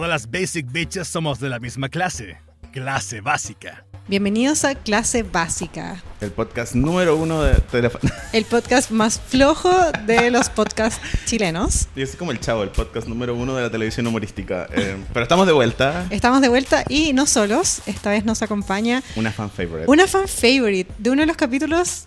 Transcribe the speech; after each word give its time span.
Todas 0.00 0.12
las 0.12 0.30
basic 0.30 0.72
bitches 0.72 1.08
somos 1.08 1.40
de 1.40 1.50
la 1.50 1.58
misma 1.58 1.90
clase. 1.90 2.38
Clase 2.72 3.20
básica. 3.20 3.84
Bienvenidos 4.08 4.64
a 4.64 4.74
Clase 4.74 5.24
Básica, 5.24 6.02
El 6.22 6.30
podcast 6.30 6.74
número 6.74 7.16
uno 7.16 7.42
de 7.42 7.56
teléfono. 7.56 8.10
el 8.32 8.46
podcast 8.46 8.90
más 8.92 9.20
flojo 9.20 9.70
de 10.06 10.30
los 10.30 10.48
podcasts 10.48 10.98
chilenos. 11.26 11.86
Y 11.94 12.00
es 12.00 12.16
como 12.16 12.32
el 12.32 12.40
chavo, 12.40 12.62
el 12.62 12.70
podcast 12.70 13.08
número 13.08 13.34
uno 13.34 13.54
de 13.56 13.64
la 13.64 13.70
televisión 13.70 14.06
humorística. 14.06 14.68
Eh, 14.72 14.96
pero 15.12 15.22
estamos 15.24 15.46
de 15.46 15.52
vuelta. 15.52 16.06
Estamos 16.08 16.40
de 16.40 16.48
vuelta 16.48 16.82
y 16.88 17.12
no 17.12 17.26
solos, 17.26 17.82
esta 17.84 18.08
vez 18.08 18.24
nos 18.24 18.40
acompaña 18.40 19.02
Una 19.16 19.30
fan 19.32 19.50
favorite. 19.50 19.84
una 19.86 20.06
fan 20.06 20.26
favorite 20.26 20.90
de 20.96 21.10
uno 21.10 21.20
de 21.20 21.26
los 21.26 21.36
capítulos 21.36 22.04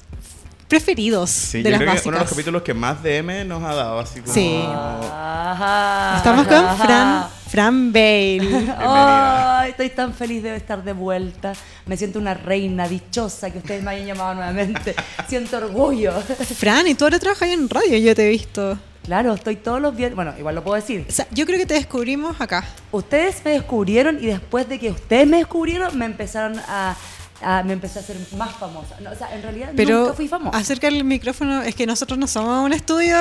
preferidos 0.68 1.30
Sí, 1.30 1.60
de 1.62 1.66
yo 1.66 1.70
las 1.70 1.78
creo 1.78 1.90
que 1.92 1.94
básicas. 1.94 2.08
uno 2.08 2.18
de 2.18 2.24
los 2.24 2.30
capítulos 2.32 2.62
que 2.64 2.74
más 2.74 3.04
DM 3.04 3.48
nos 3.48 3.62
ha 3.62 3.76
dado, 3.76 4.00
así 4.00 4.20
como... 4.20 4.34
Sí. 4.34 4.64
Ajá. 4.66 6.18
Estamos 6.18 6.48
con. 6.48 6.78
Fran, 6.80 7.28
Fran 7.54 7.94
Bale. 7.94 8.74
Ay, 8.80 9.70
estoy 9.70 9.92
tan 9.92 10.12
feliz 10.12 10.42
de 10.42 10.56
estar 10.56 10.84
de 10.84 10.92
vuelta. 10.92 11.54
Me 11.86 11.96
siento 11.96 12.18
una 12.18 12.34
reina 12.34 12.88
dichosa 12.88 13.52
que 13.52 13.60
ustedes 13.60 13.84
me 13.84 13.92
hayan 13.92 14.08
llamado 14.08 14.34
nuevamente. 14.34 14.96
Siento 15.28 15.58
orgullo. 15.58 16.14
Fran, 16.20 16.88
y 16.88 16.96
tú 16.96 17.04
ahora 17.04 17.20
trabajas 17.20 17.50
en 17.50 17.70
radio, 17.70 17.96
yo 18.00 18.16
te 18.16 18.26
he 18.26 18.30
visto. 18.32 18.80
Claro, 19.04 19.36
estoy 19.36 19.58
todos 19.58 19.80
los 19.80 19.96
viernes. 19.96 20.16
Bueno, 20.16 20.34
igual 20.40 20.56
lo 20.56 20.64
puedo 20.64 20.78
decir. 20.78 21.06
O 21.08 21.12
sea, 21.12 21.28
yo 21.30 21.46
creo 21.46 21.60
que 21.60 21.68
te 21.68 21.76
descubrimos 21.76 22.42
acá. 22.42 22.66
Ustedes 22.92 23.46
me 23.46 23.52
descubrieron 23.52 24.18
y 24.20 24.26
después 24.26 24.68
de 24.68 24.80
que 24.80 24.90
ustedes 24.90 25.28
me 25.28 25.38
descubrieron, 25.38 25.96
me 25.96 26.06
empezaron 26.06 26.60
a. 26.68 26.96
a- 27.44 27.64
me 27.64 27.74
empecé 27.74 28.00
a 28.00 28.02
hacer 28.02 28.18
más 28.38 28.52
famosa. 28.56 28.96
No, 29.02 29.12
o 29.12 29.16
sea, 29.16 29.34
en 29.36 29.42
realidad 29.44 29.72
Pero 29.76 30.00
nunca 30.02 30.14
fui 30.14 30.28
famosa. 30.28 30.58
acerca 30.58 30.88
del 30.88 31.04
micrófono, 31.04 31.62
es 31.62 31.76
que 31.76 31.86
nosotros 31.86 32.18
no 32.18 32.28
somos 32.28 32.66
un 32.66 32.74
estudio 32.74 33.16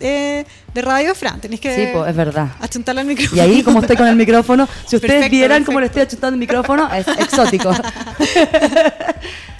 eh, 0.00 0.44
de 0.74 0.82
radio, 0.82 1.14
Fran. 1.14 1.40
Tenés 1.40 1.60
que 1.60 1.74
Sí, 1.74 1.88
pues, 1.92 2.10
es 2.10 2.16
verdad. 2.16 2.48
achuntarle 2.60 3.00
al 3.02 3.06
micrófono. 3.06 3.36
Y 3.36 3.44
ahí, 3.44 3.62
como 3.62 3.80
estoy 3.80 3.96
con 3.96 4.06
el 4.08 4.16
micrófono, 4.16 4.66
si 4.86 4.96
ustedes 4.96 5.12
Perfecto, 5.14 5.30
vieran 5.36 5.64
cómo 5.64 5.80
le 5.80 5.86
perfecto. 5.88 6.02
estoy 6.02 6.16
achutando 6.16 6.34
el 6.34 6.40
micrófono, 6.40 6.94
es 6.94 7.06
exótico. 7.08 7.72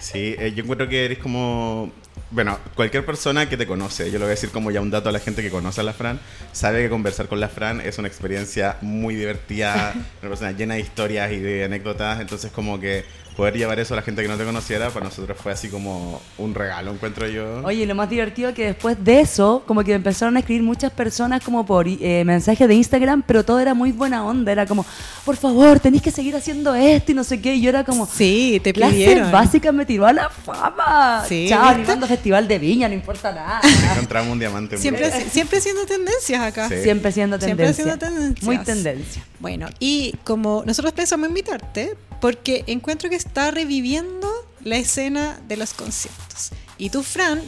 Sí, 0.01 0.35
eh, 0.39 0.53
yo 0.55 0.63
encuentro 0.63 0.89
que 0.89 1.05
eres 1.05 1.19
como... 1.19 1.91
Bueno, 2.31 2.59
cualquier 2.75 3.05
persona 3.05 3.47
que 3.47 3.59
te 3.59 3.67
conoce, 3.67 4.07
yo 4.07 4.13
le 4.13 4.21
voy 4.21 4.27
a 4.29 4.31
decir 4.31 4.49
como 4.51 4.71
ya 4.71 4.81
un 4.81 4.91
dato 4.91 5.11
a 5.11 5.13
la 5.13 5.19
gente 5.19 5.43
que 5.43 5.51
conoce 5.51 5.83
a 5.83 5.85
la 5.85 5.93
Fran, 5.93 6.19
sabe 6.53 6.83
que 6.83 6.89
conversar 6.89 7.29
con 7.29 7.41
la 7.41 7.51
Fran 7.51 7.83
es 7.83 7.99
una 7.99 8.09
experiencia 8.09 8.79
muy 8.81 9.15
divertida, 9.17 9.93
una 10.23 10.31
persona 10.31 10.53
llena 10.53 10.75
de 10.75 10.81
historias 10.81 11.31
y 11.31 11.41
de 11.41 11.65
anécdotas, 11.65 12.21
entonces 12.23 12.51
como 12.51 12.81
que 12.81 13.05
poder 13.37 13.57
llevar 13.57 13.79
eso 13.81 13.95
a 13.95 13.97
la 13.97 14.03
gente 14.03 14.23
que 14.23 14.29
no 14.29 14.37
te 14.37 14.45
conociera, 14.45 14.91
para 14.91 15.07
nosotros 15.07 15.37
fue 15.43 15.53
así 15.53 15.69
como 15.69 16.21
un 16.39 16.55
regalo, 16.55 16.93
encuentro 16.93 17.27
yo. 17.29 17.63
Oye, 17.65 17.87
lo 17.87 17.95
más 17.95 18.11
divertido 18.11 18.51
es 18.51 18.55
que 18.55 18.67
después 18.67 19.03
de 19.03 19.21
eso, 19.21 19.63
como 19.67 19.83
que 19.85 19.95
empezaron 19.95 20.37
a 20.37 20.41
escribir 20.41 20.63
muchas 20.63 20.93
personas 20.93 21.43
como 21.43 21.65
por 21.65 21.87
eh, 21.89 22.23
mensajes 22.27 22.69
de 22.69 22.75
Instagram, 22.75 23.23
pero 23.27 23.45
todo 23.45 23.59
era 23.61 23.75
muy 23.75 23.93
buena 23.93 24.25
onda. 24.25 24.53
Era 24.53 24.67
como, 24.67 24.85
por 25.25 25.37
favor, 25.37 25.81
tenéis 25.81 26.03
que 26.03 26.11
seguir 26.11 26.37
haciendo 26.37 26.75
esto 26.75 27.13
y 27.13 27.15
no 27.15 27.25
sé 27.25 27.41
qué. 27.41 27.55
Y 27.55 27.63
yo 27.63 27.71
era 27.71 27.85
como, 27.85 28.07
Sí, 28.07 28.61
te 28.63 28.73
pidieron. 28.75 29.33
básica 29.33 29.73
me 29.73 29.87
tiró 29.87 30.07
a 30.07 30.13
la 30.13 30.29
fama. 30.29 31.25
Sí, 31.29 31.47
Chao, 31.49 31.65
animando 31.69 32.07
festival 32.07 32.47
de 32.49 32.59
viña, 32.59 32.89
no 32.89 32.95
importa 32.95 33.33
nada. 33.33 33.61
Encontramos 33.93 34.33
un 34.33 34.39
diamante. 34.39 34.77
Siempre, 34.79 35.11
siempre 35.31 35.61
siendo 35.61 35.87
tendencias 35.87 36.43
acá. 36.43 36.69
Sí. 36.69 36.83
Siempre 36.83 37.11
siendo 37.13 37.39
Siempre 37.39 37.67
tendencia. 37.67 37.85
siendo 37.85 37.99
tendencias. 38.07 38.45
Muy 38.45 38.59
tendencia. 38.59 39.25
Bueno, 39.41 39.69
y 39.81 40.15
como 40.25 40.63
nosotros 40.67 40.93
pensamos 40.93 41.29
invitarte, 41.29 41.97
porque 42.23 42.63
encuentro 42.69 43.11
que 43.11 43.17
está 43.17 43.51
reviviendo 43.51 44.31
la 44.63 44.77
escena 44.77 45.41
de 45.49 45.57
los 45.57 45.75
conciertos. 45.75 46.53
Y 46.79 46.91
tú, 46.91 47.03
Fran, 47.03 47.43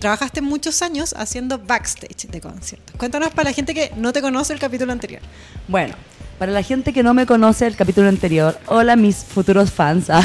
trabajaste 0.00 0.40
muchos 0.40 0.80
años 0.80 1.14
haciendo 1.14 1.58
backstage 1.58 2.26
de 2.26 2.40
conciertos. 2.40 2.96
Cuéntanos 2.96 3.28
para 3.34 3.50
la 3.50 3.54
gente 3.54 3.74
que 3.74 3.92
no 3.96 4.14
te 4.14 4.22
conoce 4.22 4.54
el 4.54 4.58
capítulo 4.58 4.92
anterior. 4.92 5.20
Bueno, 5.68 5.94
para 6.38 6.52
la 6.52 6.62
gente 6.62 6.94
que 6.94 7.02
no 7.02 7.12
me 7.12 7.26
conoce 7.26 7.66
el 7.66 7.76
capítulo 7.76 8.08
anterior, 8.08 8.58
hola 8.64 8.96
mis 8.96 9.16
futuros 9.16 9.70
fans. 9.70 10.08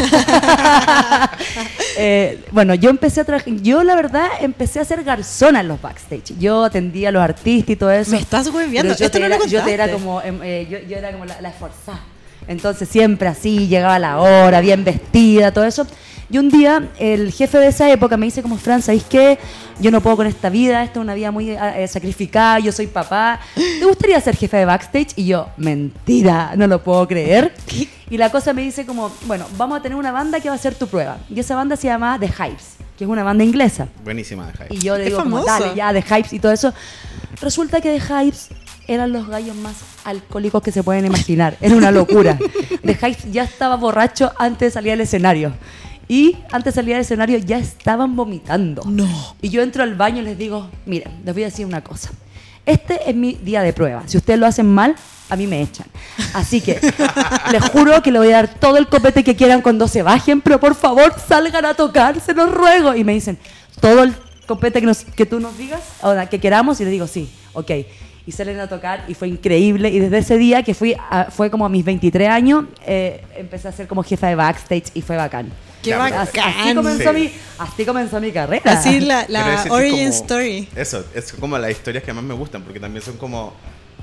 Eh, 1.96 2.44
bueno, 2.52 2.74
yo 2.74 2.90
empecé 2.90 3.22
a 3.22 3.24
trabajar, 3.24 3.53
yo 3.53 3.84
la 3.84 3.96
verdad 3.96 4.25
empecé 4.41 4.80
a 4.80 4.86
ser 4.86 5.03
garzona 5.03 5.59
en 5.59 5.68
los 5.68 5.80
backstage. 5.80 6.36
Yo 6.40 6.63
atendía 6.63 7.09
a 7.09 7.12
los 7.12 7.22
artistas 7.22 7.69
y 7.69 7.75
todo 7.75 7.91
eso. 7.91 8.09
Me 8.09 8.18
estás 8.18 8.47
hueviando, 8.47 8.94
esto 8.94 9.12
te 9.12 9.19
no 9.19 9.30
lo 9.30 9.36
era, 9.36 9.46
yo 9.46 9.63
te 9.63 9.74
era 9.74 9.84
contaste. 9.84 10.03
como, 10.03 10.22
em, 10.24 10.41
eh, 10.41 10.68
yo, 10.68 10.80
yo 10.90 10.97
era 10.97 11.12
como 11.12 11.25
la, 11.25 11.40
la 11.40 11.50
esforzada. 11.50 12.02
Entonces 12.48 12.90
siempre 12.90 13.28
así, 13.28 13.68
llegaba 13.68 14.00
la 14.00 14.20
hora, 14.20 14.62
bien 14.62 14.84
vestida, 14.84 15.52
todo 15.52 15.66
eso. 15.66 15.88
Y 16.30 16.40
un 16.40 16.50
día 16.50 16.90
el 16.98 17.31
jefe 17.31 17.59
de 17.59 17.68
esa 17.68 17.92
época 17.92 18.18
me 18.18 18.26
dice 18.26 18.42
como, 18.42 18.58
Fran, 18.58 18.81
¿sabéis 18.81 19.04
qué? 19.04 19.38
Yo 19.80 19.92
no 19.92 20.02
puedo 20.02 20.18
con 20.18 20.28
esta 20.28 20.50
vida, 20.50 20.84
esta 20.84 21.00
es 21.00 21.04
una 21.04 21.14
vida 21.14 21.30
muy 21.30 21.52
eh, 21.52 21.88
sacrificada, 21.88 22.59
yo 22.59 22.72
soy 22.72 22.88
papá. 22.88 23.40
¿Te 23.54 23.86
gustaría 23.86 24.20
ser 24.20 24.36
jefe 24.36 24.58
de 24.58 24.66
backstage? 24.66 25.09
Y 25.16 25.26
yo, 25.26 25.50
mentira, 25.58 26.54
no 26.56 26.66
lo 26.66 26.84
puedo 26.84 27.08
creer. 27.08 27.54
Y 28.09 28.18
la 28.18 28.31
cosa 28.31 28.52
me 28.54 28.64
dice 28.64 28.86
como, 28.86 29.12
bueno, 29.25 29.46
vamos 29.58 29.80
a 29.80 29.81
tener 29.84 29.96
una 29.96 30.12
banda 30.12 30.40
que 30.40 30.50
va 30.50 30.56
a 30.56 30.58
ser 30.58 30.75
tu 30.75 30.88
prueba. 30.88 31.18
Y 31.30 31.40
esa 31.40 31.56
banda 31.56 31.75
se 31.75 31.88
llama 31.88 32.18
The 32.20 32.28
Hypes, 32.28 32.78
que 32.98 33.04
es 33.04 33.10
una 33.10 33.24
banda 33.24 33.44
inglesa. 33.44 33.88
Buenísima, 34.04 34.52
Jai. 34.58 34.68
Y 34.72 34.80
yo 34.80 34.98
le 34.98 35.06
digo, 35.06 35.20
como, 35.20 35.44
dale, 35.44 35.75
ya, 35.75 35.94
de 35.94 36.02
Hypes 36.02 36.34
y 36.34 36.40
todo 36.40 36.52
eso. 36.52 36.74
Resulta 37.42 37.81
que 37.81 37.92
de 37.92 38.00
Hypes 38.00 38.50
eran 38.88 39.11
los 39.13 39.27
gallos 39.27 39.55
más 39.55 39.75
alcohólicos 40.03 40.61
que 40.61 40.71
se 40.71 40.83
pueden 40.83 41.05
imaginar. 41.05 41.57
Era 41.61 41.75
una 41.75 41.91
locura. 41.91 42.38
De 42.83 42.94
Hypes 42.94 43.31
ya 43.31 43.44
estaba 43.44 43.75
borracho 43.77 44.31
antes 44.38 44.67
de 44.69 44.71
salir 44.71 44.91
al 44.94 45.01
escenario. 45.01 45.53
Y 46.07 46.35
antes 46.51 46.73
de 46.75 46.81
salir 46.81 46.95
al 46.95 47.01
escenario 47.01 47.38
ya 47.38 47.57
estaban 47.57 48.16
vomitando. 48.16 48.83
No. 48.85 49.07
Y 49.41 49.49
yo 49.49 49.61
entro 49.61 49.83
al 49.83 49.95
baño 49.95 50.21
y 50.21 50.25
les 50.25 50.38
digo, 50.38 50.69
miren, 50.85 51.21
les 51.25 51.33
voy 51.33 51.44
a 51.44 51.45
decir 51.47 51.66
una 51.66 51.81
cosa. 51.81 52.11
Este 52.66 53.09
es 53.09 53.16
mi 53.16 53.33
día 53.35 53.61
de 53.61 53.71
prueba. 53.73 54.03
Si 54.05 54.17
ustedes 54.17 54.39
lo 54.39 54.45
hacen 54.45 54.66
mal, 54.73 54.95
a 55.29 55.35
mí 55.35 55.47
me 55.47 55.61
echan. 55.61 55.88
Así 56.33 56.59
que 56.61 56.79
les 57.51 57.63
juro 57.69 58.01
que 58.03 58.11
le 58.11 58.19
voy 58.19 58.29
a 58.29 58.35
dar 58.38 58.53
todo 58.59 58.77
el 58.77 58.88
copete 58.88 59.23
que 59.23 59.35
quieran 59.35 59.61
cuando 59.61 59.88
se 59.88 60.01
bajen, 60.03 60.41
pero 60.41 60.59
por 60.59 60.75
favor 60.75 61.13
salgan 61.25 61.65
a 61.65 61.73
tocar, 61.73 62.19
se 62.19 62.33
los 62.33 62.51
ruego. 62.51 62.95
Y 62.95 63.03
me 63.03 63.13
dicen, 63.13 63.38
todo 63.79 64.03
el 64.03 64.13
copete 64.45 64.81
que, 64.81 64.85
nos- 64.88 65.03
que 65.05 65.25
tú 65.25 65.39
nos 65.39 65.57
digas, 65.57 65.81
o 66.01 66.13
que 66.29 66.39
queramos, 66.39 66.79
y 66.81 66.83
les 66.83 66.91
digo, 66.91 67.07
sí, 67.07 67.29
ok. 67.53 67.71
Y 68.25 68.31
salen 68.31 68.59
a 68.59 68.67
tocar 68.67 69.03
y 69.07 69.13
fue 69.16 69.28
increíble. 69.28 69.89
Y 69.89 70.00
desde 70.00 70.17
ese 70.19 70.38
día, 70.38 70.63
que 70.63 70.73
fui 70.73 70.95
a- 71.09 71.25
fue 71.29 71.50
como 71.51 71.66
a 71.66 71.69
mis 71.69 71.84
23 71.84 72.29
años, 72.29 72.66
eh, 72.85 73.22
empecé 73.35 73.67
a 73.67 73.72
ser 73.73 73.88
como 73.88 74.01
jefa 74.03 74.28
de 74.28 74.35
backstage 74.35 74.85
y 74.94 75.01
fue 75.01 75.17
bacán. 75.17 75.51
Qué 75.81 75.89
Ya, 75.89 76.01
pero- 76.06 76.19
Así, 76.22 76.38
bacán. 76.38 76.53
así 76.62 76.75
comenzó 76.75 77.13
Sí. 77.13 77.19
mi, 77.19 77.31
así 77.57 77.85
comenzó 77.85 78.22
mi 78.22 78.31
carrera. 78.31 78.72
Así 78.72 79.01
la, 79.01 79.25
la 79.28 79.63
es 79.66 79.69
origin 79.69 79.97
como- 80.09 80.09
story. 80.13 80.69
Eso, 80.73 81.03
es 81.13 81.33
como 81.33 81.57
las 81.57 81.72
historias 81.72 82.03
que 82.06 82.13
más 82.13 82.23
me 82.23 82.33
gustan, 82.33 82.62
porque 82.62 82.79
también 82.79 83.03
son 83.03 83.17
como 83.17 83.53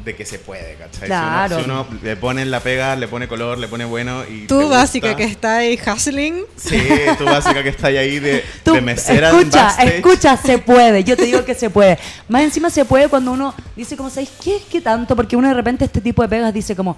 de 0.05 0.17
que 0.17 0.25
se 0.25 0.39
puede, 0.39 0.75
¿cachai? 0.77 1.01
Si 1.01 1.07
Claro. 1.07 1.57
uno- 1.65 1.65
Si 1.87 1.95
uno, 1.95 2.01
le 2.03 2.17
pone 2.17 2.45
la 2.47 2.61
pega, 2.61 2.97
le 2.97 3.07
pone 3.09 3.29
color, 3.29 3.59
le 3.59 3.69
pone 3.69 3.85
bueno 3.85 4.23
y. 4.25 4.47
Tú, 4.47 4.69
básica, 4.69 5.15
que 5.17 5.25
está 5.25 5.59
ahí 5.59 5.79
hustling. 5.87 6.45
Sí, 6.57 6.79
tú 7.19 7.25
básica 7.25 7.63
que 7.63 7.69
está 7.69 7.89
ahí 7.89 8.19
de, 8.19 8.45
Tú, 8.65 8.73
de 8.75 8.81
mesera 8.81 9.31
escucha, 9.31 9.65
backstage. 9.65 9.95
escucha, 9.97 10.37
se 10.37 10.59
puede. 10.59 11.05
Yo 11.05 11.17
te 11.17 11.25
digo 11.25 11.45
que 11.45 11.55
se 11.55 11.71
puede. 11.71 11.99
Más 12.29 12.43
encima 12.43 12.71
se 12.71 12.85
puede 12.85 13.09
cuando 13.09 13.33
uno 13.33 13.55
dice 13.77 13.97
como, 13.97 14.11
¿sabéis 14.11 14.31
qué? 14.43 14.59
¿Qué 14.71 14.81
tanto? 14.81 15.15
Porque 15.17 15.37
uno 15.37 15.49
de 15.49 15.55
repente 15.55 15.85
este 15.85 16.01
tipo 16.01 16.23
de 16.23 16.29
pegas 16.29 16.53
dice 16.55 16.75
como, 16.77 16.97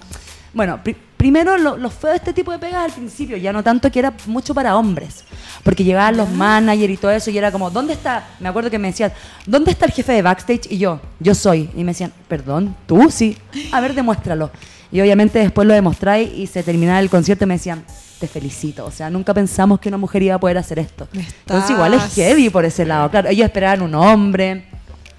bueno, 0.53 0.79
primero 1.23 1.57
lo, 1.57 1.77
lo 1.77 1.89
feo 1.89 2.09
de 2.09 2.17
este 2.17 2.33
tipo 2.33 2.51
de 2.51 2.59
pegas 2.59 2.83
al 2.83 2.91
principio, 2.91 3.37
ya 3.37 3.53
no 3.53 3.63
tanto 3.63 3.89
que 3.89 3.97
era 3.99 4.11
mucho 4.25 4.53
para 4.53 4.75
hombres. 4.75 5.23
Porque 5.63 5.85
llegaban 5.85 6.17
los 6.17 6.29
managers 6.29 6.93
y 6.93 6.97
todo 6.97 7.11
eso 7.11 7.31
y 7.31 7.37
era 7.37 7.49
como, 7.49 7.69
¿dónde 7.71 7.93
está? 7.93 8.27
Me 8.41 8.49
acuerdo 8.49 8.69
que 8.69 8.77
me 8.77 8.89
decían, 8.89 9.13
¿dónde 9.45 9.71
está 9.71 9.85
el 9.85 9.93
jefe 9.93 10.11
de 10.11 10.21
backstage? 10.21 10.69
Y 10.69 10.79
yo, 10.79 10.99
yo 11.21 11.33
soy. 11.33 11.69
Y 11.77 11.85
me 11.85 11.91
decían, 11.93 12.11
perdón, 12.27 12.75
tú 12.85 13.09
sí. 13.09 13.37
A 13.71 13.79
ver, 13.79 13.93
demuéstralo. 13.95 14.51
Y 14.91 14.99
obviamente 14.99 15.39
después 15.39 15.65
lo 15.65 15.73
demostráis 15.73 16.29
y 16.35 16.45
se 16.45 16.61
terminaba 16.61 16.99
el 16.99 17.09
concierto 17.09 17.45
y 17.45 17.47
me 17.47 17.53
decían, 17.53 17.85
te 18.19 18.27
felicito. 18.27 18.85
O 18.85 18.91
sea, 18.91 19.09
nunca 19.09 19.33
pensamos 19.33 19.79
que 19.79 19.87
una 19.87 19.97
mujer 19.97 20.23
iba 20.23 20.35
a 20.35 20.39
poder 20.41 20.57
hacer 20.57 20.77
esto. 20.79 21.07
Me 21.13 21.21
Entonces 21.21 21.71
igual 21.71 21.93
es 21.93 22.01
estás- 22.03 22.15
heavy 22.15 22.49
por 22.49 22.65
ese 22.65 22.85
lado. 22.85 23.09
Claro, 23.09 23.29
ellos 23.29 23.45
esperaban 23.45 23.81
un 23.81 23.95
hombre. 23.95 24.65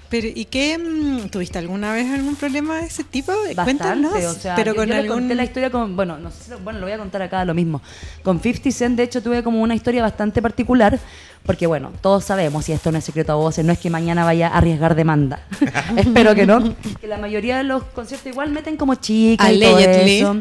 Pero, 0.09 0.27
¿y 0.33 0.45
qué? 0.45 0.77
mm, 0.77 1.29
¿Tuviste 1.29 1.57
alguna 1.57 1.91
vez 1.93 2.11
algún 2.11 2.35
problema 2.35 2.77
de 2.77 2.85
ese 2.85 3.03
tipo? 3.03 3.31
Bastante, 3.31 3.63
Cuéntanos. 3.63 4.13
o 4.25 4.33
sea, 4.33 4.55
pero 4.55 4.71
yo, 4.73 4.75
con 4.77 4.87
yo 4.87 4.93
le 4.93 4.99
algún... 4.99 5.17
conté 5.19 5.35
la 5.35 5.43
historia 5.43 5.69
con, 5.71 5.95
bueno, 5.95 6.17
no 6.19 6.29
sé 6.31 6.43
si 6.45 6.49
lo- 6.51 6.59
bueno, 6.59 6.79
lo 6.79 6.85
voy 6.85 6.93
a 6.93 6.97
contar 6.97 7.21
acá 7.23 7.43
lo 7.43 7.53
mismo. 7.53 7.81
Con 8.23 8.39
50 8.39 8.71
Cent, 8.71 8.97
de 8.97 9.03
hecho, 9.03 9.21
tuve 9.23 9.41
como 9.43 9.61
una 9.61 9.73
historia 9.75 10.01
bastante 10.03 10.41
particular, 10.41 10.99
porque 11.45 11.65
bueno, 11.67 11.91
todos 12.01 12.23
sabemos, 12.23 12.69
y 12.69 12.73
esto 12.73 12.91
no 12.91 12.97
es 12.99 13.03
secreto 13.03 13.31
a 13.31 13.35
voces, 13.35 13.65
no 13.65 13.73
es 13.73 13.79
que 13.79 13.89
mañana 13.89 14.23
vaya 14.23 14.47
a 14.49 14.57
arriesgar 14.59 14.95
demanda. 14.95 15.39
Espero 15.97 16.35
que 16.35 16.45
no. 16.45 16.75
Que 17.01 17.07
la 17.07 17.17
mayoría 17.17 17.57
de 17.57 17.63
los 17.63 17.83
conciertos 17.83 18.27
igual 18.31 18.51
meten 18.51 18.77
como 18.77 18.95
chicas 18.95 19.51
y 19.51 19.59
todo 19.59 19.79
eso. 19.79 20.37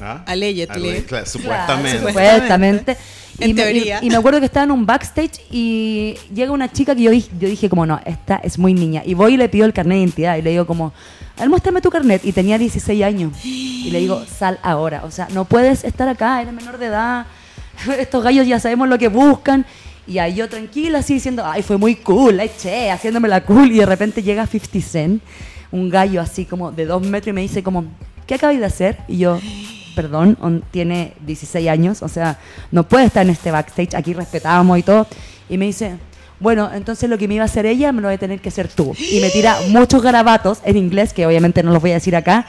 ¿Ah? 0.00 0.22
Allegedly. 0.26 0.88
Algo- 0.90 1.06
claro, 1.06 1.26
supuestamente. 1.26 1.90
Claro, 1.90 2.08
Supuestamente. 2.08 2.78
supuestamente. 2.92 2.96
En 3.40 3.50
y, 3.50 3.54
me- 3.54 3.62
y- 3.62 3.64
teoría. 3.74 3.98
y 4.02 4.10
me 4.10 4.16
acuerdo 4.16 4.38
que 4.40 4.46
estaba 4.46 4.64
en 4.64 4.70
un 4.70 4.86
backstage 4.86 5.40
y 5.50 6.14
llega 6.34 6.52
una 6.52 6.70
chica 6.70 6.94
que 6.94 7.02
yo, 7.02 7.10
dije- 7.10 7.30
yo 7.40 7.48
dije 7.48 7.68
como, 7.68 7.84
no, 7.86 8.00
esta 8.04 8.36
es 8.36 8.58
muy 8.58 8.74
niña. 8.74 9.02
Y 9.04 9.14
voy 9.14 9.34
y 9.34 9.36
le 9.36 9.48
pido 9.48 9.66
el 9.66 9.72
carnet 9.72 9.96
de 9.96 10.02
identidad 10.02 10.36
y 10.36 10.42
le 10.42 10.50
digo 10.50 10.66
como, 10.66 10.92
muéstrame 11.48 11.80
tu 11.80 11.90
carnet. 11.90 12.24
Y 12.24 12.32
tenía 12.32 12.58
16 12.58 13.02
años. 13.02 13.32
Y 13.44 13.90
le 13.90 13.98
digo, 14.00 14.24
sal 14.26 14.58
ahora. 14.62 15.02
O 15.04 15.10
sea, 15.10 15.28
no 15.32 15.44
puedes 15.46 15.82
estar 15.84 16.08
acá, 16.08 16.40
eres 16.42 16.54
menor 16.54 16.78
de 16.78 16.86
edad. 16.86 17.26
Estos 17.98 18.22
gallos 18.22 18.46
ya 18.46 18.60
sabemos 18.60 18.88
lo 18.88 18.98
que 18.98 19.08
buscan. 19.08 19.66
Y 20.06 20.18
ahí 20.18 20.34
yo 20.34 20.48
tranquila, 20.48 20.98
así 20.98 21.14
diciendo, 21.14 21.42
ay, 21.46 21.62
fue 21.62 21.78
muy 21.78 21.94
cool, 21.96 22.36
la 22.36 22.44
eché, 22.44 22.90
haciéndome 22.90 23.26
la 23.26 23.42
cool. 23.42 23.72
Y 23.72 23.78
de 23.78 23.86
repente 23.86 24.22
llega 24.22 24.46
50 24.46 24.80
Cent, 24.86 25.22
un 25.72 25.88
gallo 25.88 26.20
así 26.20 26.44
como 26.44 26.70
de 26.72 26.84
dos 26.84 27.02
metros 27.02 27.28
y 27.28 27.32
me 27.32 27.40
dice 27.40 27.62
como, 27.62 27.84
¿qué 28.26 28.34
acabáis 28.34 28.60
de 28.60 28.66
hacer? 28.66 28.98
Y 29.08 29.16
yo, 29.18 29.40
perdón, 29.94 30.36
on- 30.40 30.62
tiene 30.70 31.14
16 31.26 31.68
años, 31.68 32.02
o 32.02 32.08
sea, 32.08 32.38
no 32.70 32.88
puede 32.88 33.06
estar 33.06 33.24
en 33.24 33.30
este 33.30 33.50
backstage, 33.50 33.94
aquí 33.94 34.12
respetábamos 34.14 34.78
y 34.78 34.82
todo. 34.82 35.06
Y 35.48 35.58
me 35.58 35.66
dice, 35.66 35.96
bueno, 36.40 36.70
entonces 36.74 37.08
lo 37.08 37.16
que 37.18 37.28
me 37.28 37.34
iba 37.34 37.42
a 37.42 37.46
hacer 37.46 37.66
ella 37.66 37.92
me 37.92 38.00
lo 38.00 38.08
voy 38.08 38.14
a 38.16 38.18
tener 38.18 38.40
que 38.40 38.48
hacer 38.48 38.68
tú. 38.68 38.92
Y 39.10 39.20
me 39.20 39.30
tira 39.30 39.56
muchos 39.68 40.02
garabatos 40.02 40.58
en 40.64 40.76
inglés, 40.76 41.12
que 41.12 41.26
obviamente 41.26 41.62
no 41.62 41.72
los 41.72 41.80
voy 41.80 41.92
a 41.92 41.94
decir 41.94 42.16
acá. 42.16 42.46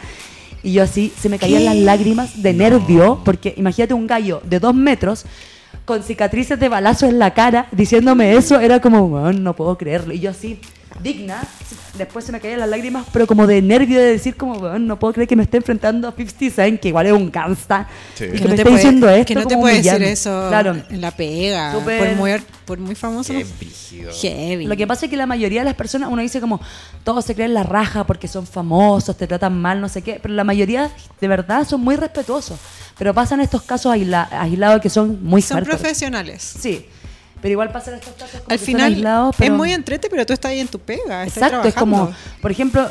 Y 0.64 0.74
yo 0.74 0.84
así, 0.84 1.14
se 1.20 1.30
me 1.30 1.38
caían 1.38 1.64
las 1.66 1.76
lágrimas 1.76 2.42
de 2.42 2.54
nervio, 2.54 3.22
porque 3.24 3.54
imagínate 3.58 3.94
un 3.94 4.08
gallo 4.08 4.42
de 4.44 4.60
dos 4.60 4.74
metros 4.74 5.26
con 5.86 6.02
cicatrices 6.04 6.60
de 6.60 6.68
balazo 6.70 7.06
en 7.06 7.20
la 7.20 7.34
cara, 7.34 7.68
diciéndome 7.72 8.36
eso, 8.36 8.60
era 8.60 8.82
como, 8.82 9.06
"Weón, 9.06 9.44
no 9.44 9.56
puedo 9.56 9.78
creerlo. 9.78 10.14
Y 10.14 10.20
yo 10.20 10.32
así, 10.32 10.60
digna, 11.04 11.44
después 11.98 12.26
se 12.26 12.32
me 12.32 12.40
caían 12.40 12.60
las 12.60 12.70
lágrimas, 12.70 13.06
pero 13.14 13.28
como 13.28 13.46
de 13.46 13.62
nervio 13.62 14.00
de 14.00 14.06
decir 14.14 14.36
como, 14.36 14.54
"Weón, 14.58 14.88
no 14.88 14.98
puedo 14.98 15.14
creer 15.14 15.28
que 15.28 15.36
me 15.36 15.44
esté 15.44 15.58
enfrentando 15.58 16.08
a 16.08 16.12
50 16.12 16.50
Cent, 16.50 16.80
que 16.80 16.88
igual 16.88 17.06
es 17.06 17.14
un 17.14 17.30
gangsta, 17.32 17.88
Sí. 18.16 18.24
y 18.26 18.28
Que 18.28 18.34
que, 18.34 18.40
no 18.44 18.44
me 18.44 18.50
te 18.50 18.54
esté 18.56 18.64
puede- 18.64 18.76
diciendo 18.78 19.10
esto. 19.10 19.26
que 19.28 19.36
no 19.36 19.46
te 19.48 19.58
puede 19.58 19.76
decir 19.76 19.92
humillando". 19.92 20.12
eso 20.12 20.46
Claro. 20.50 20.76
en 20.90 21.02
la 21.02 21.12
pega. 21.12 21.74
Súper- 21.74 22.00
Por 22.00 22.16
muy, 22.18 22.32
por 22.66 22.80
muy 22.80 22.96
famoso. 22.96 23.34
No-. 23.34 23.40
Heavy. 24.22 24.66
Lo 24.66 24.76
que 24.76 24.88
pasa 24.88 25.06
es 25.06 25.10
que 25.12 25.18
la 25.18 25.26
mayoría 25.26 25.62
de 25.62 25.66
las 25.66 25.76
personas, 25.76 26.10
uno 26.12 26.22
dice 26.22 26.42
como, 26.42 26.60
todos 27.04 27.24
se 27.26 27.36
creen 27.36 27.54
la 27.54 27.64
raja 27.64 28.06
porque 28.06 28.28
son 28.28 28.46
famosos, 28.48 29.16
te 29.18 29.28
tratan 29.28 29.60
mal, 29.62 29.80
no 29.80 29.88
sé 29.90 30.02
qué, 30.02 30.20
pero 30.22 30.34
la 30.34 30.44
mayoría 30.44 30.90
de 31.22 31.28
verdad 31.28 31.66
son 31.68 31.82
muy 31.82 31.96
respetuosos. 31.96 32.58
Pero 32.98 33.14
pasan 33.14 33.42
estos 33.42 33.62
casos 33.64 33.92
aisla- 33.92 34.28
aislados 34.32 34.82
que 34.82 34.90
son 34.90 35.24
muy 35.24 35.42
Son 35.42 35.58
hardcore. 35.58 35.78
profesionales. 35.78 36.42
Sí, 36.60 36.86
pero 37.42 37.52
igual 37.52 37.72
pasan 37.72 37.96
estos 37.96 38.14
casos 38.14 38.40
como 38.42 38.52
Al 38.54 38.58
que 38.58 38.58
son 38.58 38.66
final 38.66 39.32
es 39.40 39.52
muy 39.52 39.74
entrete, 39.74 40.08
pero 40.10 40.26
tú 40.26 40.34
estás 40.34 40.52
ahí 40.52 40.60
en 40.62 40.68
tu 40.68 40.80
pega. 40.80 41.24
estás 41.26 41.44
Exacto, 41.44 41.68
es 41.68 41.76
como, 41.76 42.12
por 42.42 42.52
ejemplo, 42.52 42.88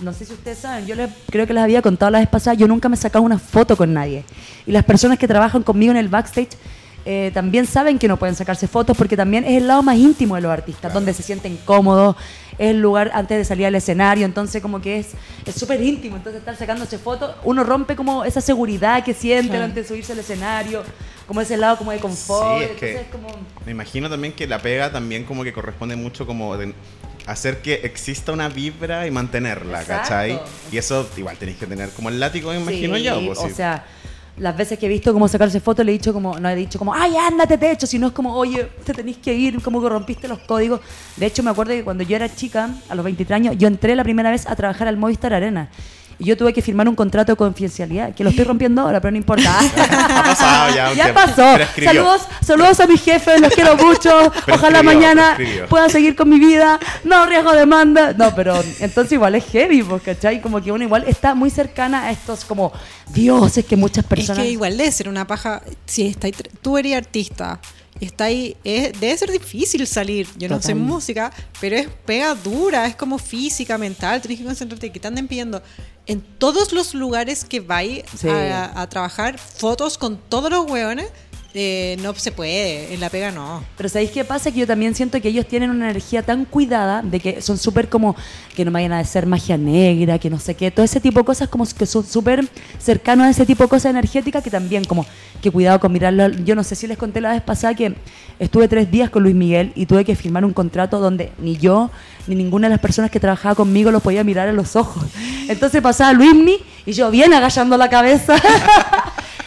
no 0.00 0.12
sé 0.12 0.24
si 0.24 0.32
ustedes 0.32 0.58
saben, 0.58 0.86
yo 0.86 0.94
les, 0.94 1.10
creo 1.30 1.46
que 1.46 1.52
les 1.52 1.62
había 1.62 1.82
contado 1.82 2.10
la 2.10 2.18
vez 2.20 2.28
pasada, 2.28 2.54
yo 2.54 2.66
nunca 2.66 2.88
me 2.88 2.94
he 2.96 2.98
sacado 2.98 3.22
una 3.24 3.38
foto 3.38 3.76
con 3.76 3.92
nadie. 3.92 4.24
Y 4.66 4.72
las 4.72 4.84
personas 4.84 5.18
que 5.18 5.28
trabajan 5.28 5.62
conmigo 5.62 5.90
en 5.92 5.98
el 5.98 6.08
backstage 6.08 6.48
eh, 7.04 7.30
también 7.34 7.66
saben 7.66 7.98
que 7.98 8.06
no 8.08 8.16
pueden 8.16 8.34
sacarse 8.36 8.68
fotos 8.68 8.96
porque 8.96 9.16
también 9.16 9.44
es 9.44 9.52
el 9.58 9.66
lado 9.66 9.82
más 9.82 9.96
íntimo 9.96 10.36
de 10.36 10.42
los 10.42 10.50
artistas, 10.52 10.92
donde 10.94 11.12
se 11.14 11.22
sienten 11.22 11.56
cómodos, 11.64 12.16
es 12.58 12.70
el 12.70 12.80
lugar 12.80 13.10
antes 13.14 13.38
de 13.38 13.44
salir 13.44 13.66
al 13.66 13.74
escenario, 13.74 14.24
entonces 14.24 14.62
como 14.62 14.80
que 14.80 14.98
es 15.00 15.08
es 15.44 15.54
súper 15.54 15.80
íntimo, 15.82 16.16
entonces 16.16 16.38
estar 16.40 16.56
sacándose 16.56 16.98
fotos, 16.98 17.34
uno 17.44 17.64
rompe 17.64 17.96
como 17.96 18.24
esa 18.24 18.40
seguridad 18.40 19.02
que 19.04 19.14
sienten 19.14 19.48
Claro. 19.48 19.64
antes 19.64 19.84
de 19.84 19.88
subirse 19.88 20.12
al 20.12 20.20
escenario, 20.20 20.82
como 21.26 21.40
ese 21.40 21.56
lado 21.56 21.76
como 21.78 21.90
de 21.92 21.98
confort, 21.98 22.58
Sí, 22.58 22.64
es 22.64 22.70
que- 22.78 22.90
entonces 22.92 23.00
es 23.00 23.08
como... 23.12 23.28
Me 23.66 23.72
imagino 23.72 24.08
también 24.08 24.32
que 24.34 24.46
la 24.46 24.58
pega 24.60 24.92
también 24.92 25.24
como 25.24 25.42
que 25.44 25.52
corresponde 25.52 25.96
mucho 25.96 26.26
como 26.26 26.56
de 26.56 26.72
hacer 27.26 27.62
que 27.62 27.74
exista 27.84 28.32
una 28.32 28.48
vibra 28.48 29.06
y 29.06 29.10
mantenerla, 29.10 29.80
Exacto. 29.80 30.02
¿cachai? 30.08 30.40
Y 30.72 30.76
eso 30.76 31.08
igual 31.16 31.36
tenéis 31.36 31.58
que 31.58 31.66
tener 31.66 31.90
como 31.90 32.08
el 32.08 32.18
látigo, 32.20 32.50
me 32.50 32.60
imagino 32.60 32.96
Sí, 32.96 33.02
yo. 33.04 33.20
pues, 33.26 33.38
o 33.38 33.48
sí. 33.48 33.54
sea, 33.54 33.84
las 34.38 34.56
veces 34.56 34.78
que 34.78 34.86
he 34.86 34.88
visto 34.88 35.12
cómo 35.12 35.28
sacarse 35.28 35.60
fotos, 35.60 35.84
le 35.84 35.92
he 35.92 35.98
dicho 35.98 36.12
como, 36.12 36.38
no 36.38 36.48
he 36.48 36.56
dicho 36.56 36.78
como, 36.78 36.94
ay, 36.94 37.14
ándate 37.16 37.58
techo, 37.58 37.86
sino 37.86 38.08
es 38.08 38.12
como, 38.12 38.34
oye, 38.34 38.68
te 38.84 38.94
tenéis 38.94 39.18
que 39.18 39.34
ir, 39.34 39.62
como 39.62 39.82
que 39.82 39.88
rompiste 39.88 40.26
los 40.26 40.38
códigos. 40.40 40.80
De 41.16 41.26
hecho, 41.26 41.42
me 41.42 41.50
acuerdo 41.50 41.72
que 41.72 41.84
cuando 41.84 42.02
yo 42.02 42.16
era 42.16 42.34
chica, 42.34 42.70
a 42.88 42.94
los 42.94 43.04
23 43.04 43.36
años, 43.36 43.56
yo 43.58 43.68
entré 43.68 43.94
la 43.94 44.04
primera 44.04 44.30
vez 44.30 44.46
a 44.46 44.56
trabajar 44.56 44.88
al 44.88 44.96
Movistar 44.96 45.34
Arena. 45.34 45.68
Y 46.22 46.26
yo 46.26 46.36
tuve 46.36 46.52
que 46.52 46.62
firmar 46.62 46.88
un 46.88 46.94
contrato 46.94 47.32
de 47.32 47.36
confidencialidad, 47.36 48.14
que 48.14 48.22
lo 48.22 48.30
estoy 48.30 48.44
rompiendo 48.44 48.82
ahora, 48.82 49.00
pero 49.00 49.10
no 49.10 49.16
importa. 49.16 49.58
Ha 50.12 50.22
pasado 50.22 50.72
ya 50.74 50.90
un 50.90 50.96
Ya 50.96 51.04
tiempo. 51.12 51.20
pasó. 51.20 51.58
Saludos, 51.84 52.22
saludos 52.46 52.78
a 52.80 52.86
mis 52.86 53.02
jefes, 53.02 53.40
los 53.40 53.52
quiero 53.52 53.76
mucho. 53.76 54.32
Ojalá 54.52 54.82
mañana 54.84 55.36
pueda 55.68 55.88
seguir 55.88 56.14
con 56.14 56.28
mi 56.28 56.38
vida. 56.38 56.78
No 57.02 57.26
riesgo 57.26 57.52
demanda. 57.52 58.12
No, 58.16 58.32
pero 58.36 58.54
entonces 58.78 59.12
igual 59.12 59.34
es 59.34 59.44
heavy, 59.46 59.82
pues, 59.82 60.00
¿cachai? 60.02 60.40
Como 60.40 60.62
que 60.62 60.70
uno 60.70 60.84
igual 60.84 61.04
está 61.08 61.34
muy 61.34 61.50
cercana 61.50 62.04
a 62.04 62.10
estos 62.12 62.44
como 62.44 62.72
dioses 63.08 63.64
que 63.64 63.76
muchas 63.76 64.04
personas. 64.04 64.38
Es 64.38 64.44
que 64.44 64.50
igual 64.52 64.76
debe 64.76 64.92
ser 64.92 65.08
una 65.08 65.26
paja. 65.26 65.60
Si 65.86 66.06
está 66.06 66.28
ahí- 66.28 66.34
tú 66.60 66.78
eres 66.78 66.94
artista 66.96 67.58
y 68.00 68.06
está 68.06 68.24
ahí, 68.24 68.56
es- 68.64 68.92
debe 69.00 69.16
ser 69.16 69.30
difícil 69.30 69.86
salir. 69.86 70.26
Yo 70.36 70.48
no 70.48 70.60
sé 70.60 70.74
música, 70.74 71.32
pero 71.60 71.76
es 71.76 71.88
pega 72.06 72.34
dura, 72.34 72.86
es 72.86 72.96
como 72.96 73.18
física, 73.18 73.78
mental. 73.78 74.20
Tienes 74.20 74.38
que 74.40 74.44
concentrarte. 74.44 74.90
Que 74.90 74.98
te 75.00 75.08
anden 75.08 75.28
pidiendo 75.28 75.62
en 76.06 76.20
todos 76.20 76.72
los 76.72 76.94
lugares 76.94 77.44
que 77.44 77.60
vais 77.60 78.02
Sí. 78.18 78.28
a, 78.28 78.80
a 78.80 78.88
trabajar 78.88 79.38
fotos 79.38 79.98
con 79.98 80.16
todos 80.16 80.50
los 80.50 80.68
hueones. 80.70 81.06
Eh, 81.54 81.96
no 82.00 82.14
se 82.14 82.32
puede, 82.32 82.94
en 82.94 83.00
la 83.00 83.10
pega 83.10 83.30
no. 83.30 83.62
Pero 83.76 83.88
¿sabéis 83.88 84.10
qué 84.10 84.24
pasa? 84.24 84.50
Que 84.50 84.60
yo 84.60 84.66
también 84.66 84.94
siento 84.94 85.20
que 85.20 85.28
ellos 85.28 85.46
tienen 85.46 85.70
una 85.70 85.90
energía 85.90 86.22
tan 86.22 86.44
cuidada 86.44 87.02
de 87.02 87.20
que 87.20 87.42
son 87.42 87.58
súper 87.58 87.88
como 87.88 88.16
que 88.56 88.64
no 88.64 88.70
vayan 88.70 88.92
a 88.92 89.00
hacer 89.00 89.26
magia 89.26 89.58
negra, 89.58 90.18
que 90.18 90.30
no 90.30 90.38
sé 90.38 90.54
qué, 90.54 90.70
todo 90.70 90.84
ese 90.84 91.00
tipo 91.00 91.20
de 91.20 91.24
cosas 91.26 91.48
como 91.48 91.66
que 91.66 91.86
son 91.86 92.06
súper 92.06 92.48
cercanos 92.78 93.26
a 93.26 93.30
ese 93.30 93.44
tipo 93.44 93.64
de 93.64 93.68
cosas 93.68 93.90
energéticas 93.90 94.42
que 94.42 94.50
también 94.50 94.84
como 94.84 95.04
que 95.42 95.50
cuidado 95.50 95.78
con 95.78 95.92
mirarlo. 95.92 96.28
Yo 96.28 96.54
no 96.54 96.64
sé 96.64 96.74
si 96.74 96.86
les 96.86 96.96
conté 96.96 97.20
la 97.20 97.32
vez 97.32 97.42
pasada 97.42 97.74
que 97.74 97.94
estuve 98.38 98.68
tres 98.68 98.90
días 98.90 99.10
con 99.10 99.22
Luis 99.22 99.34
Miguel 99.34 99.72
y 99.74 99.86
tuve 99.86 100.04
que 100.04 100.16
firmar 100.16 100.44
un 100.44 100.52
contrato 100.52 101.00
donde 101.00 101.32
ni 101.38 101.56
yo 101.56 101.90
ni 102.26 102.34
ninguna 102.34 102.68
de 102.68 102.70
las 102.70 102.80
personas 102.80 103.10
que 103.10 103.20
trabajaba 103.20 103.54
conmigo 103.54 103.90
los 103.90 104.02
podía 104.02 104.24
mirar 104.24 104.48
a 104.48 104.52
los 104.52 104.76
ojos. 104.76 105.04
Entonces 105.48 105.82
pasaba 105.82 106.12
Luismi 106.12 106.58
y 106.86 106.92
yo 106.92 107.10
bien 107.10 107.34
agachando 107.34 107.76
la 107.76 107.90
cabeza. 107.90 108.36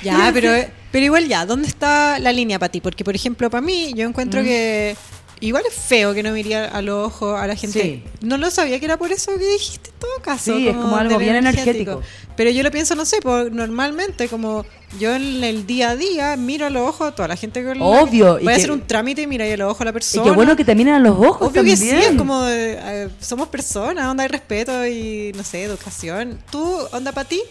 Ya, 0.06 0.30
pero, 0.34 0.52
pero 0.96 1.08
igual 1.08 1.28
ya, 1.28 1.46
¿dónde 1.46 1.68
está 1.68 2.20
la 2.20 2.32
línea 2.32 2.58
para 2.58 2.72
ti? 2.72 2.80
Porque, 2.80 3.04
por 3.04 3.14
ejemplo, 3.14 3.50
para 3.50 3.60
mí, 3.60 3.92
yo 3.98 4.08
encuentro 4.08 4.42
que 4.42 4.96
igual 5.42 5.66
es 5.68 5.74
feo 5.76 6.14
que 6.14 6.24
no 6.24 6.32
miría 6.32 6.68
a 6.70 6.82
los 6.82 7.08
ojos 7.08 7.38
a 7.38 7.46
la 7.48 7.56
gente. 7.58 7.82
Sí. 7.82 8.04
No 8.22 8.38
lo 8.38 8.50
sabía 8.50 8.80
que 8.80 8.86
era 8.86 8.96
por 8.96 9.12
eso 9.12 9.38
que 9.38 9.46
dijiste 9.46 9.90
en 9.90 10.00
todo 10.00 10.22
caso. 10.22 10.56
Sí, 10.56 10.70
es 10.70 10.74
como 10.74 10.96
algo 10.96 11.18
bien 11.18 11.36
energético. 11.36 12.02
Pero 12.38 12.50
yo 12.50 12.64
lo 12.64 12.72
pienso, 12.72 12.96
no 12.96 13.04
sé, 13.04 13.20
por, 13.22 13.52
normalmente, 13.52 14.30
como 14.30 14.66
yo 14.98 15.14
en 15.14 15.44
el 15.44 15.68
día 15.68 15.90
a 15.90 15.96
día 15.98 16.38
miro 16.38 16.66
a 16.66 16.70
los 16.70 16.88
ojos 16.88 17.10
a 17.10 17.12
toda 17.14 17.28
la 17.28 17.36
gente 17.36 17.62
con 17.66 17.78
la- 17.78 17.84
Obvio, 17.84 18.40
y 18.40 18.46
Voy 18.46 18.54
a 18.54 18.56
que- 18.56 18.62
hacer 18.62 18.72
un 18.72 18.88
trámite 18.88 19.24
y 19.24 19.28
mira 19.28 19.44
a 19.44 19.58
los 19.58 19.72
ojos 19.72 19.82
a 19.82 19.84
la 19.84 19.90
y 19.90 19.94
persona. 19.94 20.24
qué 20.24 20.32
bueno 20.32 20.56
que 20.56 20.64
te 20.64 20.76
miren 20.76 20.94
a 20.94 21.00
los 21.00 21.18
ojos 21.20 21.50
Obvio 21.50 21.62
que 21.62 21.72
también. 21.72 22.00
sí, 22.00 22.06
es 22.06 22.16
como 22.18 22.42
eh, 22.48 22.80
eh, 22.82 23.10
somos 23.20 23.50
personas, 23.50 24.08
onda 24.08 24.24
hay 24.24 24.30
respeto 24.30 24.88
y 24.88 25.34
no 25.36 25.44
sé, 25.44 25.64
educación. 25.64 26.40
Tú, 26.50 26.64
onda 26.94 27.12
para 27.12 27.28
ti, 27.28 27.42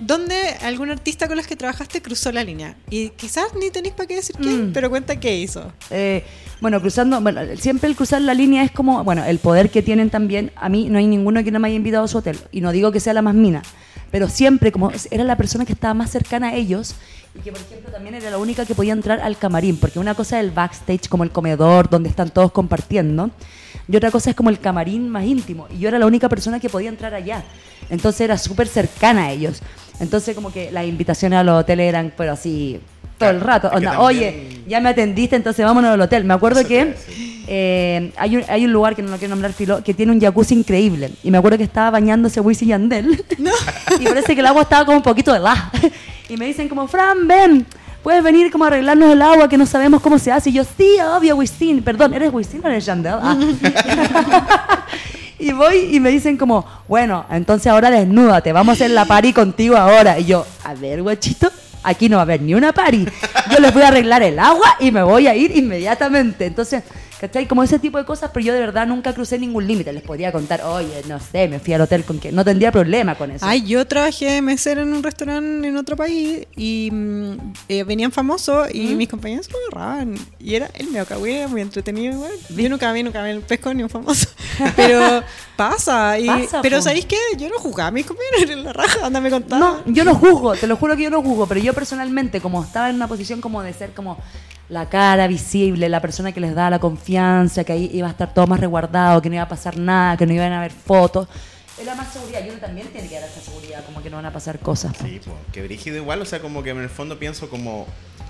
¿dónde 0.00 0.34
algún 0.62 0.90
artista 0.90 1.26
con 1.28 1.36
los 1.36 1.46
que 1.46 1.56
trabajaste 1.56 2.02
cruzó 2.02 2.32
la 2.32 2.44
línea? 2.44 2.76
Y 2.90 3.10
quizás 3.10 3.46
ni 3.58 3.70
tenéis 3.70 3.94
para 3.94 4.06
qué 4.06 4.16
decir 4.16 4.36
quién, 4.36 4.70
Mm. 4.70 4.72
pero 4.72 4.90
cuenta 4.90 5.18
qué 5.18 5.36
hizo. 5.38 5.72
Eh, 5.90 6.24
bueno, 6.60 6.80
cruzando, 6.80 7.20
bueno, 7.20 7.40
siempre 7.58 7.88
el 7.88 7.96
cruzar 7.96 8.20
la 8.22 8.34
línea 8.34 8.62
es 8.62 8.70
como, 8.70 9.04
bueno, 9.04 9.24
el 9.24 9.38
poder 9.38 9.70
que 9.70 9.82
tienen 9.82 10.10
también. 10.10 10.50
A 10.56 10.68
mí 10.68 10.88
no 10.88 10.98
hay 10.98 11.06
ninguno 11.06 11.42
que 11.44 11.50
no 11.50 11.58
me 11.60 11.68
haya 11.68 11.76
invitado 11.76 12.04
a 12.04 12.08
su 12.08 12.18
hotel. 12.18 12.38
Y 12.52 12.60
no 12.60 12.72
digo 12.72 12.90
que 12.92 13.00
sea 13.00 13.12
la 13.12 13.22
más 13.22 13.34
mina, 13.34 13.62
pero 14.10 14.28
siempre 14.28 14.72
como 14.72 14.90
era 15.10 15.24
la 15.24 15.36
persona 15.36 15.64
que 15.64 15.72
estaba 15.72 15.94
más 15.94 16.10
cercana 16.10 16.48
a 16.48 16.54
ellos 16.54 16.94
y 17.36 17.40
que, 17.40 17.50
por 17.50 17.60
ejemplo, 17.60 17.90
también 17.90 18.14
era 18.14 18.30
la 18.30 18.38
única 18.38 18.64
que 18.64 18.74
podía 18.74 18.92
entrar 18.92 19.20
al 19.20 19.36
camarín, 19.36 19.76
porque 19.76 19.98
una 19.98 20.14
cosa 20.14 20.38
es 20.38 20.44
el 20.44 20.52
backstage, 20.52 21.08
como 21.08 21.24
el 21.24 21.30
comedor, 21.30 21.90
donde 21.90 22.08
están 22.08 22.30
todos 22.30 22.52
compartiendo, 22.52 23.30
y 23.88 23.96
otra 23.96 24.10
cosa 24.12 24.30
es 24.30 24.36
como 24.36 24.50
el 24.50 24.60
camarín 24.60 25.08
más 25.08 25.24
íntimo. 25.24 25.66
Y 25.74 25.80
yo 25.80 25.88
era 25.88 25.98
la 25.98 26.06
única 26.06 26.28
persona 26.28 26.60
que 26.60 26.68
podía 26.70 26.88
entrar 26.88 27.12
allá. 27.12 27.42
Entonces 27.90 28.20
era 28.22 28.38
súper 28.38 28.68
cercana 28.68 29.24
a 29.24 29.32
ellos. 29.32 29.60
Entonces 30.00 30.34
como 30.34 30.52
que 30.52 30.70
las 30.72 30.86
invitaciones 30.86 31.38
a 31.38 31.44
los 31.44 31.60
hoteles 31.60 31.88
eran, 31.88 32.12
pero 32.16 32.32
así, 32.32 32.80
todo 33.18 33.30
el 33.30 33.40
rato. 33.40 33.68
Onda, 33.68 33.92
también- 33.92 34.00
Oye, 34.00 34.60
ya 34.66 34.80
me 34.80 34.88
atendiste, 34.90 35.36
entonces 35.36 35.64
vámonos 35.64 35.92
al 35.92 36.00
hotel. 36.00 36.24
Me 36.24 36.34
acuerdo 36.34 36.64
que 36.66 36.94
eh, 37.46 38.12
hay, 38.16 38.36
un, 38.36 38.42
hay 38.48 38.64
un 38.64 38.72
lugar 38.72 38.96
que 38.96 39.02
no 39.02 39.10
lo 39.10 39.16
quiero 39.18 39.30
nombrar, 39.34 39.52
Filo, 39.52 39.82
que 39.84 39.94
tiene 39.94 40.10
un 40.12 40.20
jacuzzi 40.20 40.54
increíble. 40.54 41.10
Y 41.22 41.30
me 41.30 41.38
acuerdo 41.38 41.58
que 41.58 41.64
estaba 41.64 41.90
bañándose 41.90 42.40
Wisin 42.40 42.68
y 42.68 42.70
Yandel. 42.70 43.24
y 44.00 44.04
parece 44.04 44.34
que 44.34 44.40
el 44.40 44.46
agua 44.46 44.62
estaba 44.62 44.84
como 44.84 44.96
un 44.98 45.02
poquito 45.02 45.34
helada. 45.34 45.70
y 46.28 46.36
me 46.36 46.46
dicen 46.46 46.68
como, 46.68 46.88
Fran, 46.88 47.28
ven, 47.28 47.64
puedes 48.02 48.22
venir 48.22 48.50
como 48.50 48.64
a 48.64 48.66
arreglarnos 48.68 49.12
el 49.12 49.22
agua 49.22 49.48
que 49.48 49.56
no 49.56 49.66
sabemos 49.66 50.02
cómo 50.02 50.18
se 50.18 50.32
hace. 50.32 50.50
Y 50.50 50.54
yo, 50.54 50.64
sí, 50.64 50.96
obvio, 51.16 51.36
Wisin. 51.36 51.82
Perdón, 51.82 52.14
¿eres 52.14 52.32
Wisin 52.32 52.60
o 52.64 52.68
eres 52.68 52.84
Yandel? 52.84 53.14
Ah. 53.22 53.36
y 55.44 55.52
voy 55.52 55.94
y 55.94 56.00
me 56.00 56.10
dicen 56.10 56.38
como, 56.38 56.64
bueno, 56.88 57.26
entonces 57.30 57.66
ahora 57.66 57.90
desnúdate, 57.90 58.52
vamos 58.52 58.72
a 58.72 58.76
hacer 58.76 58.90
la 58.90 59.04
party 59.04 59.34
contigo 59.34 59.76
ahora. 59.76 60.18
Y 60.18 60.24
yo, 60.24 60.46
a 60.64 60.74
ver, 60.74 61.02
guachito, 61.02 61.50
aquí 61.82 62.08
no 62.08 62.16
va 62.16 62.22
a 62.22 62.24
haber 62.24 62.40
ni 62.40 62.54
una 62.54 62.72
party. 62.72 63.06
Yo 63.52 63.58
les 63.58 63.74
voy 63.74 63.82
a 63.82 63.88
arreglar 63.88 64.22
el 64.22 64.38
agua 64.38 64.76
y 64.80 64.90
me 64.90 65.02
voy 65.02 65.26
a 65.26 65.36
ir 65.36 65.54
inmediatamente. 65.54 66.46
Entonces, 66.46 66.82
¿cachai? 67.26 67.46
Como 67.48 67.62
ese 67.62 67.78
tipo 67.78 67.96
de 67.96 68.04
cosas, 68.04 68.30
pero 68.34 68.44
yo 68.44 68.52
de 68.52 68.60
verdad 68.60 68.86
nunca 68.86 69.14
crucé 69.14 69.38
ningún 69.38 69.66
límite. 69.66 69.92
Les 69.92 70.02
podría 70.02 70.30
contar, 70.30 70.62
oye, 70.62 71.02
no 71.08 71.18
sé, 71.18 71.48
me 71.48 71.58
fui 71.58 71.72
al 71.72 71.80
hotel 71.80 72.04
con 72.04 72.18
que 72.18 72.32
no 72.32 72.44
tendría 72.44 72.70
problema 72.70 73.14
con 73.14 73.30
eso. 73.30 73.46
Ay, 73.46 73.62
yo 73.64 73.86
trabajé 73.86 74.26
de 74.30 74.42
mesera 74.42 74.82
en 74.82 74.92
un 74.92 75.02
restaurante 75.02 75.66
en 75.66 75.76
otro 75.76 75.96
país 75.96 76.46
y 76.54 76.90
mm, 76.92 77.36
eh, 77.68 77.84
venían 77.84 78.12
famosos 78.12 78.68
y 78.74 78.94
mis 78.94 79.08
compañeros 79.08 79.48
lo 79.50 79.58
agarraban. 79.78 80.16
Y 80.38 80.54
era 80.54 80.68
el 80.74 80.88
medio 80.88 81.06
cagüey, 81.06 81.36
era 81.36 81.48
muy 81.48 81.62
entretenido 81.62 82.12
igual. 82.12 82.32
Yo 82.50 82.68
nunca 82.68 82.92
vi, 82.92 83.02
nunca 83.02 83.22
vi 83.24 83.30
el 83.30 83.40
pesco 83.40 83.72
ni 83.72 83.82
un 83.82 83.88
famoso. 83.88 84.28
Pero 84.76 85.22
pasa. 85.56 86.18
Y, 86.18 86.26
Pasa, 86.26 86.60
pero 86.62 86.76
po. 86.76 86.82
¿sabéis 86.82 87.06
qué? 87.06 87.16
Yo 87.38 87.48
no 87.48 87.58
jugaba 87.58 87.88
a 87.88 87.90
mis 87.90 88.04
compañeros 88.04 88.50
en 88.50 88.64
la 88.64 88.72
raja, 88.72 89.06
anda 89.06 89.20
me 89.20 89.30
contaba. 89.30 89.58
No, 89.58 89.92
yo 89.92 90.04
no 90.04 90.14
juzgo, 90.14 90.54
te 90.54 90.66
lo 90.66 90.76
juro 90.76 90.96
que 90.96 91.04
yo 91.04 91.10
no 91.10 91.22
juzgo, 91.22 91.46
pero 91.46 91.60
yo 91.60 91.72
personalmente, 91.72 92.40
como 92.40 92.62
estaba 92.62 92.90
en 92.90 92.96
una 92.96 93.08
posición 93.08 93.40
como 93.40 93.62
de 93.62 93.72
ser 93.72 93.92
como 93.92 94.18
la 94.68 94.88
cara 94.88 95.26
visible, 95.26 95.88
la 95.88 96.00
persona 96.00 96.32
que 96.32 96.40
les 96.40 96.54
da 96.54 96.70
la 96.70 96.78
confianza, 96.78 97.64
que 97.64 97.72
ahí 97.72 97.90
iba 97.92 98.08
a 98.08 98.10
estar 98.10 98.32
todo 98.32 98.46
más 98.46 98.60
resguardado, 98.60 99.20
que 99.20 99.28
no 99.28 99.36
iba 99.36 99.44
a 99.44 99.48
pasar 99.48 99.76
nada, 99.76 100.16
que 100.16 100.26
no 100.26 100.32
iban 100.32 100.52
a 100.52 100.58
haber 100.58 100.72
fotos, 100.72 101.28
Era 101.84 101.94
más 101.94 102.12
seguridad. 102.12 102.40
Y 102.44 102.48
uno 102.50 102.58
también 102.58 102.88
tiene 102.88 103.08
que 103.08 103.20
dar 103.20 103.28
esa 103.28 103.40
seguridad, 103.40 103.84
como 103.84 104.02
que 104.02 104.08
no 104.10 104.16
van 104.16 104.26
a 104.26 104.32
pasar 104.32 104.58
cosas. 104.58 104.92
Sí, 105.00 105.20
po, 105.24 105.36
que 105.52 105.62
brígido 105.62 105.96
igual, 105.98 106.20
o 106.22 106.24
sea, 106.24 106.40
como 106.40 106.62
que 106.62 106.70
en 106.70 106.78
el 106.78 106.88
fondo 106.88 107.18
pienso 107.18 107.48
como 107.50 107.86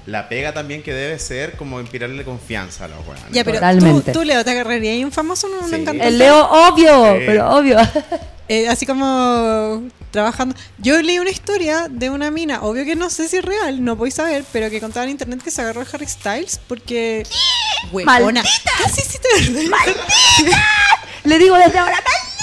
la 0.06 0.28
pega 0.28 0.52
también 0.52 0.82
que 0.82 0.92
debe 0.92 1.18
ser 1.18 1.56
como 1.56 1.80
inspirarle 1.80 2.24
confianza 2.24 2.84
a 2.84 2.88
los 2.88 2.98
weones. 3.06 3.24
Ya, 3.30 3.44
pero 3.44 3.56
Totalmente. 3.58 4.12
tú, 4.12 4.18
tú, 4.20 4.24
Leo, 4.24 4.44
te 4.44 4.50
agarrarías 4.50 4.92
ahí 4.94 5.04
un 5.04 5.12
famoso, 5.12 5.48
no, 5.48 5.62
no 5.62 5.68
Sí. 5.68 5.76
encanta. 5.76 6.04
El 6.04 6.18
Leo, 6.18 6.46
obvio, 6.50 7.14
Sí. 7.16 7.22
pero 7.26 7.50
obvio. 7.56 7.78
Eh, 8.46 8.68
así 8.68 8.84
como 8.84 9.84
trabajando. 10.10 10.54
Yo 10.76 11.00
leí 11.00 11.18
una 11.18 11.30
historia 11.30 11.86
de 11.88 12.10
una 12.10 12.30
mina, 12.30 12.60
obvio 12.62 12.84
que 12.84 12.94
no 12.94 13.08
sé 13.08 13.26
si 13.26 13.38
es 13.38 13.44
real, 13.44 13.82
no 13.82 13.96
voy 13.96 14.10
a 14.10 14.12
saber, 14.12 14.44
pero 14.52 14.68
que 14.68 14.80
contaba 14.82 15.04
en 15.04 15.12
internet 15.12 15.40
que 15.42 15.50
se 15.50 15.62
agarró 15.62 15.80
a 15.80 15.86
Harry 15.90 16.06
Styles 16.06 16.60
porque. 16.68 17.22
Huevona. 17.90 18.42
Sí 18.44 19.18
te 19.18 19.64
Le 21.24 21.38
digo 21.38 21.56
desde 21.56 21.78
ahora, 21.78 21.94
¡maldita! 21.94 22.33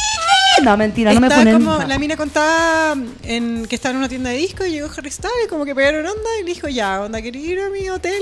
No, 0.64 0.78
mentira, 0.78 1.14
no 1.14 1.20
me 1.20 1.30
ponen. 1.30 1.54
como, 1.56 1.72
nada. 1.72 1.88
la 1.88 1.98
mina 2.00 2.16
contaba 2.18 2.96
en, 3.24 3.66
que 3.68 3.76
estaba 3.76 3.92
en 3.92 3.98
una 3.98 4.10
tienda 4.10 4.30
de 4.30 4.38
disco 4.38 4.66
y 4.66 4.72
llegó 4.72 4.90
Harry 4.96 5.12
Styles, 5.12 5.48
como 5.50 5.66
que 5.66 5.74
pegaron 5.76 6.06
onda 6.06 6.30
y 6.40 6.44
le 6.46 6.54
dijo, 6.54 6.68
ya, 6.68 7.02
onda, 7.02 7.22
¿querés 7.22 7.44
ir 7.44 7.60
a 7.60 7.70
mi 7.70 7.90
hotel 7.90 8.22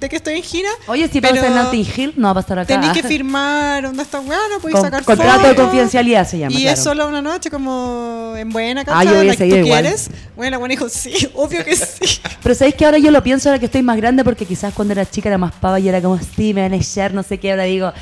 de 0.00 0.08
que 0.08 0.16
estoy 0.16 0.34
en 0.34 0.42
gira? 0.42 0.68
Oye, 0.86 1.08
si 1.08 1.20
pasa 1.20 1.46
en 1.46 1.54
Notting 1.54 1.86
Hill, 1.96 2.12
no 2.16 2.26
va 2.28 2.30
a 2.32 2.42
pasar 2.42 2.58
acá. 2.60 2.68
Tenéis 2.74 2.92
que 2.92 3.02
firmar, 3.08 3.86
onda, 3.86 4.02
está 4.02 4.18
bueno, 4.20 4.42
podéis 4.60 4.74
Con- 4.74 4.84
sacar 4.84 5.04
contrato 5.04 5.42
de 5.42 5.48
fotos. 5.48 5.64
confidencialidad 5.64 6.26
se 6.28 6.38
llama, 6.38 6.52
Y 6.56 6.62
claro. 6.62 6.74
es 6.76 6.82
solo 6.82 7.08
una 7.08 7.22
noche 7.22 7.50
como 7.50 8.34
en 8.36 8.50
buena, 8.50 8.82
Ah, 8.82 8.84
¿cachai? 8.84 9.06
yo 9.06 9.12
voy 9.14 9.20
a 9.20 9.24
La 9.24 9.32
que 9.32 9.38
seguir 9.38 9.60
¿Tú 9.60 9.66
igual. 9.66 9.82
quieres? 9.82 10.10
Bueno, 10.36 10.50
la 10.52 10.58
buena 10.58 10.72
dijo, 10.72 10.88
sí, 10.88 11.12
obvio 11.34 11.64
que 11.64 11.76
sí. 11.76 12.20
Pero 12.42 12.54
sabéis 12.54 12.74
que 12.74 12.84
ahora 12.84 12.98
yo 12.98 13.10
lo 13.10 13.22
pienso 13.22 13.48
ahora 13.48 13.58
que 13.58 13.66
estoy 13.66 13.82
más 13.82 13.96
grande 13.96 14.24
porque 14.24 14.44
quizás 14.46 14.72
cuando 14.74 14.92
era 14.92 15.08
chica 15.08 15.28
era 15.28 15.38
más 15.38 15.52
pava 15.54 15.80
y 15.80 15.88
era 15.88 16.00
como, 16.02 16.14
a 16.16 16.20
echar, 16.76 17.12
no 17.14 17.22
sé 17.22 17.38
qué. 17.38 17.50
Ahora 17.50 17.64
digo, 17.64 17.92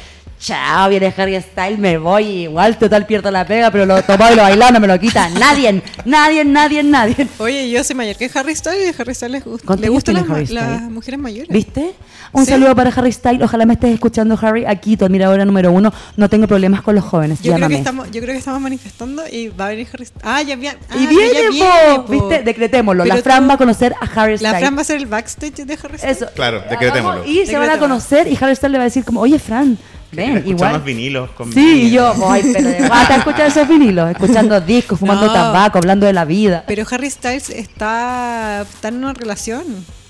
chao, 0.41 0.89
viene 0.89 1.13
Harry 1.17 1.41
Styles, 1.41 1.79
me 1.79 1.99
voy. 1.99 2.25
Igual 2.45 2.77
total 2.79 3.07
pierdo 3.07 3.31
la 3.31 3.47
pega, 3.47 3.71
pero 3.71 3.87
lo 3.87 4.03
tomado 4.03 4.33
y 4.33 4.37
lo 4.37 4.43
bailado 4.43 4.73
no 4.73 4.81
me 4.81 4.87
lo 4.87 4.99
quita 4.99 5.29
nadie, 5.31 5.83
nadie, 6.05 6.45
nadie, 6.45 6.83
nadie. 6.83 7.29
Oye, 7.39 7.71
yo 7.71 7.83
soy 7.85 7.97
mayor 7.97 8.17
que 8.17 8.31
Harry 8.35 8.55
Styles 8.55 8.87
y 8.87 8.89
a 8.89 8.95
Harry 9.03 9.15
Styles 9.15 9.33
les 9.33 9.45
gusta, 9.45 9.67
¿Cuántos 9.67 9.83
le 9.85 9.89
gustan 9.91 10.15
las, 10.17 10.51
las 10.51 10.83
mujeres 10.83 11.19
mayores. 11.21 11.49
¿Viste? 11.49 11.95
Un 12.33 12.45
Sí. 12.45 12.51
saludo 12.51 12.75
para 12.75 12.91
Harry 12.91 13.13
Styles. 13.13 13.43
Ojalá 13.43 13.65
me 13.65 13.75
estés 13.75 13.95
escuchando, 13.95 14.37
Harry. 14.43 14.65
Aquí, 14.67 14.97
tu 14.97 15.05
admiradora 15.05 15.45
número 15.45 15.71
uno. 15.71 15.93
No 16.17 16.29
tengo 16.29 16.49
problemas 16.49 16.83
con 16.83 16.97
los 16.97 17.05
jóvenes. 17.05 17.41
Yo 17.41 17.55
creo, 17.55 17.69
que 17.69 17.77
estamos, 17.77 18.11
yo 18.11 18.21
creo 18.21 18.33
que 18.35 18.39
estamos 18.39 18.61
manifestando 18.61 19.23
y 19.31 19.49
va 19.49 19.67
a 19.67 19.69
venir 19.69 19.87
Harry 19.93 20.05
Styles. 20.07 20.25
Ah, 20.27 20.43
ya, 20.43 20.57
vi- 20.57 20.67
ah, 20.67 20.75
y 20.97 21.03
ya 21.05 21.09
viene, 21.11 21.51
viene, 21.51 21.67
po. 21.95 22.03
¿Viste? 22.09 22.43
Decretémoslo. 22.43 23.05
Pero 23.05 23.15
la 23.17 23.23
Fran 23.23 23.43
tú- 23.45 23.49
va 23.49 23.55
a 23.55 23.59
conocer 23.59 23.95
a 24.01 24.05
Harry 24.21 24.37
Styles. 24.37 24.53
La 24.53 24.59
Fran 24.59 24.77
va 24.77 24.81
a 24.81 24.85
ser 24.85 24.97
el 24.97 25.07
backstage 25.07 25.65
de 25.65 25.79
Harry 25.81 25.99
Styles. 25.99 26.17
Eso. 26.23 26.27
Claro, 26.35 26.61
decretémoslo. 26.69 27.25
Y 27.25 27.47
se 27.47 27.57
van 27.57 27.71
a 27.71 27.79
conocer 27.79 28.27
y 28.27 28.37
Harry 28.41 28.57
Styles 28.57 28.73
le 28.73 28.79
va 28.79 28.83
a 28.83 28.87
decir 28.87 29.05
como, 29.05 29.21
oye, 29.21 29.39
Fran, 29.39 29.79
ven, 30.15 30.37
Escuchamos 30.39 30.61
igual. 30.61 30.81
vinilos 30.83 31.31
con 31.31 31.53
Sí, 31.53 31.83
y 31.85 31.91
yo, 31.91 32.13
ay, 32.29 32.43
pero 32.53 32.69
de 32.69 32.87
guata 32.89 33.17
escuchar 33.17 33.47
esos 33.49 33.69
vinilos, 33.69 34.11
escuchando 34.11 34.61
discos, 34.61 34.99
fumando 34.99 35.27
No. 35.27 35.33
tabaco, 35.33 35.79
hablando 35.79 36.07
de 36.07 36.13
la 36.13 36.25
vida. 36.25 36.65
Pero 36.67 36.85
Harry 36.91 37.11
Styles 37.11 37.51
está, 37.51 38.63
está 38.63 38.89
en 38.89 38.97
una 38.97 39.13
relación. 39.15 39.65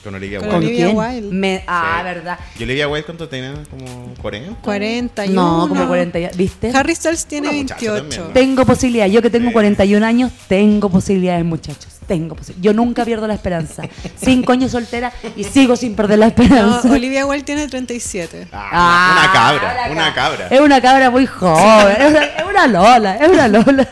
Con 0.05 0.15
Olivia 0.15 0.39
Con 0.39 0.49
Wilde. 0.51 0.67
Olivia 0.67 0.85
quién? 0.85 0.99
Wilde. 0.99 1.35
Me- 1.35 1.65
ah, 1.67 1.97
Sí. 2.01 2.05
verdad. 2.05 2.39
¿Y 2.59 2.63
Olivia 2.65 2.89
Wilde 2.89 3.07
cuánto 3.07 3.27
tenía? 3.27 3.55
¿Como 3.71 4.13
40? 4.21 4.61
41. 4.61 5.33
No, 5.63 5.67
como 5.67 5.87
40, 5.87 6.19
ya- 6.19 6.31
¿viste? 6.37 6.71
Harry 6.75 6.95
Styles 6.95 7.25
tiene 7.25 7.49
Una 7.49 7.57
muchacha 7.57 7.81
28. 7.93 8.11
también, 8.11 8.33
Tengo 8.35 8.67
posibilidad. 8.67 9.07
Yo 9.07 9.23
que 9.23 9.31
tengo 9.31 9.47
Sí. 9.49 9.53
41 9.55 10.05
años, 10.05 10.31
tengo 10.47 10.91
posibilidades, 10.91 11.43
muchachos. 11.47 11.94
Tengo 12.07 12.35
posibilidades. 12.35 12.63
Yo 12.65 12.73
nunca 12.75 13.05
pierdo 13.05 13.27
la 13.27 13.35
esperanza. 13.35 13.83
Cinco 14.23 14.53
años 14.53 14.71
soltera 14.73 15.13
y 15.37 15.45
sigo 15.45 15.75
sin 15.77 15.95
perder 15.97 16.19
la 16.19 16.27
No, 16.27 16.31
esperanza. 16.33 16.91
Olivia 16.91 17.25
Wilde 17.27 17.45
tiene 17.45 17.67
37. 17.69 18.49
Ah, 18.53 18.69
Ah, 18.73 19.19
una 19.23 19.33
cabra, 19.33 19.75
la 19.87 19.93
una 19.93 20.05
ca- 20.09 20.15
cabra. 20.15 20.49
Es 20.51 20.61
una 20.61 20.81
cabra 20.81 21.11
muy 21.11 21.27
joven. 21.27 21.97
Es 22.01 22.11
una, 22.11 22.25
es 22.25 22.45
una 22.49 22.67
Lola, 22.67 23.17
es 23.17 23.29
una 23.29 23.49
Lola. 23.49 23.89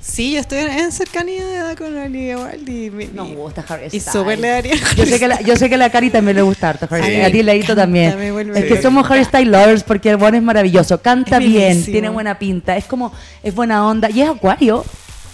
Sí, 0.00 0.32
yo 0.32 0.40
estoy 0.40 0.58
en 0.60 0.92
cercanía 0.92 1.44
de 1.44 1.56
edad 1.56 1.76
con 1.76 1.94
Olivia 1.96 2.38
Wilde 2.38 2.72
y, 2.86 2.90
me- 2.90 3.06
No 3.08 3.26
gusta 3.26 3.64
Harry 3.68 3.88
y 3.92 4.00
súper 4.00 4.38
le 4.38 4.48
daría. 4.48 4.74
Yo 4.96 5.04
sé, 5.04 5.18
que 5.18 5.28
la, 5.28 5.40
yo 5.42 5.56
sé 5.56 5.68
que 5.68 5.74
a 5.74 5.78
la 5.78 5.90
Cari 5.90 6.10
también 6.10 6.36
le 6.36 6.42
gusta 6.42 6.70
harto 6.70 6.86
Harry 6.90 7.04
Sí. 7.16 7.20
A 7.20 7.30
ti, 7.30 7.42
Leito, 7.42 7.74
también. 7.76 8.16
Es 8.54 8.64
que 8.66 8.80
somos 8.80 9.10
Harry 9.10 9.24
Styles 9.24 9.48
lovers 9.50 9.82
porque 9.82 10.10
el 10.10 10.16
bueno 10.16 10.36
es 10.38 10.42
maravilloso. 10.42 11.02
Canta 11.02 11.36
Es 11.38 11.40
bien, 11.44 11.68
bellísimo. 11.70 11.92
tiene 11.92 12.08
buena 12.08 12.38
pinta. 12.38 12.76
Es 12.76 12.84
como, 12.86 13.12
es 13.42 13.54
buena 13.54 13.86
onda. 13.86 14.08
Y 14.08 14.22
es 14.22 14.28
acuario, 14.30 14.84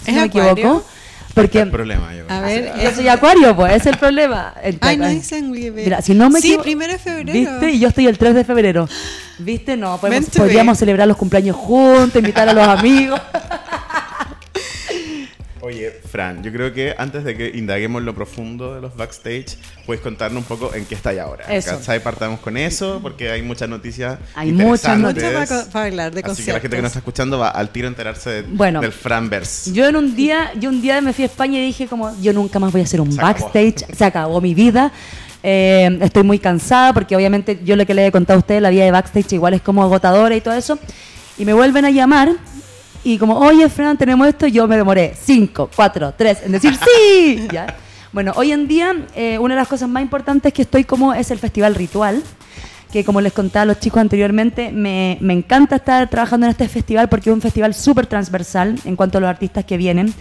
si 0.04 0.10
¿Es 0.10 0.16
no 0.16 0.22
me 0.22 0.28
acuario? 0.28 0.52
equivoco. 0.52 0.84
Porque 1.34 1.48
Porque 1.48 1.60
el 1.60 1.70
problema, 1.70 2.14
yo. 2.14 2.24
A 2.28 2.40
ver, 2.40 2.72
yo 2.82 2.90
soy 2.94 3.08
acuario, 3.08 3.56
pues, 3.56 3.72
es 3.74 3.86
el 3.86 3.96
problema. 3.96 4.54
Ay, 4.80 4.96
no 4.96 5.08
dicen. 5.08 5.50
Mira, 5.50 6.02
si 6.02 6.14
no 6.14 6.28
me 6.30 6.40
Sí, 6.40 6.48
equivoco- 6.52 6.62
primero 6.64 6.92
de 6.92 6.98
febrero. 6.98 7.32
¿Viste? 7.32 7.70
Y 7.70 7.78
yo 7.78 7.88
estoy 7.88 8.06
el 8.06 8.18
3 8.18 8.34
de 8.34 8.44
febrero. 8.44 8.88
¿Viste? 9.38 9.76
No, 9.76 9.98
podemos- 9.98 10.28
podríamos 10.30 10.78
celebrar 10.78 11.08
los 11.08 11.16
cumpleaños 11.16 11.56
juntos, 11.56 12.16
invitar 12.16 12.48
a 12.48 12.52
los 12.52 12.66
amigos. 12.66 13.20
Oye, 15.64 15.92
Fran, 16.10 16.42
yo 16.42 16.50
creo 16.52 16.72
que 16.72 16.92
antes 16.98 17.22
de 17.22 17.36
que 17.36 17.52
indaguemos 17.54 18.02
lo 18.02 18.14
profundo 18.16 18.74
de 18.74 18.80
los 18.80 18.96
backstage, 18.96 19.56
puedes 19.86 20.02
contarnos 20.02 20.42
un 20.42 20.48
poco 20.48 20.74
en 20.74 20.84
qué 20.86 20.96
estáis 20.96 21.20
ahora. 21.20 21.44
Eso. 21.44 21.70
¿Cachai? 21.78 22.02
Partamos 22.02 22.40
con 22.40 22.56
eso, 22.56 22.98
porque 23.00 23.30
hay 23.30 23.42
muchas 23.42 23.68
noticias. 23.68 24.18
Hay 24.34 24.50
muchas. 24.50 24.98
Mucho 24.98 25.20
para, 25.20 25.64
para 25.66 25.84
hablar 25.86 26.12
de 26.12 26.20
Así 26.24 26.44
que 26.44 26.52
la 26.52 26.58
gente 26.58 26.74
que 26.76 26.82
nos 26.82 26.88
está 26.90 26.98
escuchando 26.98 27.38
va 27.38 27.50
al 27.50 27.70
tiro 27.70 27.86
a 27.86 27.90
enterarse 27.90 28.30
de- 28.30 28.42
Bueno. 28.42 28.80
del 28.80 28.90
Franverse. 28.90 29.72
Yo 29.72 29.86
en 29.86 29.94
un 29.94 30.16
día, 30.16 30.50
yo 30.58 30.68
un 30.68 30.82
día 30.82 31.00
me 31.00 31.12
fui 31.12 31.22
a 31.22 31.26
España 31.28 31.60
y 31.60 31.66
dije 31.66 31.86
como 31.86 32.12
yo 32.20 32.32
nunca 32.32 32.58
más 32.58 32.72
voy 32.72 32.80
a 32.80 32.84
hacer 32.84 33.00
un 33.00 33.12
Se 33.12 33.20
acabó. 33.20 33.32
backstage, 33.44 33.96
se 33.96 34.04
acabó 34.04 34.40
mi 34.40 34.54
vida. 34.54 34.90
Eh, 35.44 35.96
estoy 36.02 36.24
muy 36.24 36.40
cansada 36.40 36.92
porque 36.92 37.14
obviamente 37.14 37.60
yo 37.64 37.76
lo 37.76 37.86
que 37.86 37.94
le 37.94 38.04
he 38.06 38.10
contado 38.10 38.38
a 38.38 38.40
ustedes, 38.40 38.60
la 38.62 38.70
vida 38.70 38.84
de 38.84 38.90
backstage 38.90 39.32
igual 39.34 39.54
es 39.54 39.62
como 39.62 39.82
agotadora 39.84 40.34
y 40.34 40.40
todo 40.40 40.54
eso. 40.54 40.76
Y 41.38 41.44
me 41.44 41.52
vuelven 41.52 41.84
a 41.84 41.90
llamar 41.90 42.30
y 43.04 43.18
como, 43.18 43.38
oye 43.38 43.68
Fran, 43.68 43.96
tenemos 43.96 44.26
esto, 44.28 44.46
yo 44.46 44.66
me 44.68 44.76
demoré 44.76 45.14
5, 45.20 45.70
4, 45.74 46.14
3 46.16 46.38
en 46.44 46.52
decir 46.52 46.74
sí. 46.76 47.48
¿Ya? 47.52 47.76
Bueno, 48.12 48.32
hoy 48.36 48.52
en 48.52 48.68
día 48.68 48.94
eh, 49.14 49.38
una 49.38 49.54
de 49.54 49.60
las 49.60 49.68
cosas 49.68 49.88
más 49.88 50.02
importantes 50.02 50.52
que 50.52 50.62
estoy 50.62 50.84
como 50.84 51.14
es 51.14 51.30
el 51.30 51.38
Festival 51.38 51.74
Ritual 51.74 52.22
que 52.92 53.04
como 53.04 53.20
les 53.22 53.32
contaba 53.32 53.62
a 53.62 53.66
los 53.66 53.80
chicos 53.80 54.00
anteriormente, 54.02 54.70
me, 54.70 55.16
me 55.20 55.32
encanta 55.32 55.76
estar 55.76 56.10
trabajando 56.10 56.46
en 56.46 56.50
este 56.50 56.68
festival 56.68 57.08
porque 57.08 57.30
es 57.30 57.34
un 57.34 57.40
festival 57.40 57.72
súper 57.72 58.06
transversal 58.06 58.78
en 58.84 58.96
cuanto 58.96 59.16
a 59.16 59.22
los 59.22 59.30
artistas 59.30 59.64
que 59.64 59.78
vienen. 59.78 60.12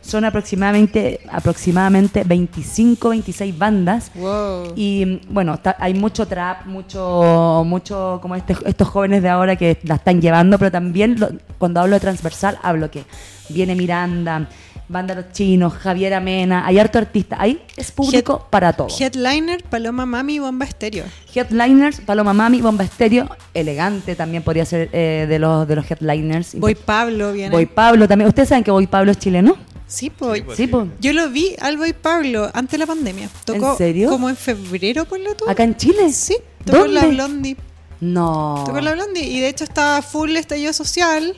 Son 0.00 0.24
aproximadamente, 0.24 1.20
aproximadamente 1.30 2.22
25, 2.24 3.10
26 3.10 3.58
bandas. 3.58 4.10
Wow. 4.14 4.72
Y 4.76 5.20
bueno, 5.28 5.58
hay 5.78 5.94
mucho 5.94 6.26
trap, 6.26 6.66
mucho, 6.66 7.62
mucho 7.66 8.18
como 8.22 8.34
este- 8.36 8.56
estos 8.64 8.88
jóvenes 8.88 9.22
de 9.22 9.28
ahora 9.28 9.56
que 9.56 9.78
la 9.82 9.96
están 9.96 10.20
llevando, 10.20 10.58
pero 10.58 10.70
también 10.70 11.18
lo- 11.18 11.28
cuando 11.58 11.80
hablo 11.80 11.94
de 11.94 12.00
transversal 12.00 12.58
hablo 12.62 12.90
que 12.90 13.04
viene 13.50 13.74
Miranda, 13.74 14.48
Banda 14.88 15.14
Los 15.14 15.32
Chinos, 15.32 15.74
Javier 15.74 16.14
Amena, 16.14 16.66
hay 16.66 16.78
harto 16.78 16.96
artista, 16.98 17.36
ahí 17.38 17.60
es 17.76 17.92
público 17.92 18.38
Head- 18.46 18.50
para 18.50 18.72
todo. 18.72 18.88
Headliner, 18.98 19.62
Paloma 19.64 20.06
Mami 20.06 20.36
y 20.36 20.38
Bomba 20.38 20.64
Estéreo. 20.64 21.04
Headliners, 21.34 22.00
Paloma 22.00 22.32
Mami, 22.32 22.62
Bomba 22.62 22.84
Estéreo, 22.84 23.28
Elegante 23.52 24.16
también 24.16 24.42
podría 24.42 24.64
ser 24.64 24.88
eh, 24.92 25.26
de, 25.28 25.38
los, 25.38 25.68
de 25.68 25.76
los 25.76 25.90
headliners. 25.90 26.54
Voy 26.58 26.74
Pablo 26.74 27.32
viene. 27.32 27.50
Boy 27.54 27.66
Pablo 27.66 28.08
también. 28.08 28.28
¿Ustedes 28.28 28.48
saben 28.48 28.64
que 28.64 28.70
Boy 28.70 28.86
Pablo 28.86 29.10
es 29.12 29.18
chileno? 29.18 29.56
Sí, 29.86 30.10
pues. 30.10 30.42
pues 30.42 30.56
Sí, 30.56 30.64
sí. 30.64 30.68
pues. 30.70 30.86
Yo 31.00 31.12
lo 31.12 31.28
vi 31.28 31.54
al 31.60 31.76
Boy 31.76 31.92
Pablo 31.92 32.50
antes 32.54 32.72
de 32.72 32.78
la 32.78 32.86
pandemia. 32.86 33.28
Tocó 33.44 33.72
¿En 33.72 33.76
serio? 33.78 34.08
como 34.08 34.28
en 34.30 34.36
febrero, 34.36 35.04
ponle 35.04 35.34
tú. 35.34 35.44
¿Acá 35.48 35.64
en 35.64 35.76
Chile? 35.76 36.10
Sí, 36.12 36.36
tocó 36.64 36.86
en 36.86 36.94
la 36.94 37.00
¿Dónde? 37.02 37.14
Blondie. 37.14 37.56
No. 38.00 38.62
Tocó 38.66 38.78
en 38.78 38.84
la 38.86 38.92
Blondie. 38.92 39.24
Y 39.24 39.40
de 39.40 39.48
hecho 39.48 39.64
estaba 39.64 40.00
full 40.02 40.34
estallido 40.36 40.72
social. 40.72 41.36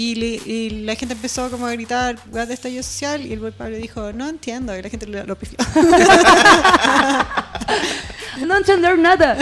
Y, 0.00 0.14
le- 0.14 0.40
y 0.46 0.70
la 0.84 0.94
gente 0.94 1.14
empezó 1.14 1.50
como 1.50 1.66
a 1.66 1.72
gritar, 1.72 2.16
"Weas 2.30 2.46
de 2.46 2.54
estallido 2.54 2.84
social. 2.84 3.26
Y 3.26 3.32
el 3.32 3.40
Boy 3.40 3.50
Pablo 3.50 3.76
dijo, 3.78 4.12
no 4.12 4.28
entiendo. 4.28 4.78
Y 4.78 4.82
la 4.82 4.88
gente 4.90 5.06
lo, 5.08 5.24
no 8.46 8.56
entender 8.56 8.98
nada. 8.98 9.36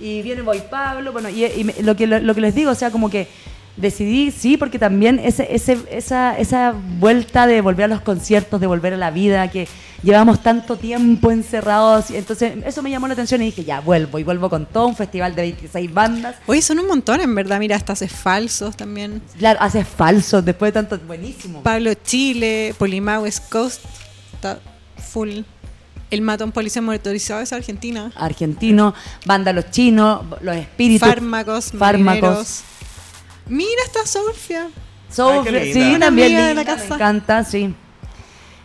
Y 0.00 0.22
viene 0.22 0.42
Boy 0.42 0.62
Pablo, 0.70 1.12
bueno, 1.12 1.28
y, 1.28 1.44
y 1.44 1.82
lo, 1.82 1.94
que, 1.94 2.06
lo, 2.06 2.34
que 2.34 2.40
les 2.40 2.54
digo, 2.54 2.70
o 2.70 2.74
sea, 2.74 2.90
como 2.90 3.10
que 3.10 3.28
decidí, 3.76 4.30
sí, 4.30 4.56
porque 4.56 4.78
también 4.78 5.18
ese, 5.18 5.54
ese, 5.54 5.78
esa, 5.90 6.36
esa 6.38 6.74
vuelta 6.98 7.46
de 7.46 7.60
volver 7.60 7.84
a 7.84 7.88
los 7.88 8.00
conciertos, 8.02 8.60
de 8.60 8.66
volver 8.66 8.94
a 8.94 8.96
la 8.96 9.10
vida, 9.10 9.50
que 9.50 9.68
llevamos 10.02 10.42
tanto 10.42 10.76
tiempo 10.76 11.30
encerrados, 11.30 12.10
y 12.10 12.16
entonces 12.16 12.54
eso 12.64 12.82
me 12.82 12.90
llamó 12.90 13.06
la 13.06 13.14
atención 13.14 13.42
y 13.42 13.46
dije, 13.46 13.64
ya, 13.64 13.80
vuelvo, 13.80 14.18
y 14.18 14.24
vuelvo 14.24 14.50
con 14.50 14.66
todo 14.66 14.86
un 14.86 14.96
festival 14.96 15.34
de 15.34 15.42
26 15.42 15.92
bandas. 15.92 16.36
Oye, 16.46 16.62
son 16.62 16.78
un 16.78 16.86
montón, 16.86 17.20
en 17.20 17.34
verdad. 17.34 17.58
Mira, 17.58 17.76
hasta 17.76 17.92
haces 17.92 18.12
falsos 18.12 18.76
también. 18.76 19.22
Claro, 19.38 19.60
haces 19.62 19.86
falso 19.86 20.42
después 20.42 20.72
de 20.72 20.82
tanto, 20.82 20.98
buenísimo. 21.06 21.62
Pablo 21.62 21.92
Chile, 21.94 22.74
Polimao 22.78 23.22
West 23.22 23.50
Coast. 23.50 23.84
Está 24.34 24.58
full. 24.96 25.40
El 26.10 26.22
matón 26.22 26.50
policía 26.50 26.82
motorizado 26.82 27.40
es 27.40 27.52
Argentina. 27.52 28.10
Argentino, 28.16 28.94
banda 29.26 29.52
Los 29.52 29.70
Chinos, 29.70 30.22
Los 30.40 30.56
Espíritus. 30.56 31.08
Fármacos, 31.08 31.70
Fármacos. 31.70 32.20
marineros. 32.20 32.62
Mira, 33.50 33.82
está 33.84 34.06
Sofía. 34.06 34.70
Qué 35.44 35.72
sí, 35.74 35.82
Una 35.94 36.06
amiga 36.06 36.46
de 36.46 36.54
la 36.54 36.60
me 36.60 36.64
casa. 36.66 36.94
encanta, 36.94 37.44
sí. 37.44 37.74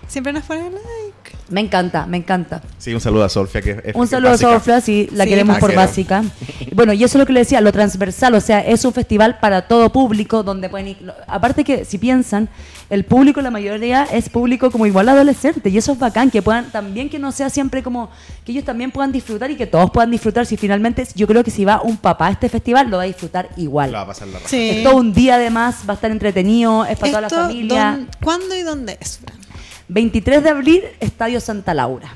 Siempre 0.07 0.31
nos 0.31 0.43
pone 0.43 0.69
like. 0.69 1.34
Me 1.49 1.61
encanta, 1.61 2.07
me 2.07 2.17
encanta. 2.17 2.61
Sí, 2.79 2.93
un 2.93 2.99
saludo 2.99 3.23
a 3.23 3.29
Sofía, 3.29 3.61
que 3.61 3.81
es 3.85 3.95
Un 3.95 4.07
saludo 4.07 4.31
básica. 4.31 4.49
a 4.49 4.53
Sofía, 4.59 4.81
sí, 4.81 5.07
la 5.11 5.25
Sí, 5.25 5.29
queremos 5.29 5.59
por 5.59 5.75
básica. 5.75 6.23
Bueno, 6.73 6.91
y 6.91 7.03
eso 7.03 7.17
es 7.17 7.19
lo 7.19 7.25
que 7.25 7.31
le 7.33 7.39
decía, 7.41 7.61
lo 7.61 7.71
transversal, 7.71 8.33
o 8.33 8.41
sea, 8.41 8.59
es 8.59 8.83
un 8.83 8.91
festival 8.91 9.37
para 9.39 9.67
todo 9.67 9.91
público, 9.93 10.43
donde 10.43 10.67
pueden 10.69 10.89
ir... 10.89 10.97
Aparte 11.27 11.63
que, 11.63 11.85
si 11.85 11.97
piensan, 11.97 12.49
el 12.89 13.05
público, 13.05 13.41
la 13.41 13.49
mayoría, 13.51 14.03
es 14.11 14.27
público 14.27 14.69
como 14.71 14.85
igual 14.85 15.07
adolescente, 15.07 15.69
y 15.69 15.77
eso 15.77 15.93
es 15.93 15.99
bacán, 15.99 16.29
que 16.31 16.41
puedan, 16.41 16.65
también 16.71 17.09
que 17.09 17.17
no 17.17 17.31
sea 17.31 17.49
siempre 17.49 17.81
como, 17.81 18.09
que 18.43 18.51
ellos 18.51 18.65
también 18.65 18.91
puedan 18.91 19.11
disfrutar 19.13 19.51
y 19.51 19.55
que 19.55 19.67
todos 19.67 19.89
puedan 19.91 20.11
disfrutar, 20.11 20.45
si 20.45 20.57
finalmente, 20.57 21.07
yo 21.15 21.27
creo 21.27 21.43
que 21.45 21.51
si 21.51 21.63
va 21.63 21.81
un 21.81 21.95
papá 21.97 22.27
a 22.27 22.31
este 22.31 22.49
festival, 22.49 22.89
lo 22.89 22.97
va 22.97 23.03
a 23.03 23.05
disfrutar 23.05 23.47
igual. 23.55 23.91
Lo 23.91 23.97
va 23.99 24.03
a 24.03 24.07
pasar 24.07 24.27
la. 24.27 24.39
Sí. 24.45 24.69
Es 24.71 24.83
todo 24.83 24.97
un 24.97 25.13
día 25.13 25.35
además, 25.35 25.77
va 25.87 25.93
a 25.93 25.95
estar 25.95 26.11
entretenido, 26.11 26.83
es 26.85 26.97
para 26.97 27.09
toda 27.11 27.21
la 27.21 27.29
familia. 27.29 27.91
¿dón- 27.99 28.07
¿Cuándo 28.21 28.55
y 28.55 28.63
dónde 28.63 28.97
es, 28.99 29.19
Fran? 29.19 29.44
23 29.87 30.43
de 30.43 30.49
abril, 30.49 30.81
Estadio 30.99 31.39
Santa 31.39 31.73
Laura. 31.73 32.09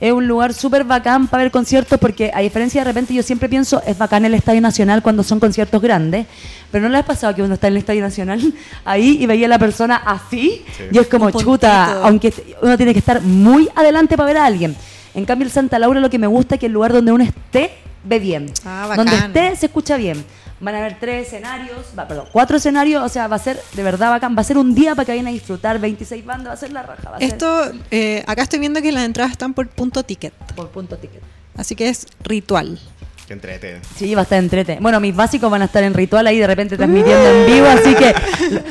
Es 0.00 0.12
un 0.12 0.26
lugar 0.26 0.54
súper 0.54 0.84
bacán 0.84 1.28
para 1.28 1.42
ver 1.42 1.52
conciertos 1.52 1.98
porque 1.98 2.30
a 2.32 2.40
diferencia 2.40 2.80
de 2.80 2.86
repente 2.86 3.12
yo 3.12 3.22
siempre 3.22 3.50
pienso 3.50 3.82
es 3.86 3.98
bacán 3.98 4.24
el 4.24 4.32
Estadio 4.32 4.62
Nacional 4.62 5.02
cuando 5.02 5.22
son 5.22 5.38
conciertos 5.38 5.82
grandes, 5.82 6.26
pero 6.72 6.84
no 6.84 6.88
les 6.88 7.02
ha 7.02 7.04
pasado 7.06 7.34
que 7.34 7.42
uno 7.42 7.52
está 7.52 7.66
en 7.66 7.74
el 7.74 7.78
Estadio 7.80 8.00
Nacional 8.00 8.40
ahí 8.86 9.18
y 9.20 9.26
veía 9.26 9.44
a 9.44 9.50
la 9.50 9.58
persona 9.58 9.96
así 9.96 10.64
Sí. 10.74 10.84
y 10.90 10.98
es 10.98 11.06
como 11.06 11.30
chuta, 11.30 12.00
aunque 12.02 12.32
uno 12.62 12.78
tiene 12.78 12.94
que 12.94 12.98
estar 13.00 13.20
muy 13.20 13.68
adelante 13.76 14.16
para 14.16 14.26
ver 14.28 14.36
a 14.38 14.46
alguien. 14.46 14.74
En 15.14 15.26
cambio 15.26 15.44
el 15.44 15.52
Santa 15.52 15.78
Laura 15.78 16.00
lo 16.00 16.08
que 16.08 16.18
me 16.18 16.26
gusta 16.28 16.54
es 16.54 16.60
que 16.60 16.66
el 16.66 16.72
lugar 16.72 16.94
donde 16.94 17.12
uno 17.12 17.22
esté 17.22 17.70
ve 18.02 18.18
bien. 18.18 18.50
Ah, 18.64 18.86
bacán. 18.88 19.04
donde 19.04 19.26
esté 19.26 19.56
se 19.56 19.66
escucha 19.66 19.98
bien. 19.98 20.24
Van 20.60 20.74
a 20.74 20.78
haber 20.78 20.98
tres 21.00 21.26
escenarios, 21.28 21.78
va, 21.98 22.06
perdón, 22.06 22.26
cuatro 22.32 22.58
escenarios, 22.58 23.02
o 23.02 23.08
sea, 23.08 23.28
va 23.28 23.36
a 23.36 23.38
ser 23.38 23.58
de 23.72 23.82
verdad 23.82 24.10
bacán. 24.10 24.36
Va 24.36 24.42
a 24.42 24.44
ser 24.44 24.58
un 24.58 24.74
día 24.74 24.94
para 24.94 25.06
que 25.06 25.12
vayan 25.12 25.26
a 25.28 25.30
disfrutar 25.30 25.78
26 25.78 26.24
bandas, 26.24 26.48
va 26.48 26.52
a 26.52 26.56
ser 26.56 26.72
la 26.72 26.82
raja. 26.82 27.10
Va 27.10 27.16
a 27.16 27.18
ser 27.18 27.28
Esto, 27.28 27.72
eh, 27.90 28.22
acá 28.26 28.42
estoy 28.42 28.58
viendo 28.58 28.82
que 28.82 28.92
las 28.92 29.04
entradas 29.04 29.32
están 29.32 29.54
por 29.54 29.66
punto 29.68 30.02
ticket. 30.02 30.34
por 30.54 30.68
punto 30.68 30.96
ticket. 30.98 31.22
Así 31.56 31.74
que 31.74 31.88
es 31.88 32.06
ritual. 32.22 32.78
Que 33.26 33.34
entrete. 33.34 33.80
Sí, 33.96 34.12
va 34.14 34.20
a 34.20 34.24
estar 34.24 34.38
entrete. 34.38 34.78
Bueno, 34.80 34.98
mis 35.00 35.14
básicos 35.14 35.50
van 35.50 35.62
a 35.62 35.66
estar 35.66 35.82
en 35.84 35.94
ritual 35.94 36.26
ahí 36.26 36.38
de 36.38 36.46
repente 36.48 36.76
transmitiendo 36.76 37.30
en 37.30 37.46
vivo, 37.46 37.66
así 37.68 37.94
que, 37.94 38.12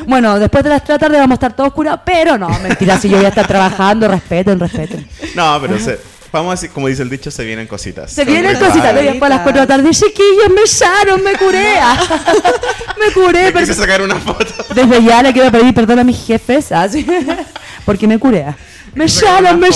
bueno, 0.05 0.37
después 0.37 0.63
de 0.65 0.69
las 0.69 0.83
3 0.83 0.87
de 0.89 0.93
la 0.95 0.99
tarde 0.99 1.17
vamos 1.17 1.31
a 1.31 1.35
estar 1.35 1.55
todos 1.55 1.71
curados, 1.73 2.01
pero 2.05 2.37
no, 2.37 2.49
mentira, 2.59 2.99
si 2.99 3.07
yo 3.09 3.15
voy 3.17 3.25
a 3.25 3.29
estar 3.29 3.47
trabajando, 3.47 4.07
respeten, 4.09 4.59
respeten. 4.59 5.07
No, 5.33 5.57
pero 5.61 5.79
se- 5.79 5.97
vamos 6.31 6.51
a 6.51 6.55
decir, 6.55 6.69
como 6.71 6.87
dice 6.87 7.01
el 7.03 7.09
dicho, 7.09 7.31
se 7.31 7.43
vienen 7.43 7.67
cositas. 7.67 8.11
Se 8.11 8.25
vienen 8.25 8.57
cositas, 8.57 8.93
¿no? 8.93 9.01
y 9.01 9.05
después 9.05 9.31
a 9.31 9.35
las 9.35 9.43
4 9.43 9.61
de 9.61 9.67
la 9.67 9.67
tarde, 9.67 9.89
chiquillos, 9.91 10.49
me 10.53 10.61
echaron, 10.61 11.23
me 11.23 11.33
curé. 11.33 11.75
me 12.99 13.11
curé, 13.13 13.51
Me 13.51 13.61
quise 13.61 13.73
sacar 13.73 14.01
una 14.01 14.15
foto. 14.15 14.45
desde 14.73 15.03
ya 15.03 15.23
le 15.23 15.33
quiero 15.33 15.51
pedir 15.51 15.73
perdón 15.73 15.99
a 15.99 16.03
mis 16.03 16.25
jefes, 16.25 16.71
así, 16.71 17.05
porque 17.85 18.07
me 18.07 18.19
curé. 18.19 18.45
Me 18.95 19.05
una 19.39 19.53
me 19.53 19.69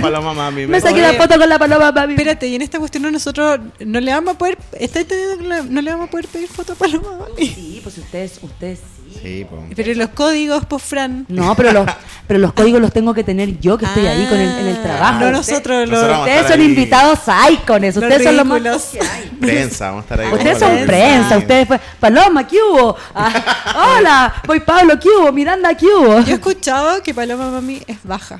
Paloma 0.00 0.34
Mami, 0.34 0.66
Me 0.66 0.80
saqué 0.80 1.00
la 1.00 1.14
foto 1.14 1.38
con 1.38 1.48
la 1.48 1.58
paloma, 1.58 1.92
mami. 1.92 2.14
Espérate, 2.14 2.46
y 2.48 2.54
en 2.56 2.62
esta 2.62 2.78
cuestión 2.78 3.10
nosotros 3.10 3.60
no 3.80 4.00
le 4.00 4.12
vamos 4.12 4.34
a 4.34 4.38
poder. 4.38 4.58
¿Está 4.72 5.00
entendiendo 5.00 5.38
que 5.38 5.44
la- 5.48 5.62
no 5.62 5.80
le 5.82 5.90
vamos 5.90 6.08
a 6.08 6.10
poder 6.10 6.26
pedir 6.28 6.48
foto 6.48 6.72
a 6.72 6.76
Paloma 6.76 7.08
Mami? 7.20 7.46
Sí, 7.46 7.80
pues 7.82 7.98
ustedes, 7.98 8.38
ustedes 8.42 8.78
sí. 8.78 8.94
Sí, 9.22 9.46
po. 9.48 9.64
Pero 9.74 9.94
los 9.94 10.10
códigos, 10.10 10.66
pues, 10.66 10.82
Fran. 10.82 11.24
No, 11.28 11.54
pero 11.56 11.72
los, 11.72 11.86
pero 12.28 12.38
los 12.40 12.52
códigos 12.52 12.80
los 12.80 12.92
tengo 12.92 13.14
que 13.14 13.24
tener 13.24 13.58
yo, 13.58 13.78
que 13.78 13.86
estoy 13.86 14.06
ahí 14.06 14.26
con 14.26 14.38
el, 14.38 14.48
en 14.50 14.66
el 14.66 14.76
Ah, 14.76 14.82
trabajo. 14.82 15.20
No 15.20 15.30
nosotros, 15.32 15.88
los. 15.88 15.90
Nosotros 15.90 16.18
Ustedes 16.20 16.46
son 16.46 16.60
ahí. 16.60 16.66
invitados 16.66 17.18
icones, 17.50 17.96
Los 17.96 18.04
ustedes 18.04 18.22
son 18.22 18.36
los 18.36 18.46
más. 18.46 18.94
Prensa, 19.40 19.86
vamos 19.86 20.00
a 20.00 20.02
estar 20.04 20.20
ahí. 20.20 20.32
Ustedes 20.32 20.58
son 20.58 20.86
prensa, 20.86 21.38
ustedes 21.38 21.66
fue, 21.68 21.80
Paloma, 21.98 22.46
¿qué 22.46 22.58
hubo? 22.62 22.96
Ah, 23.14 23.96
hola, 23.98 24.34
voy 24.46 24.60
Pablo, 24.60 24.98
¿qué 25.00 25.08
hubo? 25.08 25.32
Miranda, 25.32 25.74
¿qué 25.74 25.86
hubo? 25.86 26.20
Yo 26.20 26.32
he 26.32 26.34
escuchado 26.34 27.02
que 27.02 27.14
Paloma 27.14 27.50
Mami 27.50 27.82
es 27.86 27.96
baja. 28.04 28.38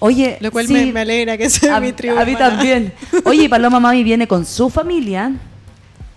Oye, 0.00 0.36
Lo 0.40 0.50
cual 0.50 0.66
sí, 0.66 0.72
me, 0.74 0.92
me 0.92 1.00
alegra 1.00 1.36
que 1.38 1.48
sea 1.48 1.76
a, 1.76 1.80
mi 1.80 1.92
tribu. 1.92 2.18
a 2.18 2.24
mí 2.24 2.36
también. 2.36 2.92
Oye, 3.24 3.48
Paloma 3.48 3.80
Mami 3.80 4.02
viene 4.04 4.26
con 4.28 4.44
su 4.44 4.68
familia. 4.70 5.32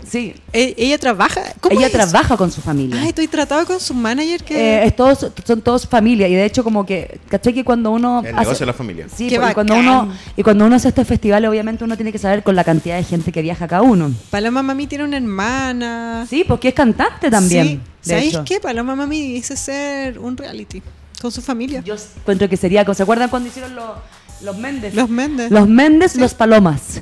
Sí, 0.07 0.33
E- 0.53 0.73
¿Ella 0.77 0.97
trabaja? 0.97 1.41
¿Cómo 1.59 1.75
ella 1.77 1.87
es? 1.87 1.91
trabaja 1.91 2.37
con 2.37 2.49
su 2.49 2.61
familia. 2.61 3.01
Ay, 3.01 3.09
estoy 3.09 3.27
tratado 3.27 3.65
con 3.65 3.79
su 3.79 3.93
manager 3.93 4.41
que. 4.43 4.55
Eh, 4.55 4.85
es 4.85 4.95
todos, 4.95 5.31
son 5.45 5.61
todos 5.61 5.85
familia 5.87 6.29
y 6.29 6.35
de 6.35 6.45
hecho 6.45 6.63
como 6.63 6.85
que, 6.85 7.19
¿cachai? 7.27 7.53
Que 7.53 7.65
cuando 7.65 7.91
uno... 7.91 8.19
El 8.21 8.27
hace- 8.27 8.39
negocio 8.39 8.59
de 8.59 8.65
la 8.67 8.73
familia. 8.73 9.07
Sí, 9.13 9.27
Qué 9.27 9.37
cuando 9.53 9.75
uno 9.75 10.13
y 10.37 10.43
cuando 10.43 10.65
uno 10.65 10.75
hace 10.77 10.87
estos 10.89 11.05
festivales, 11.07 11.49
obviamente 11.49 11.83
uno 11.83 11.97
tiene 11.97 12.11
que 12.13 12.19
saber 12.19 12.41
con 12.43 12.55
la 12.55 12.63
cantidad 12.63 12.95
de 12.95 13.03
gente 13.03 13.31
que 13.33 13.41
viaja 13.41 13.67
cada 13.67 13.81
uno. 13.81 14.11
Paloma 14.29 14.63
Mami 14.63 14.87
tiene 14.87 15.03
una 15.03 15.17
hermana. 15.17 16.25
Sí, 16.29 16.45
porque 16.47 16.69
es 16.69 16.73
cantante 16.73 17.29
también. 17.29 17.81
Sí. 18.01 18.09
¿Sabéis 18.11 18.37
qué? 18.45 18.59
Paloma 18.61 18.95
Mami 18.95 19.33
dice 19.33 19.57
ser 19.57 20.19
un 20.19 20.37
reality 20.37 20.81
con 21.21 21.31
su 21.31 21.41
familia. 21.41 21.81
Yo 21.81 21.95
encuentro 21.95 22.47
que 22.49 22.57
sería, 22.57 22.85
¿se 22.93 23.03
acuerdan 23.03 23.29
cuando 23.29 23.49
hicieron 23.49 23.75
los, 23.75 23.91
los 24.41 24.57
Méndez? 24.57 24.93
Los 24.93 25.09
Méndez. 25.09 25.51
Los 25.51 25.67
Méndez, 25.67 26.15
los 26.15 26.33
Palomas. 26.33 27.01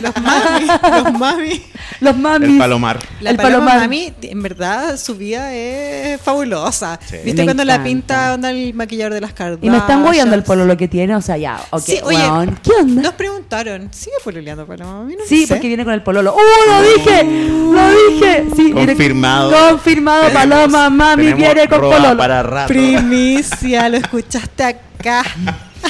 Los 0.00 0.14
mami. 0.20 0.66
los 1.02 1.12
mami. 1.18 1.62
Los 2.00 2.16
mamis. 2.16 2.50
El 2.50 2.58
palomar. 2.58 2.98
La 3.20 3.30
El 3.30 3.36
Paloma 3.36 3.66
Palomar. 3.66 3.80
Mami, 3.88 4.12
en 4.22 4.42
verdad, 4.42 4.98
su 4.98 5.14
vida 5.14 5.54
es 5.54 6.20
fabulosa. 6.20 6.98
Sí. 7.08 7.16
¿Viste 7.24 7.40
Me 7.42 7.46
cuando 7.46 7.64
la 7.64 7.82
pinta 7.82 8.34
onda 8.34 8.50
el 8.50 8.74
maquillador 8.74 9.14
de 9.14 9.20
las 9.22 9.32
cartas? 9.32 9.60
Y 9.62 9.70
me 9.70 9.78
están 9.78 10.02
guayando 10.02 10.34
el 10.34 10.42
pololo 10.42 10.76
que 10.76 10.88
tiene, 10.88 11.16
o 11.16 11.22
sea, 11.22 11.36
ya, 11.38 11.58
ok, 11.70 11.82
Sí, 11.82 11.98
oye, 12.02 12.18
weón, 12.18 12.58
¿qué 12.62 12.70
onda? 12.80 13.02
Nos 13.02 13.12
preguntaron, 13.14 13.88
¿sigue 13.92 14.16
pololeando 14.22 14.66
Paloma 14.66 14.98
Mami? 14.98 15.14
No 15.16 15.22
Sí, 15.26 15.46
sé. 15.46 15.54
porque 15.54 15.68
viene 15.68 15.84
con 15.84 15.94
el 15.94 16.02
pololo. 16.02 16.34
¡Uh, 16.34 16.70
lo 16.70 16.82
dije! 16.82 17.24
¡Lo 17.24 17.90
dije! 18.10 18.44
Sí, 18.54 18.72
viene- 18.72 18.86
Confirmado. 18.88 19.70
confirmado, 19.70 20.22
Tenemos- 20.26 20.48
Paloma 20.48 20.90
Mami 20.90 21.32
viene 21.32 21.66
con 21.68 21.80
pololo. 21.80 22.16
para 22.18 22.42
rato. 22.42 22.68
Primicia, 22.68 23.88
lo 23.88 23.96
escuchaste 23.96 24.64
acá. 24.64 25.22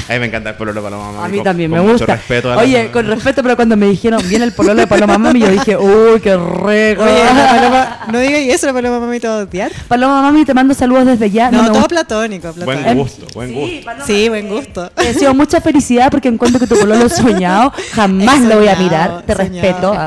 A 0.08 0.12
mí 0.12 0.18
me 0.18 0.26
encanta 0.26 0.50
el 0.50 0.56
pololo 0.56 0.80
de 0.80 0.84
Paloma 0.90 1.12
Mami. 1.12 1.24
A 1.24 1.28
mí 1.28 1.36
con- 1.38 1.44
también 1.44 1.70
con 1.70 1.78
me 1.80 1.82
mucho 1.84 1.98
gusta. 1.98 2.14
respeto 2.16 2.52
a 2.52 2.56
la- 2.56 2.62
Oye, 2.62 2.90
con 2.90 3.06
respeto, 3.06 3.42
pero 3.42 3.56
cuando 3.56 3.76
me 3.76 3.86
dijeron, 3.86 4.22
viene 4.28 4.44
el 4.44 4.52
pololo 4.52 4.80
de 4.80 4.86
Paloma 4.86 5.18
Mami, 5.18 5.40
yo 5.40 5.48
dije, 5.48 5.76
uy, 5.76 6.20
qué 6.20 6.36
rico. 6.36 7.02
Oye, 7.02 7.24
Paloma, 7.50 7.98
no 8.12 8.18
digas 8.20 8.40
eso, 8.42 8.66
la 8.66 8.72
Paloma 8.72 9.00
Mami 9.00 9.20
te 9.20 9.28
va 9.28 9.40
a 9.40 9.42
odiar. 9.42 9.72
Paloma 9.88 10.22
Mami, 10.22 10.44
te 10.44 10.54
mando 10.54 10.74
saludos 10.74 11.06
desde 11.06 11.30
ya. 11.30 11.50
No, 11.50 11.60
todo 11.64 11.72
gusta. 11.74 11.88
platónico, 11.88 12.52
platónico. 12.52 12.82
Buen 12.84 12.98
gusto, 12.98 13.26
buen 13.34 13.48
Sí, 13.48 13.54
gusto. 13.54 13.84
Paloma, 13.84 14.04
Sí, 14.06 14.28
buen 14.28 14.46
eh, 14.46 14.50
gusto. 14.50 14.90
Te 14.90 15.04
deseo 15.04 15.34
mucha 15.34 15.60
felicidad 15.60 16.10
porque 16.10 16.28
encuentro 16.28 16.60
que 16.60 16.66
tu 16.66 16.76
pololo 16.78 17.08
soñado. 17.08 17.72
Jamás 17.94 18.40
lo 18.42 18.56
voy 18.58 18.68
a 18.68 18.76
mirar. 18.76 19.22
Te 19.26 19.34
soñado. 19.34 19.52
respeto. 19.62 19.96
Ah. 19.96 20.06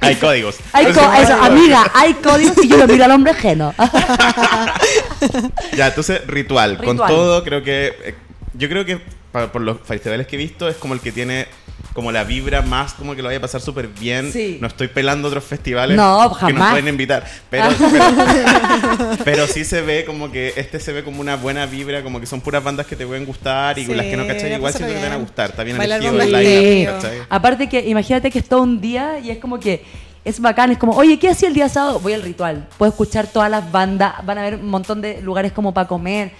Hay 0.00 0.14
códigos. 0.16 0.56
Hay 0.72 0.86
co- 0.92 1.12
eso, 1.22 1.34
amiga, 1.42 1.90
hay 1.94 2.14
códigos 2.14 2.56
y 2.62 2.68
yo 2.68 2.76
lo 2.76 2.86
miro 2.86 3.04
al 3.04 3.12
hombre 3.12 3.32
ajeno. 3.32 3.72
Ya, 5.76 5.88
entonces, 5.88 6.26
ritual. 6.26 6.78
Con 6.78 6.96
todo, 6.96 7.42
creo 7.44 7.62
que. 7.62 8.14
Yo 8.58 8.68
creo 8.68 8.84
que 8.84 9.00
por 9.32 9.60
los 9.60 9.80
festivales 9.80 10.26
que 10.26 10.36
he 10.36 10.38
visto, 10.38 10.68
es 10.68 10.76
como 10.76 10.94
el 10.94 11.00
que 11.00 11.12
tiene 11.12 11.46
como 11.92 12.12
la 12.12 12.24
vibra 12.24 12.62
más 12.62 12.92
como 12.94 13.14
que 13.16 13.22
lo 13.22 13.28
vaya 13.28 13.38
a 13.38 13.40
pasar 13.40 13.60
súper 13.60 13.88
bien. 13.88 14.32
Sí. 14.32 14.58
No 14.60 14.66
estoy 14.66 14.88
pelando 14.88 15.28
otros 15.28 15.44
festivales 15.44 15.96
No, 15.96 16.36
que 16.46 16.52
nos 16.52 16.70
pueden 16.70 16.88
invitar. 16.88 17.24
Pero, 17.50 17.68
pero, 17.92 19.16
pero 19.24 19.46
sí 19.46 19.64
se 19.64 19.80
ve 19.80 20.04
como 20.04 20.30
que 20.30 20.52
este 20.56 20.80
se 20.80 20.92
ve 20.92 21.02
como 21.02 21.20
una 21.20 21.36
buena 21.36 21.66
vibra, 21.66 22.02
como 22.02 22.20
que 22.20 22.26
son 22.26 22.40
puras 22.40 22.62
bandas 22.62 22.86
que 22.86 22.96
te 22.96 23.06
pueden 23.06 23.24
gustar 23.24 23.78
y 23.78 23.86
Sí, 23.86 23.94
las 23.94 24.06
que 24.06 24.16
no 24.16 24.26
cachan 24.26 24.52
igual 24.52 24.72
que 24.72 24.84
te 24.84 24.94
van 24.94 25.12
a 25.12 25.16
gustar. 25.16 25.50
Está 25.50 25.64
bien 25.64 25.78
Bailar 25.78 26.02
elegido 26.02 26.20
el. 26.20 26.86
¿cachai? 26.86 27.18
Aparte 27.28 27.68
que, 27.68 27.88
imagínate 27.88 28.30
que 28.30 28.40
es 28.40 28.48
todo 28.48 28.62
un 28.62 28.80
día 28.80 29.18
y 29.20 29.30
es 29.30 29.38
como 29.38 29.58
que 29.58 29.84
es 30.24 30.40
bacán, 30.40 30.70
es 30.70 30.78
como, 30.78 30.92
oye, 30.92 31.18
¿qué 31.18 31.30
hacía 31.30 31.48
el 31.48 31.54
día 31.54 31.68
sábado? 31.68 32.00
Voy 32.00 32.12
al 32.12 32.22
ritual. 32.22 32.68
Puedo 32.76 32.90
escuchar 32.90 33.28
todas 33.28 33.50
las 33.50 33.70
bandas, 33.72 34.14
van 34.24 34.38
a 34.38 34.42
haber 34.42 34.56
un 34.56 34.68
montón 34.68 35.00
de 35.00 35.22
lugares 35.22 35.52
como 35.52 35.72
para 35.72 35.88
comer. 35.88 36.32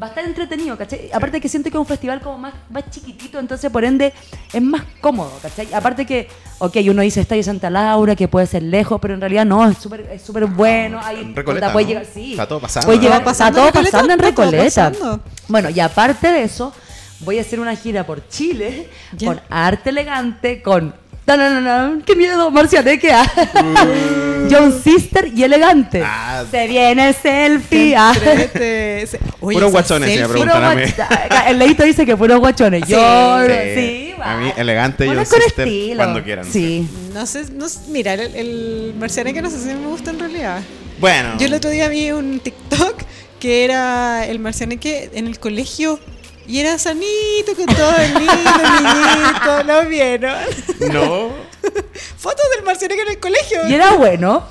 Va 0.00 0.06
a 0.06 0.08
estar 0.08 0.24
entretenido, 0.24 0.76
¿cachai? 0.78 1.10
Aparte 1.12 1.38
que 1.38 1.48
siento 1.50 1.70
que 1.70 1.76
es 1.76 1.80
un 1.80 1.86
festival 1.86 2.20
como 2.22 2.38
más, 2.38 2.54
más 2.70 2.88
chiquitito, 2.90 3.38
entonces 3.38 3.70
por 3.70 3.84
ende 3.84 4.14
es 4.52 4.62
más 4.62 4.84
cómodo, 5.02 5.30
¿cachai? 5.42 5.68
Aparte 5.74 6.06
que, 6.06 6.28
ok, 6.60 6.76
uno 6.88 7.02
dice 7.02 7.20
Estadio 7.20 7.42
Santa 7.42 7.68
Laura, 7.68 8.16
que 8.16 8.26
puede 8.26 8.46
ser 8.46 8.62
lejos, 8.62 8.98
pero 9.02 9.12
en 9.12 9.20
realidad 9.20 9.44
no, 9.44 9.68
es 9.68 9.76
súper 9.76 10.00
es 10.10 10.22
súper 10.22 10.46
bueno. 10.46 10.98
Hay, 11.02 11.20
En 11.20 11.36
Recoleta, 11.36 11.72
puede 11.74 11.84
¿no? 11.84 11.88
llegar, 11.90 12.06
sí. 12.06 12.30
Está 12.32 12.48
todo 12.48 12.58
pasando. 12.60 12.86
Puede 12.86 12.98
¿no? 12.98 13.02
llegar- 13.04 13.18
Todo 13.18 13.24
pasando 13.26 13.58
todo 13.58 13.66
Recoleta, 13.66 13.90
pasando 13.98 14.12
en 14.14 14.20
está 14.20 14.34
todo 14.34 14.44
Recoleta. 14.50 14.90
pasando. 14.92 15.20
Bueno, 15.48 15.68
y 15.68 15.80
aparte 15.80 16.28
de 16.32 16.42
eso, 16.44 16.72
voy 17.20 17.36
a 17.38 17.42
hacer 17.42 17.60
una 17.60 17.76
gira 17.76 18.06
por 18.06 18.26
Chile 18.28 18.88
Ya. 19.14 19.28
con 19.28 19.40
arte 19.50 19.90
elegante, 19.90 20.62
con. 20.62 20.94
No, 21.24 21.36
no, 21.36 21.60
no, 21.60 21.60
no, 21.94 22.04
qué 22.04 22.16
miedo, 22.16 22.50
Marcianeque. 22.50 23.12
ah. 23.12 23.24
John 24.50 24.80
Sister 24.82 25.30
y 25.34 25.44
elegante. 25.44 26.02
Ah. 26.04 26.44
Se 26.50 26.66
viene 26.66 27.08
el 27.08 27.14
selfie. 27.14 27.94
ah. 27.96 28.12
Se- 28.14 29.18
Oye, 29.40 29.56
Puros 29.56 29.72
guachones, 29.72 30.10
señora, 30.10 30.28
selfie- 30.28 30.38
Puro 30.38 30.52
Pregúntame 30.52 30.82
a 30.82 30.86
mí. 30.86 30.92
guacha- 30.96 31.48
El 31.50 31.58
leíto 31.58 31.84
dice 31.84 32.04
que 32.04 32.16
puros 32.16 32.38
guachones. 32.40 32.86
Yo, 32.88 32.98
Sí. 33.46 33.74
sí, 33.74 34.14
A 34.20 34.36
mí, 34.36 34.52
elegante, 34.56 35.04
Bueno, 35.06 35.22
John 35.28 35.40
Sister, 35.42 35.66
estilo. 35.66 35.96
cuando 35.96 36.22
quieran. 36.22 36.44
Sí. 36.44 36.86
No 37.14 37.24
sé, 37.26 37.44
no 37.52 37.68
sé- 37.68 37.80
mira, 37.88 38.14
el, 38.14 38.20
el 38.36 38.94
marcianeque 38.98 39.42
no 39.42 39.50
sé 39.50 39.58
si 39.58 39.66
me 39.66 39.86
gusta 39.86 40.10
en 40.10 40.18
realidad. 40.20 40.60
Bueno. 41.00 41.30
Yo 41.38 41.46
el 41.46 41.54
otro 41.54 41.70
día 41.70 41.88
vi 41.88 42.10
un 42.12 42.38
TikTok 42.40 43.02
que 43.40 43.64
era 43.64 44.24
el 44.26 44.38
marcianeque 44.38 45.10
en 45.14 45.26
el 45.26 45.38
colegio 45.40 45.98
y 46.46 46.58
era 46.60 46.78
sanito 46.78 47.54
con 47.56 47.66
todo 47.66 47.96
el 47.96 48.14
lindo, 48.14 48.34
niñito, 48.82 49.62
¿lo 49.64 49.88
vieron? 49.88 50.34
No. 50.92 51.30
Fotos 52.16 52.44
del 52.56 52.64
marcianeque 52.64 53.02
en 53.02 53.08
el 53.08 53.18
colegio. 53.20 53.68
Y 53.68 53.74
era 53.74 53.92
bueno. 53.92 54.44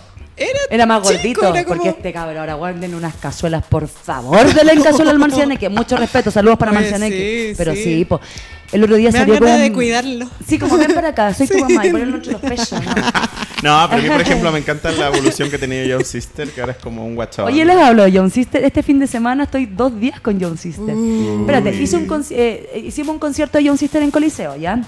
Era 0.71 0.85
más 0.87 1.01
chico, 1.03 1.13
gordito, 1.13 1.41
era 1.53 1.63
como- 1.65 1.75
porque 1.75 1.89
este 1.89 2.13
cabrón 2.13 2.37
ahora 2.37 2.55
guarden 2.55 2.95
unas 2.95 3.13
cazuelas, 3.15 3.63
por 3.65 3.87
favor, 3.87 4.51
denle 4.51 4.73
en 4.73 4.81
cazuela 4.81 5.11
al 5.11 5.19
Marcianeque. 5.19 5.69
Mucho 5.69 5.97
respeto, 5.97 6.31
saludos 6.31 6.57
para 6.57 6.71
Oye, 6.71 6.79
Marcianeque. 6.81 7.47
sí, 7.49 7.53
Pero 7.57 7.73
sí. 7.75 7.83
sí, 7.83 8.05
po. 8.05 8.19
El 8.71 8.83
otro 8.83 8.95
día 8.95 9.11
Me 9.11 9.17
salió 9.19 9.37
con... 9.39 9.47
de 9.59 9.71
cuidarlo. 9.73 10.27
Sí, 10.47 10.57
como 10.57 10.77
ven 10.77 10.93
para 10.93 11.09
acá, 11.09 11.33
soy 11.33 11.47
tu 11.49 11.57
mamá 11.59 11.85
y 11.85 11.91
ponerlo 11.91 12.15
entre 12.17 12.31
los 12.33 12.41
pechos. 12.41 12.71
¿no? 12.73 12.79
No, 13.63 13.77
pero 13.91 14.01
a 14.01 14.03
mí, 14.03 14.09
por 14.09 14.21
ejemplo, 14.27 14.51
me 14.51 14.57
encanta 14.57 14.91
la 14.91 15.09
evolución 15.09 15.47
que 15.51 15.57
ha 15.57 15.59
tenido 15.59 15.85
Young 15.85 16.03
Sister, 16.03 16.49
que 16.49 16.61
ahora 16.61 16.73
es 16.73 16.79
como 16.79 17.05
un 17.05 17.13
guachón. 17.13 17.45
Oye, 17.45 17.63
les 17.63 17.77
hablo 17.77 18.03
de 18.03 18.11
John 18.17 18.31
Sister. 18.31 18.63
Este 18.65 18.81
fin 18.81 18.97
de 18.97 19.05
semana 19.05 19.43
estoy 19.43 19.67
dos 19.67 19.99
días 19.99 20.19
con 20.19 20.41
John 20.41 20.57
Sister. 20.57 20.95
Espérate, 21.41 21.69
hice 21.79 21.95
un 21.97 22.07
conci- 22.07 22.33
eh, 22.35 22.81
hicimos 22.83 23.13
un 23.13 23.19
concierto 23.19 23.59
de 23.59 23.67
John 23.67 23.77
Sister 23.77 24.01
en 24.01 24.09
Coliseo, 24.09 24.55
¿ya? 24.55 24.81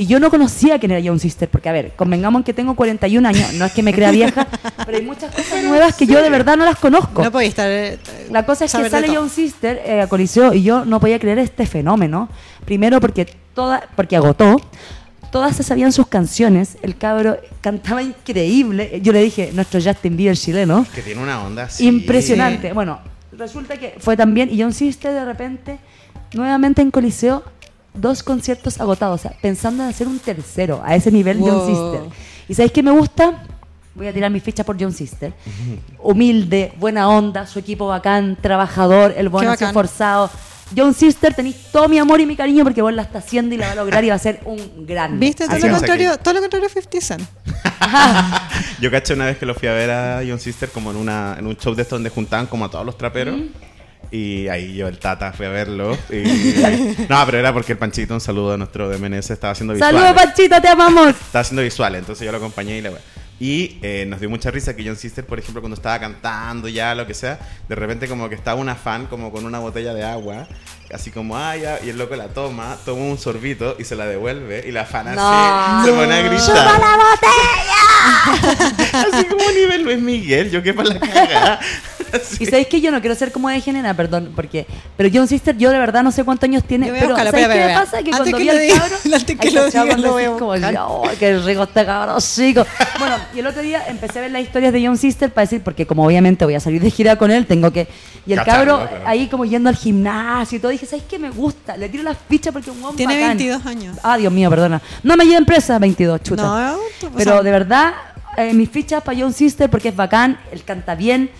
Y 0.00 0.06
yo 0.06 0.18
no 0.18 0.30
conocía 0.30 0.78
quién 0.78 0.92
era 0.92 1.02
John 1.06 1.20
Sister, 1.20 1.46
porque 1.50 1.68
a 1.68 1.72
ver, 1.72 1.92
convengamos 1.94 2.40
en 2.40 2.44
que 2.44 2.54
tengo 2.54 2.74
41 2.74 3.28
años, 3.28 3.52
no 3.52 3.66
es 3.66 3.72
que 3.72 3.82
me 3.82 3.92
crea 3.92 4.10
vieja, 4.10 4.46
pero 4.86 4.96
hay 4.96 5.04
muchas 5.04 5.34
cosas 5.34 5.62
nuevas 5.62 5.94
que 5.94 6.06
yo 6.06 6.22
de 6.22 6.30
verdad 6.30 6.56
no 6.56 6.64
las 6.64 6.78
conozco. 6.78 7.22
No 7.22 7.30
podía 7.30 7.48
estar. 7.48 7.68
eh, 7.70 7.98
La 8.30 8.46
cosa 8.46 8.64
es 8.64 8.72
que 8.72 8.88
sale. 8.88 9.14
John 9.14 9.28
Sister 9.28 9.78
eh, 9.84 10.00
a 10.00 10.06
Coliseo 10.08 10.54
y 10.54 10.62
yo 10.62 10.86
no 10.86 11.00
podía 11.00 11.18
creer 11.18 11.38
este 11.38 11.66
fenómeno. 11.66 12.30
Primero 12.64 12.98
porque 12.98 13.26
toda, 13.54 13.82
porque 13.94 14.16
agotó, 14.16 14.58
todas 15.30 15.54
se 15.54 15.62
sabían 15.64 15.92
sus 15.92 16.06
canciones, 16.06 16.78
el 16.80 16.96
cabro 16.96 17.36
cantaba 17.60 18.02
increíble. 18.02 19.00
Yo 19.02 19.12
le 19.12 19.20
dije, 19.22 19.50
nuestro 19.52 19.82
Justin 19.82 20.16
Bieber 20.16 20.34
chileno, 20.36 20.86
Que 20.94 21.02
tiene 21.02 21.22
una 21.22 21.44
onda 21.44 21.64
así. 21.64 21.86
impresionante. 21.86 22.72
Bueno, 22.72 23.00
resulta 23.32 23.76
que 23.76 23.96
fue 23.98 24.16
también, 24.16 24.48
y 24.50 24.62
John 24.62 24.72
Sister 24.72 25.12
de 25.12 25.26
repente, 25.26 25.78
nuevamente 26.32 26.80
en 26.80 26.90
Coliseo, 26.90 27.44
dos 27.94 28.22
conciertos 28.22 28.80
agotados, 28.80 29.20
o 29.20 29.22
sea, 29.22 29.36
pensando 29.40 29.82
en 29.82 29.88
hacer 29.88 30.06
un 30.06 30.18
tercero, 30.18 30.80
a 30.84 30.94
ese 30.94 31.10
nivel 31.10 31.40
John. 31.40 31.66
Sister. 31.66 32.00
¿Y 32.48 32.54
sabéis 32.54 32.72
qué 32.72 32.82
me 32.82 32.90
gusta? 32.90 33.44
Voy 33.94 34.06
a 34.06 34.12
tirar 34.12 34.30
mi 34.30 34.40
ficha 34.40 34.64
por 34.64 34.80
John 34.80 34.92
Sister. 34.92 35.32
Humilde, 35.98 36.72
buena 36.78 37.08
onda, 37.08 37.46
su 37.46 37.58
equipo 37.58 37.86
bacán, 37.86 38.36
trabajador, 38.40 39.14
el 39.16 39.28
buen 39.28 39.48
esforzado. 39.48 40.30
John 40.76 40.94
Sister, 40.94 41.34
tenéis 41.34 41.56
todo 41.72 41.88
mi 41.88 41.98
amor 41.98 42.20
y 42.20 42.26
mi 42.26 42.36
cariño 42.36 42.62
porque 42.62 42.80
vos 42.80 42.92
la 42.92 43.02
está 43.02 43.18
haciendo 43.18 43.54
y 43.54 43.58
la 43.58 43.66
va 43.66 43.72
a 43.72 43.74
lograr 43.74 44.04
y 44.04 44.08
va 44.08 44.14
a 44.14 44.18
ser 44.18 44.40
un 44.44 44.86
gran. 44.86 45.18
¿Viste? 45.18 45.46
Todo 45.46 45.58
lo, 45.58 45.76
contrario, 45.76 46.16
todo 46.18 46.34
lo 46.34 46.40
contrario 46.40 46.68
a 46.68 46.70
50 46.70 47.00
Cent. 47.00 47.28
Yo 48.80 48.90
caché 48.90 49.14
una 49.14 49.26
vez 49.26 49.38
que 49.38 49.46
lo 49.46 49.54
fui 49.54 49.68
a 49.68 49.72
ver 49.72 49.90
a 49.90 50.22
Young 50.22 50.38
Sister 50.38 50.70
como 50.70 50.92
en, 50.92 50.96
una, 50.96 51.36
en 51.38 51.46
un 51.46 51.56
show 51.56 51.74
de 51.74 51.82
estos 51.82 51.96
donde 51.96 52.10
juntaban 52.10 52.46
como 52.46 52.66
a 52.66 52.70
todos 52.70 52.86
los 52.86 52.96
traperos. 52.96 53.40
Y 54.10 54.48
ahí 54.48 54.74
yo, 54.74 54.88
el 54.88 54.98
Tata, 54.98 55.32
fui 55.32 55.46
a 55.46 55.50
verlo. 55.50 55.96
Y... 56.10 57.06
no, 57.08 57.26
pero 57.26 57.38
era 57.38 57.52
porque 57.52 57.72
el 57.72 57.78
Panchito, 57.78 58.14
un 58.14 58.20
saludo 58.20 58.54
a 58.54 58.56
nuestro 58.56 58.88
de 58.88 58.98
MNS, 58.98 59.30
estaba 59.30 59.52
haciendo 59.52 59.74
visuales. 59.74 60.00
Saludos, 60.00 60.22
Panchita, 60.22 60.60
te 60.60 60.68
amamos. 60.68 61.10
Estaba 61.10 61.42
haciendo 61.42 61.62
visuales, 61.62 62.00
entonces 62.00 62.24
yo 62.24 62.32
lo 62.32 62.38
acompañé 62.38 62.78
y 62.78 62.80
la 62.82 62.90
wea. 62.90 63.00
Y 63.40 63.78
eh, 63.80 64.04
nos 64.06 64.20
dio 64.20 64.28
mucha 64.28 64.50
risa 64.50 64.76
que 64.76 64.84
John 64.86 64.96
Sister, 64.96 65.24
por 65.24 65.38
ejemplo, 65.38 65.62
cuando 65.62 65.74
estaba 65.74 65.98
cantando 65.98 66.68
ya, 66.68 66.94
lo 66.94 67.06
que 67.06 67.14
sea, 67.14 67.38
de 67.66 67.74
repente 67.74 68.06
como 68.06 68.28
que 68.28 68.34
estaba 68.34 68.60
una 68.60 68.74
fan 68.76 69.06
como 69.06 69.32
con 69.32 69.46
una 69.46 69.58
botella 69.58 69.94
de 69.94 70.04
agua, 70.04 70.46
así 70.92 71.10
como, 71.10 71.38
ah, 71.38 71.56
ya, 71.56 71.78
y 71.82 71.88
el 71.88 71.96
loco 71.96 72.14
la 72.16 72.28
toma, 72.28 72.76
toma 72.84 73.02
un 73.02 73.16
sorbito 73.16 73.76
y 73.78 73.84
se 73.84 73.96
la 73.96 74.04
devuelve, 74.04 74.62
y 74.68 74.72
la 74.72 74.84
fan 74.84 75.08
así 75.08 75.16
No. 75.16 75.84
se 75.86 75.92
pone 75.92 76.12
a 76.14 76.22
gritar. 76.22 76.46
¡Chupa 76.46 76.78
la 76.78 76.96
botella! 76.96 77.80
Así 78.92 79.24
como 79.26 79.50
nivel 79.50 79.82
Luis 79.82 80.00
Miguel, 80.00 80.50
yo 80.50 80.62
qué 80.62 80.72
para 80.72 80.88
la 80.90 81.00
cagada. 81.00 81.60
Así. 82.12 82.38
Y 82.40 82.46
sabéis 82.46 82.66
que 82.66 82.80
yo 82.80 82.90
no 82.90 83.00
quiero 83.00 83.14
ser 83.14 83.30
como 83.30 83.48
de 83.48 83.60
genera, 83.60 83.94
perdón, 83.94 84.32
porque. 84.34 84.66
Pero 84.96 85.10
John 85.12 85.28
Sister, 85.28 85.56
yo 85.56 85.70
de 85.70 85.78
verdad 85.78 86.02
no 86.02 86.10
sé 86.10 86.24
cuántos 86.24 86.48
años 86.48 86.64
tiene. 86.64 86.90
A 86.90 86.92
pero 86.92 87.16
¿sabéis 87.16 87.46
qué 87.46 87.66
me 87.66 87.74
pasa? 87.74 88.02
Que 88.02 88.10
espera. 88.10 88.18
cuando 88.18 88.36
Antes 88.36 88.38
vi 88.38 88.44
que 88.44 88.50
al 88.50 88.78
cabro. 88.80 88.96
antes 89.14 89.38
que 89.38 89.50
lo 89.52 89.66
diga, 89.66 89.84
lo 89.96 90.16
a 90.16 90.20
decís 90.20 90.38
como, 90.38 90.52
oh, 90.86 91.08
qué 91.18 91.38
rico 91.38 91.62
este 91.62 91.86
cabrón 91.86 92.20
chico. 92.20 92.66
Bueno, 92.98 93.16
y 93.34 93.38
el 93.40 93.46
otro 93.46 93.62
día 93.62 93.82
empecé 93.88 94.18
a 94.18 94.22
ver 94.22 94.30
las 94.30 94.42
historias 94.42 94.72
de 94.72 94.84
John 94.86 94.96
Sister 94.96 95.30
para 95.32 95.44
decir, 95.44 95.62
porque 95.62 95.86
como 95.86 96.04
obviamente 96.04 96.44
voy 96.44 96.54
a 96.54 96.60
salir 96.60 96.80
de 96.82 96.90
gira 96.90 97.16
con 97.16 97.30
él, 97.30 97.46
tengo 97.46 97.70
que. 97.72 97.88
Y 98.26 98.32
el 98.32 98.38
Cacharlo, 98.38 98.78
cabro 98.78 98.88
claro. 98.90 99.04
ahí 99.08 99.26
como 99.28 99.44
yendo 99.44 99.68
al 99.68 99.76
gimnasio 99.76 100.56
y 100.56 100.60
todo, 100.60 100.70
dije, 100.72 100.86
¿sabes 100.86 101.04
qué 101.08 101.18
me 101.18 101.30
gusta? 101.30 101.76
Le 101.76 101.88
tiro 101.88 102.02
las 102.02 102.16
fichas 102.28 102.52
porque 102.52 102.70
es 102.70 102.76
un 102.76 102.82
guan 102.82 102.96
Tiene 102.96 103.14
bacán. 103.14 103.38
22 103.38 103.66
años. 103.66 103.96
Ah, 104.02 104.16
Dios 104.16 104.32
mío, 104.32 104.50
perdona. 104.50 104.80
No 105.02 105.16
me 105.16 105.24
lleven 105.24 105.44
presa, 105.44 105.78
22, 105.78 106.22
chuta. 106.22 106.42
No, 106.42 106.76
o 106.76 106.80
Pero 107.16 107.32
sea- 107.32 107.42
de 107.42 107.50
verdad, 107.50 107.94
eh, 108.36 108.52
mis 108.54 108.68
fichas 108.70 109.02
para 109.02 109.18
John 109.18 109.32
Sister 109.32 109.68
porque 109.70 109.88
es 109.88 109.96
bacán, 109.96 110.38
él 110.52 110.62
canta 110.64 110.94
bien, 110.94 111.30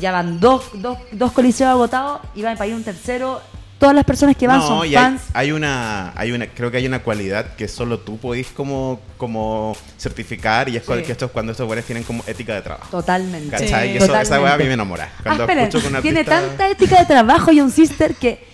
ya 0.00 0.12
van 0.12 0.40
dos, 0.40 0.64
dos, 0.74 0.98
dos 1.12 1.32
coliseos 1.32 1.68
agotados 1.70 2.20
y 2.34 2.42
van 2.42 2.56
para 2.56 2.68
ir 2.68 2.74
un 2.74 2.84
tercero. 2.84 3.40
Todas 3.80 3.94
las 3.96 4.04
personas 4.04 4.36
que 4.36 4.46
van 4.46 4.58
no, 4.58 4.66
son 4.68 4.86
y 4.86 4.90
hay, 4.90 4.94
fans. 4.94 5.22
hay 5.32 5.50
una, 5.52 6.12
hay 6.14 6.30
una, 6.32 6.46
creo 6.46 6.70
que 6.70 6.76
hay 6.76 6.86
una 6.86 6.98
cualidad 7.02 7.54
que 7.56 7.66
solo 7.66 7.98
tú 7.98 8.18
podís 8.18 8.46
como, 8.48 9.00
como 9.16 9.74
certificar 9.98 10.68
y 10.68 10.76
es 10.76 10.84
Sí. 10.84 10.92
que 11.02 11.12
esto 11.12 11.24
es 11.24 11.30
cuando 11.32 11.52
estos 11.52 11.66
buenos 11.66 11.84
tienen 11.86 12.04
como 12.04 12.22
ética 12.26 12.54
de 12.54 12.60
trabajo. 12.62 12.86
Totalmente. 12.90 13.50
¿Cachai? 13.50 13.88
Sí. 13.88 13.94
Y 13.94 13.96
eso, 13.96 14.04
esa 14.04 14.22
Totalmente. 14.22 14.44
weá 14.44 14.52
a 14.54 14.58
mí 14.58 14.64
me 14.64 14.74
enamora. 14.74 15.10
Cuando 15.22 15.42
ah, 15.42 15.46
esperen, 15.46 15.64
escucho 15.64 15.88
que 15.88 15.96
un 15.96 16.02
tiene 16.02 16.20
artista- 16.20 16.40
tanta 16.46 16.68
ética 16.68 16.98
de 17.00 17.06
trabajo 17.06 17.50
John 17.56 17.70
Sister 17.72 18.14
que 18.14 18.46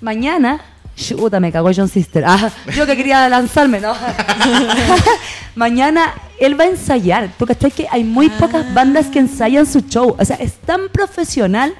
mañana... 0.00 0.62
Chuta, 0.96 1.40
me 1.40 1.50
cagó 1.52 1.70
John 1.74 1.88
Sister. 1.88 2.24
Ah, 2.26 2.50
yo 2.74 2.84
que 2.84 2.96
quería 2.96 3.26
lanzarme, 3.28 3.80
¿no? 3.80 3.94
mañana 5.54 6.14
él 6.38 6.58
va 6.58 6.64
a 6.64 6.68
ensayar. 6.68 7.30
¿Tú 7.38 7.46
cachai 7.46 7.70
que 7.70 7.86
hay 7.90 8.04
muy 8.04 8.28
pocas 8.30 8.72
bandas 8.74 9.06
que 9.06 9.18
ensayan 9.18 9.66
su 9.66 9.80
show? 9.80 10.16
O 10.18 10.24
sea, 10.24 10.36
es 10.36 10.54
tan 10.54 10.88
profesional 10.92 11.74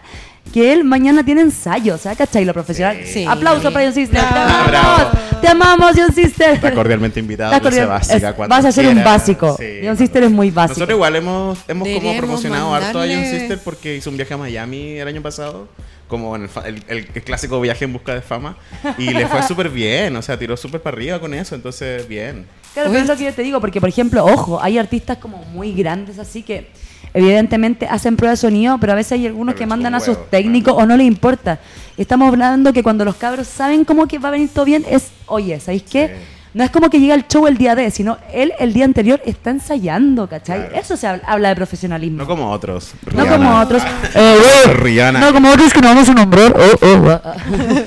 que 0.53 0.73
él 0.73 0.83
mañana 0.85 1.25
tiene 1.25 1.43
ensayo. 1.43 1.95
O 1.95 1.99
sea, 1.99 2.15
¿cachai? 2.17 2.45
Lo 2.45 2.53
profesional. 2.53 2.99
Sí. 3.05 3.25
Aplauso 3.29 3.73
para 3.73 3.85
John 3.87 3.95
Sister. 3.95 4.21
Te 4.21 4.27
Bravo. 4.27 4.49
amamos. 4.49 4.69
Bravo. 4.71 5.11
Te 5.41 5.49
amamos, 5.49 5.93
John 5.97 6.13
Sister. 6.15 6.51
Está 6.55 6.75
cordialmente 6.75 7.21
invitado. 7.21 7.53
Está 7.53 7.63
cordial- 7.63 7.87
básica, 7.89 8.31
es- 8.31 8.49
vas 8.49 8.65
a 8.65 8.73
ser 8.73 8.89
un 8.89 9.03
básico. 9.05 9.57
John 9.85 9.97
Sister 9.97 10.25
es 10.25 10.31
muy 10.31 10.51
básico. 10.51 10.81
Nosotros 10.81 10.97
igual 10.97 11.17
hemos, 11.17 11.59
hemos 11.69 11.89
como 11.89 12.17
promocionado 12.17 12.75
harto 12.75 12.99
a 13.01 13.03
John 13.07 13.11
mandarle- 13.11 13.39
Sister 13.39 13.59
porque 13.65 13.97
hizo 13.97 14.11
un 14.11 14.17
viaje 14.17 14.35
a 14.35 14.37
Miami 14.37 14.99
el 14.99 15.07
año 15.09 15.23
pasado. 15.23 15.69
Como 16.09 16.35
en 16.35 16.43
el- 16.65 16.85
el- 16.89 17.09
el 17.15 17.23
clásico 17.23 17.61
viaje 17.61 17.85
en 17.85 17.93
busca 17.93 18.13
de 18.13 18.21
fama. 18.21 18.57
Y 18.99 19.11
le 19.13 19.29
fue 19.29 19.45
súper 19.45 19.69
bien. 19.69 20.17
O 20.17 20.23
sea, 20.23 20.37
tiró 20.37 20.57
súper 20.57 20.83
para 20.83 20.97
arriba 20.97 21.21
con 21.21 21.33
eso. 21.35 21.55
Entonces, 21.55 22.09
bien. 22.09 22.47
Claro, 22.75 22.91
pero 22.91 23.03
es 23.03 23.09
lo 23.09 23.17
que 23.17 23.25
yo 23.25 23.33
te 23.33 23.43
digo, 23.43 23.61
porque 23.61 23.79
por 23.81 23.89
ejemplo, 23.89 24.25
ojo, 24.25 24.61
hay 24.61 24.77
artistas 24.79 25.19
como 25.19 25.39
muy 25.53 25.73
grandes 25.73 26.19
así 26.19 26.43
que 26.43 26.69
evidentemente 27.15 27.87
hacen 27.87 28.17
prueba 28.17 28.33
de 28.33 28.37
sonido, 28.37 28.79
pero 28.79 28.93
a 28.93 28.97
veces 28.97 29.13
hay 29.13 29.27
algunos 29.27 29.55
Pero 29.55 29.59
que 29.59 29.67
mandan 29.67 29.95
a 29.95 30.01
sus 30.01 30.17
huevo, 30.17 30.29
técnicos 30.31 30.75
o 30.77 30.87
no 30.87 30.97
les 30.97 31.07
importa. 31.07 31.59
Estamos 31.97 32.29
hablando 32.29 32.73
que 32.73 32.83
cuando 32.83 33.05
los 33.05 33.17
cabros 33.17 33.47
saben 33.47 33.85
cómo 33.85 34.07
que 34.07 34.19
va 34.19 34.29
a 34.29 34.33
venir 34.33 34.51
todo 34.53 34.65
bien, 34.65 34.85
es, 34.89 35.11
oye, 35.27 35.59
¿sabéis 35.61 35.83
qué? 35.83 36.09
Sí. 36.09 36.15
No 36.53 36.65
es 36.65 36.71
como 36.71 36.91
que 36.91 36.99
llega 36.99 37.15
el 37.15 37.29
show 37.29 37.47
el 37.47 37.57
día 37.57 37.77
de, 37.77 37.93
sino 37.93 38.19
él 38.33 38.53
el 38.59 38.73
día 38.73 38.85
anterior 38.85 39.21
está 39.25 39.51
ensayando, 39.51 40.29
¿cachai? 40.29 40.69
Claro. 40.69 40.75
Eso 40.75 40.97
se 40.97 41.07
habla, 41.07 41.23
habla 41.25 41.49
de 41.51 41.57
profesionalismo. 41.57 42.19
No 42.19 42.27
como 42.27 42.51
otros. 42.51 42.93
No 43.07 43.23
Rihanna. 43.23 43.37
como 43.37 43.61
otros. 43.61 43.83
Eh, 44.15 44.73
Rihanna. 44.75 45.21
No 45.21 45.33
como 45.33 45.51
otros 45.51 45.73
que 45.73 45.81
no 45.81 45.89
vamos 45.89 46.09
a 46.09 46.15
nombrar. 46.15 46.57
Oh, 46.59 46.87
oh, 46.87 47.09
ah. 47.09 47.37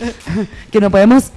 que 0.72 0.80
no 0.80 0.90
podemos 0.90 1.32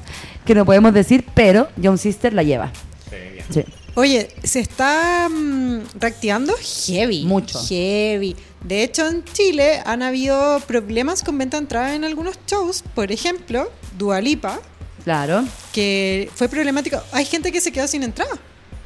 que 0.44 0.54
no 0.54 0.64
podemos 0.64 0.94
decir, 0.94 1.24
pero 1.34 1.68
John 1.82 1.98
Sister 1.98 2.32
la 2.32 2.44
lleva. 2.44 2.70
Sí, 3.10 3.16
bien. 3.32 3.44
Sí. 3.50 3.64
Oye, 3.96 4.28
se 4.44 4.60
está 4.60 5.28
mm, 5.30 5.80
reactivando 5.98 6.54
heavy. 6.86 7.24
Mucho. 7.24 7.58
Heavy. 7.66 8.36
De 8.62 8.82
hecho, 8.82 9.06
en 9.08 9.24
Chile 9.24 9.80
han 9.84 10.02
habido 10.02 10.60
problemas 10.60 11.22
con 11.22 11.38
venta 11.38 11.56
de 11.56 11.62
entrada 11.62 11.94
en 11.94 12.04
algunos 12.04 12.38
shows. 12.46 12.84
Por 12.94 13.10
ejemplo, 13.10 13.70
Dualipa, 13.96 14.60
Claro. 15.04 15.44
que 15.72 16.30
fue 16.34 16.48
problemático. 16.48 17.00
Hay 17.12 17.24
gente 17.24 17.50
que 17.50 17.60
se 17.60 17.72
quedó 17.72 17.86
sin 17.88 18.02
entrada. 18.02 18.32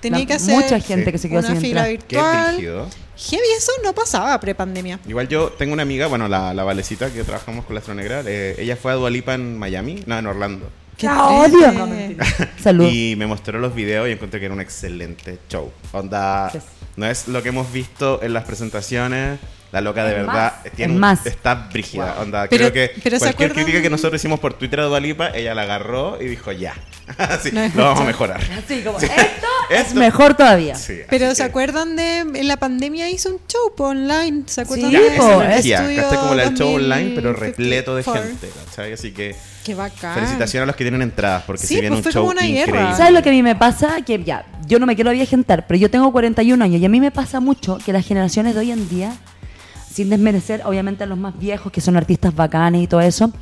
Tenía 0.00 0.20
La- 0.20 0.26
que 0.26 0.32
hacer 0.34 0.54
mucha 0.54 0.78
gente 0.80 1.06
Sí. 1.06 1.12
que 1.12 1.18
se 1.18 1.28
quedó 1.28 1.40
una 1.40 1.48
sin 1.48 1.60
fila 1.60 1.88
entrar. 1.88 2.54
Qué 2.56 2.62
virtual. 2.62 2.88
Heavy, 3.16 3.42
eso 3.58 3.72
no 3.84 3.92
pasaba 3.94 4.38
pre-pandemia. 4.40 4.98
Igual 5.06 5.28
yo 5.28 5.48
tengo 5.50 5.72
una 5.74 5.82
amiga, 5.82 6.06
bueno, 6.06 6.26
la, 6.28 6.54
la 6.54 6.64
Valecita, 6.64 7.12
que 7.12 7.22
trabajamos 7.24 7.64
con 7.66 7.74
la 7.74 7.80
Astro 7.80 7.94
Negra. 7.94 8.22
eh, 8.26 8.54
ella 8.58 8.76
fue 8.76 8.92
a 8.92 8.94
Dualipa 8.94 9.34
en 9.34 9.58
Miami, 9.58 10.02
no, 10.06 10.18
en 10.18 10.26
Orlando. 10.26 10.70
Qué 11.00 11.06
¡La 11.06 11.24
odio! 11.28 11.72
No. 11.72 11.88
Salud. 12.62 12.88
Y 12.92 13.16
me 13.16 13.26
mostró 13.26 13.58
los 13.58 13.74
videos 13.74 14.06
y 14.08 14.12
encontré 14.12 14.38
que 14.38 14.46
era 14.46 14.54
un 14.54 14.60
excelente 14.60 15.38
show. 15.48 15.72
Onda, 15.92 16.50
Sí. 16.52 16.58
no 16.96 17.06
es 17.06 17.26
lo 17.28 17.42
que 17.42 17.48
hemos 17.48 17.72
visto 17.72 18.22
en 18.22 18.34
las 18.34 18.44
presentaciones. 18.44 19.38
La 19.72 19.80
loca 19.80 20.04
de 20.04 20.14
verdad 20.14 20.54
más, 20.64 20.72
tiene 20.74 20.94
más. 20.94 21.24
está 21.26 21.54
brígida. 21.72 22.14
Wow. 22.14 22.22
Onda, 22.24 22.48
Pero- 22.50 22.70
creo 22.70 22.72
que 22.72 23.00
pero 23.04 23.16
¿se 23.20 23.26
cualquier 23.26 23.52
crítica 23.52 23.80
que 23.80 23.88
nosotros 23.88 24.20
hicimos 24.20 24.40
por 24.40 24.54
Twitter 24.54 24.80
a 24.80 24.84
Dualipa, 24.86 25.28
ella 25.30 25.54
la 25.54 25.62
agarró 25.62 26.20
y 26.20 26.26
dijo 26.26 26.50
ya. 26.50 26.74
Así, 27.18 27.52
No 27.52 27.68
lo 27.76 27.84
vamos 27.84 28.00
a 28.00 28.04
mejorar. 28.04 28.40
Así 28.58 28.82
como, 28.82 28.98
Sí. 28.98 29.06
esto, 29.06 29.46
es 29.70 29.80
Esto- 29.86 29.94
mejor 30.00 30.34
todavía. 30.34 30.74
Sí, 30.74 30.98
Pero 31.08 31.30
¿se 31.30 31.36
que- 31.36 31.42
acuerdan 31.44 31.94
de 31.94 32.18
en 32.18 32.48
la 32.48 32.56
pandemia 32.56 33.08
hizo 33.10 33.28
un 33.30 33.40
show 33.46 33.72
online? 33.78 34.42
¿Se 34.46 34.62
acuerdan 34.62 34.90
Sí, 34.90 34.92
Ya, 34.96 35.00
de 35.02 35.16
esa 35.16 35.44
energía, 35.44 36.08
como 36.18 36.34
del 36.34 36.54
show 36.56 36.74
online, 36.74 37.12
pero 37.14 37.30
2054. 37.30 37.46
repleto 37.46 37.94
de 37.94 38.02
gente, 38.02 38.50
¿cachai? 38.66 38.92
Así 38.92 39.12
que 39.12 39.36
Qué 39.64 39.74
bacán. 39.74 40.14
felicitaciones 40.14 40.62
a 40.64 40.66
los 40.66 40.76
que 40.76 40.84
tienen 40.84 41.02
entradas, 41.02 41.42
porque 41.46 41.60
Sí, 41.62 41.74
si 41.74 41.80
viene 41.80 41.88
pues 41.90 41.98
un 41.98 42.02
fue 42.04 42.12
show 42.12 42.22
como 42.22 42.32
una 42.32 42.46
guerra. 42.46 42.70
increíble. 42.70 42.96
¿Sabes 42.96 43.12
lo 43.12 43.22
que 43.22 43.28
a 43.28 43.32
mí 43.32 43.42
me 43.42 43.54
pasa? 43.56 44.00
Que 44.02 44.22
ya, 44.24 44.44
yo 44.66 44.78
no 44.78 44.86
me 44.86 44.94
quiero 44.94 45.10
avientar, 45.10 45.66
pero 45.66 45.78
yo 45.78 45.90
tengo 45.90 46.10
41 46.12 46.64
años 46.64 46.80
y 46.80 46.84
a 46.84 46.88
mí 46.88 47.00
me 47.00 47.10
pasa 47.10 47.40
mucho 47.40 47.78
que 47.84 47.92
las 47.92 48.06
generaciones 48.06 48.54
de 48.54 48.60
hoy 48.60 48.70
en 48.72 48.88
día, 48.88 49.12
sin 49.92 50.08
desmerecer 50.08 50.62
obviamente 50.64 51.04
a 51.04 51.06
los 51.06 51.18
más 51.18 51.38
viejos, 51.38 51.70
que 51.72 51.80
son 51.80 51.96
artistas 51.96 52.34
bacanes 52.34 52.82
y 52.82 52.86
todo 52.86 53.00
eso, 53.02 53.32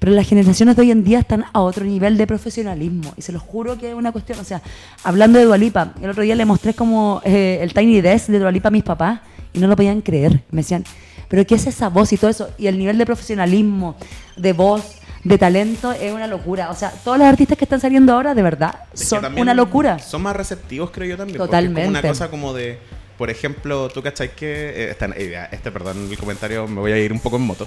pero 0.00 0.12
las 0.12 0.26
generaciones 0.26 0.76
de 0.76 0.82
hoy 0.82 0.90
en 0.90 1.04
día 1.04 1.18
están 1.20 1.44
a 1.52 1.60
otro 1.60 1.84
nivel 1.84 2.16
de 2.16 2.26
profesionalismo. 2.26 3.12
Y 3.16 3.22
se 3.22 3.32
los 3.32 3.42
juro 3.42 3.76
que 3.78 3.90
es 3.90 3.94
una 3.94 4.10
cuestión, 4.12 4.40
o 4.40 4.44
sea, 4.44 4.62
hablando 5.04 5.38
de 5.38 5.44
Dualipa, 5.44 5.92
el 6.02 6.10
otro 6.10 6.22
día 6.22 6.34
le 6.34 6.46
mostré 6.46 6.72
como 6.74 7.20
eh, 7.24 7.58
el 7.60 7.74
Tiny 7.74 8.00
Desk 8.00 8.28
de 8.28 8.38
Dualipa 8.38 8.68
a 8.68 8.70
mis 8.70 8.82
papás 8.82 9.20
y 9.52 9.58
no 9.58 9.68
lo 9.68 9.76
podían 9.76 10.00
creer. 10.00 10.42
Me 10.50 10.62
decían, 10.62 10.84
pero 11.28 11.46
¿qué 11.46 11.54
es 11.56 11.66
esa 11.66 11.90
voz 11.90 12.12
y 12.14 12.16
todo 12.16 12.30
eso? 12.30 12.48
Y 12.58 12.66
el 12.66 12.78
nivel 12.78 12.96
de 12.96 13.04
profesionalismo, 13.04 13.94
de 14.38 14.52
voz, 14.54 14.96
de 15.24 15.38
talento 15.38 15.92
es 15.92 16.12
una 16.12 16.26
locura. 16.26 16.70
O 16.70 16.74
sea, 16.74 16.90
todos 17.04 17.18
los 17.18 17.26
artistas 17.26 17.56
que 17.58 17.64
están 17.64 17.80
saliendo 17.80 18.12
ahora, 18.12 18.34
de 18.34 18.42
verdad, 18.42 18.74
Es 18.92 19.08
son 19.08 19.20
también 19.22 19.42
una 19.42 19.54
locura. 19.54 19.98
Son 19.98 20.22
más 20.22 20.34
receptivos, 20.36 20.90
creo 20.90 21.08
yo 21.08 21.16
también. 21.16 21.38
porque 21.38 21.54
es 21.56 21.62
como 21.62 21.70
una 21.70 21.78
Totalmente. 21.80 22.08
cosa 22.08 22.28
como 22.30 22.52
de. 22.54 22.78
Por 23.18 23.28
ejemplo, 23.28 23.90
tú 23.90 24.02
cachai 24.02 24.34
que. 24.34 24.46
eh, 24.70 24.90
esta- 24.92 25.04
eh, 25.14 25.28
ya, 25.32 25.44
este, 25.52 25.70
perdón, 25.70 26.08
el 26.10 26.16
comentario 26.16 26.66
me 26.66 26.80
voy 26.80 26.92
a 26.92 26.98
ir 26.98 27.12
un 27.12 27.20
poco 27.20 27.36
en 27.36 27.42
moto. 27.42 27.66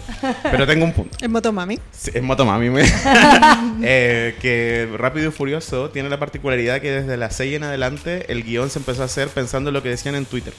Pero 0.50 0.66
tengo 0.66 0.84
un 0.84 0.94
punto. 0.94 1.16
En 1.24 1.32
Motomami. 1.32 1.80
Sí, 1.92 2.10
es 2.12 2.24
Motomami. 2.24 2.72
me- 2.72 2.82
Eh, 3.84 4.36
que 4.42 4.90
Rápido 4.98 5.30
y 5.30 5.32
Furioso 5.32 5.90
tiene 5.92 6.10
la 6.10 6.18
particularidad 6.18 6.82
que 6.82 6.90
desde 6.92 7.18
las 7.18 7.36
6 7.36 7.56
en 7.56 7.64
adelante 7.64 8.32
el 8.32 8.44
guion 8.44 8.70
se 8.72 8.80
empezó 8.80 9.04
a 9.04 9.06
hacer 9.06 9.28
pensando 9.28 9.70
en 9.70 9.76
lo 9.76 9.84
que 9.84 9.90
decían 9.90 10.16
en 10.16 10.26
Twitter. 10.26 10.54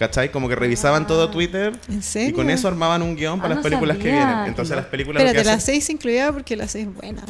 ¿Cachai? 0.00 0.32
Como 0.32 0.48
que 0.48 0.56
revisaban 0.56 1.06
todo 1.06 1.28
Twitter 1.30 1.72
¿En 1.88 2.00
y 2.28 2.32
con 2.32 2.48
eso 2.50 2.66
armaban 2.68 3.02
un 3.02 3.14
guion 3.14 3.38
Ah, 3.38 3.42
para 3.42 3.48
las 3.50 3.58
no 3.58 3.62
películas 3.62 3.98
que 3.98 4.04
vienen. 4.10 4.46
Entonces 4.46 4.74
las 4.74 4.86
películas 4.86 5.22
lo 5.22 5.28
Espérate, 5.28 5.44
que 5.44 5.50
la 5.50 5.56
hacen, 5.58 5.74
6 5.74 5.84
se 5.84 5.92
incluía 5.92 6.32
porque 6.32 6.56
la 6.56 6.66
6 6.66 6.88
es 6.88 6.94
buena. 6.94 7.22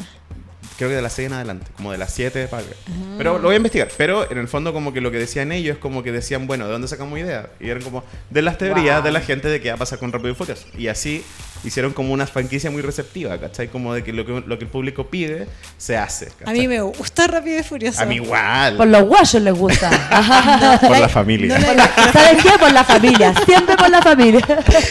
creo 0.77 0.89
que 0.89 0.95
de 0.95 1.01
las 1.01 1.11
6 1.13 1.27
en 1.27 1.33
adelante, 1.33 1.67
como 1.75 1.91
de 1.91 1.97
las 1.97 2.13
7 2.13 2.47
para. 2.47 2.63
Ah. 2.63 3.15
Pero 3.17 3.33
lo 3.39 3.43
voy 3.49 3.53
a 3.53 3.57
investigar. 3.57 3.89
Pero 3.97 4.31
en 4.31 4.37
el 4.37 4.47
fondo 4.47 4.71
como 4.71 4.93
que 4.93 5.01
lo 5.01 5.11
que 5.11 5.17
decían 5.17 5.51
ellos 5.51 5.75
es 5.75 5.81
como 5.81 6.01
que 6.01 6.11
decían, 6.13 6.47
bueno, 6.47 6.65
¿de 6.65 6.71
dónde 6.71 6.87
sacamos 6.87 7.19
ideas? 7.19 7.47
Y 7.59 7.69
eran 7.69 7.83
como 7.83 8.03
de 8.29 8.41
las 8.41 8.57
teorías 8.57 8.95
Wow. 8.95 9.03
de 9.03 9.11
la 9.11 9.19
gente 9.19 9.49
de 9.49 9.59
qué 9.61 9.67
va 9.67 9.75
a 9.75 9.77
pasar 9.77 9.99
con 9.99 10.11
Rápido 10.13 10.31
y 10.31 10.35
Furioso. 10.35 10.65
Y 10.77 10.87
así 10.87 11.23
hicieron 11.63 11.93
como 11.93 12.13
una 12.13 12.25
franquicia 12.27 12.71
muy 12.71 12.81
receptiva, 12.81 13.37
¿cachai? 13.39 13.67
Como 13.67 13.93
de 13.93 14.03
que 14.03 14.11
lo 14.13 14.25
que, 14.25 14.43
lo 14.45 14.57
que 14.57 14.65
el 14.65 14.69
público 14.71 15.07
pide 15.07 15.47
se 15.77 15.97
hace. 15.97 16.27
A 16.27 16.45
¿cachai? 16.45 16.59
mí 16.59 16.67
me 16.67 16.81
gusta 16.81 17.27
Rápido 17.27 17.59
y 17.59 17.63
Furioso. 17.63 18.01
A 18.01 18.05
mí 18.05 18.15
igual. 18.15 18.77
Por 18.77 18.87
los 18.87 19.03
guayos 19.03 19.41
les 19.41 19.53
gusta. 19.53 19.89
Por 20.81 20.99
la 20.99 21.09
familia. 21.09 21.57
no 21.59 21.65
Por 21.65 21.75
le- 21.75 21.77
la- 21.77 22.11
¿Sabes 22.13 22.43
qué? 22.43 22.49
Por 22.59 22.71
la 22.71 22.83
familia. 22.83 23.33
Siempre 23.45 23.75
por 23.75 23.89
la 23.89 24.01
familia. 24.01 24.45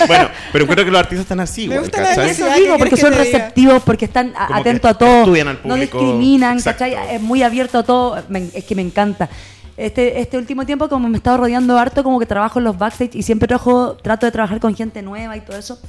bueno, 0.06 0.28
pero 0.52 0.66
creo 0.66 0.84
que 0.84 0.90
los 0.90 1.00
artistas 1.00 1.24
están 1.24 1.40
así, 1.40 1.68
Me 1.68 1.74
igual, 1.76 1.90
¿cachai? 1.90 2.30
Eso 2.30 2.44
Eso 2.46 2.54
¿qué 2.54 2.60
digo, 2.60 2.78
porque 2.78 2.90
que 2.94 3.00
son 3.00 3.10
diga? 3.10 3.24
receptivos, 3.24 3.82
porque 3.82 4.04
están 4.04 4.32
a- 4.36 4.58
atentos 4.58 4.90
a 4.90 4.94
todo. 4.94 5.20
estudian 5.20 5.48
al 5.48 5.56
no 5.56 5.74
público. 5.74 5.98
discriminan, 5.98 6.56
Exacto. 6.58 6.84
¿cachai? 6.84 7.14
Es 7.16 7.20
muy 7.20 7.42
abierto 7.42 7.78
a 7.78 7.82
todo. 7.82 8.22
Me- 8.28 8.48
es 8.54 8.64
que 8.64 8.74
me 8.74 8.82
encanta. 8.82 9.28
Este, 9.76 10.20
este 10.20 10.36
último 10.36 10.66
tiempo, 10.66 10.88
como 10.90 11.08
me 11.08 11.16
he 11.16 11.18
estado 11.18 11.38
rodeando 11.38 11.78
harto, 11.78 12.02
como 12.04 12.18
que 12.20 12.26
trabajo 12.26 12.58
en 12.58 12.66
los 12.66 12.76
backstage 12.76 13.14
y 13.14 13.22
siempre 13.22 13.48
trabajo, 13.48 13.96
trato 14.02 14.26
de 14.26 14.32
trabajar 14.32 14.60
con 14.60 14.76
gente 14.76 15.00
nueva 15.00 15.36
y 15.36 15.40
todo 15.40 15.56
eso. 15.56 15.80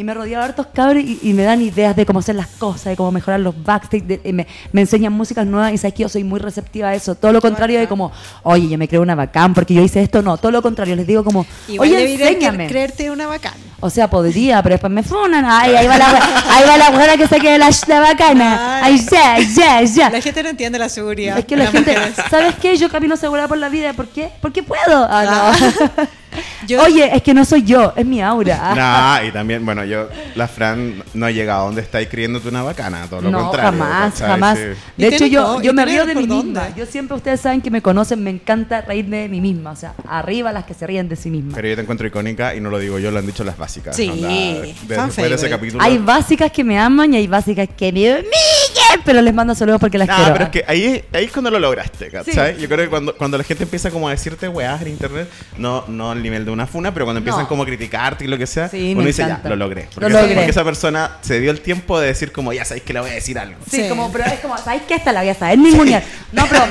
Y 0.00 0.04
me 0.04 0.14
de 0.14 0.34
hartos 0.34 0.66
cabros 0.72 1.04
y, 1.04 1.18
y 1.22 1.34
me 1.34 1.42
dan 1.42 1.60
ideas 1.60 1.94
de 1.94 2.06
cómo 2.06 2.20
hacer 2.20 2.34
las 2.34 2.46
cosas, 2.46 2.84
de 2.86 2.96
cómo 2.96 3.12
mejorar 3.12 3.38
los 3.38 3.54
backstage, 3.62 4.02
de- 4.04 4.20
y 4.24 4.32
me, 4.32 4.46
me 4.72 4.80
enseñan 4.80 5.12
músicas 5.12 5.46
nuevas 5.46 5.74
y 5.74 5.76
sabes 5.76 5.92
que 5.92 6.04
yo 6.04 6.08
soy 6.08 6.24
muy 6.24 6.40
receptiva 6.40 6.88
a 6.88 6.94
eso. 6.94 7.14
Todo 7.14 7.34
lo 7.34 7.42
contrario 7.42 7.78
de 7.78 7.86
como, 7.86 8.10
oye, 8.42 8.66
yo 8.66 8.78
me 8.78 8.88
creo 8.88 9.02
una 9.02 9.14
bacán 9.14 9.52
porque 9.52 9.74
yo 9.74 9.82
hice 9.82 10.00
esto. 10.02 10.22
No, 10.22 10.38
todo 10.38 10.52
lo 10.52 10.62
contrario. 10.62 10.96
Les 10.96 11.06
digo 11.06 11.22
como, 11.22 11.44
Igual 11.68 11.86
oye, 11.90 12.14
enséñame. 12.14 12.66
creerte 12.66 13.10
una 13.10 13.26
bacana. 13.26 13.56
O 13.80 13.90
sea, 13.90 14.08
podría, 14.08 14.62
pero 14.62 14.72
después 14.74 14.90
me 14.90 15.02
funan. 15.02 15.44
Ay, 15.46 15.74
ahí 15.74 15.86
va 15.86 15.98
la, 15.98 16.06
ahí 16.50 16.64
va 16.66 16.76
la 16.78 16.90
mujer 16.92 17.18
que 17.18 17.26
se 17.28 17.38
quede 17.38 17.58
la, 17.58 17.68
la 17.86 18.00
bacana. 18.00 18.80
Ay, 18.82 18.98
ya, 19.10 19.38
ya, 19.38 19.82
ya. 19.82 20.08
La 20.08 20.22
gente 20.22 20.42
no 20.42 20.48
entiende 20.48 20.78
la 20.78 20.88
seguridad. 20.88 21.38
Es 21.38 21.44
que 21.44 21.56
la 21.56 21.66
gente, 21.66 21.92
mujeres. 21.92 22.14
¿sabes 22.30 22.54
qué? 22.54 22.74
Yo 22.78 22.88
camino 22.88 23.18
segura 23.18 23.48
por 23.48 23.58
la 23.58 23.68
vida. 23.68 23.92
¿Por 23.92 24.08
qué? 24.08 24.30
Porque 24.40 24.62
puedo. 24.62 25.06
Ah, 25.10 25.52
no. 25.60 26.06
Yo- 26.66 26.82
Oye, 26.82 27.10
es 27.14 27.22
que 27.22 27.34
no 27.34 27.44
soy 27.44 27.62
yo, 27.64 27.92
es 27.96 28.06
mi 28.06 28.20
aura. 28.22 28.74
Nah, 28.80 29.24
y 29.24 29.32
también, 29.32 29.64
bueno, 29.64 29.84
yo, 29.84 30.08
la 30.34 30.46
Fran 30.48 31.02
no 31.14 31.26
ha 31.26 31.30
llegado 31.30 31.62
a 31.62 31.64
donde 31.66 31.80
estáis 31.82 32.08
creyéndote 32.08 32.48
una 32.48 32.62
bacana, 32.62 33.06
todo 33.08 33.20
lo 33.22 33.30
no, 33.30 33.40
contrario. 33.42 33.70
jamás, 33.72 34.12
¿cachai? 34.14 34.28
jamás. 34.28 34.58
Sí. 34.58 34.64
De 34.96 35.08
hecho, 35.08 35.26
yo, 35.26 35.60
yo 35.62 35.72
me 35.72 35.84
río 35.84 36.06
de 36.06 36.14
mí 36.14 36.26
misma. 36.26 36.74
Yo 36.76 36.86
siempre, 36.86 37.16
ustedes 37.16 37.40
saben 37.40 37.60
que 37.60 37.70
me 37.70 37.82
conocen, 37.82 38.22
me 38.22 38.30
encanta 38.30 38.80
reírme 38.82 39.18
de 39.18 39.28
mí 39.28 39.40
misma. 39.40 39.70
O 39.72 39.76
sea, 39.76 39.94
arriba 40.08 40.52
las 40.52 40.64
que 40.64 40.74
se 40.74 40.86
ríen 40.86 41.08
de 41.08 41.16
sí 41.16 41.30
mismas. 41.30 41.54
Pero 41.54 41.68
yo 41.68 41.74
te 41.76 41.82
encuentro 41.82 42.06
icónica 42.06 42.54
y 42.54 42.60
no 42.60 42.70
lo 42.70 42.78
digo 42.78 42.98
yo, 42.98 43.10
lo 43.10 43.18
han 43.18 43.26
dicho 43.26 43.44
las 43.44 43.56
básicas. 43.58 43.96
Sí, 43.96 44.08
onda, 44.08 44.28
después 44.86 45.16
de 45.16 45.34
ese 45.34 45.50
capítulo. 45.50 45.82
Hay 45.82 45.98
básicas 45.98 46.50
que 46.52 46.62
me 46.64 46.78
aman 46.78 47.12
y 47.14 47.16
hay 47.18 47.26
básicas 47.26 47.68
que 47.76 47.92
me 47.92 48.00
humillan, 48.10 49.02
pero 49.04 49.20
les 49.22 49.34
mando 49.34 49.54
saludos 49.54 49.80
porque 49.80 49.98
las 49.98 50.08
Nah, 50.08 50.16
quiero. 50.16 50.32
pero 50.32 50.44
es 50.44 50.50
que 50.50 50.64
ahí, 50.66 51.04
ahí 51.12 51.24
es 51.24 51.32
cuando 51.32 51.50
lo 51.50 51.58
lograste, 51.58 52.08
¿cachai? 52.10 52.54
Sí. 52.56 52.62
Yo 52.62 52.68
creo 52.68 52.84
que 52.84 52.88
cuando, 52.88 53.14
cuando 53.16 53.38
la 53.38 53.44
gente 53.44 53.64
empieza 53.64 53.90
como 53.90 54.08
a 54.08 54.12
decirte 54.12 54.48
weás 54.48 54.80
en 54.82 54.88
internet, 54.88 55.28
no, 55.58 55.84
no 55.88 56.14
al 56.20 56.24
nivel 56.24 56.44
de 56.44 56.50
una 56.50 56.66
funa, 56.66 56.92
pero 56.94 57.06
cuando 57.06 57.18
empiezan 57.18 57.42
No. 57.42 57.48
como 57.48 57.62
a 57.64 57.66
criticarte 57.66 58.24
y 58.24 58.28
lo 58.28 58.38
que 58.38 58.46
sea, 58.46 58.68
Sí, 58.68 58.92
uno 58.96 59.04
dice, 59.06 59.22
encanta. 59.22 59.42
ya, 59.44 59.48
lo 59.50 59.56
logré. 59.56 59.84
Lo 59.84 59.90
Porque, 59.94 60.08
logré. 60.10 60.34
porque 60.34 60.50
esa 60.50 60.62
persona 60.64 61.10
se 61.22 61.40
dio 61.40 61.50
el 61.50 61.60
tiempo 61.60 61.98
de 61.98 62.06
decir 62.08 62.30
como, 62.32 62.52
ya 62.52 62.64
sabéis 62.64 62.84
que 62.84 62.92
le 62.92 63.00
voy 63.00 63.10
a 63.10 63.14
decir 63.14 63.38
algo. 63.38 63.58
Sí, 63.70 63.82
Sí. 63.82 63.88
como, 63.88 64.12
pero 64.12 64.24
es 64.26 64.40
como, 64.40 64.56
¿sabes 64.58 64.82
qué? 64.86 64.94
Esta 64.94 65.12
la 65.12 65.20
voy 65.20 65.30
a 65.30 65.34
saber 65.34 65.58
ningunear. 65.58 66.02
No, 66.32 66.44
pero 66.48 66.62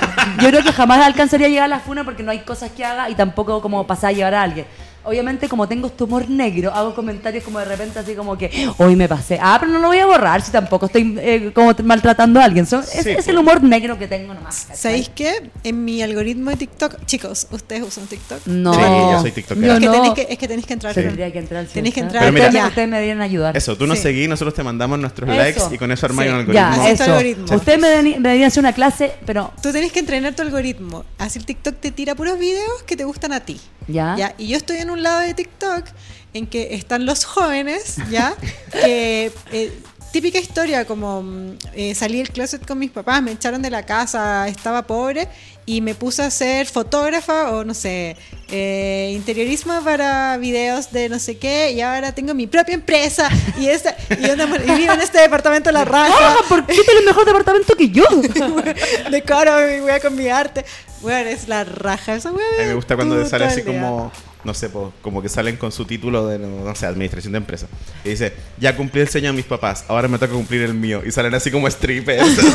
yo 0.41 0.47
creo 0.49 0.63
que 0.63 0.71
jamás 0.71 0.99
alcanzaría 1.05 1.47
a 1.47 1.49
llegar 1.49 1.65
a 1.65 1.67
la 1.67 1.79
funa 1.79 2.03
porque 2.03 2.23
no 2.23 2.31
hay 2.31 2.39
cosas 2.39 2.71
que 2.71 2.85
haga 2.85 3.09
y 3.09 3.15
tampoco 3.15 3.61
como 3.61 3.85
pasar 3.87 4.09
a 4.09 4.13
llevar 4.13 4.35
a 4.35 4.43
alguien. 4.43 4.65
Obviamente, 5.03 5.47
como 5.47 5.67
tengo 5.67 5.87
este 5.87 6.03
humor 6.03 6.29
negro, 6.29 6.73
hago 6.73 6.93
comentarios 6.93 7.43
como 7.43 7.57
de 7.59 7.65
repente 7.65 7.99
así 7.99 8.13
como 8.15 8.37
que, 8.37 8.69
hoy 8.77 8.95
me 8.95 9.07
pasé. 9.07 9.39
Ah, 9.41 9.57
pero 9.59 9.71
no 9.71 9.79
lo 9.79 9.87
voy 9.87 9.97
a 9.99 10.05
borrar 10.05 10.41
si 10.41 10.51
tampoco 10.51 10.87
estoy 10.87 11.17
eh, 11.19 11.51
como 11.53 11.73
maltratando 11.83 12.39
a 12.39 12.43
alguien. 12.43 12.65
Es, 12.65 12.69
Sí, 12.69 12.99
es 13.09 13.15
pues. 13.15 13.27
el 13.29 13.37
humor 13.37 13.63
negro 13.63 13.97
que 13.97 14.07
tengo 14.07 14.33
nomás. 14.33 14.61
¿cachai? 14.65 14.77
¿Sabéis 14.77 15.09
qué? 15.15 15.49
En 15.63 15.83
mi 15.85 16.01
algoritmo 16.01 16.49
de 16.51 16.57
TikTok, 16.57 17.05
chicos, 17.05 17.47
¿ustedes 17.51 17.81
usan 17.83 18.07
TikTok? 18.07 18.45
No. 18.45 18.73
Sí, 18.73 18.79
yo 18.81 19.21
soy 19.21 19.31
tiktokera. 19.31 19.67
Yo 19.67 19.73
es, 19.73 19.79
que 19.79 19.85
no. 19.85 19.91
tenéis 19.93 20.13
que, 20.13 20.27
es 20.29 20.37
que 20.37 20.47
tenéis 20.47 20.67
que 20.67 20.73
entrar. 20.73 20.93
Sí. 20.93 21.01
Tendría 21.01 21.31
que 21.31 21.39
entrar. 21.39 21.65
Tenéis 21.65 21.93
que 21.95 22.01
entrar 22.01 22.21
Pero 22.23 22.33
mira, 22.33 22.45
ustedes, 22.47 22.63
ya. 22.63 22.67
ustedes 22.69 22.89
me 22.89 22.95
deberían 22.97 23.21
ayudar. 23.21 23.55
Eso, 23.57 23.77
tú 23.77 23.87
nos 23.87 23.97
Sí. 23.97 24.03
seguís, 24.03 24.27
nosotros 24.29 24.53
te 24.53 24.63
mandamos 24.63 24.99
nuestros 24.99 25.29
Eso. 25.29 25.37
likes 25.37 25.61
y 25.75 25.77
con 25.77 25.91
eso 25.91 26.05
armáis 26.05 26.29
Sí. 26.29 26.35
un 26.37 26.53
Ya, 26.53 26.67
algoritmo. 26.69 26.83
Necesito 26.83 27.03
eso. 27.03 27.11
algoritmo. 27.13 27.55
Ustedes 27.55 27.79
me 27.79 27.87
deberían 27.87 28.47
hacer 28.47 28.61
una 28.61 28.73
clase, 28.73 29.13
pero 29.25 29.51
Tú 29.61 29.71
tenés 29.71 29.91
que 29.91 29.99
entrenar 29.99 30.35
tu 30.35 30.41
algoritmo. 30.41 31.05
Así 31.17 31.39
el 31.39 31.45
TikTok 31.45 31.75
te 31.79 31.91
tira 31.91 32.15
puros 32.15 32.37
videos 32.37 32.83
que 32.85 32.95
te 32.97 33.03
gustan 33.05 33.33
a 33.33 33.39
ti. 33.39 33.59
Ya. 33.89 34.33
Y 34.37 34.47
yo 34.47 34.57
estoy 34.57 34.77
en 34.77 34.89
un 34.89 35.03
lado 35.03 35.21
de 35.21 35.33
TikTok 35.33 35.85
en 36.33 36.47
que 36.47 36.75
están 36.75 37.05
los 37.05 37.25
jóvenes, 37.25 37.97
¿ya? 38.09 38.35
que, 38.71 39.31
eh, 39.51 39.73
típica 40.11 40.39
historia, 40.39 40.85
como 40.85 41.21
mm, 41.21 41.57
eh, 41.73 41.95
salí 41.95 42.17
del 42.17 42.29
closet 42.29 42.65
con 42.65 42.79
mis 42.79 42.91
papás, 42.91 43.21
me 43.21 43.31
echaron 43.31 43.61
de 43.61 43.69
la 43.69 43.85
casa, 43.85 44.47
estaba 44.47 44.83
pobre 44.83 45.27
y 45.65 45.81
me 45.81 45.93
puse 45.93 46.23
a 46.23 46.31
ser 46.31 46.65
fotógrafa 46.65 47.51
o 47.51 47.63
no 47.63 47.73
sé, 47.73 48.17
eh, 48.49 49.11
interiorismo 49.15 49.81
para 49.83 50.37
videos 50.37 50.91
de 50.91 51.09
no 51.09 51.19
sé 51.19 51.37
qué 51.37 51.71
y 51.73 51.81
ahora 51.81 52.11
tengo 52.11 52.33
mi 52.33 52.47
propia 52.47 52.73
empresa 52.73 53.29
y, 53.59 53.67
esta, 53.67 53.95
y, 54.09 54.71
vivo 54.77 54.93
en 54.93 55.01
este 55.01 55.19
departamento 55.19 55.71
La 55.71 55.85
Raja. 55.85 56.13
¡Ah! 56.19 56.37
¿Por 56.49 56.65
qué 56.65 56.73
tienes 56.73 57.05
mejor 57.05 57.25
departamento 57.25 57.75
que 57.75 57.89
yo? 57.89 58.05
Decoro 59.11 59.51
mi 59.67 59.81
wea 59.81 59.99
con 59.99 60.15
mi 60.15 60.27
arte. 60.27 60.65
Bueno, 61.01 61.29
es 61.29 61.47
la 61.47 61.63
raja 61.63 62.15
esa 62.15 62.31
wea. 62.31 62.45
A 62.57 62.61
mí 62.61 62.67
me 62.67 62.73
gusta 62.73 62.95
cuando 62.95 63.25
sale 63.25 63.45
así 63.45 63.61
el 63.61 63.67
día. 63.67 64.11
Como, 64.41 64.51
no 64.51 64.53
sé, 64.53 64.69
po, 64.69 64.93
como 65.01 65.21
que 65.21 65.29
salen 65.29 65.57
con 65.57 65.71
su 65.71 65.85
título 65.85 66.27
de, 66.27 66.39
no 66.39 66.73
sé, 66.75 66.85
administración 66.85 67.33
de 67.33 67.37
empresa. 67.37 67.67
Y 68.03 68.09
dice, 68.09 68.33
ya 68.59 68.75
cumplí 68.75 69.01
el 69.01 69.09
sueño 69.09 69.27
de 69.31 69.33
mis 69.37 69.45
papás, 69.45 69.85
ahora 69.87 70.07
me 70.07 70.17
toca 70.17 70.33
cumplir 70.33 70.61
el 70.63 70.73
mío. 70.73 71.01
Y 71.05 71.11
salen 71.11 71.33
así 71.33 71.51
como 71.51 71.69
strippers. 71.69 72.37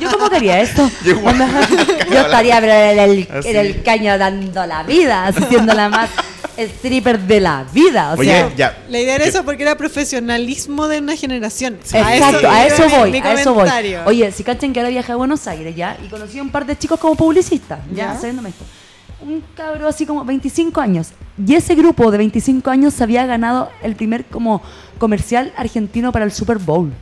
¿Yo 0.00 0.10
cómo 0.10 0.30
quería 0.30 0.60
esto? 0.60 0.90
Yo 1.04 1.10
igual. 1.12 1.36
Yo 2.10 2.18
estaría 2.20 2.58
en, 2.92 2.98
el, 2.98 3.28
Así. 3.30 3.48
en 3.50 3.56
el 3.56 3.82
caño 3.82 4.16
dando 4.18 4.66
la 4.66 4.82
vida, 4.82 5.32
siendo 5.48 5.74
la 5.74 5.88
más 5.88 6.10
stripper 6.56 7.18
de 7.20 7.40
la 7.40 7.64
vida. 7.72 8.12
O 8.14 8.18
Oye, 8.18 8.30
sea, 8.30 8.54
ya. 8.56 8.78
La 8.88 8.98
idea 9.00 9.14
era 9.16 9.24
que- 9.24 9.30
eso 9.30 9.44
porque 9.44 9.62
era 9.62 9.76
profesionalismo 9.76 10.88
de 10.88 10.98
una 10.98 11.16
generación. 11.16 11.74
Exacto, 11.74 12.48
a 12.50 12.66
eso 12.66 12.76
iba 12.86 12.86
mi- 12.86 12.98
voy, 12.98 13.12
mi 13.12 13.18
a 13.18 13.32
eso 13.34 13.54
voy. 13.54 13.68
Oye, 14.06 14.32
si 14.32 14.42
cachen 14.44 14.72
que 14.72 14.80
ahora 14.80 14.90
viajé 14.90 15.12
a 15.12 15.16
Buenos 15.16 15.46
Aires 15.46 15.76
ya 15.76 15.96
y 16.04 16.08
conocí 16.08 16.38
a 16.38 16.42
un 16.42 16.50
par 16.50 16.64
de 16.66 16.76
chicos 16.76 16.98
como 16.98 17.14
publicistas, 17.14 17.80
ya, 17.92 18.14
Ya. 18.14 18.14
sabiéndome 18.16 18.48
esto. 18.50 18.64
Un 19.22 19.42
cabro 19.56 19.88
así 19.88 20.06
como 20.06 20.24
25 20.24 20.80
años. 20.80 21.12
Y 21.44 21.54
ese 21.54 21.74
grupo 21.74 22.10
de 22.10 22.18
25 22.18 22.70
años 22.70 22.94
se 22.94 23.02
había 23.02 23.24
ganado 23.26 23.70
el 23.82 23.96
primer 23.96 24.24
como 24.24 24.62
comercial 24.98 25.52
argentino 25.56 26.12
para 26.12 26.24
el 26.24 26.32
Super 26.32 26.58
Bowl. 26.58 26.92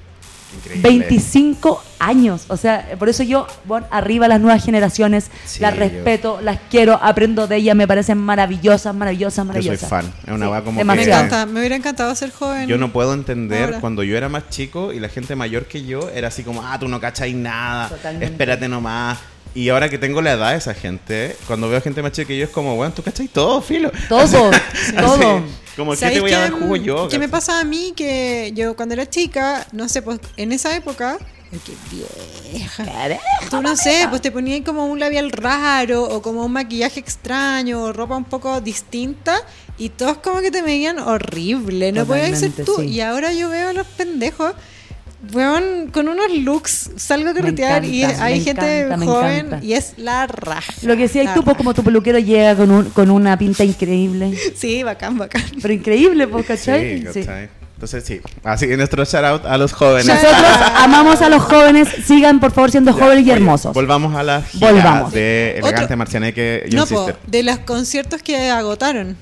Increíble. 0.59 0.89
25 0.89 1.83
años. 2.01 2.47
O 2.49 2.57
sea, 2.57 2.89
por 2.99 3.09
eso 3.09 3.23
yo, 3.23 3.47
bueno, 3.67 3.87
arriba 3.91 4.27
las 4.27 4.41
nuevas 4.41 4.65
generaciones, 4.65 5.31
Sí, 5.45 5.61
las 5.61 5.75
yo- 5.75 5.81
respeto, 5.81 6.41
las 6.43 6.59
quiero, 6.71 6.99
aprendo 7.01 7.47
de 7.47 7.57
ellas, 7.57 7.77
me 7.77 7.87
parecen 7.87 8.19
maravillosas, 8.19 8.93
maravillosas, 8.95 9.37
Yo 9.37 9.43
soy 9.45 9.47
maravillosas. 9.47 9.89
fan. 9.89 10.13
Es 10.27 10.33
una 10.33 10.47
Sí, 10.59 10.65
como 10.65 10.79
que- 10.81 10.85
me 10.85 11.03
encanta, 11.05 11.47
me 11.47 11.61
hubiera 11.61 11.77
encantado 11.77 12.13
ser 12.17 12.33
joven. 12.33 12.67
Yo 12.67 12.79
no 12.79 12.91
puedo 12.93 13.15
entender 13.15 13.65
Ahora. 13.67 13.81
cuando 13.81 14.03
yo 14.03 14.17
era 14.17 14.29
más 14.29 14.49
chico 14.49 14.93
y 14.93 14.99
la 14.99 15.09
gente 15.09 15.37
mayor 15.37 15.67
que 15.67 15.85
yo 15.85 16.09
era 16.11 16.29
así 16.29 16.43
como, 16.43 16.63
ah, 16.67 16.79
tú 16.81 16.89
no 16.89 16.99
cachai 17.01 17.35
nada, 17.35 17.89
Totalmente. 17.89 18.25
espérate 18.27 18.69
nomás. 18.69 19.19
Y 19.53 19.69
ahora 19.69 19.89
que 19.89 19.99
tengo 19.99 20.23
la 20.23 20.33
edad 20.33 20.53
de 20.53 20.59
esa 20.59 20.75
gente, 20.75 21.37
cuando 21.49 21.69
veo 21.69 21.81
gente 21.83 22.01
más 22.03 22.13
chica 22.13 22.29
que 22.29 22.39
yo 22.39 22.45
es 22.45 22.51
como, 22.51 22.77
bueno, 22.77 22.95
tú 22.95 23.03
cachai 23.03 23.27
todo, 23.29 23.61
filo. 23.61 23.91
Todo, 24.09 24.25
todo. 24.29 24.51
como, 25.77 25.91
¿qué 25.93 25.97
¿Sabéis 25.97 26.15
te 26.17 26.21
voy 26.21 26.33
a 26.33 26.39
dar 26.41 26.51
jugo 26.53 26.77
yo? 26.77 27.09
¿Qué 27.09 27.19
me 27.19 27.29
pasa 27.29 27.59
a 27.61 27.65
mí? 27.65 27.93
Que 27.97 28.53
yo 28.55 28.77
cuando 28.77 28.95
era 28.95 29.09
chica, 29.09 29.67
no 29.73 29.89
sé, 29.89 30.03
pues 30.03 30.21
en 30.37 30.53
esa 30.53 30.75
época. 30.77 31.19
Qué 31.51 31.73
vieja. 31.91 32.85
Tú 33.51 33.61
no 33.61 33.77
sé, 33.77 34.07
pues 34.09 34.23
te 34.23 34.31
ponían 34.31 34.63
como 34.63 34.87
un 34.87 35.01
labial 35.01 35.33
raro 35.33 36.05
o 36.05 36.23
como 36.23 36.45
un 36.45 36.53
maquillaje 36.53 37.01
extraño 37.01 37.83
o 37.83 37.93
ropa 37.93 38.17
un 38.17 38.25
poco 38.25 38.61
distinta 38.61 39.37
y 39.77 39.89
todos 39.89 40.19
como 40.19 40.41
que 40.41 40.53
te 40.53 40.63
veían 40.63 41.01
horrible. 41.01 41.91
No 41.91 42.07
podías 42.07 42.39
ser 42.39 42.53
tú. 42.53 42.77
sí. 42.79 42.87
Y 42.87 43.01
ahora 43.01 43.33
yo 43.33 43.49
veo 43.49 43.71
a 43.71 43.73
los 43.73 43.87
pendejos 43.87 44.55
weón, 45.33 45.91
con 45.93 46.09
unos 46.09 46.33
looks 46.33 46.93
salgo 46.97 47.31
a 47.31 47.35
carretear 47.35 47.85
y 47.85 48.05
hay 48.05 48.43
gente 48.43 48.83
encanta, 48.83 49.07
joven 49.07 49.59
y 49.63 49.75
es 49.75 49.95
la 49.99 50.27
raja. 50.27 50.73
Lo 50.83 50.97
que 50.97 51.03
decías 51.03 51.27
La 51.27 51.35
tú, 51.35 51.45
pues 51.45 51.57
como 51.57 51.75
tu 51.75 51.83
peluquero 51.83 52.19
llega 52.19 52.57
con, 52.57 52.71
un, 52.71 52.85
con 52.91 53.11
una 53.11 53.37
pinta 53.37 53.65
increíble. 53.65 54.35
Sí, 54.55 54.83
bacán, 54.83 55.17
bacán. 55.17 55.43
Pero 55.61 55.75
increíble, 55.75 56.27
pues, 56.29 56.45
Sí, 56.45 56.49
¿cachai? 56.49 56.99
Sí. 57.13 57.21
¿cachai? 57.21 57.60
Entonces 57.81 58.05
sí. 58.05 58.21
Así 58.45 58.69
que 58.69 58.77
nuestro 58.77 59.03
shout 59.07 59.25
out 59.25 59.47
a 59.47 59.57
los 59.57 59.73
jóvenes. 59.73 60.05
Nosotros 60.07 60.37
amamos 60.77 61.23
a 61.23 61.31
los 61.31 61.43
jóvenes, 61.43 61.89
sigan 62.05 62.39
por 62.39 62.53
favor 62.53 62.71
siendo 62.71 62.91
Ya, 62.95 63.03
jóvenes 63.03 63.25
y 63.27 63.31
oye, 63.31 63.33
hermosos. 63.41 63.73
Volvamos 63.73 64.15
a 64.15 64.23
la 64.23 64.43
gira 64.43 64.71
Volvamos. 64.71 65.13
de 65.15 65.53
Elegante 65.57 65.85
Otro- 65.85 65.97
Marcianeque 65.97 66.67
y 66.71 66.75
No, 66.77 66.85
po, 66.85 67.11
de 67.27 67.43
los 67.43 67.59
conciertos 67.61 68.21
que 68.23 68.51
agotaron. 68.51 69.17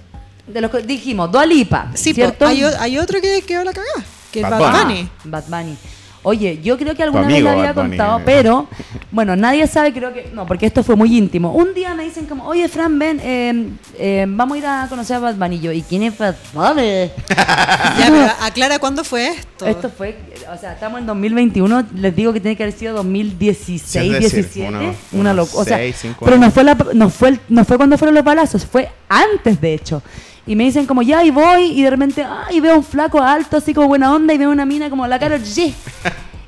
De 0.49 0.61
los 0.61 0.73
que 0.73 0.79
dijimos, 0.83 1.31
Dua 1.31 1.47
Lipa, 1.47 1.93
Sí, 1.95 2.11
po, 2.11 2.17
¿cierto? 2.17 2.49
hay, 2.49 2.65
o- 2.65 2.81
hay 2.81 2.99
otro 2.99 3.21
que 3.21 3.43
quedó 3.43 3.63
la 3.63 3.73
cagada, 3.73 4.05
que 4.33 4.41
es 4.41 4.51
Bad 4.51 4.59
Bad 4.59 4.73
Bunny. 4.83 4.95
Bunny. 4.95 5.11
Bad 5.23 5.45
Bunny. 5.47 5.77
Oye, 6.23 6.61
yo 6.63 6.77
creo 6.77 6.95
que 6.95 7.03
alguna 7.03 7.27
vez 7.29 7.43
le 7.43 7.49
había 7.49 7.73
Bunny. 7.73 7.89
contado, 7.91 8.21
pero 8.25 8.67
bueno, 9.11 9.37
nadie 9.37 9.67
sabe, 9.67 9.93
creo 9.93 10.13
que 10.13 10.31
no, 10.35 10.47
porque 10.47 10.67
esto 10.67 10.83
fue 10.83 10.97
muy 10.97 11.17
íntimo. 11.17 11.53
Un 11.53 11.75
día 11.75 11.95
me 11.95 12.05
dicen 12.05 12.27
como, 12.27 12.45
oye, 12.45 12.69
Fran, 12.69 12.99
ven, 12.99 13.21
eh, 13.23 13.69
eh, 13.99 14.27
vamos 14.29 14.57
a 14.57 14.59
ir 14.59 14.67
a 14.67 14.87
conocer 14.89 15.17
a 15.17 15.21
Bad 15.21 15.37
Bunny. 15.37 15.57
Y 15.57 15.61
yo, 15.61 15.73
¿y 15.73 15.83
quién 15.83 16.03
es 16.03 16.19
Bad 16.19 16.35
Bunny? 16.53 17.11
Ya, 17.99 18.07
pero 18.11 18.29
aclara 18.43 18.79
cuándo 18.79 19.03
fue 19.05 19.29
esto. 19.29 19.67
Esto 19.67 19.91
fue, 19.91 20.17
o 20.53 20.57
sea, 20.57 20.73
estamos 20.75 21.01
en 21.01 21.07
2021, 21.07 21.87
les 21.97 22.15
digo 22.15 22.33
que 22.33 22.41
tiene 22.41 22.57
que 22.57 22.63
haber 22.63 22.75
sido 22.75 22.95
2016, 22.95 23.83
Sí, 23.83 23.99
es 24.15 24.23
decir, 24.23 24.45
17, 24.45 24.69
unos- 24.69 24.97
una 25.13 25.35
locura. 25.35 25.63
O 25.63 25.65
sea, 25.65 25.77
seis, 25.79 25.97
cinco 26.01 26.25
pero 26.25 26.39
no 26.39 26.51
fue, 26.51 26.65
la, 26.65 26.77
no, 26.95 27.11
fue 27.11 27.31
el- 27.31 27.41
no 27.49 27.65
fue 27.65 27.77
cuando 27.77 27.99
fueron 27.99 28.15
los 28.15 28.25
balazos, 28.25 28.65
fue 28.67 28.89
antes 29.09 29.61
de 29.61 29.75
hecho. 29.75 30.03
Y 30.49 30.57
me 30.57 30.65
dicen 30.65 30.87
como, 30.87 31.03
ya, 31.03 31.23
y 31.23 31.31
voy, 31.31 31.67
y 31.79 31.83
de 31.83 31.91
repente, 31.91 32.25
ay, 32.49 32.59
veo 32.59 32.77
un 32.77 32.83
flaco 32.85 33.21
alto, 33.23 33.59
así 33.59 33.73
como 33.75 33.87
buena 33.87 34.13
onda, 34.13 34.33
y 34.35 34.39
veo 34.39 34.51
una 34.51 34.65
mina 34.65 34.89
como 34.91 35.07
la 35.07 35.19
cara 35.19 35.37
G. 35.39 35.73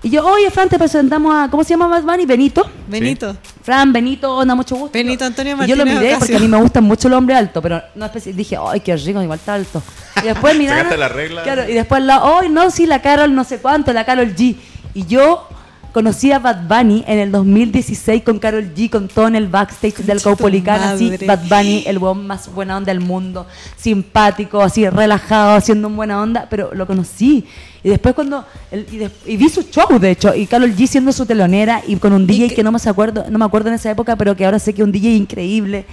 Y 0.03 0.09
yo, 0.09 0.27
oye, 0.27 0.51
Fran, 0.51 0.67
te 0.67 0.79
presentamos 0.79 1.35
a, 1.35 1.51
¿cómo 1.51 1.63
se 1.63 1.75
llama 1.75 1.87
Bad 1.87 2.05
Bunny? 2.05 2.25
Benito. 2.25 2.67
Benito. 2.89 3.37
Fran, 3.63 3.93
Benito, 3.93 4.35
onda, 4.35 4.55
mucho 4.55 4.75
gusto. 4.75 4.95
Benito 4.95 5.27
Antonio 5.27 5.55
Y 5.63 5.67
yo 5.69 5.77
lo 5.77 5.85
Martínez 5.85 6.01
miré 6.01 6.15
Ocasio. 6.15 6.19
porque 6.21 6.37
a 6.37 6.39
mí 6.41 6.49
me 6.49 6.57
gustan 6.57 6.85
mucho 6.85 7.11
los 7.11 7.19
hombres 7.19 7.37
altos, 7.37 7.63
pero 7.63 7.83
no 7.95 8.07
especi- 8.07 8.33
dije, 8.33 8.57
ay, 8.67 8.81
qué 8.81 8.97
rico, 8.97 9.23
igual 9.23 9.39
está 9.39 9.53
alto. 9.53 9.83
Y 10.23 10.29
después 10.29 10.57
miraron, 10.59 10.99
la 10.99 11.09
regla. 11.09 11.43
Claro, 11.43 11.69
y 11.69 11.75
después 11.75 12.03
la, 12.03 12.23
ay, 12.41 12.49
no, 12.49 12.71
sí, 12.71 12.87
la 12.87 13.03
Carol 13.03 13.35
no 13.35 13.45
sé 13.45 13.59
cuánto, 13.59 13.93
la 13.93 14.07
Carol 14.07 14.35
G. 14.35 14.57
Y 14.95 15.05
yo 15.05 15.47
conocí 15.93 16.33
a 16.33 16.39
Bad 16.39 16.67
Bunny 16.69 17.05
en 17.07 17.19
el 17.19 17.33
2016 17.33 18.23
con 18.23 18.39
Carol 18.39 18.73
G, 18.75 18.89
con 18.91 19.09
todo 19.09 19.29
en 19.29 19.37
el 19.37 19.49
backstage 19.49 19.97
del 19.99 20.07
Concha 20.07 20.23
tu 20.23 20.37
Caupolicán, 20.37 20.81
así. 20.95 21.09
Bad 21.27 21.49
Bunny, 21.49 21.85
el 21.87 21.99
weón 21.99 22.27
más 22.27 22.53
buena 22.53 22.77
onda 22.77 22.93
del 22.93 23.01
mundo, 23.01 23.47
simpático, 23.77 24.61
así, 24.61 24.89
relajado, 24.89 25.57
haciendo 25.57 25.89
un 25.89 25.97
buena 25.97 26.21
onda, 26.21 26.47
pero 26.49 26.71
lo 26.75 26.87
conocí. 26.87 27.45
Y 27.83 27.89
después 27.89 28.15
cuando, 28.15 28.45
el- 28.71 28.87
y, 28.93 28.99
des- 28.99 29.13
y 29.27 29.37
vi 29.37 29.49
su 29.49 29.63
show, 29.63 29.99
de 29.99 30.11
hecho, 30.11 30.35
y 30.35 30.47
Carol 30.47 30.75
G 30.77 30.87
siendo 30.87 31.13
su 31.13 31.25
telonera 31.27 31.83
y 31.87 31.97
con 31.97 32.13
un 32.13 32.27
DJ 32.27 32.49
que- 32.51 32.55
que 32.57 32.63
no 32.63 32.73
me 32.73 32.79
acuerdo, 32.85 33.25
no 33.31 33.39
me 33.39 33.45
acuerdo 33.45 33.69
en 33.69 33.75
esa 33.75 33.91
época, 33.91 34.17
pero 34.17 34.37
que 34.37 34.45
ahora 34.45 34.59
sé 34.59 34.75
que 34.75 34.83
es 34.83 34.87
un 34.87 34.93
DJ 34.93 35.15
increíble. 35.17 35.87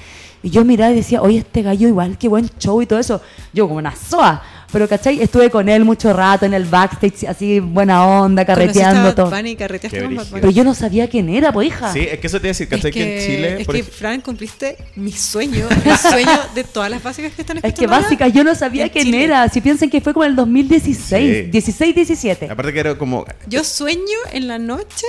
Y 0.44 0.50
yo 0.52 0.64
miraba 0.64 0.92
y 0.92 0.96
decía, 0.96 1.22
oye, 1.22 1.40
este 1.40 1.64
gallo 1.64 1.88
igual, 1.88 2.18
qué 2.18 2.28
buen 2.28 2.48
show 2.60 2.80
y 2.82 2.86
todo 2.86 3.00
eso. 3.00 3.22
Yo 3.54 3.68
como 3.68 3.80
una 3.80 3.96
soa. 3.96 4.42
Pero, 4.72 4.88
¿cachai? 4.88 5.22
Estuve 5.22 5.50
con 5.50 5.70
él 5.70 5.86
mucho 5.86 6.12
rato 6.14 6.46
en 6.46 6.54
el 6.54 6.66
backstage, 6.66 7.24
así 7.28 7.60
buena 7.62 8.06
onda, 8.06 8.46
carreteando 8.46 8.90
¿Conociste 9.02 9.10
a 9.12 9.16
todo. 9.16 9.30
Bad 9.32 9.38
Bunny? 9.40 9.56
¿Carreteaste 9.56 9.98
Qué 9.98 10.04
con 10.04 10.16
Bad 10.16 10.24
brígido. 10.24 10.32
Bunny? 10.32 10.42
Pero 10.42 10.52
yo 10.52 10.64
no 10.64 10.74
sabía 10.76 11.10
quién 11.10 11.30
era, 11.30 11.52
pues 11.54 11.68
hija. 11.70 11.94
Sí, 11.94 12.02
es 12.12 12.20
que 12.20 12.28
eso 12.28 12.40
te 12.42 12.48
iba 12.48 12.50
a 12.50 12.54
decir, 12.54 12.68
¿cachai? 12.68 12.90
Es 12.90 12.94
que, 12.96 13.18
en 13.20 13.26
Chile. 13.26 13.62
es 13.62 13.68
que 13.68 13.84
Fran, 13.84 14.22
cumpliste 14.22 14.78
mi 14.96 15.12
sueño, 15.14 15.66
el 15.86 15.98
sueño 16.12 16.40
de 16.54 16.64
todas 16.66 16.90
las 16.92 17.02
básicas 17.02 17.32
que 17.34 17.42
están 17.42 17.58
Es 17.58 17.64
escuchando 17.64 17.88
que 17.90 17.94
ahora 17.96 18.04
básica, 18.04 18.28
yo 18.28 18.44
no 18.44 18.56
sabía 18.56 18.84
en 18.84 18.90
quién 18.90 19.06
Chile. 19.06 19.24
era. 19.24 19.48
Si 19.50 19.62
piensan 19.62 19.90
que 19.90 20.02
fue 20.02 20.14
como 20.14 20.26
el 20.26 20.36
2016, 20.36 21.08
Sí. 21.08 21.42
16, 21.52 21.96
17. 21.96 22.50
Aparte 22.52 22.74
que 22.74 22.80
era 22.80 22.98
como. 22.98 23.26
Yo 23.48 23.64
sueño 23.64 24.02
en 24.34 24.48
la 24.48 24.60
noche 24.60 25.06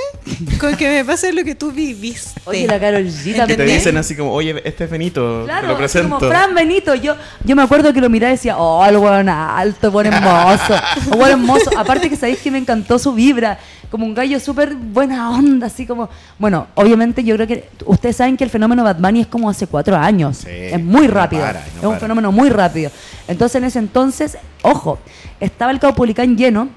con 0.60 0.76
que 0.76 0.88
me 0.88 1.04
pase 1.04 1.32
lo 1.32 1.42
que 1.44 1.54
tú 1.54 1.72
viviste. 1.72 2.40
Oye, 2.44 2.66
la 2.66 2.78
Carol 2.78 3.04
G 3.06 3.46
Que 3.46 3.56
te 3.56 3.64
dicen 3.64 3.96
así 3.96 4.14
como, 4.14 4.32
oye, 4.32 4.60
este 4.64 4.84
es 4.84 4.90
Benito. 4.90 5.40
te 5.40 5.44
Claro, 5.46 5.66
lo 5.68 5.72
así 5.74 5.78
presento. 5.78 6.18
como 6.18 6.30
Fran 6.30 6.54
Benito. 6.54 6.94
Yo, 6.94 7.16
yo 7.44 7.56
me 7.56 7.62
acuerdo 7.62 7.92
que 7.92 8.00
lo 8.00 8.08
miraba 8.08 8.32
y 8.32 8.36
decía, 8.36 8.56
oh, 8.58 8.84
el 8.86 8.96
buen 8.98 9.28
alto, 9.56 9.90
buen 9.90 10.06
hermoso. 10.12 10.74
O 11.12 11.16
buen 11.16 11.32
hermoso. 11.32 11.70
Aparte 11.76 12.10
que 12.10 12.16
sabéis 12.16 12.38
que 12.40 12.50
me 12.50 12.58
encantó 12.58 12.98
su 12.98 13.12
vibra. 13.14 13.58
Como 13.90 14.04
un 14.04 14.14
gallo 14.14 14.38
súper 14.38 14.74
buena 14.74 15.30
onda, 15.30 15.68
así 15.68 15.86
como... 15.86 16.10
Bueno, 16.38 16.66
obviamente 16.74 17.24
yo 17.24 17.34
creo 17.36 17.46
que... 17.46 17.70
Ustedes 17.86 18.16
saben 18.16 18.36
que 18.36 18.44
el 18.44 18.50
fenómeno 18.50 18.84
Bad 18.84 18.98
Bunny 18.98 19.22
es 19.22 19.26
como 19.26 19.48
hace 19.48 19.66
cuatro 19.66 19.96
años. 19.96 20.38
Sí, 20.38 20.50
es 20.50 20.82
muy 20.82 21.08
no 21.08 21.14
rápido. 21.14 21.42
para, 21.42 21.60
no 21.60 21.66
es 21.66 21.74
un 21.76 21.82
para. 21.90 22.00
fenómeno 22.00 22.32
muy 22.32 22.50
rápido. 22.50 22.90
Entonces 23.26 23.56
en 23.56 23.64
ese 23.64 23.78
entonces, 23.78 24.36
ojo, 24.62 24.98
estaba 25.40 25.70
el 25.72 25.78
Caupolicán 25.80 26.36
lleno. 26.36 26.68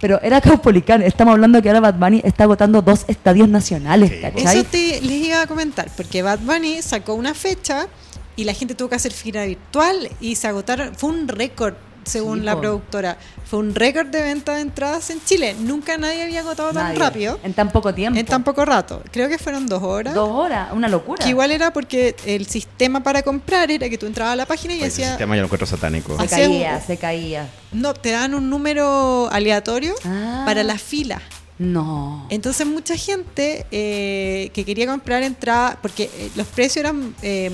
Pero 0.00 0.20
era 0.22 0.40
Caupolicán, 0.40 1.02
estamos 1.02 1.32
hablando 1.32 1.60
que 1.60 1.68
ahora 1.70 1.80
Bad 1.80 1.94
Bunny 1.94 2.20
está 2.24 2.44
agotando 2.44 2.82
dos 2.82 3.04
estadios 3.08 3.48
nacionales, 3.48 4.10
Sí, 4.10 4.20
¿cachai? 4.20 4.58
Eso 4.58 4.64
te, 4.70 5.00
les 5.00 5.26
iba 5.26 5.42
a 5.42 5.46
comentar, 5.48 5.88
porque 5.96 6.22
Bad 6.22 6.38
Bunny 6.38 6.82
sacó 6.82 7.14
una 7.14 7.34
fecha 7.34 7.88
y 8.36 8.44
la 8.44 8.52
gente 8.52 8.76
tuvo 8.76 8.90
que 8.90 8.94
hacer 8.94 9.12
fila 9.12 9.44
virtual 9.44 10.08
y 10.20 10.36
se 10.36 10.46
agotaron. 10.46 10.94
Fue 10.94 11.10
un 11.10 11.26
récord, 11.26 11.74
según 12.08 12.38
Sí, 12.40 12.44
la 12.44 12.58
productora. 12.58 13.16
Fue 13.44 13.58
un 13.60 13.74
récord 13.74 14.08
de 14.08 14.22
venta 14.22 14.54
de 14.54 14.60
entradas 14.62 15.08
en 15.10 15.22
Chile. 15.24 15.54
Nunca 15.60 15.96
nadie 15.96 16.22
había 16.22 16.40
agotado 16.40 16.72
tan 16.72 16.94
rápido 16.96 17.38
En 17.42 17.54
tan 17.54 17.70
poco 17.70 17.94
tiempo. 17.94 18.18
en 18.18 18.26
tan 18.26 18.44
poco 18.44 18.64
rato. 18.64 19.02
Creo 19.10 19.28
que 19.28 19.38
fueron 19.38 19.66
dos 19.66 19.82
horas. 19.82 20.14
Dos 20.14 20.28
horas, 20.30 20.68
una 20.72 20.88
locura. 20.88 21.22
Que 21.22 21.30
igual 21.30 21.50
era 21.50 21.72
porque 21.72 22.14
el 22.26 22.46
sistema 22.46 23.02
para 23.02 23.22
comprar 23.22 23.70
era 23.70 23.88
que 23.88 23.96
tú 23.98 24.06
entrabas 24.06 24.32
a 24.32 24.36
la 24.36 24.46
página 24.46 24.74
y 24.74 24.78
ese 24.78 24.84
decía, 24.86 25.08
sistema 25.10 25.34
yo 25.36 25.42
lo 25.42 25.46
encuentro 25.46 25.66
satánico. 25.66 26.18
Se 26.20 26.28
caía, 26.28 26.76
un- 26.80 26.86
se 26.86 26.96
caía. 26.96 27.48
no, 27.72 27.94
te 27.94 28.10
dan 28.10 28.34
un 28.34 28.50
número 28.50 29.28
aleatorio 29.30 29.94
Ah. 30.04 30.42
para 30.44 30.62
la 30.62 30.76
fila. 30.78 31.20
No. 31.58 32.26
Entonces 32.30 32.66
mucha 32.66 32.96
gente 32.96 33.66
eh, 33.72 34.50
que 34.54 34.64
quería 34.64 34.86
comprar 34.86 35.22
entrada, 35.24 35.76
porque 35.82 36.04
eh, 36.16 36.30
los 36.36 36.46
precios 36.46 36.76
eran, 36.84 37.14
eh, 37.22 37.50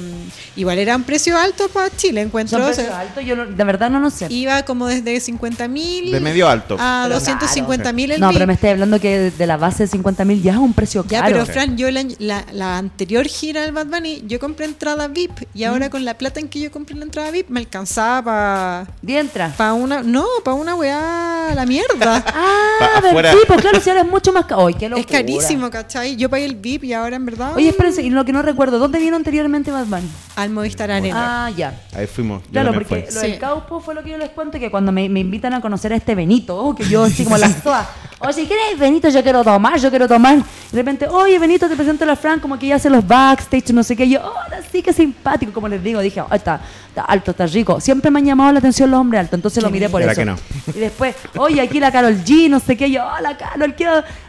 igual 0.57 0.79
eran 0.79 1.05
precios 1.05 1.39
altos 1.39 1.71
para 1.71 1.89
Chile, 1.97 2.21
encuentro. 2.21 2.59
Son 2.59 2.71
o 2.71 2.75
sea, 2.75 3.01
altos, 3.01 3.25
yo 3.25 3.35
no- 3.35 3.47
de 3.47 3.65
verdad 3.65 3.89
no 3.91 4.01
lo 4.01 4.11
sé. 4.11 4.27
iba 4.31 4.63
como 4.65 4.87
desde 4.87 5.19
50 5.21 5.69
mil 5.69 6.11
De 6.13 6.21
medio 6.21 6.49
alto. 6.49 6.77
a 6.79 7.05
Pero 7.05 7.15
250 7.15 7.93
mil 7.93 8.11
el 8.13 8.21
No, 8.21 8.31
pero 8.33 8.47
me 8.47 8.53
estoy 8.55 8.71
hablando 8.71 9.01
que 9.01 9.31
de 9.31 9.47
la 9.47 9.57
base 9.57 9.85
de 9.85 9.89
50 9.89 10.25
mil 10.27 10.43
ya 10.43 10.53
es 10.53 10.59
un 10.59 10.75
precio 10.75 11.05
Ya, 11.09 11.21
caro. 11.23 11.33
pero 11.33 11.47
Fran, 11.47 11.77
yo 11.79 11.91
la, 11.91 12.05
la- 12.19 12.45
la 12.53 12.77
anterior 12.79 13.27
gira 13.27 13.63
del 13.63 13.73
Bad 13.73 13.87
Bunny, 13.87 14.23
yo 14.27 14.39
compré 14.39 14.67
entrada 14.67 15.09
VIP 15.09 15.47
y 15.55 15.65
Mm. 15.65 15.69
ahora 15.69 15.89
con 15.91 16.05
la 16.05 16.15
plata 16.19 16.41
en 16.41 16.49
que 16.49 16.61
yo 16.61 16.71
compré 16.71 16.95
la 16.97 17.05
entrada 17.05 17.31
VIP 17.31 17.49
me 17.49 17.61
alcanzaba 17.61 18.23
para 18.23 18.87
Dientra. 19.01 19.55
pa 19.57 19.73
una, 19.73 20.03
no, 20.03 20.27
para 20.45 20.57
una 20.57 20.75
weá 20.75 21.51
a 21.53 21.55
la 21.55 21.65
mierda. 21.65 22.23
Ah, 22.81 23.01
Pa- 23.01 23.09
afuera. 23.09 23.33
tipo, 23.33 23.55
claro, 23.57 23.81
si 23.81 23.91
ahora 23.95 24.07
es 24.07 24.11
mucho 24.13 24.33
más 24.33 24.45
caro. 24.47 24.67
Qué 24.67 24.87
es 24.97 25.07
carísimo, 25.07 25.71
¿cachai? 25.71 26.17
Yo 26.17 26.29
pagué 26.29 26.45
el 26.45 26.57
VIP 26.57 26.85
y 26.85 26.93
ahora 26.93 27.17
en 27.17 27.25
verdad 27.27 27.55
Oye, 27.57 27.69
espérense, 27.69 28.03
y 28.03 28.11
lo 28.11 28.25
que 28.25 28.33
no 28.33 28.43
recuerdo, 28.43 28.79
¿dónde 28.79 28.99
vino 28.99 29.17
anteriormente 29.17 29.71
Bunny? 29.71 30.09
al 30.37 30.51
Movistar 30.51 30.91
Arena. 30.91 31.47
Ah, 31.47 31.51
ya. 31.51 31.81
Ahí 31.95 32.07
fuimos. 32.07 32.43
yo 32.45 32.51
Claro, 32.51 32.73
porque 32.73 33.07
lo 33.13 33.21
Sí. 33.21 33.27
del 33.29 33.39
Caupo 33.39 33.81
fue 33.81 33.95
lo 33.95 34.03
que 34.03 34.11
yo 34.11 34.19
les 34.19 34.31
cuento, 34.31 34.59
que 34.59 34.71
cuando 34.71 34.91
me, 34.93 35.09
me 35.09 35.21
invitan 35.21 35.55
a 35.55 35.61
conocer 35.61 35.93
a 35.93 35.97
este 35.97 36.15
Benito, 36.15 36.57
oh, 36.57 36.75
que 36.75 36.85
yo 36.85 37.05
así 37.05 37.25
como 37.25 37.37
la 37.39 37.49
toa, 37.63 37.89
oye, 38.21 38.47
¿quién 38.47 38.59
es 38.73 38.79
Benito? 38.79 39.09
Yo 39.09 39.23
quiero 39.23 39.45
tomar, 39.45 39.79
yo 39.79 39.91
quiero 39.91 40.09
tomar. 40.09 40.37
De 40.39 40.43
repente, 40.73 41.07
oye, 41.09 41.39
Benito, 41.39 41.69
te 41.69 41.77
presento 41.77 42.05
a 42.05 42.07
la 42.09 42.17
Fran, 42.17 42.41
como 42.41 42.59
que 42.59 42.67
ella 42.67 42.77
hace 42.77 42.91
los 42.91 43.07
backstage, 43.07 43.71
no 43.73 43.83
sé 43.83 43.95
qué. 43.97 44.09
Yo, 44.09 44.21
oh, 44.25 44.33
sí, 44.73 44.83
que 44.83 44.93
simpático, 44.93 45.53
como 45.53 45.69
les 45.69 45.83
digo. 45.83 46.01
Dije, 46.01 46.21
oh, 46.21 46.35
está, 46.35 46.61
está 46.89 47.03
alto, 47.03 47.31
está 47.31 47.47
rico. 47.47 47.81
Siempre 47.81 48.11
me 48.11 48.19
han 48.19 48.27
llamado 48.27 48.53
la 48.53 48.59
atención 48.59 48.91
los 48.91 48.99
hombres 49.01 49.21
altos, 49.21 49.39
entonces 49.39 49.63
lo 49.63 49.71
miré 49.71 49.89
por 49.89 50.03
eso. 50.03 50.15
que 50.15 50.25
no. 50.25 50.37
Y 50.75 50.79
después, 50.79 51.15
oye, 51.37 51.61
aquí 51.61 51.79
la 51.79 51.93
Carol 51.93 52.17
G, 52.25 52.49
no 52.51 52.59
sé 52.59 52.77
qué. 52.77 52.91
Yo, 52.91 53.03
oh, 53.05 53.21
la 53.23 53.37
Carol, 53.37 53.75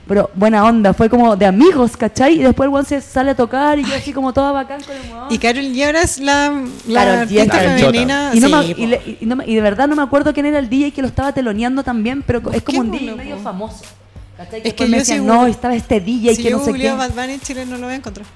Pero 0.08 0.30
buena 0.36 0.64
onda, 0.66 0.94
fue 0.94 1.10
como 1.10 1.36
de 1.36 1.46
amigos, 1.46 1.98
¿cachai? 1.98 2.36
Y 2.40 2.44
después 2.44 2.68
el 2.68 2.74
weón 2.74 2.86
se 2.86 3.02
sale 3.02 3.32
a 3.32 3.36
tocar 3.36 3.80
y 3.80 3.84
yo 3.84 3.96
así 3.96 4.14
como 4.14 4.32
toda 4.34 4.52
bacán 4.52 4.82
con 4.84 4.96
el 4.96 5.12
weón. 5.12 5.28
Y 5.32 5.38
Carol 5.40 5.64
G 5.64 5.86
ahora 5.86 6.02
es 6.02 6.20
la, 6.20 6.64
la 6.88 7.00
Karol 7.04 7.14
es 7.16 7.22
artista 7.22 7.58
femenina. 7.60 8.32
Y, 8.34 8.40
no 8.40 8.48
sí, 8.48 8.54
me- 8.54 8.76
po. 8.76 8.82
y, 8.82 8.86
le- 8.86 9.18
y 9.22 9.26
no 9.26 9.36
me- 9.36 9.46
y 9.48 9.56
de 9.56 9.62
verdad 9.62 9.88
no 9.88 9.96
me 9.96 10.04
acuerdo 10.04 10.34
quién 10.34 10.46
era 10.46 10.60
el 10.60 10.70
DJ 10.70 10.92
que 10.92 11.02
lo 11.02 11.08
estaba 11.08 11.32
teloneando 11.34 11.84
también, 11.84 12.22
pero 12.22 12.40
es 12.52 12.62
como 12.62 12.80
un 12.82 12.92
DJ 12.92 13.16
medio 13.16 13.38
famoso. 13.40 13.84
¿Cachai? 14.38 14.60
Es 14.60 14.64
después 14.66 14.88
que 14.88 14.92
me 14.92 14.98
decían, 14.98 15.26
no, 15.26 15.48
estaba 15.48 15.76
este 15.76 16.00
DJ 16.02 16.36
si 16.36 16.44
que 16.44 16.52
no 16.52 16.60
sé 16.60 16.74
qué. 16.74 16.92
Bad 16.92 17.12
Bunny 17.12 17.34
en 17.34 17.40
Chile 17.40 17.66
no 17.66 17.78
lo 17.78 17.84
voy 17.86 17.94
a 17.94 17.96
encontrar. 17.96 18.28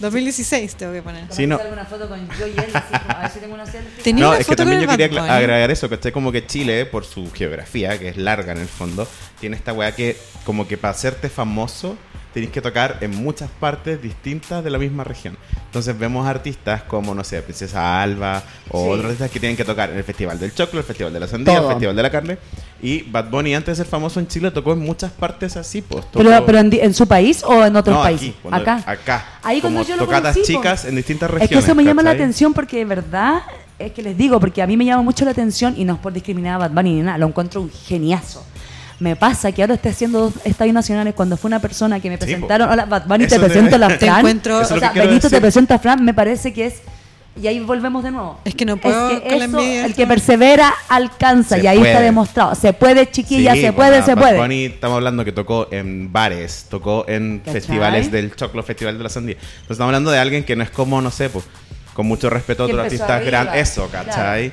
2016 0.00 0.74
tengo 0.76 0.92
que 0.92 1.02
poner. 1.02 1.24
Sí, 1.30 1.46
no. 1.46 1.56
alguna 1.58 1.84
foto 1.84 2.08
con 2.08 2.28
yo 2.38 2.46
y 2.46 2.50
él, 2.50 2.70
así 2.72 2.92
como, 2.98 3.16
a 3.16 3.22
ver 3.22 3.30
si 3.30 3.38
tengo 3.40 3.54
una 3.54 3.66
selfie. 3.66 4.02
Tenía 4.04 4.22
No, 4.24 4.30
una 4.30 4.38
es 4.38 4.46
que 4.46 4.56
también 4.56 4.80
yo 4.82 4.88
quería 4.88 5.08
Bunny. 5.08 5.28
agregar 5.30 5.70
eso, 5.70 5.88
¿cachai? 5.90 6.12
Como 6.12 6.30
que 6.32 6.46
Chile, 6.46 6.86
por 6.86 7.04
su 7.04 7.30
geografía, 7.32 7.98
que 7.98 8.08
es 8.08 8.16
larga 8.16 8.52
en 8.52 8.58
el 8.58 8.68
fondo, 8.68 9.08
tiene 9.40 9.56
esta 9.56 9.72
weá 9.72 9.92
que, 9.94 10.16
como 10.44 10.68
que 10.68 10.76
para 10.78 10.92
hacerte 10.92 11.28
famoso, 11.28 11.96
tenés 12.40 12.52
que 12.52 12.60
tocar 12.62 12.98
en 13.00 13.10
muchas 13.22 13.50
partes 13.50 14.00
distintas 14.02 14.62
de 14.64 14.70
la 14.70 14.78
misma 14.78 15.04
región. 15.04 15.36
Entonces 15.66 15.98
vemos 15.98 16.26
artistas 16.26 16.82
como, 16.82 17.14
no 17.14 17.22
sé, 17.24 17.40
Princesa 17.42 18.02
Alba 18.02 18.42
o 18.70 18.82
Sí. 18.84 18.88
otros 18.90 19.04
artistas 19.06 19.30
que 19.30 19.40
tienen 19.40 19.56
que 19.56 19.64
tocar 19.64 19.90
en 19.90 19.96
el 19.98 20.04
Festival 20.04 20.38
del 20.38 20.54
Choclo, 20.54 20.80
el 20.80 20.84
Festival 20.86 21.12
de 21.12 21.20
la 21.20 21.28
Sandía, 21.28 21.56
Todo. 21.56 21.66
el 21.68 21.72
Festival 21.74 21.96
de 21.96 22.02
la 22.02 22.10
Carne. 22.10 22.38
Y 22.82 23.02
Bad 23.02 23.28
Bunny, 23.30 23.54
antes 23.54 23.76
de 23.78 23.84
ser 23.84 23.90
famoso 23.90 24.20
en 24.20 24.28
Chile, 24.28 24.50
tocó 24.50 24.72
en 24.72 24.78
muchas 24.78 25.10
partes 25.12 25.56
así, 25.56 25.82
pues. 25.82 26.04
Pero, 26.12 26.30
tocó- 26.30 26.46
pero 26.46 26.58
en, 26.58 26.70
di- 26.70 26.80
en 26.80 26.94
su 26.94 27.06
país 27.06 27.42
o 27.44 27.64
en 27.64 27.74
otros 27.76 27.96
no, 27.96 28.02
países? 28.02 28.30
aquí, 28.30 28.48
Acá. 28.54 28.82
Acá. 28.86 29.26
Ahí 29.42 29.60
como 29.60 29.74
cuando 29.84 29.88
yo 29.88 29.96
lo 29.96 30.06
conocí, 30.06 30.40
po. 30.40 30.46
chicas 30.46 30.84
en 30.84 30.96
distintas 30.96 31.28
Es 31.28 31.34
regiones. 31.34 31.50
que 31.50 31.58
eso 31.64 31.74
me 31.74 31.84
llama 31.84 32.02
la 32.02 32.10
atención 32.12 32.54
porque 32.54 32.78
de 32.78 32.84
verdad 32.84 33.42
es 33.78 33.92
que 33.92 34.02
les 34.02 34.16
digo, 34.16 34.40
porque 34.40 34.62
a 34.62 34.66
mí 34.66 34.76
me 34.76 34.84
llama 34.84 35.02
mucho 35.02 35.24
la 35.24 35.32
atención 35.32 35.74
y 35.76 35.84
no 35.84 35.94
es 35.94 35.98
por 36.00 36.12
discriminar 36.12 36.54
a 36.54 36.58
Bad 36.58 36.70
Bunny 36.72 36.94
ni 36.94 37.00
nada, 37.02 37.18
lo 37.18 37.26
encuentro 37.26 37.60
un 37.60 37.70
geniazo. 37.70 38.44
Me 39.00 39.14
pasa 39.14 39.52
que 39.52 39.62
ahora 39.62 39.74
estoy 39.74 39.92
haciendo 39.92 40.20
dos 40.22 40.34
estadios 40.44 40.74
nacionales 40.74 41.14
cuando 41.14 41.36
fue 41.36 41.48
una 41.48 41.60
persona 41.60 42.00
que 42.00 42.08
me 42.10 42.16
Sí, 42.16 42.20
presentaron. 42.24 42.68
Hola, 42.68 42.84
Bad 42.86 43.06
Bunny, 43.06 43.26
te 43.26 43.38
te- 43.38 43.40
presento 43.44 43.76
a 43.76 43.78
la 43.78 43.88
Te 43.88 43.98
Fran. 43.98 44.18
encuentro- 44.18 44.58
o 44.58 44.64
sea, 44.64 44.90
Benito 44.92 45.30
te 45.30 45.40
presenta 45.40 45.76
a 45.76 45.78
Fran, 45.78 46.04
me 46.04 46.12
parece 46.14 46.52
que 46.52 46.66
es. 46.66 46.74
Y 47.40 47.46
ahí 47.46 47.60
volvemos 47.60 48.02
de 48.02 48.10
nuevo. 48.10 48.40
Es 48.44 48.56
que 48.56 48.64
no 48.64 48.76
puedo 48.78 49.10
Es 49.10 49.20
que 49.20 49.28
con 49.28 49.42
eso, 49.42 49.60
el 49.60 49.94
que 49.94 50.08
persevera 50.08 50.74
alcanza. 50.88 51.54
Se 51.56 51.62
y 51.62 51.66
ahí 51.68 51.78
está 51.80 52.00
demostrado. 52.00 52.56
Se 52.56 52.72
puede, 52.72 53.08
chiquilla, 53.08 53.52
Sí, 53.54 53.60
se 53.60 53.70
bueno, 53.70 53.76
puede, 53.92 54.02
se 54.02 54.14
Bad 54.16 54.22
puede. 54.22 54.38
Bunny, 54.38 54.64
estamos 54.64 54.96
hablando 54.96 55.24
que 55.24 55.30
tocó 55.30 55.68
en 55.70 56.12
bares, 56.12 56.66
tocó 56.68 57.04
en 57.06 57.38
¿Cachai? 57.38 57.52
festivales 57.54 58.10
del 58.10 58.34
Choclo, 58.34 58.64
Festival 58.64 58.98
de 58.98 59.04
la 59.04 59.08
Sandía. 59.10 59.36
Entonces 59.36 59.70
estamos 59.70 59.90
hablando 59.90 60.10
de 60.10 60.18
alguien 60.18 60.42
que 60.42 60.56
no 60.56 60.64
es 60.64 60.70
como, 60.70 61.00
no 61.00 61.12
sé, 61.12 61.30
pues, 61.30 61.44
con 61.94 62.06
mucho 62.06 62.28
respeto 62.28 62.64
a 62.64 62.66
otros 62.66 62.80
artistas 62.80 63.24
grandes. 63.24 63.70
Eso, 63.70 63.88
¿cachai? 63.92 64.50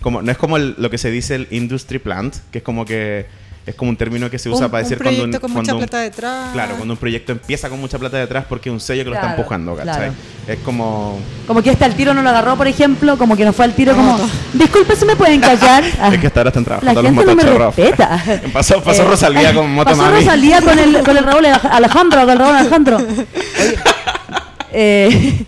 Como, 0.00 0.20
no 0.20 0.32
es 0.32 0.36
como 0.36 0.56
el- 0.56 0.74
lo 0.78 0.90
que 0.90 0.98
se 0.98 1.12
dice 1.12 1.36
el 1.36 1.46
industry 1.52 2.00
plant, 2.00 2.34
que 2.50 2.58
es 2.58 2.64
como 2.64 2.84
que 2.84 3.26
es 3.66 3.74
como 3.74 3.90
un 3.90 3.96
término 3.96 4.28
que 4.30 4.38
se 4.38 4.48
usa 4.50 4.66
Un- 4.66 4.70
para 4.70 4.82
un 4.84 4.88
decir 4.90 5.02
cuando 5.02 5.20
proyecto 5.22 5.40
con 5.40 5.50
mucha 5.52 5.58
cuando 5.64 5.74
un- 5.74 5.78
plata 5.88 5.98
detrás. 6.02 6.52
Claro, 6.52 6.74
cuando 6.76 6.94
un 6.94 6.98
proyecto 7.00 7.32
empieza 7.32 7.68
con 7.70 7.80
mucha 7.80 7.98
plata 7.98 8.18
detrás 8.18 8.44
porque 8.48 8.68
es 8.68 8.72
un 8.72 8.80
sello 8.80 9.04
que 9.04 9.10
lo 9.10 9.16
está 9.16 9.30
empujando, 9.30 9.74
¿cachai? 9.74 9.94
claro. 9.94 10.12
Es 10.46 10.58
como... 10.58 11.18
Como 11.46 11.62
que 11.62 11.70
este 11.70 11.84
al 11.86 11.94
tiro 11.94 12.12
no 12.12 12.20
lo 12.20 12.28
agarró, 12.28 12.56
por 12.56 12.66
ejemplo, 12.68 13.16
como 13.16 13.36
que 13.36 13.44
no 13.46 13.52
fue 13.54 13.64
al 13.64 13.72
tiro 13.74 13.94
como, 13.96 14.18
No. 14.18 14.28
disculpe 14.52 14.94
si 14.96 15.06
me 15.06 15.16
pueden 15.16 15.40
callar. 15.40 15.82
Es 16.12 16.18
que 16.20 16.26
hasta 16.26 16.40
ahora 16.40 16.48
están 16.50 16.62
la 16.64 16.78
trabajando 16.80 17.02
los 17.02 17.12
gente 17.14 17.26
no 17.26 17.36
me 17.58 17.58
respeta. 17.66 18.24
Pasó, 18.52 18.82
pasó 18.82 19.02
Eh, 19.02 19.06
Rosalía 19.06 19.54
con 19.54 19.72
Moto 19.72 19.90
Pasó 19.90 20.02
Mami. 20.02 20.18
Rosalía 20.20 20.60
con 20.60 20.78
el, 20.78 21.02
con 21.02 21.16
el 21.16 21.24
Raúl 21.24 21.46
Alejandro, 21.46 22.20
con 22.20 22.30
el 22.30 22.38
Raúl 22.38 22.56
Alejandro. 22.56 22.98
Oye, 23.56 23.78
eh, 24.72 25.44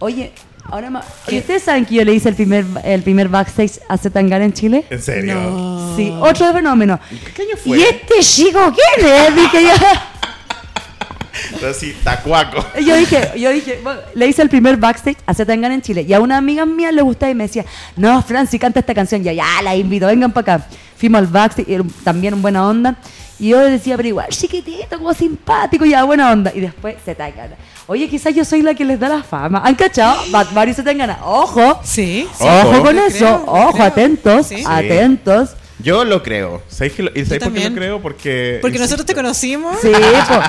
oye 0.00 0.32
ahora 0.70 0.90
ma- 0.90 1.04
oye, 1.28 1.38
¿ustedes 1.38 1.62
saben 1.62 1.84
que 1.84 1.94
yo 1.96 2.04
le 2.04 2.14
hice 2.14 2.28
el 2.28 2.34
primer, 2.34 2.64
el 2.84 3.02
primer 3.02 3.28
backstage 3.28 3.80
a 3.88 3.96
Zetangana 3.98 4.44
en 4.44 4.52
Chile? 4.52 4.84
¿En 4.90 5.02
serio? 5.02 5.92
Sí, 5.96 6.12
otro 6.20 6.52
fenómeno. 6.52 6.98
¿Qué 7.34 7.42
año 7.42 7.56
fue? 7.62 7.78
¿Y 7.78 7.82
este 7.82 8.20
chico 8.20 8.60
quién 8.74 9.06
es? 9.10 9.34
Dije 9.34 9.62
yo. 9.62 9.72
Así, 11.68 11.94
tacuaco. 12.02 12.64
Yo 12.80 12.96
dije, 12.96 13.32
yo 13.38 13.50
dije, 13.50 13.80
bueno, 13.82 14.00
le 14.14 14.26
hice 14.26 14.40
el 14.42 14.48
primer 14.48 14.76
backstage 14.78 15.18
a 15.26 15.34
Zetangana 15.34 15.74
en 15.74 15.82
Chile. 15.82 16.02
Y 16.08 16.12
a 16.14 16.20
una 16.20 16.38
amiga 16.38 16.64
mía 16.64 16.90
le 16.92 17.02
gustaba 17.02 17.30
y 17.30 17.34
me 17.34 17.44
decía, 17.44 17.64
no, 17.96 18.22
Fran, 18.22 18.46
si 18.46 18.58
canta 18.58 18.80
esta 18.80 18.94
canción, 18.94 19.22
ya, 19.22 19.32
ya, 19.32 19.44
la 19.62 19.76
invito, 19.76 20.06
vengan 20.06 20.32
para 20.32 20.54
acá. 20.56 20.66
Fuimos 20.96 21.18
al 21.18 21.26
backstage, 21.26 21.68
y 21.68 21.82
también 22.04 22.34
en 22.34 22.42
buena 22.42 22.66
onda. 22.66 22.96
Y 23.38 23.50
yo 23.50 23.60
le 23.62 23.70
decía, 23.70 23.96
pero 23.98 24.08
igual, 24.08 24.28
chiquitito, 24.30 24.96
como 24.96 25.12
simpático, 25.12 25.84
ya, 25.84 26.04
buena 26.04 26.30
onda. 26.32 26.50
Y 26.54 26.60
después 26.60 26.96
Zetangana. 27.04 27.56
Oye, 27.88 28.08
quizás 28.08 28.34
yo 28.34 28.44
soy 28.44 28.62
la 28.62 28.74
que 28.74 28.84
les 28.84 28.98
da 28.98 29.08
la 29.08 29.22
fama. 29.22 29.62
¿Han 29.64 29.74
cachado? 29.76 30.20
Bad 30.30 30.48
Bunny 30.52 30.72
y 30.72 30.74
Zetangana. 30.74 31.18
Ojo. 31.24 31.80
Sí. 31.84 32.26
sí. 32.36 32.44
Ojo. 32.44 32.68
Ojo 32.70 32.82
con 32.82 32.98
eso. 32.98 33.18
creo, 33.18 33.44
Ojo, 33.46 33.72
creo. 33.72 33.84
atentos. 33.86 34.46
Sí. 34.48 34.64
Atentos. 34.66 35.50
Yo 35.78 36.04
lo 36.04 36.22
creo. 36.22 36.62
¿Sabéis, 36.68 36.94
que 36.94 37.02
lo- 37.04 37.10
¿y 37.14 37.24
sabéis 37.24 37.44
por 37.44 37.52
qué 37.52 37.68
lo 37.70 37.74
creo? 37.76 38.02
Porque. 38.02 38.58
Porque 38.62 38.78
nosotros 38.78 39.06
te 39.06 39.14
conocimos 39.14 39.76
Sí, 39.80 39.92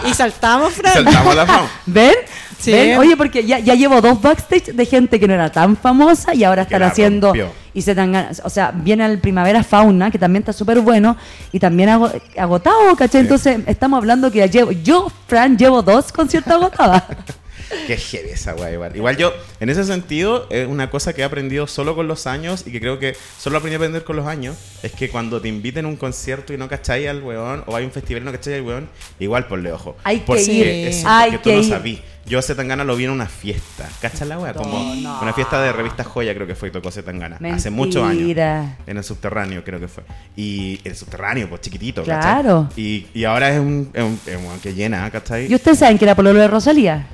y 0.09 0.13
saltamos, 0.13 0.73
Fran. 0.73 0.93
Saltamos 0.93 1.35
la 1.35 1.45
fama. 1.45 1.69
¿Ven? 1.85 2.13
Sí. 2.57 2.71
¿Ven? 2.71 2.97
Oye, 2.97 3.15
porque 3.17 3.45
ya, 3.45 3.59
ya 3.59 3.75
llevo 3.75 4.01
dos 4.01 4.19
backstage 4.21 4.67
de 4.73 4.85
gente 4.85 5.19
que 5.19 5.27
no 5.27 5.33
era 5.35 5.51
tan 5.51 5.77
famosa 5.77 6.33
y 6.33 6.43
ahora 6.43 6.63
están 6.63 6.81
haciendo. 6.81 7.27
rompió. 7.27 7.51
Y 7.78 7.82
se 7.84 7.93
dan 7.93 8.11
ganas. 8.11 8.41
O 8.43 8.49
sea, 8.49 8.71
viene 8.71 9.05
el 9.05 9.19
Primavera 9.19 9.63
Fauna, 9.63 10.09
que 10.09 10.17
también 10.17 10.41
está 10.41 10.51
súper 10.51 10.80
bueno, 10.82 11.15
y 11.51 11.59
también 11.59 11.89
ago- 11.89 12.09
agotado, 12.36 12.95
¿cachai? 12.95 13.21
Entonces, 13.21 13.59
estamos 13.67 13.97
hablando 13.97 14.32
que 14.32 14.49
llevo. 14.49 14.71
Yo, 14.71 15.11
Fran, 15.28 15.55
llevo 15.59 15.84
dos 15.84 16.11
conciertos 16.11 16.53
agotados. 16.53 17.03
Qué 17.88 17.97
heavy 17.97 18.30
esa 18.30 18.55
weá, 18.55 18.72
igual. 18.72 18.95
Igual 18.95 19.18
yo, 19.18 19.34
en 19.59 19.70
ese 19.70 19.84
sentido, 19.84 20.47
es 20.49 20.68
una 20.68 20.89
cosa 20.89 21.13
que 21.13 21.22
he 21.22 21.26
aprendido 21.26 21.68
solo 21.68 21.95
con 21.95 22.07
los 22.07 22.28
años 22.28 22.63
y 22.65 22.72
que 22.72 22.80
creo 22.80 22.99
que 22.99 23.15
solo 23.38 23.57
aprendí 23.57 23.76
a 23.76 23.78
aprender 23.78 24.03
con 24.03 24.15
los 24.15 24.28
años. 24.28 24.55
Es 24.84 24.91
que 24.91 25.09
cuando 25.09 25.41
te 25.41 25.47
inviten 25.47 25.86
a 25.86 25.88
un 25.88 25.95
concierto 25.95 26.53
y 26.53 26.57
no 26.57 26.68
cacháis 26.68 27.07
al 27.07 27.22
weón, 27.24 27.63
o 27.65 27.76
hay 27.76 27.86
un 27.86 27.91
festival 27.91 28.24
y 28.24 28.26
no 28.26 28.32
cacháis 28.32 28.57
al 28.57 28.63
weón, 28.63 28.89
igual 29.20 29.47
ponle 29.47 29.72
ojo. 29.72 29.95
Hay 30.03 30.20
que 30.20 30.26
porque 30.26 30.43
ir. 30.43 30.68
eso, 30.68 31.07
Hay 31.09 31.32
porque 31.32 31.49
que 31.49 31.55
tú 31.55 31.63
no 31.63 31.70
sabí. 31.70 32.01
Yo 32.26 32.39
a 32.39 32.41
Zetangana 32.41 32.84
lo 32.84 32.97
vi 32.97 33.05
en 33.05 33.11
una 33.11 33.26
fiesta. 33.26 33.88
¿Cachas 34.01 34.28
la 34.28 34.38
weá? 34.38 34.53
Como 34.53 34.95
no. 34.95 35.22
una 35.22 35.32
fiesta 35.32 35.61
de 35.61 35.72
revista 35.72 36.03
Joya, 36.03 36.34
creo 36.36 36.45
que 36.45 36.55
fue, 36.55 36.70
tocó 36.72 36.91
Zetangana. 36.91 37.39
Hace 37.53 37.70
muchos 37.70 38.03
años. 38.03 38.38
En 38.86 38.97
el 38.97 39.03
subterráneo, 39.03 39.63
creo 39.63 39.80
que 39.80 39.88
fue. 39.88 40.03
Y 40.36 40.82
el 40.84 40.95
subterráneo, 40.95 41.47
pues 41.49 41.61
chiquitito, 41.61 42.03
Claro. 42.03 42.70
Y, 42.76 43.07
y 43.13 43.24
ahora 43.24 43.53
es 43.53 43.59
un, 43.59 43.89
es 43.93 44.03
un, 44.03 44.20
es 44.26 44.61
que 44.61 44.74
llena, 44.74 45.09
¿cachai? 45.09 45.49
¿Y 45.49 45.55
ustedes 45.55 45.80
saben 45.80 45.97
que 45.97 46.05
era 46.05 46.15
Pololo 46.15 46.39
de 46.39 46.47
Rosalía? 46.47 47.07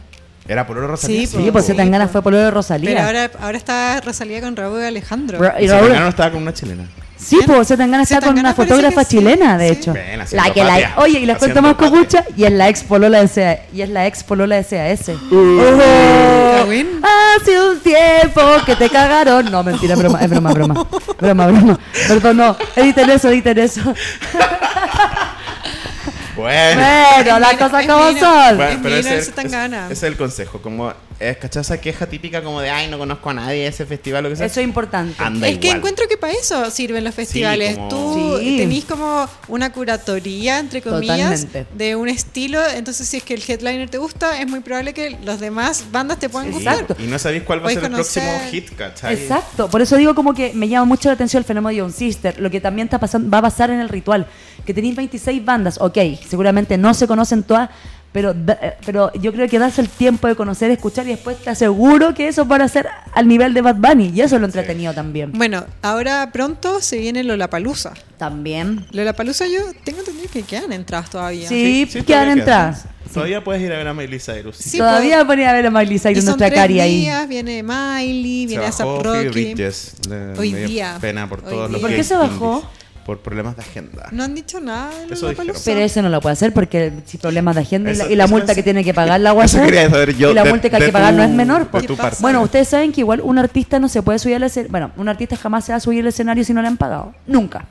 Era 0.47 0.67
por 0.67 0.77
oro 0.77 0.87
Rosalía. 0.87 1.21
Sí, 1.21 1.27
Sí, 1.27 1.49
pues 1.51 1.65
Sí, 1.65 1.71
se 1.71 1.77
tan 1.77 1.89
ganas 1.91 2.11
fue 2.11 2.21
Pololo 2.21 2.43
de 2.43 2.51
Rosalía. 2.51 2.89
Pero 2.89 3.01
ahora, 3.05 3.31
ahora 3.41 3.57
está 3.57 4.01
Rosalía 4.01 4.41
con 4.41 4.55
Raúl 4.55 4.81
Alejandro. 4.83 5.39
Ra- 5.39 5.55
Y 5.61 5.67
Raúl- 5.67 5.97
no 5.97 6.07
estaba 6.09 6.31
con 6.31 6.41
una 6.41 6.53
chilena. 6.53 6.83
Sí, 7.15 7.39
pues 7.45 7.69
se 7.69 7.77
tan 7.77 7.89
ganas 7.89 8.11
está 8.11 8.25
con 8.27 8.37
una 8.37 8.53
fotógrafa 8.53 9.05
que 9.05 9.09
sí, 9.11 9.17
chilena, 9.19 9.57
de 9.57 9.69
sí. 9.69 9.73
hecho. 9.75 9.91
Haciendo 9.93 10.45
la 10.45 10.53
que 10.53 10.61
la, 10.65 10.93
oye, 10.97 11.19
y 11.21 11.25
les 11.25 11.37
cuento 11.37 11.61
más 11.61 11.75
copucha, 11.75 12.25
y 12.35 12.43
es 12.43 12.51
la 12.51 12.67
ex 12.67 12.83
polola 12.83 13.21
de 13.23 13.29
CA, 13.29 13.59
y 13.73 13.81
es 13.81 13.87
la 13.89 14.05
ex 14.07 14.23
polola 14.25 14.57
de 14.57 14.65
CAS. 14.65 15.05
Cagüín. 15.29 17.01
Hace 17.37 17.61
un 17.61 17.79
tiempo 17.79 18.41
que 18.65 18.75
te 18.75 18.89
cagaron. 18.89 19.49
No, 19.49 19.63
mentira, 19.63 19.93
es 19.93 19.99
broma, 19.99 20.19
es 20.21 20.29
broma, 20.29 20.51
broma. 20.53 20.87
Broma, 21.19 21.47
broma. 21.47 21.79
Perdón, 22.09 22.35
no. 22.37 22.57
Editen 22.75 23.09
eso, 23.09 23.29
editen 23.29 23.57
eso. 23.59 23.81
Bueno. 26.35 26.81
Bueno, 27.15 27.39
las 27.39 27.53
Es 27.53 27.57
cosas 27.57 27.85
como 27.85 28.05
es 28.09 28.19
son. 28.19 28.57
Bueno, 28.57 28.71
Es 28.71 28.79
pero 28.81 28.95
ese, 28.95 29.13
el 29.13 29.19
ese 29.19 29.93
es 29.93 30.03
el 30.03 30.17
consejo. 30.17 30.61
Como 30.61 30.93
es 31.19 31.37
¿cachai? 31.37 31.61
esa 31.61 31.79
queja 31.79 32.07
típica 32.07 32.43
como 32.43 32.59
de 32.61 32.69
ay 32.69 32.89
no 32.89 32.97
conozco 32.97 33.29
a 33.29 33.33
nadie 33.33 33.61
de 33.61 33.67
ese 33.67 33.85
festival 33.85 34.25
o 34.25 34.29
que 34.29 34.35
sea. 34.35 34.45
Eso 34.45 34.59
es 34.59 34.65
importante. 34.65 35.15
Anda 35.23 35.47
Es 35.47 35.57
que 35.57 35.67
igual. 35.67 35.77
encuentro 35.77 36.05
que 36.09 36.17
para 36.17 36.33
eso 36.33 36.69
sirven 36.71 37.03
los 37.03 37.13
festivales. 37.15 37.75
como- 37.75 37.89
Tú 37.89 38.37
Sí. 38.39 38.57
tenés 38.57 38.85
como 38.85 39.27
una 39.47 39.71
curatoría, 39.71 40.59
entre 40.59 40.81
comillas, 40.81 41.41
Totalmente. 41.45 41.65
de 41.75 41.95
un 41.95 42.09
estilo. 42.09 42.59
Entonces, 42.75 43.07
si 43.07 43.17
es 43.17 43.23
que 43.23 43.33
el 43.35 43.43
headliner 43.47 43.89
te 43.89 43.97
gusta, 43.97 44.39
es 44.41 44.47
muy 44.47 44.59
probable 44.61 44.93
que 44.93 45.17
los 45.23 45.39
demás 45.39 45.85
bandas 45.91 46.19
te 46.19 46.29
puedan 46.29 46.51
Sí, 46.51 46.57
Exacto. 46.59 46.87
gustar. 46.89 47.05
Y 47.05 47.09
no 47.09 47.19
sabéis 47.19 47.43
cuál 47.43 47.63
va 47.63 47.69
a 47.69 47.73
ser 47.73 47.83
el 47.85 47.91
próximo 47.91 48.25
conocer- 48.25 48.49
hit, 48.51 48.75
¿cachai? 48.75 49.13
Exacto, 49.15 49.69
por 49.69 49.81
eso 49.81 49.95
digo 49.97 50.15
como 50.15 50.33
que 50.33 50.53
me 50.53 50.67
llama 50.67 50.85
mucho 50.85 51.09
la 51.09 51.13
atención 51.13 51.41
el 51.41 51.45
fenómeno 51.45 51.69
de 51.69 51.75
Young 51.77 51.93
Sister, 51.93 52.39
lo 52.39 52.49
que 52.49 52.59
también 52.59 52.87
está 52.87 52.99
pasando, 52.99 53.29
va 53.29 53.37
a 53.39 53.41
pasar 53.43 53.69
en 53.69 53.79
el 53.79 53.89
ritual, 53.89 54.27
que 54.65 54.73
tenéis 54.73 54.95
26 54.95 55.43
bandas, 55.43 55.77
ok, 55.79 55.97
seguramente 56.27 56.77
no 56.77 56.93
se 56.93 57.07
conocen 57.07 57.43
todas, 57.43 57.69
pero, 58.13 58.33
da- 58.33 58.57
eh, 58.61 58.75
pero 58.85 59.11
yo 59.13 59.33
creo 59.33 59.49
que 59.49 59.59
darse 59.59 59.81
el 59.81 59.89
tiempo 59.89 60.27
de 60.29 60.35
conocer, 60.35 60.71
escuchar 60.71 61.05
y 61.07 61.09
después 61.09 61.37
te 61.39 61.49
aseguro 61.49 62.13
que 62.13 62.29
eso 62.29 62.45
van 62.45 62.61
a 62.61 62.67
ser 62.69 62.87
al 63.13 63.27
nivel 63.27 63.53
de 63.53 63.61
Bad 63.61 63.75
Bunny 63.75 64.11
y 64.15 64.21
eso 64.21 64.35
es 64.35 64.41
lo 64.41 64.47
entretenido 64.47 64.93
también. 64.93 65.31
Bueno, 65.33 65.65
ahora 65.81 66.29
pronto 66.31 66.79
se 66.81 66.97
viene 66.99 67.23
Lollapalooza. 67.25 67.93
También. 68.17 68.85
Lollapalooza 68.91 69.47
yo 69.47 69.59
tengo 69.83 69.99
entendido 69.99 70.29
que 70.31 70.43
quedan 70.43 70.71
entradas 70.71 71.09
todavía. 71.09 71.49
Sí, 71.49 71.85
Sí, 71.89 72.03
quedan 72.03 72.23
todavía 72.25 72.33
entradas. 72.33 72.85
Todavía 73.13 73.43
puedes 73.43 73.61
ir 73.61 73.71
a 73.71 73.77
ver 73.77 73.87
a 73.87 73.93
Miley 73.93 74.19
Cyrus. 74.19 74.55
Sí, 74.57 74.77
Todavía 74.77 75.17
pues, 75.17 75.27
ponía 75.27 75.49
a 75.49 75.53
ver 75.53 75.65
a 75.67 75.69
Miley 75.69 75.95
y 75.97 75.99
Cyrus 75.99 76.23
son 76.23 76.25
nuestra 76.25 76.47
tres 76.47 76.59
cari 76.59 76.79
ahí. 76.79 77.01
días, 77.01 77.27
viene 77.27 77.61
Miley, 77.61 78.45
viene 78.47 78.65
ASAP 78.65 79.03
Rocky. 79.03 79.27
Bridges. 79.27 79.95
Hoy 80.37 80.53
día. 80.53 80.97
pena 81.01 81.27
por 81.27 81.39
Hoy 81.43 81.49
todos 81.51 81.69
los. 81.71 81.81
¿Por 81.81 81.89
qué 81.91 82.03
se 82.03 82.15
bajó? 82.15 82.55
indies, 82.63 82.82
Por 83.05 83.19
problemas 83.19 83.55
de 83.57 83.61
agenda. 83.63 84.07
No 84.11 84.23
han 84.23 84.33
dicho 84.33 84.59
nada 84.61 84.89
de 85.07 85.13
Eso. 85.13 85.29
Pero 85.65 85.79
ese 85.81 86.01
no 86.01 86.09
lo 86.09 86.21
puede 86.21 86.33
hacer 86.33 86.53
porque 86.53 86.91
si 87.05 87.17
problemas 87.17 87.55
de 87.55 87.61
agenda 87.61 87.91
y 87.91 87.95
la, 87.95 88.03
Eso- 88.05 88.13
y 88.13 88.15
la 88.15 88.23
eso 88.25 88.33
multa 88.33 88.51
es- 88.53 88.55
que 88.55 88.63
tiene 88.63 88.83
que 88.83 88.93
pagar 88.93 89.19
la 89.19 89.29
Eso 89.31 89.37
WhatsApp 89.39 89.65
quería 89.65 89.89
saber 89.89 90.15
yo 90.15 90.31
y 90.31 90.33
la 90.33 90.43
de- 90.43 90.49
multa 90.49 90.69
que 90.69 90.75
hay 90.77 90.81
que 90.85 90.91
pagar 90.91 91.11
tu- 91.11 91.17
no 91.17 91.23
es 91.23 91.29
menor. 91.31 91.67
pues. 91.67 91.85
tu 91.85 91.97
parte. 91.97 92.17
Bueno, 92.21 92.41
ustedes 92.41 92.67
saben 92.69 92.91
que 92.93 93.01
igual 93.01 93.19
un 93.21 93.37
artista 93.37 93.79
no 93.79 93.89
se 93.89 94.01
puede 94.01 94.19
subir 94.19 94.35
al 94.37 94.43
escenario. 94.43 94.71
Bueno, 94.71 94.91
un 94.97 95.09
artista 95.09 95.35
jamás 95.35 95.65
se 95.65 95.73
va 95.73 95.77
a 95.77 95.79
subir 95.81 95.99
al 96.01 96.07
escenario 96.07 96.43
si 96.45 96.53
no 96.53 96.61
le 96.61 96.67
han 96.69 96.77
pagado. 96.77 97.13
Nunca. 97.27 97.65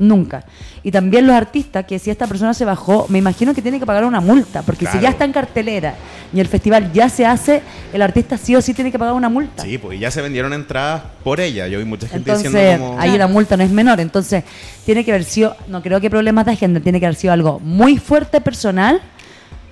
Nunca. 0.00 0.44
Y 0.82 0.90
también 0.90 1.26
los 1.26 1.36
artistas, 1.36 1.84
que 1.84 1.98
si 1.98 2.10
esta 2.10 2.26
persona 2.26 2.54
se 2.54 2.64
bajó, 2.64 3.04
me 3.10 3.18
imagino 3.18 3.54
que 3.54 3.60
tiene 3.60 3.78
que 3.78 3.84
pagar 3.84 4.06
una 4.06 4.22
multa, 4.22 4.62
porque 4.62 4.86
si 4.86 4.98
ya 4.98 5.10
está 5.10 5.26
en 5.26 5.32
cartelera 5.32 5.94
y 6.32 6.40
el 6.40 6.48
festival 6.48 6.90
ya 6.94 7.10
se 7.10 7.26
hace, 7.26 7.60
el 7.92 8.00
artista 8.00 8.38
sí 8.38 8.56
o 8.56 8.62
sí 8.62 8.72
tiene 8.72 8.90
que 8.90 8.98
pagar 8.98 9.12
una 9.12 9.28
multa. 9.28 9.62
Sí, 9.62 9.76
pues 9.76 10.00
ya 10.00 10.10
se 10.10 10.22
vendieron 10.22 10.54
entradas 10.54 11.02
por 11.22 11.38
ella. 11.38 11.68
Yo 11.68 11.78
vi 11.78 11.84
mucha 11.84 12.08
gente 12.08 12.30
Entonces, 12.30 12.50
diciendo 12.50 12.86
como... 12.86 12.98
ahí 12.98 13.18
la 13.18 13.26
multa 13.26 13.58
no 13.58 13.62
es 13.62 13.70
menor. 13.70 14.00
Entonces, 14.00 14.42
tiene 14.86 15.04
que 15.04 15.12
haber 15.12 15.24
sido, 15.24 15.54
no 15.68 15.82
creo 15.82 16.00
que 16.00 16.08
problemas 16.08 16.46
de 16.46 16.52
agenda, 16.52 16.80
tiene 16.80 16.98
que 16.98 17.04
haber 17.04 17.16
sido 17.16 17.34
algo 17.34 17.60
muy 17.60 17.98
fuerte 17.98 18.40
personal, 18.40 19.02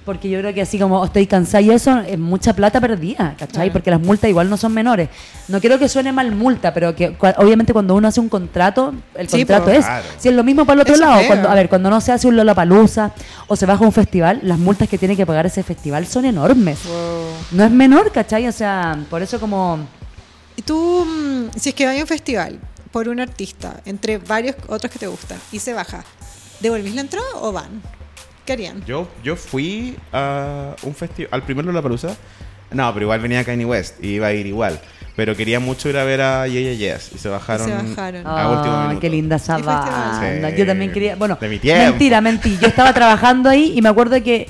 porque 0.09 0.30
yo 0.30 0.38
creo 0.40 0.54
que 0.54 0.62
así 0.62 0.78
como 0.78 1.04
estoy 1.04 1.26
cansada 1.26 1.61
y 1.61 1.70
eso, 1.70 1.98
es 2.00 2.18
mucha 2.18 2.54
plata 2.54 2.80
perdida, 2.80 3.34
¿cachai? 3.38 3.48
Claro. 3.64 3.72
Porque 3.74 3.90
las 3.90 4.00
multas 4.00 4.30
igual 4.30 4.48
no 4.48 4.56
son 4.56 4.72
menores. 4.72 5.11
No 5.48 5.61
quiero 5.61 5.78
que 5.78 5.86
suene 5.86 6.12
mal 6.12 6.34
multa, 6.34 6.72
pero 6.72 6.96
que 6.96 7.12
cua- 7.18 7.34
obviamente 7.36 7.74
cuando 7.74 7.94
uno 7.94 8.09
hace 8.09 8.18
un 8.18 8.30
contrato, 8.30 8.94
el 9.14 9.28
Sí, 9.28 9.36
contrato 9.44 9.70
es. 9.70 9.84
Claro. 9.84 10.04
Si 10.16 10.28
es 10.30 10.34
lo 10.34 10.42
mismo 10.42 10.64
para 10.64 10.76
el 10.76 10.80
otro 10.80 10.94
Eso 10.94 11.04
lado, 11.04 11.20
cuando, 11.26 11.50
a 11.50 11.54
ver, 11.54 11.68
cuando 11.68 11.90
no 11.90 12.00
se 12.00 12.12
hace 12.12 12.26
un 12.26 12.36
Lollapalooza 12.36 13.11
o 13.48 13.54
se 13.54 13.66
baja 13.66 13.84
un 13.84 13.92
festival, 13.92 14.40
las 14.44 14.59
multas 14.59 14.88
que 14.88 14.96
tiene 14.96 15.14
que 15.14 15.26
pagar 15.26 15.44
ese 15.44 15.62
festival 15.62 16.06
son 16.06 16.24
enormes. 16.24 16.78
Wow. 16.86 17.28
No 17.50 17.64
es 17.64 17.70
menor, 17.70 18.11
¿cachai? 18.11 18.48
O 18.48 18.52
sea, 18.52 18.98
por 19.11 19.20
eso 19.20 19.38
como... 19.38 19.78
Y 20.56 20.62
tú, 20.62 21.04
mm, 21.04 21.50
si 21.59 21.68
es 21.68 21.74
que 21.74 21.86
hay 21.86 22.00
un 22.00 22.06
festival 22.06 22.59
por 22.92 23.11
un 23.11 23.20
artista, 23.20 23.82
entre 23.84 24.16
varios 24.16 24.56
otros 24.68 24.90
que 24.90 24.98
te 24.98 25.06
gustan, 25.06 25.36
y 25.52 25.59
se 25.59 25.74
baja, 25.74 26.02
¿devolvís 26.61 26.94
la 26.94 27.02
entrada 27.02 27.26
o 27.42 27.52
van? 27.52 27.82
¿Qué 28.49 28.53
harían? 28.55 28.82
Yo, 28.86 29.07
yo 29.22 29.36
fui 29.36 29.94
a 30.12 30.74
un 30.82 30.94
festival, 30.94 31.28
al 31.32 31.42
primer 31.42 31.64
Lollapalooza. 31.66 32.16
No, 32.72 32.92
pero 32.94 33.05
igual 33.05 33.20
venía 33.20 33.44
Kanye 33.44 33.64
West 33.66 34.03
y 34.03 34.14
iba 34.14 34.26
a 34.28 34.32
ir 34.32 34.46
igual. 34.46 34.80
pero 35.16 35.34
quería 35.36 35.59
mucho 35.61 35.88
ir 35.90 35.96
a 35.99 36.05
ver 36.05 36.20
a 36.20 36.46
Yeah 36.46 36.61
Yeah 36.72 36.94
Yes 36.96 37.11
y 37.14 37.18
se 37.18 37.28
bajaron, 37.28 37.68
Y 37.68 37.72
se 37.72 37.76
bajaron. 37.96 38.24
a 38.26 38.49
último 38.51 38.74
Ah, 38.74 38.82
minuto. 38.88 39.01
qué 39.01 39.11
linda 39.11 39.36
esa 39.36 39.59
banda. 39.59 40.20
Sí. 40.51 40.57
Yo 40.57 40.64
también 40.66 40.92
quería. 40.92 41.16
Bueno, 41.16 41.36
De 41.40 41.49
mi 41.49 41.59
mentira, 41.59 42.20
mentira. 42.20 42.61
Yo 42.62 42.68
estaba 42.68 42.92
trabajando 42.94 43.49
ahí 43.51 43.72
y 43.76 43.82
me 43.82 43.88
acuerdo 43.88 44.22
que 44.22 44.46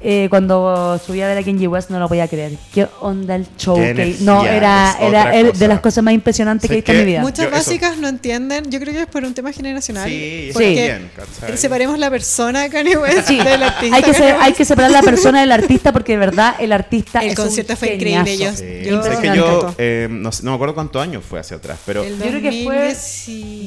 eh, 0.00 0.26
cuando 0.30 1.00
subí 1.04 1.20
a 1.22 1.26
ver 1.28 1.38
a 1.38 1.42
Kenji 1.42 1.66
West 1.66 1.90
no 1.90 1.98
lo 1.98 2.08
podía 2.08 2.28
creer. 2.28 2.52
¿Qué 2.72 2.86
onda 3.00 3.34
el 3.36 3.46
show? 3.56 3.76
Que- 3.76 4.16
no, 4.20 4.44
era, 4.46 4.96
era 5.00 5.34
el- 5.36 5.52
de 5.58 5.68
las 5.68 5.80
cosas 5.80 6.02
más 6.04 6.14
impresionantes 6.14 6.68
que 6.68 6.74
he 6.74 6.76
visto 6.78 6.92
en 6.92 6.98
mi 6.98 7.04
vida. 7.04 7.20
Muchas 7.20 7.38
Yo 7.38 7.44
eso- 7.46 7.56
básicas 7.56 7.96
no 7.98 8.08
entienden. 8.08 8.70
Yo 8.70 8.78
creo 8.80 8.92
que 8.94 9.00
es 9.02 9.06
por 9.06 9.24
un 9.24 9.34
tema 9.34 9.52
generacional. 9.52 10.08
Sí, 10.08 10.50
porque 10.52 11.02
¿cachai? 11.40 11.56
separemos 11.56 11.98
la 11.98 12.10
persona 12.10 12.62
de 12.62 12.70
Kanye 12.70 12.96
West 12.96 13.26
Sí, 13.28 13.36
del 13.36 13.62
artista. 13.62 13.96
hay 13.96 14.02
que, 14.02 14.14
se- 14.14 14.32
hay 14.32 14.52
que 14.52 14.64
separar 14.64 14.90
la 14.90 15.02
persona 15.02 15.40
del 15.40 15.52
artista 15.52 15.92
porque 15.92 16.12
de 16.12 16.18
verdad 16.18 16.54
el 16.58 16.72
artista 16.72 17.20
El 17.20 17.30
es 17.30 17.38
un 17.38 17.44
concierto 17.44 17.76
fue 17.76 17.94
increíble, 17.94 18.30
geniazo. 18.30 18.62
yo- 18.62 18.68
Sí. 18.68 18.88
yo- 19.12 19.20
que 19.20 19.36
yo, 19.36 19.74
eh, 19.78 20.08
no, 20.10 20.30
sé- 20.32 20.42
no 20.44 20.50
me 20.52 20.54
acuerdo 20.56 20.74
cuántos 20.74 21.02
años 21.02 21.22
fue 21.28 21.40
hacia 21.40 21.56
atrás, 21.56 21.78
pero 21.86 22.02
El 22.04 22.18
Yo 22.18 22.24
creo 22.26 22.40
que 22.42 22.64
fue 22.64 22.94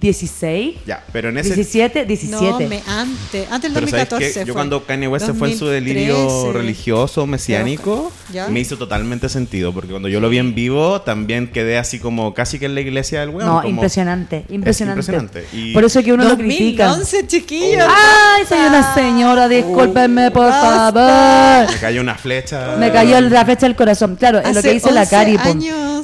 2016, 0.00 0.76
ya, 0.86 1.04
pero 1.12 1.28
en 1.28 1.38
ese 1.38 1.54
17, 1.54 2.04
17. 2.04 2.46
No, 2.64 2.68
me, 2.68 2.82
antes. 2.86 3.50
Antes 3.50 3.72
del 3.72 3.84
Pero 3.84 3.86
¿sabes 3.88 4.08
2014 4.08 4.32
qué? 4.32 4.40
Yo 4.40 4.44
fue. 4.46 4.52
cuando 4.54 4.84
Kanye 4.86 5.08
West 5.08 5.26
se 5.26 5.34
fue 5.40 5.50
en 5.52 5.58
su 5.58 5.66
delirio 5.66 6.16
2013. 6.16 6.58
religioso, 6.58 7.26
mesiánico, 7.26 8.12
¿Ya? 8.32 8.46
me 8.48 8.60
hizo 8.60 8.76
totalmente 8.78 9.28
sentido. 9.28 9.72
Porque 9.72 9.90
cuando 9.90 10.08
yo 10.08 10.20
lo 10.20 10.28
vi 10.28 10.38
en 10.38 10.54
vivo, 10.54 11.00
también 11.00 11.48
quedé 11.50 11.76
así 11.78 11.98
como 11.98 12.32
casi 12.34 12.58
que 12.58 12.66
en 12.66 12.74
la 12.76 12.80
iglesia 12.82 13.20
del 13.20 13.30
weón. 13.30 13.48
no, 13.48 13.56
como- 13.56 13.68
impresionante, 13.68 14.44
impresionante. 14.48 15.00
impresionante. 15.00 15.46
Y- 15.52 15.72
Por 15.74 15.84
eso 15.84 16.02
que 16.02 16.12
uno 16.12 16.24
lo 16.24 16.36
critica. 16.36 16.86
2011, 16.86 17.26
chiquillos. 17.26 17.84
Ay, 17.88 18.44
soy 18.48 18.58
una 18.60 18.94
señora, 18.94 19.48
discúlpenme, 19.48 20.30
por 20.30 20.46
Basta. 20.46 20.92
favor. 20.92 21.74
Me 21.74 21.80
cayó 21.80 22.00
una 22.00 22.14
flecha. 22.14 22.76
Me 22.78 22.92
cayó 22.92 23.20
la 23.20 23.44
flecha 23.44 23.66
del 23.66 23.76
corazón. 23.76 24.16
Claro, 24.16 24.38
es 24.38 24.54
lo 24.54 24.62
que 24.62 24.72
dice 24.72 24.90
la 24.92 25.00
11 25.02 25.10
Cari. 25.10 25.36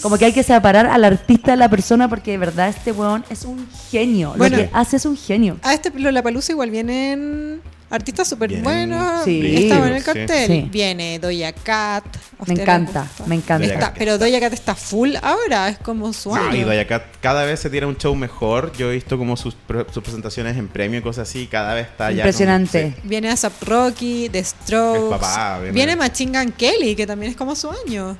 Como 0.02 0.18
que 0.18 0.26
hay 0.26 0.32
que 0.32 0.42
separar 0.42 0.86
al 0.86 1.04
artista 1.04 1.52
de 1.52 1.56
la 1.56 1.68
persona 1.68 2.08
porque 2.08 2.32
de 2.32 2.38
verdad 2.38 2.68
este 2.68 2.92
weón 2.92 3.24
es 3.30 3.44
un 3.44 3.66
genio. 3.90 4.34
Bueno. 4.36 4.56
lo 4.56 4.62
que 4.64 4.70
hace 4.72 4.96
es 4.96 5.06
un 5.06 5.16
genio. 5.16 5.56
A 5.62 5.74
este 5.74 5.90
Lollapalooza 5.98 6.52
igual 6.52 6.70
vienen 6.70 7.60
artistas 7.90 8.28
súper 8.28 8.60
buenos. 8.62 9.24
Sí. 9.24 9.64
Estaban 9.64 9.90
en 9.90 9.96
el 9.96 10.02
cartel. 10.04 10.46
Sí. 10.46 10.68
Viene 10.72 11.18
Doja 11.18 11.52
Cat. 11.52 12.04
¿A 12.38 12.44
Me 12.46 12.54
encanta, 12.54 13.06
me 13.26 13.34
encanta. 13.36 13.66
Está- 13.66 13.94
pero 13.94 14.18
Doja 14.18 14.40
Cat 14.40 14.52
está 14.52 14.74
full 14.74 15.14
ahora. 15.22 15.68
Es 15.68 15.78
como 15.78 16.12
su 16.12 16.34
No, 16.34 16.54
y 16.54 16.58
año. 16.58 16.66
Doja 16.66 16.86
Cat 16.86 17.02
cada 17.20 17.44
vez 17.44 17.60
se 17.60 17.70
tira 17.70 17.86
un 17.86 17.96
show 17.96 18.14
mejor. 18.14 18.72
Yo 18.76 18.90
he 18.90 18.94
visto 18.94 19.16
como 19.16 19.36
sus, 19.36 19.56
sus 19.92 20.02
presentaciones 20.02 20.56
en 20.56 20.68
premio 20.68 20.98
y 20.98 21.02
cosas 21.02 21.28
así. 21.28 21.46
Cada 21.46 21.74
vez 21.74 21.86
está 21.86 22.10
ya. 22.10 22.18
Impresionante. 22.18 22.82
como- 22.82 22.94
sí. 22.96 23.00
Viene 23.04 23.30
ASAP 23.30 23.62
Rocky, 23.62 24.28
The 24.30 24.44
Strokes. 24.44 25.04
Es 25.04 25.10
papá, 25.10 25.58
viene- 25.60 25.72
viene 25.74 25.96
Machine 25.96 26.38
Gun 26.42 26.52
Kelly, 26.52 26.96
que 26.96 27.06
también 27.06 27.30
es 27.30 27.36
como 27.36 27.54
su 27.56 27.70
año. 27.86 28.16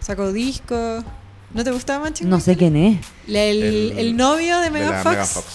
Sacó 0.00 0.32
disco. 0.32 1.04
¿No 1.52 1.64
te 1.64 1.72
gustaba 1.72 2.08
Machine 2.08 2.30
No 2.30 2.36
Gun 2.36 2.44
sé 2.44 2.56
quién 2.56 2.76
es. 2.76 3.00
El, 3.26 3.62
El- 3.62 3.98
el 3.98 4.16
novio 4.16 4.58
de 4.58 4.64
de 4.66 4.70
Megan 4.70 4.94
Fox. 5.02 5.04
Megan 5.10 5.26
Fox. 5.26 5.46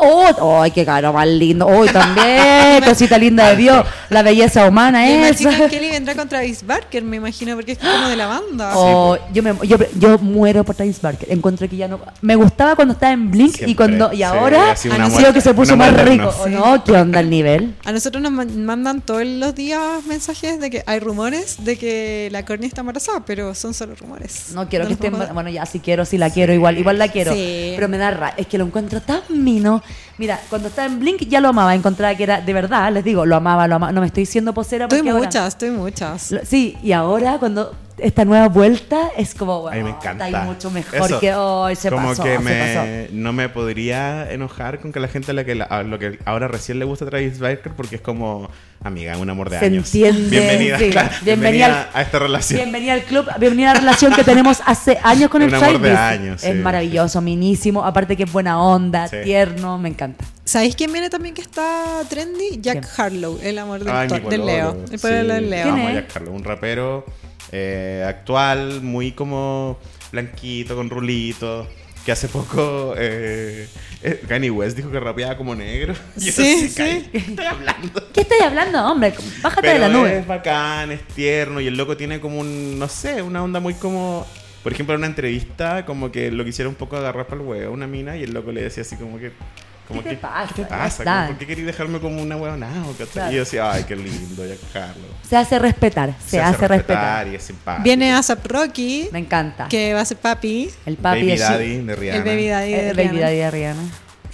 ¡Oh! 0.00 0.62
¡Ay, 0.62 0.70
qué 0.70 0.84
caro 0.84 1.12
más 1.12 1.26
lindo! 1.26 1.66
¡Uy, 1.66 1.88
también! 1.88 2.82
Cosita 2.84 3.18
linda 3.18 3.48
de 3.50 3.56
Dios. 3.56 3.86
La 4.10 4.22
belleza 4.22 4.66
humana 4.66 5.08
Y 5.08 5.12
el 5.12 5.24
es. 5.24 5.30
Machine 5.42 5.58
Gun 5.58 5.68
Kelly 5.70 5.90
vendrá 5.90 6.14
con 6.14 6.28
Travis 6.28 6.64
Barker, 6.66 7.02
me 7.02 7.16
imagino, 7.16 7.54
porque 7.54 7.72
es 7.72 7.78
como 7.78 8.08
de 8.08 8.16
la 8.16 8.26
banda. 8.26 8.72
Oh, 8.76 9.16
yo, 9.32 9.42
me, 9.42 9.54
yo, 9.66 9.76
yo 9.98 10.18
muero 10.18 10.64
por 10.64 10.74
Travis 10.74 11.00
Barker. 11.00 11.30
Encuentro 11.30 11.68
que 11.68 11.76
ya 11.76 11.88
no. 11.88 12.00
Me 12.20 12.36
gustaba 12.36 12.74
cuando 12.76 12.94
estaba 12.94 13.12
en 13.12 13.30
Blink 13.30 13.62
y 13.66 13.74
cuando 13.74 14.12
y 14.12 14.16
Sí, 14.16 14.22
ahora 14.22 14.76
sido 14.76 15.32
que 15.32 15.40
se 15.40 15.54
puso 15.54 15.76
más 15.76 15.92
rico. 16.04 16.32
¿O 16.40 16.48
no? 16.48 16.82
¿Qué 16.84 16.92
onda 16.92 17.20
el 17.20 17.30
nivel? 17.30 17.74
A 17.84 17.92
nosotros 17.92 18.22
nos 18.22 18.32
man- 18.32 18.64
mandan 18.64 19.00
todos 19.00 19.24
los 19.24 19.54
días 19.54 20.04
mensajes 20.06 20.60
de 20.60 20.70
que 20.70 20.82
hay 20.86 20.98
rumores 21.00 21.64
de 21.64 21.76
que 21.76 22.28
la 22.32 22.44
Courtney 22.44 22.68
está 22.68 22.80
embarazada, 22.80 23.24
pero 23.24 23.54
son 23.54 23.74
solo 23.74 23.94
rumores. 23.94 24.46
No 24.54 24.68
quiero 24.68 24.86
que 24.86 24.94
esté. 24.94 25.10
podemos- 25.10 25.28
embar- 25.28 25.34
Bueno, 25.34 25.50
ya 25.50 25.66
sí 25.66 25.80
quiero, 25.80 26.04
sí 26.04 26.18
la 26.18 26.30
quiero, 26.30 26.52
igual, 26.52 26.78
igual 26.78 26.98
la 26.98 27.08
quiero. 27.08 27.32
Sí. 27.32 27.72
Pero 27.74 27.88
me 27.88 27.98
da 27.98 28.10
ra 28.10 28.34
Es 28.36 28.46
que 28.46 28.58
lo 28.58 28.64
encuentro 28.64 29.00
tan 29.00 29.20
mino. 29.30 29.82
Mira, 30.18 30.40
cuando 30.48 30.68
estaba 30.68 30.86
en 30.86 31.00
Blink 31.00 31.22
ya 31.28 31.40
lo 31.40 31.48
amaba. 31.48 31.74
Encontraba 31.74 32.14
que 32.14 32.22
era, 32.22 32.40
de 32.40 32.52
verdad, 32.52 32.92
les 32.92 33.04
digo, 33.04 33.26
lo 33.26 33.36
amaba, 33.36 33.66
lo 33.66 33.76
amaba. 33.76 33.92
No 33.92 34.00
me 34.00 34.06
estoy 34.06 34.22
diciendo 34.22 34.54
posera 34.54 34.84
Estoy 34.84 34.98
porque 35.00 35.10
ahora- 35.10 35.24
muchas, 35.26 35.48
estoy 35.48 35.70
muchas. 35.70 36.30
Lo- 36.32 36.44
Sí, 36.44 36.76
y 36.82 36.92
ahora 36.92 37.38
cuando 37.38 37.74
esta 37.98 38.24
nueva 38.24 38.48
vuelta 38.48 39.10
es 39.16 39.34
como, 39.34 39.68
mí 39.70 39.76
me 39.76 39.82
bueno, 39.82 39.98
encanta. 40.00 40.26
está 40.28 40.40
ahí 40.42 40.46
mucho 40.46 40.70
mejor 40.70 41.06
Eso. 41.06 41.20
que 41.20 41.34
hoy, 41.34 41.76
se 41.76 41.90
como 41.90 42.08
pasó, 42.08 42.24
que 42.24 42.32
se 42.34 42.38
me, 42.40 42.74
pasó. 42.74 43.12
no 43.12 43.32
me 43.32 43.48
podría 43.48 44.30
enojar 44.32 44.80
con 44.80 44.92
que 44.92 45.00
la 45.00 45.08
gente 45.08 45.30
a 45.30 45.34
la 45.34 45.44
que 45.44 45.54
la- 45.54 45.64
a 45.64 45.82
lo 45.82 45.98
que 45.98 46.18
ahora 46.24 46.48
recién 46.48 46.78
le 46.78 46.84
gusta 46.84 47.06
Travis 47.06 47.38
Barker 47.38 47.72
porque 47.72 47.96
es 47.96 48.00
como 48.02 48.50
amiga, 48.82 49.16
un 49.18 49.30
amor 49.30 49.48
de 49.50 49.58
Se 49.60 49.66
años. 49.66 49.86
entiende, 49.94 50.28
Bienvenida, 50.30 50.78
sí. 50.78 50.90
claro, 50.90 51.08
Bienvenida 51.22 51.66
bienvenida 51.68 51.90
a 51.94 52.02
esta 52.02 52.18
relación. 52.18 52.58
Bienvenida 52.60 52.92
al 52.94 53.02
club, 53.02 53.26
bienvenida 53.38 53.70
a 53.70 53.74
la 53.74 53.80
relación 53.80 54.12
que 54.12 54.24
tenemos 54.24 54.60
hace 54.66 54.98
años 55.02 55.30
con 55.30 55.42
el 55.42 55.48
Un 55.54 55.54
amor 55.54 55.80
de 55.80 55.90
años, 55.96 56.42
Es 56.44 56.52
sí. 56.52 56.58
maravilloso, 56.58 57.20
minísimo. 57.20 57.84
Aparte 57.84 58.16
que 58.16 58.24
es 58.24 58.32
buena 58.32 58.60
onda, 58.60 59.08
Sí. 59.08 59.16
tierno, 59.24 59.78
me 59.78 59.88
encanta. 59.88 60.24
¿Sabéis 60.44 60.76
quién 60.76 60.92
viene 60.92 61.08
también 61.10 61.34
que 61.34 61.40
está 61.40 62.02
trendy? 62.10 62.58
Jack 62.60 62.80
¿Quién? 62.80 62.92
Harlow, 63.06 63.38
el 63.42 63.58
amor 63.58 63.82
del, 63.82 63.94
Ay, 63.94 64.08
del. 64.08 64.44
Leo. 64.44 64.76
El 64.90 64.98
Sí, 64.98 65.08
del 65.08 65.48
Leo. 65.50 65.62
¿Quién 65.62 65.74
amo 65.74 65.86
a 65.86 65.90
es? 65.90 65.94
Jack 65.94 66.16
Harlow, 66.16 66.34
un 66.34 66.44
rapero 66.44 67.06
eh, 67.52 68.04
actual, 68.06 68.80
muy 68.82 69.12
como 69.12 69.78
blanquito, 70.12 70.76
con 70.76 70.90
rulito, 70.90 71.66
que 72.04 72.12
hace 72.12 72.28
poco 72.28 72.94
eh, 72.96 73.66
eh, 74.02 74.22
Kanye 74.28 74.50
West 74.50 74.76
dijo 74.76 74.90
que 74.90 75.00
rapeaba 75.00 75.36
como 75.36 75.54
negro. 75.54 75.94
Sí, 76.16 76.30
sí. 76.32 76.74
"Kanye, 76.76 77.10
¿qué 77.10 77.18
estoy 77.18 77.46
hablando? 77.46 78.12
¿Qué 78.12 78.20
estoy 78.20 78.40
hablando, 78.40 78.84
hombre? 78.86 79.14
Bájate 79.42 79.62
Pero 79.62 79.72
de 79.74 79.78
la 79.80 79.88
nube. 79.88 80.18
es 80.18 80.26
bacán, 80.26 80.92
es 80.92 81.02
tierno 81.08 81.60
y 81.60 81.66
el 81.66 81.76
loco 81.76 81.96
tiene 81.96 82.20
como 82.20 82.38
un, 82.40 82.78
no 82.78 82.88
sé, 82.88 83.22
una 83.22 83.42
onda 83.42 83.60
muy 83.60 83.74
como... 83.74 84.26
Por 84.62 84.72
ejemplo, 84.72 84.94
en 84.94 85.00
una 85.00 85.08
entrevista, 85.08 85.84
como 85.84 86.10
que 86.10 86.30
lo 86.30 86.42
quisiera 86.42 86.70
un 86.70 86.74
poco 86.74 86.96
agarrar 86.96 87.26
para 87.26 87.40
el 87.42 87.46
huevo 87.46 87.66
a 87.70 87.74
una 87.74 87.86
mina 87.86 88.16
y 88.16 88.22
el 88.22 88.32
loco 88.32 88.50
le 88.50 88.62
decía 88.62 88.82
así 88.82 88.96
como 88.96 89.18
que... 89.18 89.32
Como 89.86 90.02
¿Qué 90.02 90.10
te 90.10 90.14
que, 90.16 90.20
pasa? 90.22 90.48
¿Qué 90.54 90.62
te 90.64 90.70
Ya 90.70 90.78
pasa? 90.78 91.04
Como, 91.04 91.26
¿Por 91.28 91.38
qué 91.38 91.46
querías 91.46 91.66
dejarme 91.66 92.00
como 92.00 92.22
una 92.22 92.36
huevonao? 92.36 92.92
¿cachai? 92.92 93.06
Claro. 93.12 93.32
Y 93.32 93.34
yo 93.34 93.40
decía, 93.40 93.70
ay, 93.72 93.84
qué 93.84 93.94
lindo, 93.96 94.46
Jack 94.46 94.58
Harlow. 94.74 95.04
Se 95.28 95.36
hace 95.36 95.58
respetar, 95.58 96.14
se, 96.26 96.40
hace, 96.40 96.66
respetar. 96.66 97.28
y 97.28 97.34
es 97.34 97.42
simpático. 97.42 97.84
Viene 97.84 98.12
ASAP 98.14 98.46
Rocky, 98.46 99.08
Me 99.12 99.18
encanta. 99.18 99.68
que 99.68 99.92
va 99.94 100.00
a 100.00 100.04
ser 100.04 100.16
papi. 100.16 100.70
El 100.86 100.96
papi 100.96 101.20
Baby 101.20 101.32
es 101.32 101.40
Daddy 101.40 101.76
de 101.82 101.96
Rihanna. 101.96 102.18
El 102.18 102.24
baby 102.24 102.48
daddy 102.48 102.70
de 102.72 102.90
el 102.90 102.96
baby 102.96 103.08
Rihanna. 103.08 103.20
daddy 103.26 103.36
de 103.36 103.50
Rihanna. 103.50 103.82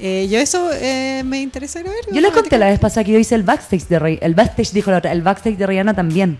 Eh, 0.03 0.29
yo 0.31 0.39
eso 0.39 0.71
eh, 0.73 1.23
me 1.27 1.41
interesa 1.43 1.83
ver. 1.83 1.93
Yo 2.13 2.21
les 2.21 2.31
conté 2.33 2.57
la 2.57 2.69
vez 2.69 2.79
pasada 2.79 3.05
que 3.05 3.13
yo 3.13 3.19
hice 3.19 3.35
el 3.35 3.43
backstage 3.43 3.87
de 3.89 3.99
Rihanna. 3.99 4.25
El 4.27 4.35
backstage, 4.35 4.71
dijo 4.73 4.91
la 4.91 4.99
otra, 4.99 5.13
el 5.13 5.23
backstage 5.23 5.57
de 5.57 5.67
Rihanna 5.67 5.95
también. 5.95 6.39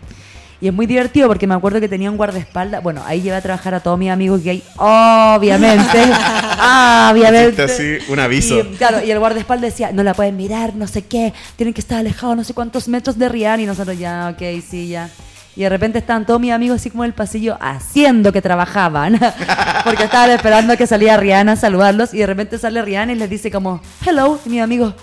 Y 0.61 0.69
es 0.69 0.75
muy 0.75 0.85
divertido 0.87 1.27
porque 1.27 1.47
me 1.47 1.55
acuerdo 1.55 1.81
que 1.81 1.89
tenía 1.89 2.11
un 2.11 2.19
guardaespaldas. 2.19 2.83
Bueno, 2.83 3.03
ahí 3.07 3.23
llevé 3.23 3.37
a 3.37 3.41
trabajar 3.41 3.75
a 3.75 3.81
todos 3.81 3.99
mis 3.99 4.11
amigos 4.11 4.43
gay, 4.43 4.63
obviamente. 4.77 6.03
obviamente. 7.11 7.63
Así 7.63 7.99
un 8.09 8.19
aviso. 8.19 8.59
Y, 8.59 8.77
claro, 8.77 9.03
y 9.03 9.11
el 9.11 9.19
guardaespaldas 9.19 9.73
decía, 9.73 9.91
no 9.93 10.03
la 10.03 10.13
pueden 10.13 10.37
mirar, 10.37 10.75
no 10.75 10.87
sé 10.87 11.07
qué, 11.07 11.33
tienen 11.57 11.73
que 11.73 11.81
estar 11.81 11.99
alejados 11.99 12.37
no 12.37 12.45
sé 12.45 12.53
cuántos 12.53 12.89
metros 12.89 13.17
de 13.17 13.29
Rihanna. 13.29 13.63
Y 13.63 13.67
nosotros 13.67 13.99
ya, 13.99 14.35
ok, 14.35 14.43
sí, 14.69 14.89
ya. 14.89 15.09
Y 15.57 15.63
de 15.63 15.69
repente 15.69 15.99
estaban 15.99 16.27
todos 16.27 16.41
mis 16.41 16.53
amigos 16.53 16.77
así 16.77 16.91
como 16.91 17.05
en 17.05 17.09
el 17.09 17.15
pasillo 17.15 17.57
haciendo 17.61 18.33
que 18.33 18.43
trabajaban. 18.43 19.19
Porque 19.85 20.05
estaban 20.05 20.31
esperando 20.31 20.77
que 20.77 20.87
salía 20.87 21.17
Rihanna 21.17 21.53
a 21.53 21.57
saludarlos. 21.57 22.13
Y 22.13 22.19
de 22.19 22.27
repente 22.27 22.59
sale 22.59 22.83
Rihanna 22.83 23.13
y 23.13 23.17
les 23.17 23.31
dice 23.31 23.51
como, 23.51 23.81
hello. 24.07 24.39
Y 24.45 24.51
mis 24.51 24.61
amigos, 24.61 24.95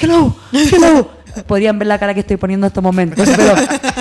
hello, 0.00 0.34
hello. 0.52 1.10
Podrían 1.46 1.78
ver 1.78 1.88
la 1.88 1.98
cara 1.98 2.14
que 2.14 2.20
estoy 2.20 2.36
poniendo 2.36 2.66
en 2.66 2.68
estos 2.68 2.82
momentos. 2.82 3.28
Pero 3.36 3.54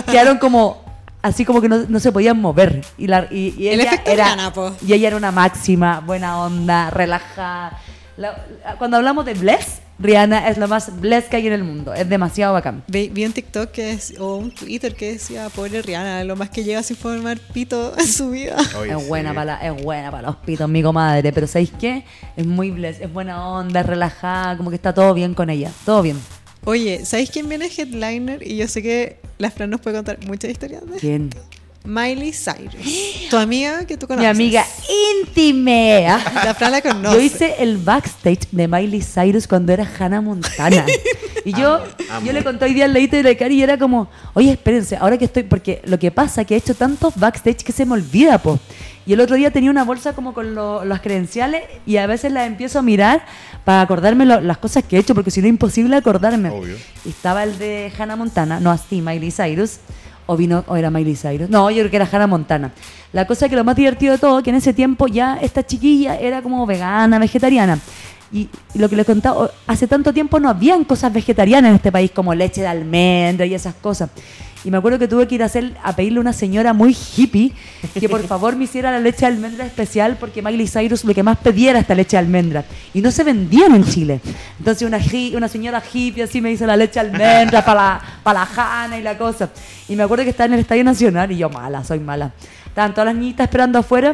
quedaron 0.09 0.37
como, 0.37 0.90
así 1.21 1.45
como 1.45 1.61
que 1.61 1.69
no, 1.69 1.85
no 1.87 1.99
se 1.99 2.11
podían 2.11 2.39
mover. 2.39 2.83
Y, 2.97 3.07
la, 3.07 3.27
y, 3.31 3.53
y 3.57 3.67
El 3.69 3.81
ella 3.81 4.01
era, 4.05 4.25
Rihanna, 4.25 4.53
po. 4.53 4.75
y 4.85 4.93
ella 4.93 5.07
era 5.07 5.17
una 5.17 5.31
máxima, 5.31 5.99
buena 5.99 6.39
onda, 6.39 6.89
relajada. 6.89 7.79
La- 8.17 8.45
la- 8.63 8.75
cuando 8.77 8.97
hablamos 8.97 9.25
de 9.25 9.33
bless, 9.33 9.79
Rihanna 9.97 10.49
es 10.49 10.57
lo 10.57 10.67
más 10.67 10.99
bless 10.99 11.25
que 11.25 11.37
hay 11.37 11.47
en 11.47 11.53
el 11.53 11.63
mundo. 11.63 11.93
Es 11.93 12.09
demasiado 12.09 12.53
bacán. 12.53 12.83
Vi, 12.87 13.09
vi 13.09 13.23
un 13.25 13.33
TikTok 13.33 13.69
que 13.71 13.91
es, 13.91 14.15
o 14.19 14.35
un 14.37 14.51
Twitter 14.51 14.95
que 14.95 15.13
decía, 15.13 15.47
pobre 15.49 15.81
Rihanna, 15.81 16.23
lo 16.23 16.35
más 16.35 16.49
que 16.49 16.63
llega 16.63 16.81
sin 16.83 16.97
formar 16.97 17.37
pito 17.53 17.93
en 17.97 18.07
su 18.07 18.31
vida. 18.31 18.57
Oye, 18.79 18.91
es, 18.99 19.07
buena 19.07 19.29
sí. 19.29 19.35
para 19.35 19.45
la- 19.45 19.57
es 19.67 19.83
buena 19.83 20.09
para 20.11 20.27
los 20.27 20.35
pitos, 20.37 20.67
mi 20.67 20.81
comadre. 20.83 21.31
Pero 21.31 21.45
¿sabéis 21.47 21.71
qué? 21.79 22.03
Es 22.35 22.45
muy 22.47 22.71
bless, 22.71 22.99
es 22.99 23.11
buena 23.13 23.47
onda, 23.47 23.81
es 23.81 23.85
relajada, 23.85 24.57
como 24.57 24.69
que 24.71 24.75
está 24.75 24.93
todo 24.93 25.13
bien 25.13 25.33
con 25.35 25.49
ella. 25.51 25.71
Todo 25.85 26.01
bien. 26.01 26.19
Oye, 26.65 27.05
¿sabéis 27.05 27.31
quién 27.31 27.49
viene 27.49 27.65
headliner? 27.75 28.45
Y 28.45 28.57
yo 28.57 28.67
sé 28.67 28.81
que 28.81 29.17
la 29.39 29.49
Fran 29.49 29.69
nos 29.69 29.81
puede 29.81 29.95
contar 29.97 30.19
muchas 30.27 30.51
historias 30.51 30.85
de 30.89 30.97
¿Quién? 30.97 31.29
Miley 31.83 32.31
Cyrus. 32.31 33.29
Tu 33.29 33.37
amiga 33.37 33.85
que 33.85 33.97
tú 33.97 34.07
conoces. 34.07 34.23
Mi 34.23 34.29
amiga 34.29 34.65
íntime. 35.21 36.05
La 36.45 36.53
Fran 36.53 36.71
la 36.71 36.81
conoce. 36.81 37.15
Yo 37.15 37.21
hice 37.21 37.55
el 37.59 37.77
backstage 37.77 38.47
de 38.51 38.67
Miley 38.67 39.01
Cyrus 39.01 39.47
cuando 39.47 39.73
era 39.73 39.87
Hannah 39.99 40.21
Montana. 40.21 40.85
Y 41.43 41.53
yo, 41.53 41.77
Amo, 41.77 41.85
amo. 42.11 42.25
yo 42.27 42.33
le 42.33 42.43
conté 42.43 42.65
hoy 42.65 42.75
día 42.75 42.85
al 42.85 42.93
leíto 42.93 43.15
de 43.15 43.23
la 43.23 43.33
Cari 43.33 43.55
y 43.55 43.63
era 43.63 43.75
como, 43.75 44.07
oye, 44.35 44.51
espérense, 44.51 44.95
ahora 44.95 45.17
que 45.17 45.25
estoy, 45.25 45.41
porque 45.41 45.81
lo 45.85 45.97
que 45.97 46.11
pasa 46.11 46.41
es 46.41 46.47
que 46.47 46.53
he 46.53 46.57
hecho 46.57 46.75
tantos 46.75 47.15
backstage 47.15 47.63
que 47.63 47.71
se 47.71 47.83
me 47.83 47.93
olvida, 47.93 48.37
po. 48.37 48.59
Y 49.07 49.13
el 49.13 49.21
otro 49.21 49.35
día 49.35 49.49
tenía 49.49 49.71
una 49.71 49.83
bolsa 49.83 50.13
como 50.13 50.35
con 50.35 50.53
lo- 50.53 50.85
las 50.85 51.01
credenciales 51.01 51.63
y 51.87 51.97
a 51.97 52.05
veces 52.05 52.31
las 52.31 52.45
empiezo 52.45 52.77
a 52.77 52.83
mirar 52.83 53.25
para 53.65 53.81
acordarme 53.81 54.27
lo- 54.27 54.39
las 54.39 54.59
cosas 54.59 54.83
que 54.83 54.97
he 54.97 54.99
hecho, 54.99 55.15
porque 55.15 55.31
si 55.31 55.41
no 55.41 55.47
es 55.47 55.49
imposible 55.49 55.95
acordarme. 55.95 56.51
Obvio. 56.51 56.77
Y 57.05 57.09
estaba 57.09 57.41
el 57.43 57.57
de 57.57 57.91
Hannah 57.97 58.15
Montana, 58.17 58.59
no 58.59 58.69
así, 58.69 59.01
Miley 59.01 59.31
Cyrus. 59.31 59.77
O 60.31 60.37
vino, 60.37 60.63
o 60.67 60.77
era 60.77 60.89
Miley 60.89 61.17
Cyrus. 61.17 61.49
No, 61.49 61.69
yo 61.69 61.79
creo 61.79 61.89
que 61.89 61.97
era 61.97 62.07
Hannah 62.09 62.25
Montana. 62.25 62.71
La 63.11 63.27
cosa 63.27 63.49
que 63.49 63.55
lo 63.57 63.65
más 63.65 63.75
divertido 63.75 64.13
de 64.13 64.17
todo, 64.17 64.41
que 64.41 64.49
en 64.49 64.55
ese 64.55 64.71
tiempo 64.71 65.07
ya 65.07 65.37
esta 65.41 65.61
chiquilla 65.61 66.17
era 66.17 66.41
como 66.41 66.65
vegana, 66.65 67.19
vegetariana. 67.19 67.77
Y, 68.31 68.47
lo 68.75 68.87
que 68.87 68.95
les 68.95 69.05
contaba, 69.05 69.51
hace 69.67 69.87
tanto 69.87 70.13
tiempo 70.13 70.39
no 70.39 70.47
habían 70.47 70.85
cosas 70.85 71.11
vegetarianas 71.11 71.71
en 71.71 71.75
este 71.75 71.91
país 71.91 72.11
como 72.11 72.33
leche 72.33 72.61
de 72.61 72.67
almendra 72.67 73.45
y 73.45 73.53
esas 73.53 73.73
cosas. 73.73 74.09
Y 74.63 74.69
me 74.69 74.77
acuerdo 74.77 74.99
que 74.99 75.07
tuve 75.07 75.27
que 75.27 75.35
ir 75.35 75.43
a, 75.43 75.47
hacer, 75.47 75.75
a 75.83 75.95
pedirle 75.95 76.19
a 76.19 76.21
una 76.21 76.33
señora 76.33 76.73
muy 76.73 76.95
hippie 76.95 77.51
que 77.99 78.07
por 78.07 78.21
favor 78.27 78.55
me 78.55 78.65
hiciera 78.65 78.91
la 78.91 78.99
leche 78.99 79.21
de 79.21 79.27
almendra 79.27 79.65
especial 79.65 80.17
porque 80.19 80.41
Miley 80.41 80.67
Cyrus 80.67 81.03
lo 81.03 81.13
que 81.13 81.23
más 81.23 81.37
pedía 81.39 81.71
era 81.71 81.79
esta 81.79 81.95
leche 81.95 82.11
de 82.11 82.19
almendra. 82.19 82.65
Y 82.93 83.01
no 83.01 83.09
se 83.11 83.23
vendían 83.23 83.73
en 83.73 83.83
Chile. 83.83 84.21
Entonces 84.59 84.87
una, 84.87 84.99
una 85.35 85.47
señora 85.47 85.81
hippie 85.91 86.23
así 86.23 86.41
me 86.41 86.51
hizo 86.51 86.65
la 86.67 86.77
leche 86.77 86.99
de 86.99 87.09
almendra 87.09 87.65
para 87.65 87.81
la, 87.81 88.01
para 88.23 88.39
la 88.41 88.45
jana 88.45 88.99
y 88.99 89.01
la 89.01 89.17
cosa. 89.17 89.49
Y 89.89 89.95
me 89.95 90.03
acuerdo 90.03 90.23
que 90.23 90.29
estaba 90.29 90.45
en 90.45 90.53
el 90.53 90.59
Estadio 90.59 90.83
Nacional 90.83 91.31
y 91.31 91.37
yo 91.37 91.49
mala, 91.49 91.83
soy 91.83 91.99
mala. 91.99 92.31
Estaban 92.67 92.93
todas 92.93 93.07
las 93.07 93.15
niñitas 93.15 93.45
esperando 93.45 93.79
afuera. 93.79 94.13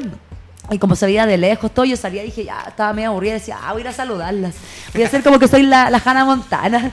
Y 0.70 0.80
como 0.80 0.96
se 0.98 1.06
veía 1.06 1.26
de 1.26 1.38
lejos 1.38 1.72
todo, 1.74 1.86
yo 1.86 1.96
salía 1.96 2.24
y 2.24 2.26
dije, 2.28 2.44
ya, 2.44 2.66
estaba 2.68 2.92
medio 2.94 3.10
aburrida. 3.10 3.34
Decía, 3.34 3.58
ah, 3.64 3.72
voy 3.72 3.82
a 3.82 3.86
ir 3.86 3.88
a 3.88 3.94
saludarlas. 3.94 4.56
Voy 4.94 5.04
a 5.04 5.08
hacer 5.08 5.24
como 5.24 5.40
que 5.40 5.48
soy 5.48 5.64
la, 5.64 5.86
Hannah 6.04 6.26
Montana. 6.26 6.92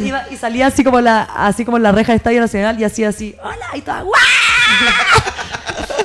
Y, 0.00 0.06
iba- 0.06 0.24
y 0.30 0.36
salía 0.36 0.68
así 0.68 0.84
como, 0.84 1.00
la, 1.00 1.22
así 1.22 1.64
como 1.64 1.76
en 1.78 1.82
la 1.82 1.90
reja 1.92 2.12
del 2.12 2.18
Estadio 2.18 2.40
Nacional 2.40 2.78
y 2.80 2.84
hacía 2.84 3.08
así, 3.08 3.34
hola, 3.42 3.66
y 3.74 3.80
toda, 3.80 4.02
¡guau! 4.02 4.14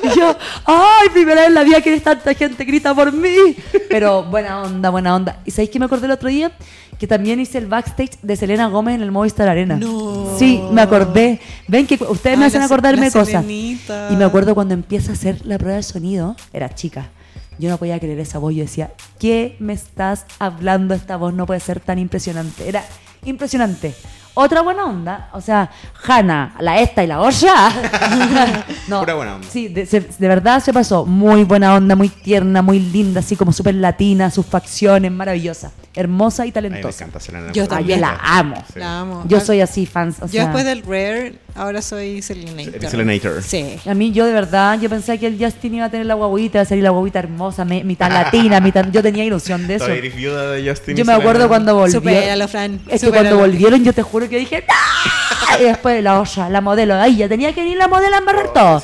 Y 0.02 0.08
yo, 0.18 0.36
ay, 0.64 1.08
primera 1.12 1.40
vez 1.42 1.48
en 1.48 1.54
la 1.54 1.64
vida 1.64 1.80
que 1.80 1.98
tanta 2.00 2.34
gente 2.34 2.64
grita 2.64 2.94
por 2.94 3.12
mí. 3.12 3.56
Pero 3.88 4.24
buena 4.24 4.62
onda, 4.62 4.90
buena 4.90 5.14
onda. 5.14 5.40
¿Y 5.44 5.50
sabéis 5.50 5.70
que 5.70 5.78
me 5.78 5.86
acordé 5.86 6.06
el 6.06 6.12
otro 6.12 6.28
día? 6.28 6.52
Que 6.98 7.06
también 7.06 7.40
hice 7.40 7.58
el 7.58 7.66
backstage 7.66 8.18
de 8.22 8.36
Selena 8.36 8.68
Gómez 8.68 8.94
en 8.94 9.02
el 9.02 9.10
Movistar 9.10 9.48
Arena. 9.48 9.76
No. 9.76 10.34
Sí, 10.38 10.62
me 10.72 10.80
acordé. 10.80 11.40
Ven 11.68 11.86
que 11.86 11.96
ustedes 12.08 12.38
me 12.38 12.44
Ay, 12.44 12.48
hacen 12.48 12.60
la 12.60 12.66
acordarme 12.66 13.06
la 13.06 13.12
cosas. 13.12 13.42
Selenita. 13.42 14.08
Y 14.10 14.16
me 14.16 14.24
acuerdo 14.24 14.54
cuando 14.54 14.72
empieza 14.74 15.10
a 15.10 15.14
hacer 15.14 15.44
la 15.44 15.58
prueba 15.58 15.76
de 15.76 15.82
sonido, 15.82 16.36
era 16.52 16.74
chica. 16.74 17.10
Yo 17.58 17.70
no 17.70 17.78
podía 17.78 17.98
creer 17.98 18.18
esa 18.20 18.38
voz. 18.38 18.54
Yo 18.54 18.62
decía, 18.62 18.92
¿qué 19.18 19.56
me 19.58 19.72
estás 19.72 20.26
hablando? 20.38 20.94
Esta 20.94 21.16
voz 21.16 21.34
no 21.34 21.46
puede 21.46 21.60
ser 21.60 21.80
tan 21.80 21.98
impresionante. 21.98 22.68
Era 22.68 22.84
impresionante. 23.24 23.94
Otra 24.38 24.60
buena 24.60 24.84
onda, 24.84 25.30
o 25.32 25.40
sea, 25.40 25.70
Hanna, 26.06 26.54
la 26.60 26.78
esta 26.78 27.02
y 27.02 27.06
la 27.06 27.22
olla. 27.22 27.70
no, 28.88 29.00
Pura 29.00 29.14
buena 29.14 29.36
onda. 29.36 29.48
Sí, 29.50 29.68
de, 29.68 29.86
se- 29.86 30.00
de 30.18 30.28
verdad 30.28 30.60
se 30.62 30.74
pasó. 30.74 31.06
Muy 31.06 31.44
buena 31.44 31.74
onda, 31.74 31.96
muy 31.96 32.10
tierna, 32.10 32.60
muy 32.60 32.78
linda, 32.78 33.20
así 33.20 33.34
como 33.34 33.50
súper 33.52 33.74
latina, 33.76 34.30
sus 34.30 34.44
facciones, 34.44 35.10
maravillosa, 35.10 35.72
hermosa 35.94 36.44
y 36.44 36.50
A 36.50 36.52
mí 36.52 36.60
me 36.60 36.68
talentosa. 36.68 37.04
encanta 37.04 37.18
Selena. 37.20 37.52
Yo 37.52 37.66
también. 37.66 38.02
la 38.02 38.18
amo. 38.22 38.56
Sí. 38.72 38.78
La 38.78 39.00
amo. 39.00 39.24
Yo 39.26 39.40
soy 39.40 39.62
así, 39.62 39.86
fans. 39.86 40.16
o 40.20 40.26
Yo 40.26 40.32
sea, 40.32 40.42
después 40.44 40.64
del 40.66 40.82
Rare, 40.82 41.38
ahora 41.56 41.82
soy 41.82 42.22
Selenator. 42.22 42.90
Selenator. 42.90 43.42
Sí. 43.42 43.78
A 43.86 43.94
mí, 43.94 44.12
yo 44.12 44.26
de 44.26 44.32
verdad, 44.32 44.78
yo 44.80 44.88
pensé 44.88 45.18
que 45.18 45.26
el 45.26 45.38
Justin 45.42 45.74
iba 45.76 45.86
a 45.86 45.90
tener 45.90 46.06
la 46.06 46.14
guaguita, 46.14 46.58
iba 46.58 46.62
a 46.62 46.66
salir 46.66 46.84
la 46.84 46.90
guaguita 46.90 47.18
hermosa, 47.18 47.64
me- 47.64 47.82
mitad 47.84 48.10
latina, 48.10 48.60
mitad. 48.60 48.86
Yo 48.90 49.02
tenía 49.02 49.24
ilusión 49.24 49.66
de 49.66 49.76
eso. 49.76 49.86
Eres 49.88 50.14
viuda 50.14 50.50
de 50.52 50.68
Justin 50.68 50.96
Yo 50.96 51.04
me 51.04 51.12
Selena. 51.12 51.16
acuerdo 51.16 51.48
cuando 51.48 51.74
volvió. 51.74 51.92
Supéralo, 52.00 52.48
Fran. 52.48 52.80
Es 52.88 53.00
que 53.02 53.10
cuando 53.10 53.38
volvieron, 53.38 53.82
yo 53.84 53.92
te 53.92 54.02
juro 54.02 54.28
que 54.28 54.38
dije, 54.38 54.64
¡No! 54.68 55.58
Y 55.60 55.64
después 55.64 56.02
la 56.02 56.20
olla, 56.20 56.48
la 56.48 56.60
modelo. 56.60 56.94
Ay, 56.96 57.16
ya 57.16 57.28
tenía 57.28 57.52
que 57.54 57.60
venir 57.62 57.78
la 57.78 57.88
modelo 57.88 58.14
a 58.14 58.18
embarrar 58.18 58.52
todo. 58.52 58.82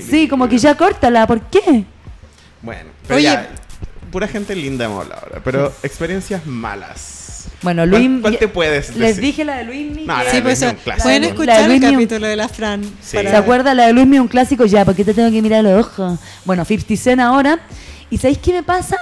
Sí, 0.00 0.28
como 0.28 0.48
que 0.48 0.56
ya 0.58 0.74
córtala, 0.76 1.26
¿por 1.26 1.40
qué? 1.42 1.84
Bueno, 2.62 2.90
pero 3.06 3.16
Oye. 3.16 3.24
ya, 3.24 3.48
pura 4.10 4.28
gente 4.28 4.54
linda 4.54 4.84
hemos 4.84 5.02
hablado 5.04 5.22
ahora, 5.26 5.40
pero 5.44 5.72
experiencias 5.82 6.46
malas. 6.46 7.21
Bueno, 7.62 7.82
¿Cuál- 7.88 7.90
Luis. 8.04 8.20
¿Cuál, 8.22 8.38
te 8.38 8.48
puedes 8.48 8.96
Les 8.96 9.16
dije 9.18 9.44
la 9.44 9.56
de 9.58 9.64
Luis. 9.64 10.06
No, 10.06 10.14
Sí, 10.30 10.40
pues 10.42 10.58
clásico. 10.58 11.02
pueden 11.02 11.22
La 11.22 11.28
escuchar 11.28 11.68
de 11.68 11.74
el 11.76 11.80
capítulo 11.92 12.26
de 12.26 12.36
la 12.36 12.48
Fran. 12.48 12.82
Sí. 13.00 13.16
para- 13.16 13.30
¿Se 13.30 13.36
acuerda? 13.36 13.74
La 13.74 13.86
de 13.86 13.92
Luis 13.92 14.06
un 14.20 14.28
clásico 14.28 14.64
ya, 14.66 14.84
porque 14.84 15.04
te 15.04 15.14
tengo 15.14 15.30
que 15.30 15.40
mirar 15.42 15.62
los 15.64 15.86
ojos. 15.86 16.18
Bueno, 16.44 16.64
50 16.64 16.96
Cent 16.96 17.20
ahora. 17.20 17.60
¿Y 18.10 18.18
sabéis 18.18 18.38
qué 18.38 18.52
me 18.52 18.62
pasa? 18.62 18.96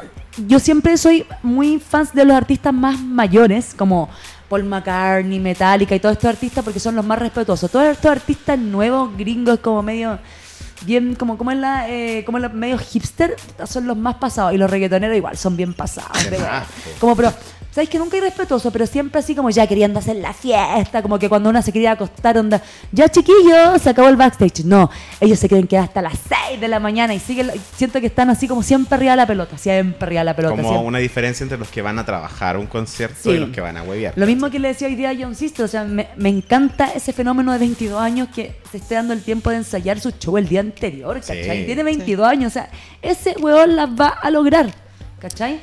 Yo 0.47 0.59
siempre 0.61 0.97
soy 0.97 1.25
muy 1.43 1.81
fan 1.81 2.09
de 2.13 2.25
los 2.25 2.37
artistas 2.37 2.73
más 2.73 2.99
mayores, 3.01 3.75
como 3.77 4.09
Paul 4.49 4.65
McCartney, 4.65 5.41
Metallica 5.41 5.95
y 5.95 6.01
todos 6.01 6.15
estos 6.17 6.31
artistas, 6.31 6.63
porque 6.65 6.79
son 6.81 6.95
los 6.97 7.05
más 7.05 7.19
respetuosos. 7.19 7.71
Todos 7.71 7.87
estos 7.89 8.11
artistas 8.11 8.59
nuevos, 8.59 9.17
gringos, 9.17 9.59
como 9.61 9.83
medio. 9.83 10.19
Bien, 10.83 11.15
como, 11.15 11.37
como 11.37 11.51
en 11.53 11.61
la, 11.61 11.91
eh, 11.91 12.23
como 12.25 12.39
en 12.39 12.43
la 12.43 12.49
medio 12.49 12.79
hipster, 12.79 13.37
son 13.67 13.87
los 13.87 13.97
más 13.97 14.15
pasados. 14.17 14.55
Y 14.55 14.57
los 14.57 14.71
reggaetoneros 14.71 15.17
igual, 15.17 15.37
son 15.37 15.57
bien 15.57 15.75
pasados. 15.75 16.11
Como, 16.99 17.15
pero, 17.17 17.33
¿sabéis 17.71 17.91
que 17.91 17.99
nunca 17.99 18.17
hay 18.17 18.23
respetuoso? 18.23 18.71
Pero 18.71 18.87
siempre 18.87 19.21
así 19.21 19.35
como 19.35 19.51
ya 19.51 19.67
queriendo 19.67 19.99
hacer 19.99 20.17
la 20.17 20.33
fiesta, 20.33 21.03
como 21.03 21.19
que 21.19 21.29
cuando 21.29 21.49
una 21.51 21.63
se 21.63 21.73
quería 21.73 21.93
acostar, 21.93 22.37
onda, 22.39 22.63
ya 22.93 23.09
chiquillos, 23.09 23.81
se 23.83 23.91
acabó 23.91 24.09
el 24.09 24.17
backstage. 24.17 24.65
No, 24.65 24.91
ellos 25.21 25.39
se 25.39 25.49
quieren 25.49 25.67
quedar 25.67 25.85
hasta 25.85 26.03
las 26.03 26.15
6 26.49 26.61
de 26.61 26.69
la 26.69 26.81
mañana 26.81 27.15
y 27.15 27.21
siguen, 27.21 27.51
siento 27.77 28.01
que 28.01 28.07
están 28.07 28.31
así 28.31 28.47
como 28.49 28.63
siempre 28.63 28.97
arriba 28.97 29.13
de 29.13 29.17
la 29.19 29.27
pelota, 29.27 29.57
siempre 29.59 30.07
arriba 30.07 30.21
de 30.21 30.25
la 30.25 30.37
pelota. 30.37 30.57
Como 30.57 30.69
siempre. 30.69 30.89
una 30.89 30.99
diferencia 30.99 31.45
entre 31.45 31.59
los 31.59 31.69
que 31.69 31.83
van 31.83 31.99
a 31.99 32.05
trabajar 32.05 32.57
un 32.57 32.67
concierto 32.67 33.17
Sí. 33.23 33.31
y 33.31 33.39
los 33.39 33.51
que 33.51 33.61
van 33.61 33.77
a 33.77 33.83
huevear. 33.83 34.15
Lo 34.17 34.27
mismo 34.27 34.51
que 34.51 34.59
le 34.59 34.69
decía 34.69 34.89
hoy 34.89 34.95
día 34.95 35.11
a 35.11 35.15
John 35.19 35.35
Sister, 35.35 35.65
o 35.65 35.69
sea, 35.69 35.85
me, 35.85 36.09
me 36.17 36.29
encanta 36.29 36.91
ese 36.95 37.13
fenómeno 37.13 37.53
de 37.53 37.59
22 37.59 38.01
años 38.01 38.29
que 38.35 38.57
se 38.71 38.79
esté 38.79 38.95
dando 38.97 39.13
el 39.13 39.23
tiempo 39.23 39.51
de 39.51 39.57
ensayar 39.57 40.01
su 40.01 40.11
show 40.13 40.37
el 40.39 40.49
día 40.49 40.61
anterior, 40.61 41.17
¿cachai? 41.21 41.61
Sí. 41.61 41.67
Tiene 41.67 41.83
22 41.83 42.27
años, 42.27 42.49
o 42.49 42.55
sea, 42.55 42.69
ese 43.03 43.35
weón 43.41 43.77
las 43.77 43.89
va 43.91 44.09
a 44.09 44.31
lograr, 44.31 44.71
¿cachai? 45.19 45.61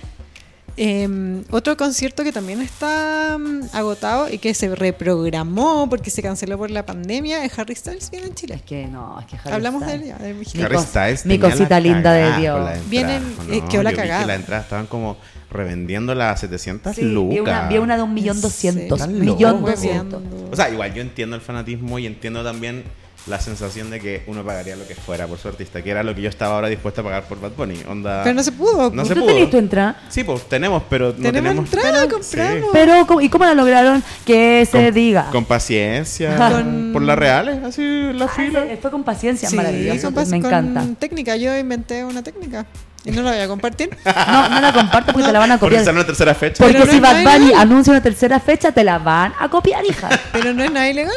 Eh, 0.80 1.44
otro 1.50 1.76
concierto 1.76 2.24
que 2.24 2.32
también 2.32 2.62
está 2.62 3.38
mm, 3.40 3.70
agotado 3.74 4.30
y 4.32 4.38
que 4.38 4.54
se 4.54 4.74
reprogramó 4.76 5.90
porque 5.90 6.10
se 6.12 6.22
canceló 6.22 6.58
por 6.58 6.70
la 6.70 6.86
pandemia 6.86 7.44
es 7.44 7.58
Harry 7.58 7.76
Styles 7.76 8.12
viene 8.12 8.28
en 8.28 8.36
Chile. 8.36 8.56
Es 8.56 8.62
que 8.62 8.86
no, 8.88 9.20
es 9.20 9.26
que 9.26 9.38
Harry 9.38 9.52
Hablamos 9.54 9.82
de 9.82 9.88
Styles- 9.88 10.02
él 10.02 10.08
ya, 10.08 10.18
del 10.18 10.34
Mi 10.36 10.40
vigilante. 10.40 10.76
Harry 10.76 10.86
Styles 10.86 11.26
mi 11.26 11.40
cosita 11.40 11.80
linda 11.80 12.14
de 12.14 12.26
Dios. 12.40 12.58
entrada, 12.58 12.80
Vienen, 12.90 13.24
¿o 13.50 13.54
eh, 13.54 13.64
quedó 13.70 13.84
la 13.84 13.94
cagada. 13.94 14.22
que 14.22 14.28
la 14.28 14.36
entrada 14.36 14.62
estaban 14.62 14.86
como 14.88 15.18
revendiéndola 15.50 16.32
a 16.32 16.38
700 16.38 16.96
Sí, 16.96 17.02
lucas. 17.02 17.34
vi 17.34 17.40
una, 17.40 17.68
vi 17.70 17.78
una 17.78 17.98
de 17.98 18.04
un 18.04 18.14
millón 18.14 18.40
doscientos. 18.42 19.00
Están 19.00 19.20
Millón 19.20 19.64
doscientos. 19.66 20.22
O 20.52 20.56
sea, 20.56 20.70
igual 20.70 20.94
yo 20.94 21.02
entiendo 21.02 21.36
el 21.36 21.42
fanatismo 21.42 21.98
y 22.00 22.06
entiendo 22.06 22.44
también 22.44 22.84
la 23.28 23.40
sensación 23.40 23.90
de 23.90 24.00
que 24.00 24.24
uno 24.28 24.44
pagaría 24.44 24.76
lo 24.76 24.88
que 24.88 24.96
fuera 24.96 25.28
por 25.28 25.38
su 25.38 25.48
artista, 25.48 25.82
que 25.82 25.90
era 25.92 26.02
lo 26.04 26.16
que 26.16 26.22
yo 26.22 26.30
estaba 26.30 26.56
ahora 26.56 26.68
dispuesto 26.70 27.02
a 27.02 27.04
pagar 27.04 27.24
por 27.24 27.40
Bad 27.42 27.52
Bunny. 27.58 27.82
Onda, 27.88 28.22
Pero 28.24 28.36
no 28.36 28.44
se 28.44 28.52
pudo. 28.52 28.90
No 28.92 29.04
¿Y 29.04 29.06
se 29.06 29.14
tú 29.16 29.22
pudo. 29.22 29.34
tenés 29.34 29.50
tu 29.50 29.58
entrada? 29.58 29.98
Sí, 30.10 30.24
pues 30.24 30.48
tenemos, 30.48 30.84
pero 30.90 31.08
no 31.18 31.24
tenemos, 31.32 31.70
tenemos 31.70 31.74
entrada, 31.74 32.04
Sí. 32.04 32.10
compramos. 32.10 32.70
Pero, 32.74 33.08
¿cómo- 33.08 33.22
¿y 33.22 33.30
cómo 33.30 33.46
la 33.46 33.54
lograron? 33.54 34.04
Que 34.26 34.66
se 34.70 34.86
Con- 34.86 34.94
diga. 34.94 35.30
Con 35.32 35.46
paciencia, 35.46 36.36
Con- 36.38 36.92
por 36.94 37.02
las 37.02 37.18
reales, 37.20 37.64
así 37.64 37.82
la 38.14 38.26
Ah, 38.26 38.30
fila. 38.30 38.64
fue 38.82 38.92
con 38.92 39.04
paciencia, 39.04 39.50
Sí, 39.50 39.56
maravilloso. 39.56 40.14
con 40.14 40.30
me 40.30 40.42
con 40.42 40.46
encanta. 40.48 40.84
técnica, 41.00 41.36
yo 41.36 41.58
inventé 41.58 42.04
una 42.06 42.24
técnica 42.24 42.66
y 43.04 43.12
no 43.12 43.22
la 43.22 43.32
voy 43.32 43.40
a 43.42 43.48
compartir. 43.48 43.90
No, 44.06 44.50
no 44.50 44.62
la 44.62 44.74
comparto 44.74 45.12
porque 45.14 45.28
te 45.28 45.34
la 45.34 45.40
van 45.40 45.52
a 45.52 45.60
copiar. 45.60 45.82
esa 45.82 45.92
una 45.92 46.06
tercera 46.06 46.34
fecha. 46.34 46.64
Porque 46.64 46.74
Pero 46.80 46.86
no 46.86 46.92
si 46.92 47.00
Bad 47.00 47.24
Bunny 47.24 47.54
anuncia 47.54 47.92
una 47.92 48.02
tercera 48.02 48.40
fecha, 48.40 48.72
te 48.72 48.84
la 48.84 48.98
van 49.00 49.34
a 49.40 49.50
copiar, 49.50 49.84
hija. 49.86 50.10
Pero 50.32 50.54
no 50.54 50.64
es 50.64 50.72
nada 50.72 50.90
ilegal. 50.90 51.14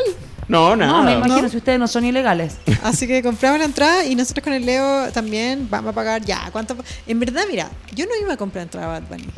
No, 0.51 0.75
nada. 0.77 0.93
No, 0.93 1.03
me 1.05 1.13
imagino 1.15 1.43
No. 1.43 1.49
si 1.49 1.57
ustedes 1.59 1.79
no 1.79 1.87
son 1.87 2.05
ilegales. 2.05 2.57
Así 2.83 3.07
que 3.07 3.23
compramos 3.23 3.59
la 3.61 3.67
entrada 3.67 4.05
y 4.05 4.15
nosotros 4.17 4.43
con 4.43 4.53
el 4.53 4.67
Leo 4.67 5.11
también 5.13 5.69
vamos 5.71 5.93
a 5.93 5.95
pagar 5.95 6.25
ya. 6.25 6.49
¿Cuánto? 6.51 6.77
En 7.07 7.21
verdad, 7.21 7.43
mira, 7.49 7.71
yo 7.95 8.05
no 8.07 8.13
iba 8.21 8.33
a 8.33 8.37
comprar 8.37 8.63
entrada 8.65 8.87
a 8.97 9.01
Bad 9.01 9.09
Bunny. 9.09 9.29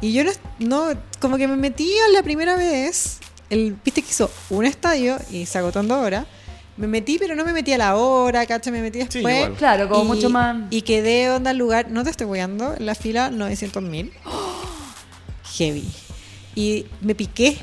Y 0.00 0.12
yo 0.12 0.22
no, 0.24 0.30
no- 0.60 0.94
como 1.20 1.36
que 1.36 1.48
me 1.48 1.56
metí 1.56 1.90
a 2.08 2.12
la 2.12 2.22
primera 2.22 2.56
vez, 2.56 3.18
el, 3.50 3.76
viste 3.84 4.02
que 4.02 4.10
hizo 4.10 4.30
un 4.50 4.64
estadio 4.64 5.16
y 5.30 5.46
se 5.46 5.58
agotó 5.58 5.80
en 5.80 5.88
dos 5.88 5.98
horas. 5.98 6.26
Me 6.76 6.86
metí, 6.86 7.18
pero 7.18 7.34
no 7.36 7.44
me 7.44 7.52
metí 7.52 7.72
a 7.72 7.78
la 7.78 7.96
hora, 7.96 8.46
¿cacha? 8.46 8.70
Me 8.70 8.80
metí 8.80 9.00
Sí, 9.00 9.04
después. 9.18 9.34
igual. 9.36 9.52
Claro, 9.54 9.88
como 9.88 10.04
y, 10.04 10.06
mucho 10.16 10.30
más. 10.30 10.56
Y 10.70 10.82
quedé 10.82 11.30
onda 11.30 11.50
al 11.50 11.58
lugar, 11.58 11.90
no 11.90 12.02
te 12.04 12.10
estoy 12.10 12.26
weando, 12.26 12.74
en 12.76 12.86
la 12.86 12.94
fila 12.94 13.30
900 13.30 13.82
mil. 13.82 14.12
Heavy. 15.56 15.84
Y 16.54 16.86
me 17.00 17.14
piqué. 17.14 17.58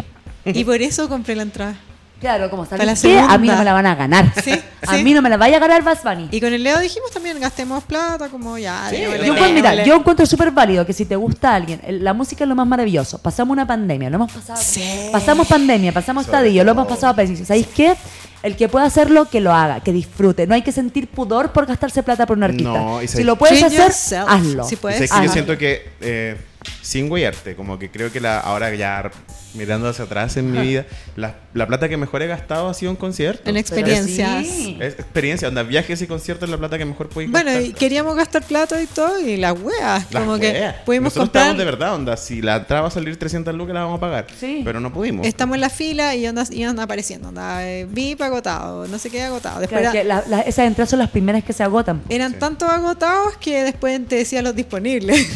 Y 0.46 0.64
por 0.66 0.82
eso 0.82 1.10
compré 1.10 1.36
la 1.36 1.44
entrada. 1.44 1.76
Claro, 2.20 2.50
como 2.50 2.66
sabes 2.66 3.02
qué? 3.02 3.18
a 3.20 3.38
mí 3.38 3.48
no 3.48 3.58
me 3.58 3.64
la 3.64 3.74
van 3.74 3.86
a 3.86 3.96
ganar. 3.96 4.34
Sí, 4.44 4.52
A 4.88 4.98
mí 4.98 5.14
no 5.14 5.22
me 5.22 5.30
la 5.30 5.38
vaya 5.38 5.58
a 5.58 5.60
ganar 5.60 5.84
Bad 5.84 6.00
Bunny. 6.04 6.30
Y 6.32 6.40
con 6.42 6.54
el 6.54 6.64
Leo 6.64 6.80
dijimos 6.80 7.12
también, 7.12 7.40
gastemos 7.40 7.84
plata, 7.84 8.30
como 8.30 8.58
ya. 8.58 8.88
Sí, 8.90 8.98
Yo, 9.02 9.14
encuentro- 9.14 9.50
mira, 9.54 9.70
démosle. 9.72 9.86
yo 9.86 9.96
encuentro 9.96 10.26
súper 10.26 10.52
válido 10.52 10.86
que 10.86 10.94
si 10.94 11.06
te 11.06 11.16
gusta 11.16 11.54
alguien, 11.56 11.82
la 11.88 12.14
música 12.14 12.44
es 12.44 12.48
lo 12.48 12.56
más 12.56 12.66
maravilloso. 12.68 13.18
Pasamos 13.20 13.54
una 13.54 13.68
pandemia, 13.68 14.10
lo 14.10 14.16
hemos 14.16 14.32
pasado. 14.32 14.60
Sí. 14.62 14.84
Pasamos 15.12 15.48
pandemia, 15.48 15.92
pasamos 15.92 16.26
Sobre 16.26 16.38
estadio, 16.38 16.64
lo 16.64 16.72
hemos 16.72 16.88
pasado 16.88 17.16
pésimo. 17.16 17.46
¿Sabéis 17.46 17.68
qué? 17.68 17.96
El 18.42 18.56
que 18.56 18.70
pueda 18.70 18.86
hacerlo, 18.86 19.26
que 19.30 19.42
lo 19.42 19.54
haga, 19.54 19.82
que 19.82 19.92
disfrute. 19.92 20.48
No 20.48 20.56
hay 20.56 20.62
que 20.62 20.72
sentir 20.72 21.08
pudor 21.10 21.52
por 21.52 21.66
gastarse 21.66 22.04
plata 22.04 22.26
por 22.26 22.38
un 22.38 22.44
artista. 22.44 22.70
No, 22.72 23.02
y 23.02 23.08
si 23.10 23.24
lo 23.24 23.36
puedes 23.36 23.62
hacer, 23.62 23.80
yourself. 23.80 24.30
hazlo. 24.30 24.64
Si 24.64 24.76
O 24.76 24.78
puedes. 24.80 24.98
sea, 24.98 25.06
es 25.06 25.12
que 25.12 25.26
yo 25.28 25.34
siento 25.34 25.58
que 25.58 25.90
eh, 26.00 26.38
sin 26.82 27.10
güeyarte, 27.10 27.56
como 27.56 27.78
que 27.78 27.92
creo 27.92 28.12
que 28.14 28.22
la, 28.22 28.40
ahora 28.40 28.74
ya 28.74 29.12
mirando 29.54 29.88
hacia 29.90 30.06
atrás 30.06 30.38
en 30.38 30.52
mi 30.52 30.60
vida, 30.68 30.86
la, 31.16 31.36
la 31.54 31.68
plata 31.68 31.90
que 31.90 31.98
mejor 31.98 32.22
he 32.22 32.28
gastado 32.28 32.70
ha 32.70 32.74
sido 32.74 32.92
en 32.92 32.98
conciertos. 32.98 33.48
En 33.48 33.58
experiencias. 33.58 34.46
sí. 34.48 34.78
Es 34.80 34.94
experiencia, 34.94 35.48
onda, 35.48 35.64
viajes 35.64 36.02
y 36.02 36.08
conciertos 36.08 36.48
es 36.48 36.52
la 36.52 36.58
plata 36.58 36.78
que 36.78 36.86
mejor 36.86 37.10
Bueno, 37.14 37.32
gastar. 37.52 37.62
y 37.62 37.74
queríamos 37.74 38.16
gastar 38.16 38.44
plata 38.44 38.82
y 38.82 38.86
todo, 38.88 39.20
y 39.20 39.38
las 39.38 39.54
weas, 39.60 40.12
Las 40.12 40.24
como 40.24 40.36
weas. 40.36 40.42
que 40.42 40.74
pudimos 40.86 41.06
Nosotros 41.16 41.26
comprar. 41.30 41.44
estábamos 41.44 41.60
de 41.60 41.66
verdad, 41.66 41.96
onda, 41.96 42.18
si 42.18 42.42
la 42.42 42.58
entrada 42.58 42.82
va 42.84 42.88
a 42.90 42.92
salir 42.92 43.18
300 43.18 43.54
lucas 43.56 43.74
la 43.74 43.82
vamos 43.82 43.98
a 43.98 44.02
pagar. 44.02 44.28
Sí. 44.40 44.62
Pero 44.64 44.80
no 44.80 44.94
pudimos. 44.94 45.26
Estamos 45.26 45.56
en 45.56 45.62
la 45.62 45.70
fila 45.70 46.16
y 46.16 46.28
onda, 46.28 46.44
iban 46.52 46.80
apareciendo. 46.80 47.30
Onda, 47.30 47.68
eh, 47.68 47.86
VIP 47.90 48.22
agotado, 48.22 48.88
no 48.88 48.98
sé 49.00 49.10
qué 49.10 49.24
agotado. 49.24 49.60
Después 49.60 49.82
Claro, 49.82 49.98
era- 49.98 50.02
que 50.02 50.08
la- 50.08 50.38
la- 50.38 50.42
esas 50.44 50.66
entradas 50.68 50.90
son 50.90 51.00
las 51.00 51.10
primeras 51.10 51.44
que 51.44 51.54
se 51.54 51.64
agotan. 51.64 52.02
eran 52.10 52.34
Sí. 52.34 52.38
tantos 52.40 52.70
agotados 52.70 53.38
que 53.38 53.64
después 53.64 54.00
te 54.08 54.16
decía 54.18 54.42
los 54.42 54.56
disponibles. 54.56 55.28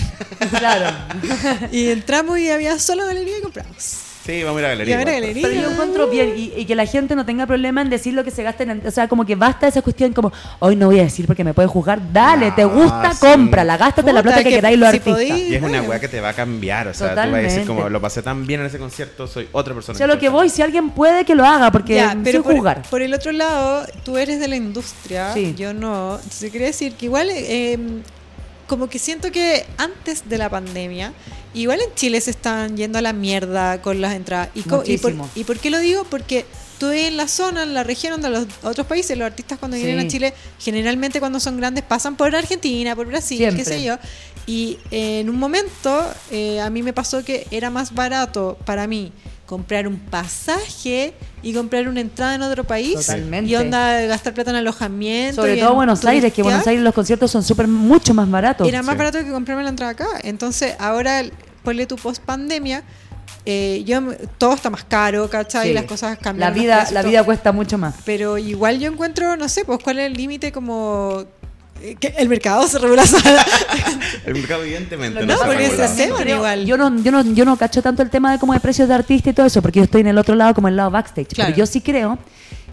claro. 0.60 0.96
y 1.72 1.88
entramos 1.90 2.40
y 2.40 2.50
había 2.50 2.78
solo 2.80 3.06
galería 3.06 3.38
y 3.38 3.42
compramos. 3.42 4.00
Sí, 4.26 4.42
vamos 4.44 4.58
a 4.58 4.62
ir 4.62 4.66
a 4.66 4.74
Y 4.74 4.78
galería. 4.78 4.96
a 4.96 4.98
ver 5.00 5.08
a 5.08 5.12
igual, 5.18 5.22
galería. 5.34 5.48
Pero 5.50 5.62
yo 5.62 5.72
encuentro 5.72 6.08
bien 6.10 6.34
y, 6.38 6.54
y 6.56 6.66
que 6.66 6.76
la 6.76 6.86
gente 6.86 7.14
no 7.14 7.26
tenga 7.26 7.46
problema 7.46 7.82
en 7.82 7.90
decir 7.90 8.14
lo 8.14 8.24
que 8.24 8.32
se 8.32 8.42
gasta 8.42 8.64
en... 8.64 8.82
O 8.88 8.92
sea, 8.92 9.08
como 9.10 9.26
que 9.26 9.36
basta 9.36 9.68
esa 9.68 9.82
cuestión 9.82 10.14
como, 10.14 10.32
hoy 10.60 10.78
no 10.78 10.86
voy 10.88 11.00
a 11.00 11.04
decir 11.04 11.28
porque 11.28 11.44
me 11.44 11.54
puede 11.54 11.68
juzgar. 11.68 12.00
Dale, 12.14 12.52
te 12.52 12.62
No, 12.62 12.70
gusta, 12.70 13.12
sí. 13.14 13.18
cómprala, 13.20 13.76
gástate 13.76 14.14
la 14.14 14.22
Puta, 14.22 14.30
plata 14.36 14.44
que, 14.44 14.50
que 14.50 14.56
queráis 14.56 14.80
los 14.80 14.92
si 14.92 15.00
podí- 15.02 15.48
Y 15.50 15.56
es 15.56 15.62
una 15.62 15.82
weá 15.82 16.00
que 16.00 16.08
te 16.08 16.22
va 16.22 16.30
a 16.30 16.34
cambiar. 16.34 16.88
O 16.88 16.94
sea, 16.94 17.10
tú 17.10 17.16
vas 17.18 17.26
a 17.26 17.28
decir 17.32 17.42
Totalmente. 17.50 17.68
como 17.68 17.90
lo 17.90 18.00
pasé 18.02 18.22
tan 18.22 18.48
bien 18.48 18.62
en 18.62 18.68
ese 18.68 18.78
concierto, 18.80 19.28
soy 19.28 19.50
otra 19.52 19.74
persona. 19.74 20.02
A 20.02 20.08
lo 20.08 20.18
que 20.18 20.30
voy, 20.30 20.50
si 20.50 20.62
alguien 20.62 20.92
puede 20.92 21.26
que 21.26 21.36
lo 21.36 21.44
haga, 21.46 21.70
porque 21.72 21.96
Ya, 21.96 22.12
sin 22.12 22.24
pero 22.24 22.44
por, 22.44 22.56
jugar. 22.56 22.84
por 22.90 23.02
el 23.02 23.14
otro 23.14 23.34
lado, 23.34 23.86
tú 24.06 24.18
eres 24.18 24.40
de 24.40 24.48
la 24.48 24.56
industria, 24.56 25.34
Sí. 25.34 25.54
yo 25.58 25.74
no. 25.74 26.18
Se 26.30 26.50
quería 26.50 26.68
decir 26.68 26.94
que 26.96 27.08
igual, 27.08 27.28
eh, 27.30 27.78
como 28.68 28.88
que 28.88 29.00
siento 29.00 29.32
que 29.32 29.66
antes 29.78 30.30
de 30.30 30.38
la 30.38 30.50
pandemia, 30.50 31.12
igual 31.54 31.80
en 31.82 31.94
Chile 31.96 32.20
se 32.22 32.32
están 32.32 32.78
yendo 32.78 32.98
a 32.98 33.02
la 33.02 33.14
mierda 33.14 33.82
con 33.82 34.02
las 34.02 34.14
entradas. 34.14 34.50
¿Y, 34.56 34.60
y, 34.60 34.64
por, 34.64 34.80
Muchísimo. 34.80 35.30
¿Y 35.36 35.44
por 35.44 35.60
qué 35.60 35.70
lo 35.70 35.80
digo? 35.80 36.04
Porque 36.06 36.46
tú 36.80 36.90
en 36.92 37.18
la 37.18 37.28
zona, 37.28 37.64
en 37.64 37.74
la 37.74 37.84
región 37.84 38.12
donde 38.12 38.30
los 38.30 38.48
otros 38.64 38.88
países, 38.88 39.18
los 39.18 39.26
artistas 39.26 39.60
cuando 39.60 39.78
vienen 39.78 40.00
a 40.00 40.08
Chile, 40.08 40.34
generalmente 40.60 41.20
cuando 41.20 41.40
son 41.40 41.58
grandes 41.58 41.84
pasan 41.84 42.16
por 42.16 42.36
Argentina, 42.36 42.96
por 42.96 43.08
Brasil, 43.08 43.54
qué 43.56 43.66
sé 43.66 43.84
yo. 43.84 43.98
Y 44.46 44.78
eh, 44.92 45.22
en 45.22 45.30
un 45.30 45.38
momento 45.38 46.06
eh, 46.32 46.60
a 46.60 46.70
mí 46.70 46.84
me 46.84 46.92
pasó 46.92 47.24
que 47.24 47.48
era 47.52 47.70
más 47.70 47.94
barato 47.94 48.58
para 48.66 48.88
mí 48.88 49.14
comprar 49.54 49.88
un 49.88 49.98
pasaje 50.00 51.14
y 51.44 51.54
comprar 51.54 51.88
una 51.88 52.02
entrada 52.02 52.34
en 52.36 52.42
otro 52.42 52.64
país 52.64 52.96
Totalmente. 53.06 53.52
y 53.52 53.56
onda 53.56 54.02
gastar 54.08 54.34
plata 54.34 54.50
en 54.50 54.58
alojamiento 54.58 55.42
Sobre 55.42 55.58
y 55.58 55.60
todo 55.60 55.70
en 55.72 55.76
Buenos 55.76 56.04
Aires, 56.06 56.24
que 56.34 56.42
turistear. 56.42 56.46
Buenos 56.46 56.68
Aires 56.68 56.84
los 56.84 56.94
conciertos 56.94 57.30
son 57.32 57.44
súper 57.44 57.68
mucho 57.68 58.14
más 58.16 58.30
baratos. 58.30 58.68
era 58.68 58.82
más 58.82 58.94
Sí. 58.94 58.98
barato 58.98 59.20
que 59.24 59.30
comprarme 59.32 59.64
la 59.64 59.70
entrada 59.70 59.92
acá 59.92 60.08
entonces 60.24 60.76
ahora 60.80 61.22
ponle 61.64 61.86
tu 61.86 61.96
post 61.98 62.24
pandemia 62.24 62.84
eh, 63.46 63.84
yo 63.86 64.02
todo 64.38 64.54
está 64.56 64.70
más 64.70 64.86
caro 64.86 65.30
¿cachai? 65.30 65.68
Sí. 65.68 65.74
las 65.74 65.86
cosas 65.86 66.12
la 66.12 66.18
cambian 66.18 66.54
vida, 66.54 66.88
la 66.92 67.02
vida 67.04 67.24
cuesta 67.24 67.52
mucho 67.52 67.78
más. 67.78 67.94
pero 68.06 68.38
igual 68.38 68.80
yo 68.80 68.90
encuentro 68.92 69.36
no 69.38 69.48
sé 69.50 69.66
pues 69.66 69.80
cuál 69.84 70.00
es 70.00 70.08
el 70.08 70.14
límite 70.14 70.52
como 70.52 71.26
que 72.00 72.14
el 72.18 72.30
mercado 72.30 72.68
se 72.68 72.80
regula. 72.80 73.04
El 74.26 74.34
mercado, 74.36 74.64
evidentemente, 74.64 75.20
No, 75.26 75.34
no, 75.34 75.40
se 75.40 75.46
porque 75.46 75.68
regula. 75.68 75.88
se 75.88 76.30
igual. 76.30 76.66
Yo 76.66 76.78
no, 76.78 77.02
yo, 77.04 77.12
no, 77.12 77.22
yo 77.34 77.46
no 77.46 77.58
cacho 77.58 77.82
tanto 77.82 78.02
el 78.02 78.10
tema 78.10 78.32
de 78.32 78.40
como 78.40 78.54
de 78.54 78.60
precios 78.60 78.88
de 78.88 78.94
artista 78.96 79.30
y 79.30 79.34
todo 79.34 79.46
eso, 79.46 79.62
porque 79.62 79.80
yo 79.80 79.84
estoy 79.84 80.02
en 80.02 80.08
el 80.08 80.18
otro 80.18 80.36
lado 80.36 80.54
como 80.54 80.68
el 80.70 80.78
lado 80.78 80.92
backstage. 80.92 81.28
Claro. 81.34 81.50
Pero 81.50 81.58
yo 81.58 81.66
sí 81.66 81.82
creo 81.82 82.18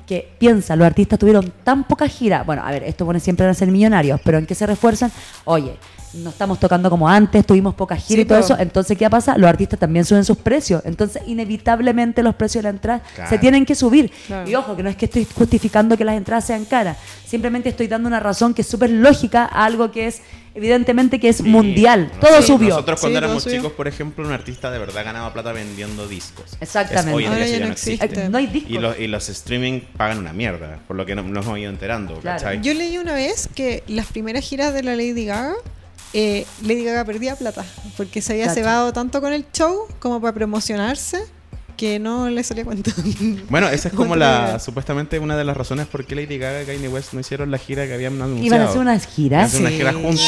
que, 0.06 0.28
piensa, 0.38 0.76
los 0.76 0.86
artistas 0.86 1.18
tuvieron 1.18 1.52
tan 1.64 1.84
poca 1.84 2.06
gira. 2.08 2.42
Bueno, 2.44 2.62
a 2.64 2.70
ver, 2.70 2.84
estos 2.84 3.04
buenos 3.04 3.22
siempre 3.22 3.46
van 3.46 3.52
a 3.52 3.54
ser 3.54 3.68
millonarios, 3.68 4.20
pero 4.24 4.38
¿en 4.38 4.46
qué 4.46 4.54
se 4.54 4.66
refuerzan? 4.66 5.10
Oye, 5.44 5.76
no 6.14 6.30
estamos 6.30 6.58
tocando 6.58 6.90
como 6.90 7.08
antes, 7.08 7.46
tuvimos 7.46 7.74
poca 7.74 7.94
gira 7.96 8.16
Sí, 8.18 8.22
y 8.22 8.24
todo 8.24 8.38
eso. 8.38 8.56
Entonces, 8.58 8.98
¿qué 8.98 9.08
pasa? 9.08 9.38
Los 9.38 9.48
artistas 9.48 9.78
también 9.78 10.04
suben 10.04 10.24
sus 10.24 10.36
precios. 10.38 10.82
Entonces, 10.84 11.22
inevitablemente 11.26 12.22
los 12.22 12.34
precios 12.34 12.62
de 12.62 12.70
la 12.70 12.70
entrada 12.70 13.02
Claro. 13.14 13.30
se 13.30 13.38
tienen 13.38 13.64
que 13.64 13.74
subir. 13.74 14.10
Claro. 14.26 14.48
Y 14.50 14.54
ojo, 14.54 14.74
que 14.76 14.82
no 14.82 14.90
es 14.90 14.96
que 14.96 15.04
estoy 15.06 15.26
justificando 15.34 15.96
que 15.96 16.04
las 16.04 16.16
entradas 16.16 16.44
sean 16.46 16.64
caras. 16.64 16.96
Simplemente 17.26 17.68
estoy 17.68 17.86
dando 17.86 18.08
una 18.08 18.18
razón 18.20 18.54
que 18.54 18.62
es 18.62 18.68
súper 18.68 18.90
lógica 18.90 19.44
a 19.44 19.64
algo 19.64 19.92
que 19.92 20.08
es, 20.08 20.20
evidentemente, 20.54 21.20
que 21.20 21.28
es 21.28 21.36
Sí. 21.36 21.42
mundial. 21.44 22.10
Todo 22.20 22.40
sí, 22.42 22.48
subió. 22.48 22.70
Nosotros 22.70 23.00
cuando 23.00 23.18
Sí, 23.20 23.24
éramos 23.24 23.42
subió. 23.44 23.56
chicos, 23.58 23.72
por 23.72 23.86
ejemplo, 23.86 24.26
un 24.26 24.32
artista 24.32 24.70
de 24.70 24.78
verdad 24.80 25.04
ganaba 25.04 25.32
plata 25.32 25.52
vendiendo 25.52 26.08
discos. 26.08 26.56
Exactamente. 26.60 27.10
Es- 27.10 27.16
hoy 27.16 27.24
en 27.26 27.34
día 27.36 27.46
ya 27.46 27.66
no 27.66 27.72
existe. 27.72 28.04
existe. 28.04 28.28
No 28.28 28.38
hay 28.38 28.46
discos. 28.48 28.70
Y 28.72 28.78
los, 28.78 28.98
y 28.98 29.06
los 29.06 29.28
streaming 29.28 29.80
pagan 29.96 30.18
una 30.18 30.32
mierda, 30.32 30.80
por 30.88 30.96
lo 30.96 31.06
que 31.06 31.14
no- 31.14 31.22
nos 31.22 31.46
hemos 31.46 31.58
ido 31.58 31.70
enterando. 31.70 32.20
Yo 32.62 32.74
leí 32.74 32.98
una 32.98 33.12
vez 33.14 33.48
que 33.54 33.84
las 33.86 34.06
primeras 34.06 34.44
giras 34.44 34.74
de 34.74 34.82
la 34.82 34.96
Lady 34.96 35.24
Gaga, 35.26 35.54
eh, 36.12 36.46
Lady 36.62 36.84
Gaga 36.84 37.04
perdía 37.04 37.36
plata 37.36 37.64
porque 37.96 38.20
se 38.22 38.32
había 38.32 38.46
Cacha. 38.46 38.54
cebado 38.54 38.92
tanto 38.92 39.20
con 39.20 39.32
el 39.32 39.44
show 39.52 39.86
como 40.00 40.20
para 40.20 40.32
promocionarse 40.34 41.18
que 41.76 41.98
no 41.98 42.28
le 42.28 42.42
salía 42.44 42.64
cuenta. 42.64 42.90
Bueno, 43.48 43.68
esa 43.68 43.88
es 43.88 43.94
como 43.94 44.14
la 44.16 44.58
supuestamente 44.58 45.18
una 45.18 45.36
de 45.36 45.44
las 45.44 45.56
razones 45.56 45.86
por 45.86 46.04
qué 46.04 46.14
Lady 46.14 46.36
Gaga 46.38 46.62
y 46.62 46.66
Kanye 46.66 46.88
West 46.88 47.14
no 47.14 47.20
hicieron 47.20 47.50
la 47.50 47.58
gira 47.58 47.86
que 47.86 47.94
habían 47.94 48.14
anunciado. 48.20 48.44
Iban 48.46 48.60
a 48.60 48.64
hacer 48.68 48.80
unas 48.80 49.02
Iban 49.02 49.10
a 49.10 49.14
giras. 49.14 49.44
hacer 49.54 49.60
una 49.62 49.70
gira 49.70 49.92
juntos 49.94 50.20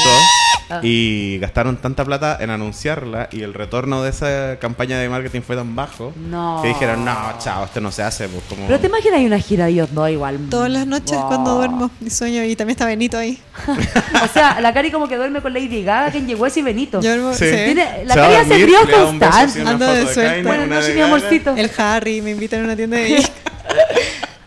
Ah. 0.70 0.80
y 0.82 1.38
gastaron 1.38 1.76
tanta 1.76 2.04
plata 2.04 2.38
en 2.40 2.50
anunciarla 2.50 3.28
y 3.30 3.42
el 3.42 3.52
retorno 3.52 4.02
de 4.02 4.10
esa 4.10 4.58
campaña 4.58 4.98
de 4.98 5.08
marketing 5.08 5.42
fue 5.42 5.54
tan 5.56 5.74
bajo 5.76 6.12
No. 6.30 6.60
que 6.62 6.68
dijeron, 6.68 7.04
no, 7.04 7.14
chao, 7.38 7.64
esto 7.64 7.80
no 7.80 7.90
se 7.92 8.02
hace. 8.02 8.28
Pues, 8.28 8.42
como... 8.48 8.66
Pero 8.66 8.80
te 8.80 8.86
imaginas 8.86 9.18
hay 9.18 9.26
una 9.26 9.38
gira 9.38 9.66
de 9.66 9.72
ellos 9.72 9.88
dos 9.92 10.08
igual. 10.10 10.38
Todas 10.50 10.70
las 10.70 10.86
noches 10.86 11.16
Wow. 11.18 11.28
cuando 11.28 11.54
duermo 11.56 11.90
y 12.00 12.10
sueño 12.10 12.42
y 12.44 12.56
también 12.56 12.74
está 12.76 12.86
Benito 12.86 13.18
ahí. 13.18 13.38
O 14.22 14.28
sea, 14.32 14.60
la 14.60 14.72
Cari 14.72 14.90
como 14.90 15.08
que 15.08 15.16
duerme 15.16 15.40
con 15.42 15.52
Lady 15.52 15.82
Gaga, 15.82 16.10
Kanye 16.12 16.34
West 16.36 16.56
y 16.56 16.62
Benito. 16.62 17.00
Yo 17.00 17.10
duermo- 17.10 17.34
Sí. 17.34 17.44
sí. 17.50 17.56
Tiene- 17.66 18.04
la 18.04 18.14
a 18.14 18.16
Cari 18.16 18.34
hace 18.34 18.62
trío 18.64 18.78
constante. 18.90 19.60
Ando 19.62 19.86
de. 19.92 20.04
Kanye, 20.14 20.42
Buenas 20.42 20.68
noches, 20.68 20.94
mi 20.94 21.00
amorcito. 21.02 21.54
El 21.56 21.70
Harry 21.76 22.22
me 22.22 22.30
invita 22.30 22.56
en 22.56 22.64
una 22.64 22.76
tienda 22.76 22.96
de 22.96 23.04
discos. 23.04 23.32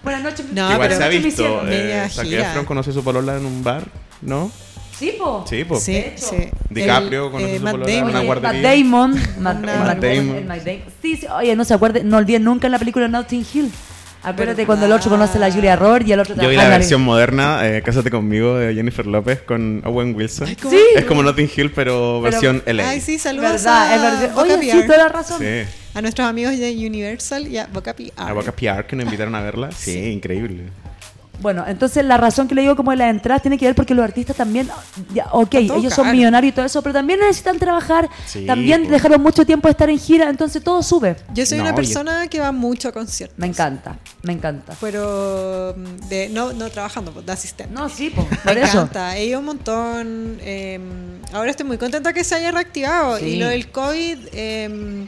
Buenas 0.04 0.22
noches. 0.24 0.46
No, 0.52 0.72
Igual 0.72 0.88
pero 0.88 0.98
se 1.00 1.04
ha 1.04 1.10
¿qué 1.10 1.18
me 1.20 1.26
visto. 1.26 1.62
Eh, 1.68 2.08
Zac. 2.12 2.26
Efron 2.28 2.66
conoció 2.66 2.92
a 2.92 2.94
su 2.96 3.04
polola 3.04 3.38
en 3.38 3.46
un 3.46 3.64
bar, 3.64 3.84
¿no? 4.22 4.52
Sí, 4.98 5.14
po. 5.18 5.46
Sí. 5.48 5.66
Sí, 5.80 5.96
hecho. 5.98 6.26
sí. 6.30 6.48
DiCaprio 6.70 7.26
El, 7.26 7.32
conoce 7.32 7.56
eh, 7.56 7.58
su 7.60 7.64
Matt 7.64 7.76
Damon. 7.76 8.04
una 8.04 8.12
Matt 8.14 8.26
guardería. 8.26 8.62
Damon. 8.76 9.12
Matt, 9.40 9.58
Damon. 9.62 10.36
el 10.38 10.46
Matt 10.46 10.64
Damon. 10.64 10.82
Sí, 11.02 11.18
sí. 11.18 11.28
Oye, 11.28 11.56
no 11.56 11.66
se 11.66 11.74
acuerden, 11.74 12.08
no 12.08 12.18
olviden 12.18 12.44
nunca 12.44 12.68
en 12.68 12.72
la 12.72 12.80
película 12.80 13.08
Notting 13.08 13.46
Hill. 13.54 13.72
Acuérdate 14.24 14.66
cuando 14.66 14.88
el 14.88 14.92
otro 14.92 15.12
conoce 15.12 15.38
a 15.38 15.42
la 15.42 15.52
Julia 15.52 15.76
Roberts 15.76 16.08
y 16.10 16.12
el 16.14 16.20
otro 16.20 16.34
Yo 16.36 16.50
vi 16.50 16.56
la 16.56 16.68
versión 16.68 17.02
moderna, 17.04 17.60
eh, 17.68 17.84
Cásate 17.84 18.10
conmigo, 18.10 18.56
de 18.58 18.74
Jennifer 18.74 19.06
López 19.06 19.42
con 19.42 19.84
Owen 19.86 20.16
Wilson. 20.16 20.48
Sí. 20.48 20.80
Es 20.96 21.06
como 21.06 21.22
Notting 21.22 21.48
Hill, 21.56 21.72
pero, 21.72 22.22
versión 22.22 22.64
LA. 22.66 22.90
Ay, 22.90 23.02
sí, 23.02 23.20
saludos 23.20 23.52
¿Verdad? 23.52 23.84
a 23.92 23.96
Es 23.96 24.02
verdad. 24.02 24.30
Boca 24.36 24.54
Oye, 24.56 24.72
sí, 24.72 24.82
toda 24.88 24.98
la 24.98 25.10
razón. 25.10 25.40
Sí. 25.40 25.70
A 25.94 26.02
nuestros 26.02 26.28
amigos 26.28 26.58
de 26.58 26.72
Universal 26.72 27.48
y 27.48 27.58
a 27.60 27.68
Boca 27.68 27.94
PR. 27.96 28.14
A 28.18 28.34
Boca 28.34 28.52
PR 28.52 28.88
que 28.88 28.96
nos 28.96 29.06
invitaron 29.06 29.36
a 29.36 29.42
verla. 29.42 29.70
Sí, 29.78 29.92
Sí. 29.94 30.00
increíble. 30.10 30.64
Bueno, 31.42 31.64
entonces 31.68 32.04
la 32.06 32.18
razón 32.18 32.48
que 32.48 32.56
le 32.56 32.62
digo 32.62 32.76
como 32.76 32.92
de 32.92 32.98
las 32.98 33.10
entradas 33.12 33.42
tiene 33.42 33.58
que 33.58 33.66
ver 33.66 33.76
porque 33.76 33.94
los 33.94 34.04
artistas 34.04 34.36
también, 34.36 34.70
ya, 35.14 35.28
ok, 35.32 35.54
ellos 35.56 35.94
son 35.94 36.12
millonarios 36.12 36.52
y 36.52 36.56
todo 36.56 36.66
eso, 36.66 36.82
pero 36.82 36.94
también 36.94 37.20
necesitan 37.20 37.60
trabajar, 37.60 38.10
Sí, 38.26 38.46
también 38.46 38.86
po. 38.86 38.92
dejaron 38.92 39.22
mucho 39.22 39.46
tiempo 39.46 39.68
de 39.68 39.72
estar 39.74 39.90
en 39.90 40.00
gira, 40.00 40.30
entonces 40.30 40.64
todo 40.64 40.82
sube. 40.82 41.16
Yo 41.34 41.46
soy 41.46 41.58
No, 41.60 41.66
una 41.66 41.76
persona 41.76 42.28
que 42.28 42.40
va 42.40 42.52
mucho 42.52 42.88
a 42.90 42.92
conciertos. 42.92 43.38
Me 43.38 43.48
encanta, 43.48 43.98
me 44.24 44.34
encanta. 44.34 44.74
Pero 44.82 45.76
mm, 45.78 46.08
de, 46.10 46.30
no, 46.30 46.54
no 46.54 46.70
trabajando, 46.70 47.12
pues, 47.12 47.26
de 47.26 47.32
asistente. 47.32 47.74
No, 47.74 47.90
sí, 47.90 48.10
po, 48.10 48.28
Me 48.30 48.38
por 48.38 48.58
eso. 48.58 48.78
encanta, 48.82 49.18
he 49.18 49.26
ido 49.26 49.40
un 49.40 49.46
montón. 49.46 50.38
eh, 50.42 50.80
ahora 51.34 51.52
estoy 51.52 51.66
muy 51.66 51.78
contenta 51.78 52.14
que 52.14 52.24
se 52.24 52.36
haya 52.36 52.52
reactivado. 52.52 53.18
Sí. 53.20 53.26
Y 53.26 53.36
lo 53.38 53.48
del 53.48 53.70
COVID. 53.72 54.18
eh, 54.34 55.06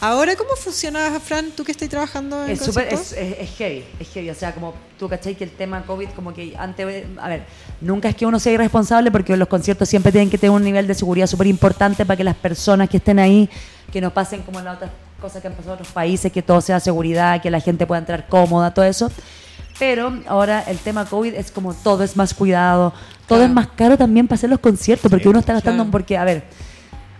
ahora, 0.00 0.36
¿cómo 0.36 0.50
funciona, 0.56 1.18
Fran? 1.20 1.50
Tú 1.56 1.64
que 1.64 1.72
estás 1.72 1.88
trabajando 1.88 2.44
en 2.44 2.50
Es, 2.52 2.60
conciertos? 2.60 3.12
es, 3.12 3.12
es- 3.12 3.38
es 3.40 3.50
heavy, 3.56 3.84
es 4.00 4.08
heavy. 4.12 4.30
O 4.30 4.34
sea, 4.34 4.52
como 4.54 4.74
tú 4.98 5.08
cachai 5.08 5.34
que 5.34 5.44
el 5.44 5.50
tema 5.50 5.82
COVID, 5.82 6.08
como 6.10 6.32
que 6.34 6.54
antes. 6.58 7.04
A 7.20 7.28
ver, 7.28 7.44
nunca 7.80 8.08
es 8.08 8.14
que 8.14 8.26
uno 8.26 8.38
sea 8.38 8.52
irresponsable 8.52 9.10
porque 9.10 9.36
los 9.36 9.48
conciertos 9.48 9.88
siempre 9.88 10.12
tienen 10.12 10.30
que 10.30 10.38
tener 10.38 10.50
un 10.54 10.62
nivel 10.64 10.86
de 10.86 10.94
seguridad 10.94 11.26
súper 11.26 11.46
importante 11.46 12.04
para 12.04 12.16
que 12.16 12.24
las 12.24 12.36
personas 12.36 12.88
que 12.88 12.98
estén 12.98 13.18
ahí, 13.18 13.48
que 13.92 14.00
no 14.00 14.12
pasen 14.12 14.42
como 14.42 14.60
las 14.60 14.76
otras 14.76 14.90
cosas 15.20 15.40
que 15.40 15.48
han 15.48 15.54
pasado 15.54 15.74
en 15.74 15.80
otros 15.80 15.92
países, 15.92 16.30
que 16.30 16.42
todo 16.42 16.60
sea 16.60 16.80
seguridad, 16.80 17.40
que 17.40 17.50
la 17.50 17.60
gente 17.60 17.86
pueda 17.86 17.98
entrar 18.00 18.28
cómoda, 18.28 18.74
todo 18.74 18.84
eso. 18.84 19.10
Pero 19.78 20.12
ahora 20.28 20.62
el 20.68 20.78
tema 20.78 21.04
COVID 21.06 21.34
es 21.34 21.50
como 21.50 21.74
todo 21.74 22.04
es 22.04 22.16
más 22.16 22.32
cuidado, 22.34 22.92
todo 23.26 23.38
Claro. 23.38 23.44
es 23.44 23.50
más 23.50 23.66
caro 23.74 23.96
también 23.98 24.28
para 24.28 24.36
hacer 24.36 24.50
los 24.50 24.60
conciertos, 24.60 25.10
porque 25.10 25.24
Sí, 25.24 25.28
uno 25.28 25.40
está 25.40 25.54
gastando, 25.54 25.82
claro. 25.82 25.90
porque, 25.90 26.16
a 26.16 26.22
ver, 26.24 26.44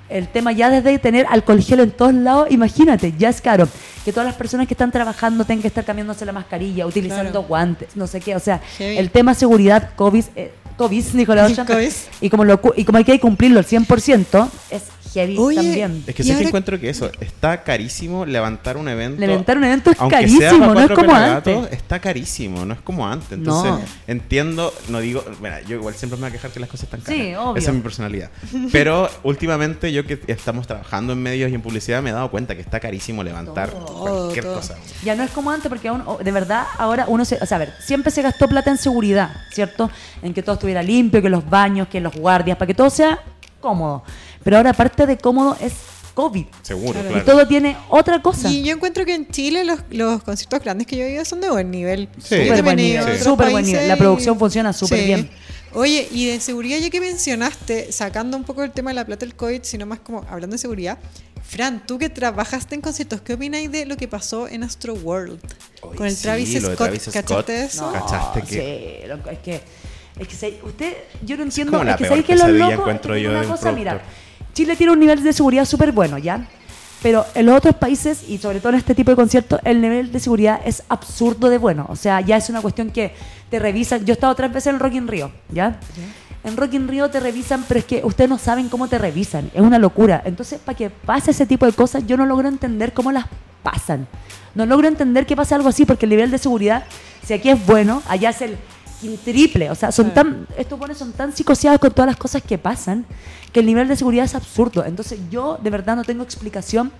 el 0.08 0.28
tema 0.28 0.52
ya 0.52 0.70
desde 0.70 0.98
tener 0.98 1.26
alcohol 1.30 1.60
gel 1.62 1.80
en 1.80 1.90
todos 1.90 2.14
lados, 2.14 2.48
imagínate, 2.50 3.14
ya 3.18 3.28
es 3.30 3.40
caro. 3.40 3.68
Que 4.04 4.12
todas 4.12 4.26
las 4.26 4.36
personas 4.36 4.66
que 4.66 4.74
están 4.74 4.90
trabajando 4.92 5.44
tengan 5.44 5.62
que 5.62 5.68
estar 5.68 5.84
cambiándose 5.84 6.24
la 6.26 6.32
mascarilla, 6.32 6.86
utilizando 6.86 7.30
Claro. 7.30 7.46
guantes, 7.48 7.96
no 7.96 8.06
sé 8.06 8.20
qué. 8.20 8.36
O 8.36 8.40
sea, 8.40 8.60
Heavy. 8.78 8.98
el 8.98 9.10
tema 9.10 9.34
seguridad, 9.34 9.90
COVID, 9.96 10.24
eh, 10.36 10.52
COVID, 10.76 11.04
Nicolás 11.14 11.52
Ocean, 11.52 11.66
COVID. 11.66 11.92
y 12.20 12.28
como, 12.30 12.44
lo, 12.44 12.60
y 12.76 12.84
como 12.84 12.98
hay 12.98 13.04
que 13.04 13.18
cumplirlo 13.18 13.58
al 13.60 13.64
100%, 13.66 14.48
es 14.70 14.82
heavy 15.14 15.38
Oye, 15.38 15.56
también. 15.56 16.04
Es 16.06 16.14
que 16.14 16.22
sí 16.22 16.34
que 16.34 16.42
encuentro 16.44 16.78
que 16.78 16.90
eso, 16.90 17.10
está 17.20 17.62
carísimo 17.62 18.26
levantar 18.26 18.76
un 18.76 18.88
evento. 18.88 19.20
Levantar 19.20 19.56
un 19.56 19.64
evento 19.64 19.90
es 19.92 20.00
aunque 20.00 20.16
carísimo, 20.16 20.74
no 20.74 20.80
es 20.80 20.90
como 20.90 21.14
antes. 21.14 21.72
Está 21.72 22.00
carísimo, 22.00 22.64
no 22.64 22.74
es 22.74 22.80
como 22.80 23.06
antes. 23.06 23.32
Entonces, 23.32 23.70
No. 23.72 23.80
entiendo, 24.06 24.74
no 24.88 25.00
digo, 25.00 25.24
mira, 25.40 25.62
yo 25.62 25.76
igual 25.76 25.94
siempre 25.94 26.16
me 26.16 26.22
voy 26.22 26.28
a 26.30 26.32
quejar 26.32 26.50
que 26.50 26.60
las 26.60 26.68
cosas 26.68 26.84
están 26.84 27.00
caras. 27.00 27.18
Sí, 27.20 27.34
obvio. 27.34 27.56
Esa 27.56 27.70
es 27.70 27.76
mi 27.76 27.82
personalidad. 27.82 28.30
Pero 28.72 29.08
últimamente 29.22 29.92
yo 29.92 30.04
que 30.04 30.20
estamos 30.26 30.66
trabajando 30.66 31.12
en 31.12 31.22
medios 31.22 31.50
y 31.50 31.54
en 31.54 31.62
publicidad 31.62 32.02
me 32.02 32.10
he 32.10 32.12
dado 32.12 32.30
cuenta 32.30 32.54
que 32.54 32.60
está 32.60 32.80
carísimo 32.80 33.22
levantar 33.22 33.70
cualquier 33.70 34.44
todo. 34.44 34.56
cosa. 34.56 34.76
Ya 35.04 35.14
no 35.14 35.22
es 35.22 35.30
como 35.30 35.50
antes, 35.50 35.68
porque 35.68 35.88
aún, 35.88 36.02
oh, 36.06 36.18
de 36.18 36.32
verdad 36.32 36.66
ahora 36.78 37.04
uno 37.08 37.24
se. 37.24 37.36
O 37.40 37.46
sea, 37.46 37.56
a 37.56 37.60
ver, 37.60 37.72
siempre 37.80 38.10
se 38.10 38.22
gastó 38.22 38.48
plata 38.48 38.70
en 38.70 38.78
seguridad, 38.78 39.30
¿cierto? 39.52 39.90
En 40.22 40.34
que 40.34 40.42
todo 40.42 40.54
estuviera 40.54 40.82
limpio, 40.82 41.22
que 41.22 41.28
los 41.28 41.48
baños, 41.48 41.88
que 41.88 42.00
los 42.00 42.14
guardias, 42.14 42.56
para 42.58 42.66
que 42.66 42.74
todo 42.74 42.90
sea 42.90 43.20
cómodo. 43.60 44.02
Pero 44.44 44.58
ahora, 44.58 44.70
aparte 44.70 45.06
de 45.06 45.16
cómodo, 45.18 45.56
es 45.60 45.72
COVID. 46.14 46.44
Seguro, 46.62 46.92
Claro. 46.92 47.08
claro. 47.08 47.22
Y 47.22 47.26
todo 47.26 47.48
tiene 47.48 47.76
otra 47.88 48.22
cosa. 48.22 48.48
Y 48.48 48.62
yo 48.62 48.72
encuentro 48.74 49.04
que 49.04 49.14
en 49.14 49.26
Chile 49.28 49.64
los, 49.64 49.80
los 49.90 50.22
conciertos 50.22 50.60
grandes 50.62 50.86
que 50.86 50.96
yo 50.96 51.02
he 51.04 51.10
ido 51.12 51.24
son 51.24 51.40
de 51.40 51.50
buen 51.50 51.70
nivel. 51.70 52.08
Sí. 52.18 52.36
Súper 52.46 52.62
buen 52.62 52.76
nivel, 52.76 53.02
otros 53.02 53.18
súper 53.20 53.50
buen 53.50 53.64
nivel. 53.66 53.88
La 53.88 53.96
producción 53.96 54.38
funciona 54.38 54.72
súper 54.72 55.04
bien. 55.04 55.30
Oye, 55.76 56.06
y 56.12 56.26
de 56.26 56.38
seguridad, 56.38 56.78
ya 56.78 56.88
que 56.88 57.00
mencionaste, 57.00 57.90
sacando 57.90 58.36
un 58.36 58.44
poco 58.44 58.62
el 58.62 58.70
tema 58.70 58.90
de 58.90 58.94
la 58.94 59.04
plata 59.04 59.26
del 59.26 59.34
COVID, 59.34 59.62
sino 59.64 59.86
más 59.86 59.98
como 59.98 60.24
hablando 60.30 60.54
de 60.54 60.58
seguridad, 60.58 60.98
Fran, 61.42 61.84
tú 61.84 61.98
que 61.98 62.08
trabajaste 62.08 62.76
en 62.76 62.80
conciertos, 62.80 63.20
¿qué 63.22 63.34
opináis 63.34 63.70
de 63.72 63.84
lo 63.84 63.96
que 63.96 64.06
pasó 64.06 64.46
en 64.46 64.62
Astro 64.62 64.94
World? 64.94 65.40
Oye, 65.82 65.96
con 65.96 66.06
el 66.06 66.14
sí, 66.14 66.22
Travis 66.22 66.54
lo 66.54 66.60
Scott, 66.68 66.76
Travis 66.78 67.02
Scott. 67.02 67.12
¿cachaste 67.14 67.64
eso? 67.64 67.86
No. 67.86 67.92
¿Cachaste 67.92 68.42
que- 68.42 69.00
sí, 69.02 69.08
loco, 69.08 69.30
es 69.30 69.38
que, 69.40 69.60
es 70.20 70.28
que 70.28 70.60
usted, 70.62 70.94
yo 71.24 71.36
no 71.36 71.42
entiendo, 71.42 71.72
como 71.72 71.82
la 71.84 71.90
es 71.92 71.96
que 71.96 72.04
peor 72.04 72.10
sabéis 72.22 72.26
que 72.26 72.36
los 72.36 72.48
locos, 72.56 72.78
encuentro 72.78 73.14
es 73.14 73.18
que 73.18 73.24
yo 73.24 73.30
una 73.30 73.44
cosa, 73.48 73.72
mira. 73.72 74.02
Chile 74.54 74.76
tiene 74.76 74.92
un 74.92 75.00
nivel 75.00 75.22
de 75.22 75.32
seguridad 75.32 75.64
súper 75.64 75.92
bueno, 75.92 76.16
¿ya? 76.16 76.46
Pero 77.02 77.26
en 77.34 77.44
los 77.44 77.58
otros 77.58 77.74
países, 77.74 78.24
y 78.26 78.38
sobre 78.38 78.60
todo 78.60 78.70
en 78.70 78.78
este 78.78 78.94
tipo 78.94 79.10
de 79.10 79.16
conciertos, 79.16 79.60
el 79.64 79.82
nivel 79.82 80.10
de 80.10 80.20
seguridad 80.20 80.60
es 80.64 80.82
absurdo 80.88 81.50
de 81.50 81.58
bueno. 81.58 81.84
O 81.90 81.96
sea, 81.96 82.22
ya 82.22 82.38
es 82.38 82.48
una 82.48 82.62
cuestión 82.62 82.90
que 82.90 83.12
te 83.50 83.58
revisan. 83.58 84.06
Yo 84.06 84.12
he 84.12 84.14
estado 84.14 84.34
tres 84.34 84.50
veces 84.50 84.72
en 84.72 84.78
Rock 84.78 84.94
in 84.94 85.06
Rio, 85.06 85.30
¿ya? 85.50 85.78
En 86.44 86.56
Rock 86.56 86.72
in 86.74 86.88
Rio 86.88 87.10
te 87.10 87.20
revisan, 87.20 87.64
pero 87.68 87.80
es 87.80 87.84
que 87.84 88.00
ustedes 88.04 88.30
no 88.30 88.38
saben 88.38 88.70
cómo 88.70 88.88
te 88.88 88.96
revisan. 88.96 89.50
Es 89.52 89.60
una 89.60 89.78
locura. 89.78 90.22
Entonces, 90.24 90.58
para 90.64 90.78
que 90.78 90.88
pase 90.88 91.32
ese 91.32 91.44
tipo 91.44 91.66
de 91.66 91.72
cosas, 91.72 92.06
yo 92.06 92.16
no 92.16 92.24
logro 92.24 92.48
entender 92.48 92.94
cómo 92.94 93.12
las 93.12 93.26
pasan. 93.62 94.06
No 94.54 94.64
logro 94.64 94.88
entender 94.88 95.26
que 95.26 95.36
pasa 95.36 95.56
algo 95.56 95.68
así, 95.68 95.84
porque 95.84 96.06
el 96.06 96.10
nivel 96.10 96.30
de 96.30 96.38
seguridad, 96.38 96.84
si 97.26 97.34
aquí 97.34 97.50
es 97.50 97.66
bueno, 97.66 98.02
allá 98.08 98.30
es 98.30 98.40
el 98.40 98.56
triple. 99.24 99.70
O 99.70 99.74
sea, 99.74 99.92
son 99.92 100.12
tan, 100.12 100.46
estos 100.56 100.78
buenos 100.78 100.98
son 100.98 101.12
tan 101.12 101.32
psicoseados 101.32 101.80
con 101.80 101.92
todas 101.92 102.08
las 102.08 102.16
cosas 102.16 102.42
que 102.42 102.58
pasan, 102.58 103.04
que 103.52 103.60
el 103.60 103.66
nivel 103.66 103.88
de 103.88 103.96
seguridad 103.96 104.24
es 104.24 104.34
absurdo. 104.34 104.84
Entonces, 104.84 105.18
yo 105.30 105.58
de 105.62 105.70
verdad 105.70 105.96
no 105.96 106.04
tengo 106.04 106.22
explicación 106.22 106.92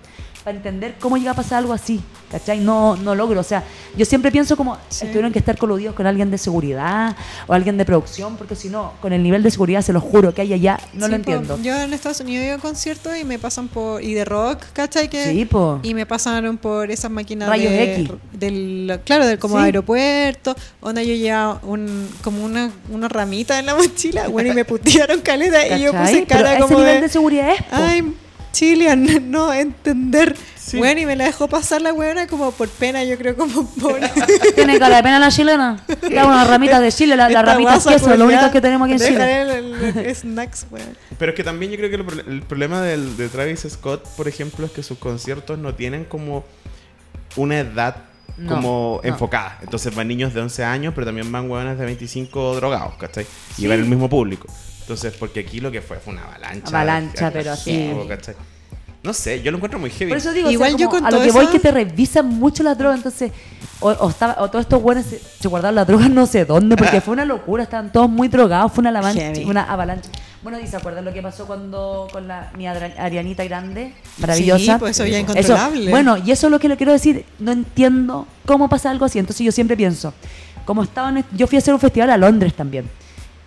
para 0.45 0.55
entender 0.57 0.95
cómo 0.99 1.17
llega 1.17 1.31
a 1.31 1.33
pasar 1.33 1.57
algo 1.57 1.73
así, 1.73 1.99
¿cachai? 2.29 2.59
No, 2.59 2.95
no 2.97 3.15
logro, 3.15 3.39
o 3.39 3.43
sea, 3.43 3.63
yo 3.97 4.05
siempre 4.05 4.31
pienso 4.31 4.55
como 4.55 4.77
tuvieron 5.01 5.33
que 5.33 5.39
estar 5.39 5.57
coludidos 5.57 5.95
con 5.95 6.05
alguien 6.05 6.29
de 6.29 6.37
seguridad 6.37 7.15
o 7.47 7.53
alguien 7.53 7.77
de 7.77 7.83
producción, 7.83 8.37
porque 8.37 8.55
si 8.55 8.69
no, 8.69 8.93
con 9.01 9.11
el 9.11 9.23
nivel 9.23 9.41
de 9.41 9.49
seguridad, 9.49 9.81
se 9.81 9.91
lo 9.91 9.99
juro, 9.99 10.35
que 10.35 10.41
hay 10.43 10.53
allá, 10.53 10.79
no 10.93 11.07
Sí, 11.07 11.11
lo 11.11 11.17
po. 11.17 11.31
entiendo. 11.31 11.59
Yo 11.63 11.75
en 11.81 11.91
Estados 11.93 12.19
Unidos 12.19 12.43
he 12.43 12.47
ido 12.49 12.55
a 12.57 12.59
conciertos 12.59 13.17
y 13.17 13.23
me 13.23 13.39
pasan 13.39 13.67
por. 13.67 14.03
y 14.03 14.13
de 14.13 14.23
rock, 14.23 14.61
¿cachai? 14.73 15.09
Que, 15.09 15.31
Sí, 15.31 15.45
po. 15.45 15.79
Y 15.81 15.95
me 15.95 16.05
pasaron 16.05 16.57
por 16.57 16.91
esas 16.91 17.09
máquinas 17.09 17.49
Rayos 17.49 17.71
de, 17.71 17.93
X. 18.01 18.11
del 18.33 18.99
claro 19.03 19.25
del 19.25 19.39
como 19.39 19.57
Sí. 19.57 19.63
aeropuerto 19.63 20.55
onda 20.79 21.01
yo 21.01 21.15
llevaba 21.15 21.59
un 21.63 22.07
como 22.23 22.45
una, 22.45 22.69
una 22.91 23.07
ramita 23.07 23.57
en 23.57 23.65
la 23.65 23.73
mochila 23.73 24.27
bueno 24.27 24.51
y 24.51 24.53
me 24.53 24.63
putearon 24.65 25.21
caleta 25.21 25.75
y 25.75 25.81
yo 25.81 25.91
puse 25.91 26.25
Pero 26.27 26.27
cara 26.27 26.51
ese 26.53 26.61
como 26.61 26.77
nivel 26.79 26.95
de, 26.95 27.01
de 27.01 27.09
seguridad 27.09 27.49
es, 27.51 27.61
po. 27.63 27.67
ay 27.71 28.13
Chilean 28.55 29.05
no 29.31 29.51
entender 29.53 30.35
Sí. 30.65 30.77
bueno 30.77 30.99
y 30.99 31.05
me 31.05 31.15
la 31.15 31.25
dejó 31.25 31.47
pasar 31.47 31.79
la 31.83 31.91
buena 31.91 32.25
como 32.25 32.51
por 32.51 32.67
pena 32.69 33.03
yo 33.03 33.17
creo 33.19 33.35
como 33.35 33.69
por 33.69 33.99
Tiene 34.55 34.79
cara 34.79 34.95
de 34.95 35.03
pena 35.03 35.19
la 35.19 35.29
chilena. 35.29 35.85
Da 36.11 36.25
unas 36.25 36.47
ramitas 36.47 36.81
de 36.81 36.91
Chile, 36.91 37.15
las 37.15 37.31
la 37.31 37.43
ramitas 37.43 37.85
queso, 37.85 38.15
lo 38.17 38.25
único 38.25 38.49
que 38.51 38.61
tenemos 38.61 38.87
aquí 38.89 38.93
en 39.03 39.07
Chile. 39.09 39.41
el- 39.43 39.49
el- 39.51 39.97
el 39.99 40.15
snacks 40.15 40.65
weón. 40.71 40.97
Pero 41.19 41.31
es 41.33 41.35
que 41.35 41.43
también 41.43 41.71
yo 41.71 41.77
creo 41.77 41.89
que 41.91 41.95
el, 41.97 42.05
pro- 42.05 42.31
el 42.31 42.41
problema 42.41 42.81
del, 42.81 43.15
de 43.15 43.29
Travis 43.29 43.67
Scott, 43.69 44.07
por 44.17 44.27
ejemplo, 44.27 44.65
es 44.65 44.71
que 44.71 44.81
sus 44.81 44.97
conciertos 44.97 45.59
no 45.59 45.75
tienen 45.75 46.03
como 46.05 46.43
una 47.35 47.59
edad 47.59 47.97
No, 48.37 48.55
como 48.55 49.01
no. 49.03 49.07
enfocada. 49.07 49.59
Entonces 49.61 49.93
van 49.93 50.07
niños 50.07 50.33
de 50.33 50.41
11 50.41 50.63
años, 50.63 50.93
pero 50.95 51.05
también 51.05 51.31
van 51.31 51.47
hueones 51.49 51.77
de 51.77 51.85
25 51.85 52.55
drogados, 52.55 52.95
¿cachai? 52.95 53.25
Y 53.57 53.61
Sí. 53.61 53.67
van 53.67 53.79
el 53.79 53.85
mismo 53.85 54.09
público. 54.09 54.47
Entonces, 54.85 55.15
porque 55.17 55.39
aquí 55.39 55.59
lo 55.59 55.71
que 55.71 55.81
fue 55.81 55.97
fue 55.97 56.13
una 56.13 56.23
avalancha. 56.25 56.67
Avalancha, 56.67 57.31
pero 57.31 57.51
así. 57.53 57.91
¿cachai? 58.07 58.35
No 59.01 59.13
sé, 59.13 59.41
yo 59.41 59.49
lo 59.51 59.57
encuentro 59.57 59.79
muy 59.79 59.89
heavy. 59.89 60.09
Por 60.11 60.17
eso 60.17 60.31
digo, 60.31 60.49
Igual 60.49 60.75
o 60.75 60.77
sea, 60.77 60.85
yo 60.85 60.89
con 60.91 61.05
a 61.05 61.11
lo 61.11 61.21
que 61.21 61.31
voy 61.31 61.47
que 61.47 61.59
te 61.59 61.71
revisan 61.71 62.27
mucho 62.27 62.63
las 62.63 62.77
drogas, 62.77 62.97
entonces, 62.97 63.31
o, 63.79 63.89
o 63.89 64.09
estaba, 64.09 64.35
o 64.39 64.49
todos 64.49 64.65
estos 64.65 64.81
buenos 64.81 65.05
se, 65.05 65.19
se 65.19 65.47
guardaron 65.47 65.75
las 65.75 65.87
drogas 65.87 66.09
no 66.09 66.25
sé 66.25 66.45
dónde, 66.45 66.75
porque 66.75 67.01
fue 67.01 67.13
una 67.13 67.25
locura, 67.25 67.63
estaban 67.63 67.91
todos 67.91 68.09
muy 68.09 68.27
drogados, 68.27 68.71
fue 68.71 68.81
una 68.81 68.89
avalancha, 68.89 69.31
una 69.47 69.63
avalancha. 69.63 70.09
Bueno, 70.41 70.59
¿y 70.59 70.67
se 70.67 70.77
acuerdan 70.77 71.05
lo 71.05 71.13
que 71.13 71.21
pasó 71.23 71.47
cuando 71.47 72.07
con 72.11 72.27
la 72.27 72.51
mi 72.55 72.67
Arianita 72.67 73.43
Grande? 73.43 73.93
Maravillosa. 74.19 74.73
Sí, 74.73 74.79
pues 74.79 74.91
eso 74.99 75.05
ya 75.05 75.19
Eso, 75.19 75.31
incontrolable. 75.31 75.89
bueno, 75.89 76.17
y 76.17 76.29
eso 76.31 76.47
es 76.47 76.51
lo 76.51 76.59
que 76.59 76.69
le 76.69 76.77
quiero 76.77 76.91
decir, 76.91 77.25
no 77.39 77.51
entiendo 77.51 78.27
cómo 78.45 78.69
pasa 78.69 78.91
algo 78.91 79.05
así, 79.05 79.17
entonces 79.19 79.43
yo 79.45 79.51
siempre 79.51 79.75
pienso, 79.77 80.13
como 80.65 80.83
estaban, 80.83 81.23
yo 81.31 81.47
fui 81.47 81.57
a 81.57 81.59
hacer 81.59 81.73
un 81.75 81.79
festival 81.79 82.09
a 82.09 82.17
Londres 82.17 82.53
también, 82.55 82.89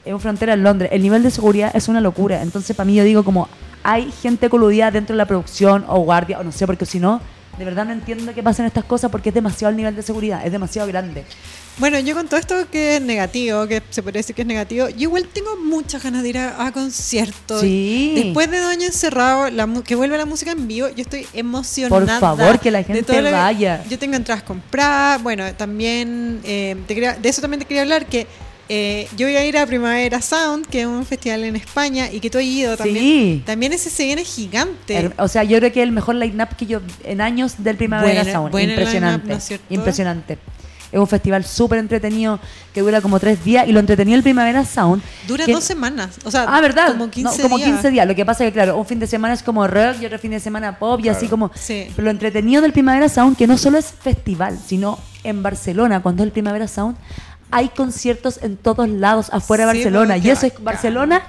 es 0.08 0.14
una 0.14 0.20
frontera 0.20 0.54
en 0.54 0.62
Londres, 0.62 0.90
el 0.92 1.02
nivel 1.02 1.22
de 1.22 1.30
seguridad 1.30 1.70
es 1.74 1.88
una 1.88 2.00
locura, 2.00 2.42
entonces 2.42 2.74
para 2.76 2.86
mí 2.86 2.94
yo 2.94 3.04
digo 3.04 3.22
como, 3.24 3.48
hay 3.82 4.10
gente 4.22 4.48
coludida 4.50 4.90
dentro 4.90 5.14
de 5.14 5.18
la 5.18 5.26
producción 5.26 5.84
o 5.88 6.00
guardia, 6.00 6.38
o 6.40 6.44
no 6.44 6.52
sé, 6.52 6.66
porque 6.66 6.84
si 6.86 6.98
no, 6.98 7.20
de 7.58 7.64
verdad 7.64 7.84
no 7.86 7.92
entiendo 7.92 8.32
qué 8.34 8.42
pasa 8.42 8.62
en 8.62 8.66
estas 8.66 8.84
cosas 8.84 9.10
porque 9.10 9.30
es 9.30 9.34
demasiado 9.34 9.70
el 9.70 9.76
nivel 9.76 9.94
de 9.96 10.02
seguridad, 10.02 10.44
es 10.46 10.52
demasiado 10.52 10.86
grande. 10.86 11.24
Bueno, 11.78 11.98
yo 12.00 12.14
con 12.14 12.26
todo 12.26 12.38
esto 12.40 12.54
que 12.70 12.96
es 12.96 13.02
negativo, 13.02 13.66
que 13.66 13.82
se 13.90 14.02
podría 14.02 14.20
decir 14.20 14.34
que 14.34 14.42
es 14.42 14.48
negativo, 14.48 14.88
yo 14.88 14.96
igual 15.02 15.28
tengo 15.32 15.56
muchas 15.56 16.02
ganas 16.02 16.22
de 16.24 16.28
ir 16.28 16.38
a, 16.38 16.66
a 16.66 16.72
conciertos. 16.72 17.60
Sí. 17.60 18.12
Después 18.16 18.50
de 18.50 18.58
años 18.58 18.84
encerrado, 18.86 19.48
la, 19.50 19.68
que 19.84 19.94
vuelve 19.94 20.16
la 20.18 20.26
música 20.26 20.52
en 20.52 20.66
vivo, 20.68 20.88
yo 20.88 21.02
estoy 21.02 21.26
emocionada. 21.34 22.00
Por 22.18 22.18
favor, 22.20 22.58
que 22.60 22.70
la 22.72 22.82
gente 22.82 23.20
vaya. 23.30 23.84
Yo 23.88 23.98
tengo 23.98 24.16
entradas 24.16 24.42
compradas. 24.42 25.22
Bueno, 25.22 25.44
también, 25.54 26.40
eh, 26.44 26.76
te 26.86 26.94
quería- 26.94 27.14
de 27.14 27.28
eso 27.28 27.40
también 27.40 27.60
te 27.60 27.66
quería 27.66 27.82
hablar, 27.82 28.06
que 28.06 28.26
eh, 28.68 29.08
yo 29.16 29.26
voy 29.26 29.36
a 29.36 29.44
ir 29.44 29.56
a 29.56 29.66
Primavera 29.66 30.20
Sound, 30.20 30.66
que 30.66 30.82
es 30.82 30.86
un 30.86 31.04
festival 31.06 31.44
en 31.44 31.56
España, 31.56 32.10
y 32.12 32.20
que 32.20 32.28
tú 32.30 32.38
has 32.38 32.44
ido 32.44 32.76
también. 32.76 32.98
Sí. 32.98 33.42
También 33.46 33.72
ese 33.72 33.90
se 33.90 34.04
viene 34.04 34.24
gigante. 34.24 35.10
O 35.18 35.28
sea, 35.28 35.44
yo 35.44 35.58
creo 35.58 35.72
que 35.72 35.80
es 35.80 35.84
el 35.84 35.92
mejor 35.92 36.14
line-up 36.16 36.54
que 36.56 36.66
yo 36.66 36.80
en 37.04 37.20
años 37.20 37.54
del 37.58 37.76
Primavera 37.76 38.24
Sound. 38.24 38.54
Impresionante. 38.58 39.26
line-up, 39.28 39.28
¿no 39.28 39.54
es? 39.56 39.60
Impresionante. 39.70 40.38
Es 40.90 40.98
un 40.98 41.06
festival 41.06 41.44
súper 41.44 41.78
entretenido 41.80 42.40
que 42.72 42.80
dura 42.80 43.02
como 43.02 43.20
tres 43.20 43.44
días 43.44 43.68
y 43.68 43.72
lo 43.72 43.80
entretenido 43.80 44.16
el 44.16 44.22
Primavera 44.22 44.64
Sound. 44.64 45.02
Dura 45.26 45.44
que- 45.44 45.52
dos 45.52 45.62
semanas. 45.64 46.16
O 46.24 46.30
sea, 46.30 46.46
Ah, 46.48 46.62
¿verdad? 46.62 46.88
Como 46.92 47.10
15 47.10 47.36
No, 47.36 47.42
como 47.42 47.58
días. 47.58 47.68
15 47.72 47.90
días. 47.90 48.06
Lo 48.08 48.14
que 48.14 48.24
pasa 48.24 48.44
es 48.44 48.48
que, 48.50 48.54
claro, 48.54 48.78
un 48.78 48.86
fin 48.86 48.98
de 48.98 49.06
semana 49.06 49.34
es 49.34 49.42
como 49.42 49.66
rock 49.66 49.96
y 50.00 50.06
otro 50.06 50.18
fin 50.18 50.30
de 50.30 50.40
semana 50.40 50.78
pop 50.78 50.98
y 51.04 51.10
así 51.10 51.28
como... 51.28 51.50
Sí. 51.54 51.88
Pero 51.94 52.04
lo 52.06 52.10
entretenido 52.10 52.62
del 52.62 52.72
Primavera 52.72 53.10
Sound, 53.10 53.36
que 53.36 53.46
no 53.46 53.58
solo 53.58 53.76
es 53.76 53.92
festival, 54.00 54.58
sino 54.66 54.98
en 55.24 55.42
Barcelona, 55.42 56.00
cuando 56.00 56.22
es 56.22 56.28
el 56.28 56.32
Primavera 56.32 56.66
Sound, 56.66 56.96
hay 57.50 57.68
conciertos 57.70 58.40
en 58.42 58.56
todos 58.56 58.88
lados 58.88 59.28
afuera 59.32 59.66
de 59.66 59.72
Sí, 59.72 59.78
Barcelona. 59.78 60.16
y 60.18 60.30
eso 60.30 60.46
es. 60.46 60.62
Barcelona 60.62 61.22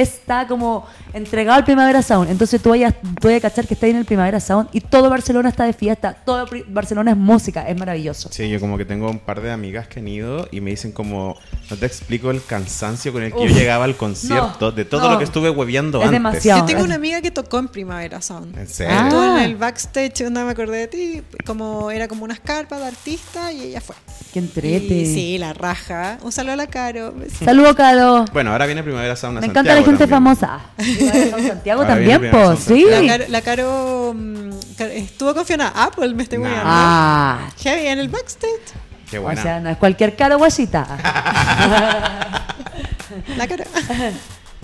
está 0.00 0.46
como 0.46 0.86
entregado 1.12 1.56
al 1.58 1.64
Primavera 1.64 2.02
Sound. 2.02 2.30
Entonces 2.30 2.60
tú 2.62 2.70
vayas, 2.70 2.94
tú 3.20 3.28
vayas 3.28 3.44
a 3.44 3.48
cachar 3.48 3.66
que 3.66 3.74
está 3.74 3.86
ahí 3.86 3.92
en 3.92 3.98
el 3.98 4.04
Primavera 4.04 4.38
Sound 4.40 4.68
y 4.72 4.80
todo 4.80 5.08
Barcelona 5.10 5.48
está 5.48 5.64
de 5.64 5.72
fiesta. 5.72 6.14
Todo 6.24 6.46
Barcelona 6.68 7.12
es 7.12 7.16
música, 7.16 7.68
es 7.68 7.76
maravilloso. 7.78 8.28
Sí, 8.32 8.48
yo 8.48 8.60
como 8.60 8.76
que 8.78 8.84
tengo 8.84 9.10
un 9.10 9.18
par 9.18 9.40
de 9.40 9.50
amigas 9.50 9.88
que 9.88 10.00
han 10.00 10.08
ido 10.08 10.48
y 10.50 10.60
me 10.60 10.70
dicen 10.70 10.92
como, 10.92 11.36
no 11.70 11.76
te 11.76 11.86
explico 11.86 12.30
el 12.30 12.44
cansancio 12.44 13.12
con 13.12 13.22
el 13.22 13.32
que 13.32 13.38
Uf, 13.38 13.48
yo 13.50 13.54
llegaba 13.56 13.84
al 13.84 13.96
concierto, 13.96 14.56
no, 14.66 14.72
de 14.72 14.84
todo 14.84 15.02
no. 15.02 15.12
lo 15.12 15.18
que 15.18 15.24
estuve 15.24 15.50
hueviando 15.50 15.98
Es 15.98 16.04
antes. 16.04 16.12
demasiado. 16.12 16.60
Yo 16.60 16.66
tengo 16.66 16.80
es- 16.80 16.86
una 16.86 16.94
amiga 16.96 17.20
que 17.20 17.30
tocó 17.30 17.58
en 17.58 17.68
Primavera 17.68 18.20
Sound. 18.20 18.56
¿En 18.58 18.68
serio? 18.68 18.94
Ah. 18.96 19.36
En 19.38 19.44
el 19.44 19.56
backstage, 19.56 20.22
onda 20.26 20.44
me 20.44 20.50
acordé 20.50 20.78
de 20.78 20.88
ti, 20.88 21.22
como 21.46 21.90
era 21.90 22.08
como 22.08 22.24
unas 22.24 22.40
carpas 22.40 22.80
de 22.80 22.86
artista 22.86 23.52
y 23.52 23.62
ella 23.62 23.80
fue. 23.80 23.96
Que 24.32 24.38
entrete. 24.40 24.94
Y 24.94 25.06
sí, 25.06 25.38
la 25.38 25.52
raja. 25.54 26.18
Un 26.22 26.32
saludo 26.32 26.52
a 26.54 26.56
la 26.56 26.66
Caro. 26.66 27.14
Saludos, 27.44 27.74
Caro. 27.74 28.24
Bueno, 28.32 28.52
ahora 28.52 28.66
viene 28.66 28.82
Primavera 28.82 29.14
Me 29.14 29.28
encanta 29.46 29.62
la 29.62 29.74
Santiago 29.76 29.85
gente 29.90 30.06
también. 30.06 30.36
famosa. 30.36 30.60
Santiago 31.48 31.82
Ahora 31.82 31.94
también, 31.94 32.20
pues, 32.30 32.58
Sound 32.58 32.58
sí. 32.60 32.86
La 32.90 33.06
Caro, 33.06 33.24
la 33.28 33.40
Caro, 33.42 34.14
mm, 34.16 34.50
estuvo 34.94 35.34
confiada. 35.34 35.68
Apple 35.74 36.14
me 36.14 36.22
estoy 36.22 36.38
Nah. 36.38 36.48
muy 36.48 36.58
Ah, 36.64 37.48
Heavy 37.62 37.86
en 37.88 37.98
el 37.98 38.08
backstage. 38.08 38.50
Qué 39.10 39.18
o 39.18 39.22
buena. 39.22 39.40
sea, 39.42 39.60
no 39.60 39.70
es 39.70 39.76
cualquier 39.76 40.16
Caro 40.16 40.38
guasita. 40.38 40.86
La 43.36 43.46
Caro. 43.46 43.64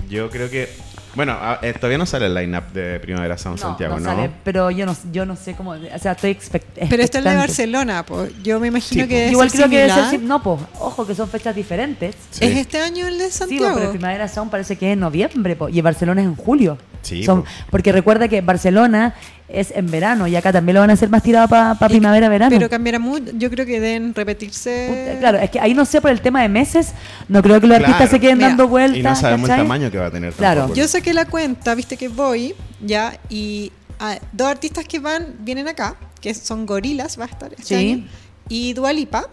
Yo 0.08 0.28
creo 0.30 0.50
que, 0.50 0.68
bueno, 1.14 1.32
a- 1.32 1.58
eh, 1.62 1.72
todavía 1.74 1.98
no 1.98 2.06
sale 2.06 2.26
el 2.26 2.34
line-up 2.34 2.72
de 2.72 2.98
Primavera 3.00 3.36
Sound 3.38 3.58
No, 3.60 3.66
Santiago, 3.68 3.94
no 3.98 4.00
¿no? 4.00 4.16
sale, 4.16 4.30
pero 4.44 4.70
yo 4.70 4.86
no, 4.86 4.96
yo 5.12 5.26
no 5.26 5.36
sé 5.36 5.54
cómo, 5.54 5.70
o 5.72 5.98
sea, 6.00 6.12
estoy 6.12 6.30
expect 6.30 6.66
Pero 6.74 6.84
esto 7.02 7.18
es 7.18 7.24
de 7.24 7.30
expectante. 7.30 7.36
Barcelona, 7.38 8.04
pues. 8.06 8.32
Yo 8.42 8.58
me 8.60 8.68
imagino 8.68 9.02
Sí, 9.04 9.08
que 9.08 9.28
Igual 9.28 9.50
creo 9.50 9.68
que 9.68 9.78
debe 9.78 9.92
ser, 10.10 10.20
no, 10.20 10.42
pues, 10.42 10.60
ojo 10.80 11.06
que 11.06 11.14
son 11.14 11.28
fechas 11.28 11.54
diferentes. 11.54 12.14
Sí. 12.30 12.44
¿Es 12.44 12.56
este 12.56 12.78
año 12.80 13.06
el 13.06 13.18
de 13.18 13.30
Sí, 13.30 13.38
po, 13.38 13.38
Santiago? 13.46 13.74
pero 13.76 13.90
Primavera 13.90 14.28
Sound 14.28 14.50
parece 14.50 14.76
que 14.76 14.88
es 14.88 14.92
en 14.94 15.00
noviembre, 15.00 15.56
po, 15.56 15.68
y 15.68 15.80
Barcelona 15.80 16.20
es 16.22 16.26
en 16.26 16.36
julio. 16.36 16.78
Sí, 17.02 17.22
Son- 17.24 17.42
po. 17.42 17.48
porque 17.70 17.92
recuerda 17.92 18.28
que 18.28 18.40
Barcelona 18.40 19.14
es 19.48 19.70
en 19.76 19.90
verano 19.90 20.26
y 20.26 20.34
acá 20.36 20.50
también 20.52 20.74
lo 20.74 20.80
van 20.80 20.88
a 20.90 20.92
hacer 20.94 21.10
más 21.10 21.22
tirado 21.22 21.46
para 21.48 21.74
primavera, 21.74 22.28
verano. 22.30 22.54
Pero 22.56 22.70
cambiará 22.70 22.98
mucho. 22.98 23.32
Yo 23.36 23.50
creo 23.50 23.66
que 23.66 23.80
deben 23.80 24.14
repetirse. 24.14 24.86
Puta, 24.88 25.18
Claro, 25.18 25.38
es 25.38 25.50
que 25.50 25.60
ahí 25.60 25.74
no 25.74 25.84
sé 25.84 26.00
por 26.00 26.10
el 26.10 26.20
tema 26.22 26.40
de 26.42 26.48
meses, 26.48 26.92
no 27.28 27.42
creo 27.42 27.60
que 27.60 27.66
los 27.66 27.76
Claro. 27.76 27.92
artistas 27.92 28.10
se 28.10 28.20
queden 28.20 28.38
Mira, 28.38 28.48
dando 28.48 28.68
vueltas. 28.68 28.98
Y 28.98 29.02
no 29.02 29.14
sabemos 29.16 29.48
¿cachai? 29.48 29.60
el 29.60 29.66
tamaño 29.66 29.90
que 29.90 29.98
va 29.98 30.06
a 30.06 30.10
tener. 30.10 30.32
Claro. 30.32 30.60
tampoco. 30.62 30.78
Yo 30.80 30.88
saqué 30.88 31.12
la 31.12 31.26
cuenta, 31.26 31.74
viste 31.74 31.96
que 31.98 32.08
voy, 32.08 32.54
ya, 32.80 33.18
y 33.28 33.72
ah, 34.00 34.16
dos 34.32 34.48
artistas 34.48 34.84
que 34.86 34.98
van, 35.00 35.34
vienen 35.40 35.68
acá, 35.68 35.96
que 36.20 36.32
son 36.34 36.64
Gorilas, 36.64 37.18
va 37.20 37.24
a 37.24 37.28
estar 37.28 37.52
este 37.52 37.64
Sí. 37.64 37.74
año, 37.74 38.06
y 38.48 38.72
Dualipa. 38.72 39.28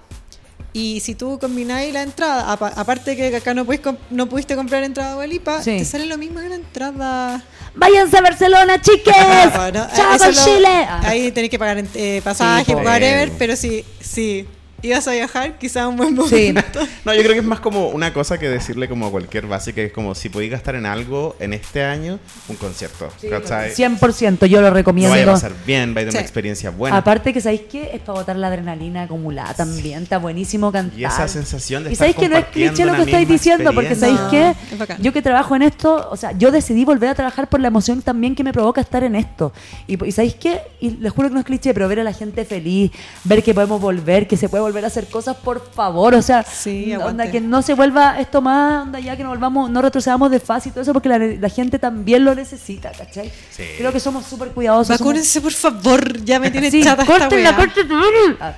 Y 0.73 0.99
si 0.99 1.15
tú 1.15 1.39
combináis 1.39 1.91
la 1.91 2.03
entrada, 2.03 2.51
apa- 2.51 2.73
aparte 2.75 3.15
que 3.15 3.35
acá 3.35 3.55
no, 3.55 3.65
puedes 3.65 3.81
comp- 3.81 3.97
no 4.11 4.27
pudiste 4.29 4.55
comprar 4.55 4.83
entrada 4.83 5.11
a 5.11 5.15
Dualipa, 5.15 5.63
Sí. 5.63 5.77
te 5.79 5.85
sale 5.85 6.05
lo 6.05 6.17
mismo 6.17 6.39
que 6.41 6.49
la 6.49 6.55
entrada. 6.55 7.43
Váyanse 7.75 8.17
a 8.17 8.21
Barcelona, 8.21 8.81
chiques. 8.81 9.13
Bueno, 9.55 9.87
¡Chao 9.95 10.15
eso 10.15 10.25
con 10.25 10.35
lo- 10.35 10.43
Chile! 10.45 10.67
Ah. 10.87 11.01
Ahí 11.05 11.31
tenés 11.31 11.49
que 11.49 11.59
pagar 11.59 11.83
eh, 11.95 12.21
pasaje, 12.23 12.65
Sí, 12.65 12.73
po. 12.73 12.79
whatever, 12.79 13.31
pero 13.37 13.55
si, 13.55 13.85
si 13.99 14.45
ibas 14.81 15.07
a 15.07 15.11
viajar, 15.11 15.57
quizá 15.57 15.87
un 15.87 15.97
buen 15.97 16.09
Sí. 16.27 16.47
momento. 16.53 16.79
No, 17.05 17.13
yo 17.13 17.21
creo 17.21 17.33
que 17.33 17.39
es 17.39 17.45
más 17.45 17.59
como 17.59 17.87
una 17.89 18.13
cosa 18.13 18.37
que 18.37 18.49
decirle 18.49 18.87
como 18.89 19.07
a 19.07 19.11
cualquier 19.11 19.45
base 19.47 19.73
que 19.73 19.85
es 19.85 19.91
como 19.91 20.13
si 20.15 20.29
podéis 20.29 20.51
gastar 20.51 20.75
en 20.75 20.85
algo 20.85 21.35
en 21.39 21.53
este 21.53 21.83
año, 21.83 22.19
un 22.47 22.55
concierto. 22.57 23.09
¿cachai? 23.29 23.71
100% 23.73 24.45
yo 24.47 24.61
lo 24.61 24.67
Lo 24.69 24.73
recomiendo. 24.73 25.11
vaya 25.11 25.23
a 25.23 25.33
pasar 25.33 25.53
bien, 25.65 25.89
va 25.89 26.01
a 26.01 26.03
tener 26.03 26.09
una 26.09 26.19
Sí. 26.19 26.23
experiencia 26.23 26.69
buena. 26.69 26.97
Aparte 26.97 27.33
que 27.33 27.41
sabéis 27.41 27.61
que 27.61 27.91
es 27.93 28.01
para 28.01 28.19
botar 28.19 28.35
la 28.35 28.47
adrenalina 28.47 29.03
acumulada 29.03 29.53
también, 29.53 30.03
está 30.03 30.17
buenísimo 30.17 30.71
cantar. 30.71 30.99
Y 30.99 31.05
esa 31.05 31.27
sensación 31.27 31.83
de 31.83 31.93
Y 31.93 31.95
sabéis 31.95 32.15
que 32.17 32.29
no 32.29 32.37
es 32.37 32.45
cliché 32.45 32.85
lo 32.85 32.91
que 32.93 33.01
una 33.01 33.03
estáis 33.05 33.27
diciendo, 33.27 33.73
porque 33.73 33.95
sabéis 33.95 34.19
que 34.31 34.53
No, 34.71 34.77
bacán. 34.77 35.01
yo 35.01 35.13
que 35.13 35.21
trabajo 35.21 35.55
en 35.55 35.63
esto, 35.63 36.07
o 36.11 36.17
sea, 36.17 36.31
yo 36.33 36.51
decidí 36.51 36.85
volver 36.85 37.09
a 37.09 37.15
trabajar 37.15 37.49
por 37.49 37.59
la 37.59 37.67
emoción 37.69 38.01
también 38.01 38.35
que 38.35 38.43
me 38.43 38.53
provoca 38.53 38.81
estar 38.81 39.03
en 39.03 39.15
esto. 39.15 39.51
Y, 39.87 40.03
y 40.05 40.11
sabéis 40.11 40.35
qué, 40.35 40.61
y 40.79 40.91
les 40.91 41.11
juro 41.11 41.29
que 41.29 41.33
no 41.33 41.39
es 41.39 41.45
cliché, 41.45 41.73
pero 41.73 41.87
ver 41.87 41.99
a 41.99 42.03
la 42.03 42.13
gente 42.13 42.45
feliz, 42.45 42.91
ver 43.23 43.43
que 43.43 43.53
podemos 43.53 43.81
volver, 43.81 44.27
que 44.27 44.37
se 44.37 44.49
puede 44.49 44.61
volver 44.61 44.68
a 44.83 44.87
hacer 44.87 45.07
cosas, 45.07 45.35
por 45.37 45.71
favor, 45.71 46.13
o 46.15 46.21
sea, 46.21 46.43
Sí, 46.43 46.95
onda, 46.95 47.29
que 47.31 47.41
no 47.41 47.61
se 47.61 47.73
vuelva 47.73 48.19
esto 48.19 48.41
más, 48.41 48.83
onda 48.83 48.99
ya 48.99 49.15
que 49.17 49.23
no 49.23 49.29
volvamos, 49.29 49.69
no 49.69 49.81
retrocedamos 49.81 50.29
de 50.31 50.39
fase 50.39 50.69
y 50.69 50.71
todo 50.71 50.81
eso, 50.81 50.93
porque 50.93 51.09
la, 51.09 51.17
la 51.17 51.49
gente 51.49 51.79
también 51.79 52.23
lo 52.25 52.33
necesita, 52.35 52.91
¿cachai? 52.91 53.31
Sí. 53.51 53.63
Creo 53.77 53.91
que 53.91 53.99
somos 53.99 54.25
súper 54.25 54.49
cuidadosos. 54.49 54.87
somos- 54.97 54.99
Vacúnense, 54.99 55.41
por 55.41 55.51
favor, 55.53 56.23
ya 56.23 56.39
me 56.39 56.49
tiene 56.51 56.69
Sí, 56.71 56.83
chata 56.83 57.03
esta 57.03 57.13
córtenla, 57.19 57.49
weá. 57.51 57.57
córtenla. 57.57 58.01
Ah. 58.39 58.53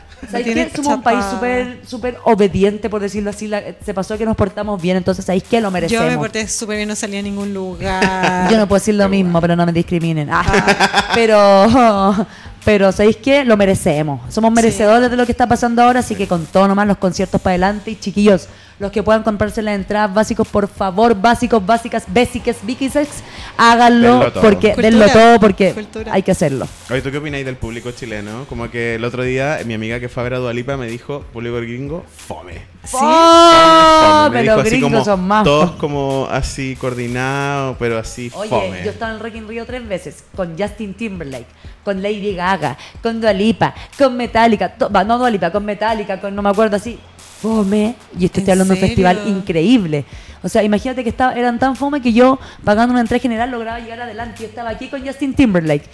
Somos 0.75 0.93
un 0.97 1.01
país 1.01 1.25
súper 1.31 1.81
súper 1.87 2.17
obediente, 2.25 2.89
por 2.91 3.01
decirlo 3.01 3.31
así. 3.31 3.47
La- 3.47 3.63
se 3.83 3.91
pasó 3.93 4.17
que 4.19 4.25
nos 4.25 4.35
portamos 4.35 4.79
bien, 4.79 4.95
entonces 4.97 5.25
¿sabéis 5.25 5.43
qué? 5.49 5.59
Lo 5.59 5.69
Yo 5.69 5.71
merecemos. 5.71 6.05
me 6.09 6.17
porté 6.17 6.47
súper 6.47 6.77
bien, 6.77 6.87
no 6.89 6.95
salí 6.95 7.17
a 7.17 7.21
ningún 7.23 7.53
lugar. 7.55 8.47
Yo 8.51 8.57
no 8.57 8.67
puedo 8.67 8.79
decir 8.79 8.93
lo 8.95 9.09
mismo, 9.09 9.41
pero 9.41 9.55
no 9.55 9.65
me 9.65 9.73
discriminen. 9.73 10.29
Ah, 10.31 11.07
pero, 11.15 12.27
pero 12.63 12.91
¿sabéis 12.91 13.17
qué? 13.17 13.43
Lo 13.43 13.57
merecemos. 13.57 14.21
Somos 14.33 14.51
merecedores 14.51 15.09
de 15.09 15.17
lo 15.17 15.25
que 15.25 15.31
está 15.31 15.47
pasando 15.47 15.81
ahora, 15.81 16.01
así 16.01 16.15
que 16.15 16.27
con 16.27 16.45
todo 16.45 16.67
nomás 16.67 16.87
los 16.87 16.97
conciertos 16.97 17.41
para 17.41 17.51
adelante. 17.53 17.91
Y 17.91 17.95
chiquillos, 17.95 18.47
los 18.81 18.91
que 18.91 19.03
puedan 19.03 19.21
comprarse 19.23 19.61
las 19.61 19.75
entradas 19.75 20.11
básicos, 20.13 20.47
por 20.47 20.67
favor, 20.67 21.13
básicos, 21.15 21.63
básicas, 21.63 22.03
básicas, 22.07 22.57
bikisex, 22.63 23.07
háganlo, 23.55 24.07
Denlo 24.19 24.31
todo. 24.31 24.41
porque 24.41 24.67
Cultura. 24.73 24.89
denlo 24.89 25.07
todo, 25.09 25.39
porque 25.39 25.73
Cultura. 25.73 26.13
hay 26.13 26.23
que 26.23 26.31
hacerlo. 26.31 26.67
Oye, 26.89 27.01
¿tú 27.01 27.11
qué 27.11 27.17
opináis 27.19 27.45
del 27.45 27.57
público 27.57 27.91
chileno? 27.91 28.45
Como 28.49 28.69
que 28.71 28.95
el 28.95 29.05
otro 29.05 29.21
día 29.23 29.59
mi 29.65 29.75
amiga 29.75 29.99
que 29.99 30.09
fue 30.09 30.21
a 30.21 30.23
ver 30.23 30.33
a 30.33 30.37
Dualipa 30.39 30.75
me 30.77 30.87
dijo, 30.87 31.21
público 31.31 31.57
gringo, 31.57 32.03
fome. 32.27 32.55
Sí. 32.83 32.97
¡Oh! 32.99 34.23
Fome. 34.25 34.29
Me 34.29 34.41
pero 34.41 34.41
dijo 34.41 34.55
los 34.55 34.65
así 34.65 34.69
gringos 34.71 34.91
como, 34.91 35.05
son 35.05 35.27
más. 35.27 35.43
Todos 35.43 35.71
como 35.73 36.27
así 36.31 36.75
coordinados, 36.75 37.75
pero 37.77 37.99
así 37.99 38.31
Oye, 38.33 38.49
fome. 38.49 38.83
yo 38.83 38.89
estaba 38.91 39.13
en 39.13 39.19
Rock 39.19 39.35
in 39.35 39.47
Rio 39.47 39.65
tres 39.65 39.87
veces 39.87 40.23
con 40.35 40.57
Justin 40.57 40.95
Timberlake, 40.95 41.45
con 41.83 42.01
Lady 42.01 42.33
Gaga, 42.33 42.77
con 43.03 43.21
Dua 43.21 43.33
Lipa, 43.33 43.75
con 43.97 44.17
Metallica, 44.17 44.73
no 44.79 45.17
Dua 45.19 45.29
Lipa, 45.29 45.51
con 45.51 45.63
Metallica, 45.65 46.19
con 46.19 46.33
no 46.35 46.41
me 46.41 46.49
acuerdo 46.49 46.77
así, 46.77 46.99
fome. 47.41 47.95
Y 48.17 48.25
esto 48.25 48.39
estoy 48.39 48.53
¿En 48.53 48.61
hablando 48.61 48.73
de 48.75 48.81
un 48.81 48.87
festival 48.87 49.21
increíble. 49.27 50.05
O 50.43 50.49
sea, 50.49 50.63
imagínate 50.63 51.03
que 51.03 51.09
estaba, 51.09 51.33
eran 51.33 51.59
tan 51.59 51.75
fome 51.75 52.01
que 52.01 52.13
yo, 52.13 52.39
pagando 52.63 52.93
una 52.93 53.01
entrada 53.01 53.21
general, 53.21 53.51
lograba 53.51 53.79
llegar 53.79 54.01
adelante. 54.01 54.41
Yo 54.41 54.47
estaba 54.47 54.69
aquí 54.69 54.87
con 54.87 55.05
Justin 55.05 55.33
Timberlake. 55.33 55.85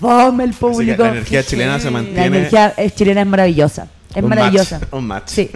Fome 0.00 0.44
el 0.44 0.50
Así 0.50 0.58
que 0.58 0.66
público. 0.66 1.02
la 1.02 1.08
energía 1.10 1.42
chilena 1.42 1.78
se 1.78 1.84
heavy. 1.84 1.94
La 1.94 2.02
mantiene. 2.02 2.26
energía 2.38 2.74
eh, 2.76 2.90
chilena 2.90 3.20
es 3.22 3.26
maravillosa. 3.26 3.88
Es 4.14 4.22
un 4.22 4.28
maravillosa. 4.28 4.78
match, 4.80 4.88
un 4.92 5.06
match. 5.06 5.28
Sí, 5.28 5.50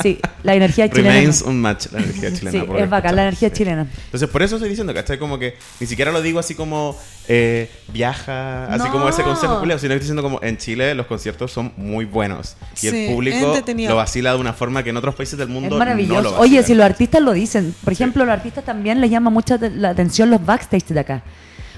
sí, 0.00 0.18
la 0.42 0.54
energía 0.54 0.88
chilena. 0.90 1.10
Remains 1.14 1.42
un 1.42 1.60
match, 1.60 1.86
la 1.92 1.98
energía 1.98 2.32
chilena. 2.32 2.50
Sí, 2.50 2.66
es 2.78 2.90
bacán 2.90 3.16
la 3.16 3.22
energía 3.22 3.48
Sí. 3.50 3.54
chilena. 3.56 3.86
Entonces, 4.06 4.28
por 4.28 4.42
eso 4.42 4.56
estoy 4.56 4.70
diciendo, 4.70 4.94
¿cachai? 4.94 5.18
Como 5.18 5.38
que 5.38 5.56
ni 5.80 5.86
siquiera 5.86 6.10
lo 6.12 6.22
digo 6.22 6.38
así 6.38 6.54
como 6.54 6.96
eh, 7.28 7.70
viaja, 7.88 8.66
así 8.72 8.84
No. 8.86 8.92
como 8.92 9.08
ese 9.08 9.22
consejo 9.22 9.58
culiao, 9.60 9.78
sino 9.78 9.90
que 9.90 9.94
estoy 9.96 9.98
diciendo 10.04 10.22
como 10.22 10.40
en 10.42 10.56
Chile 10.58 10.94
los 10.94 11.06
conciertos 11.06 11.50
son 11.52 11.72
muy 11.76 12.04
buenos. 12.04 12.56
Y 12.74 12.78
Sí, 12.78 12.88
el 12.88 12.94
es 12.94 13.10
público 13.12 13.54
lo 13.88 13.96
vacila 13.96 14.32
de 14.32 14.38
una 14.40 14.52
forma 14.52 14.82
que 14.82 14.90
en 14.90 14.96
otros 14.96 15.14
países 15.14 15.38
del 15.38 15.48
Es 15.48 15.54
mundo 15.54 15.76
maravilloso. 15.78 16.22
no 16.22 16.30
lo 16.30 16.38
Oye, 16.38 16.62
si 16.62 16.74
los 16.74 16.86
artistas 16.86 17.20
lo 17.20 17.32
dicen, 17.32 17.74
por 17.82 17.92
ejemplo, 17.92 18.24
los 18.24 18.32
artistas 18.32 18.64
también 18.64 19.00
les 19.00 19.10
llama 19.10 19.30
mucha 19.30 19.58
te- 19.58 19.70
la 19.70 19.90
atención 19.90 20.30
los 20.30 20.44
backstage 20.46 20.86
de 20.88 21.00
acá. 21.00 21.22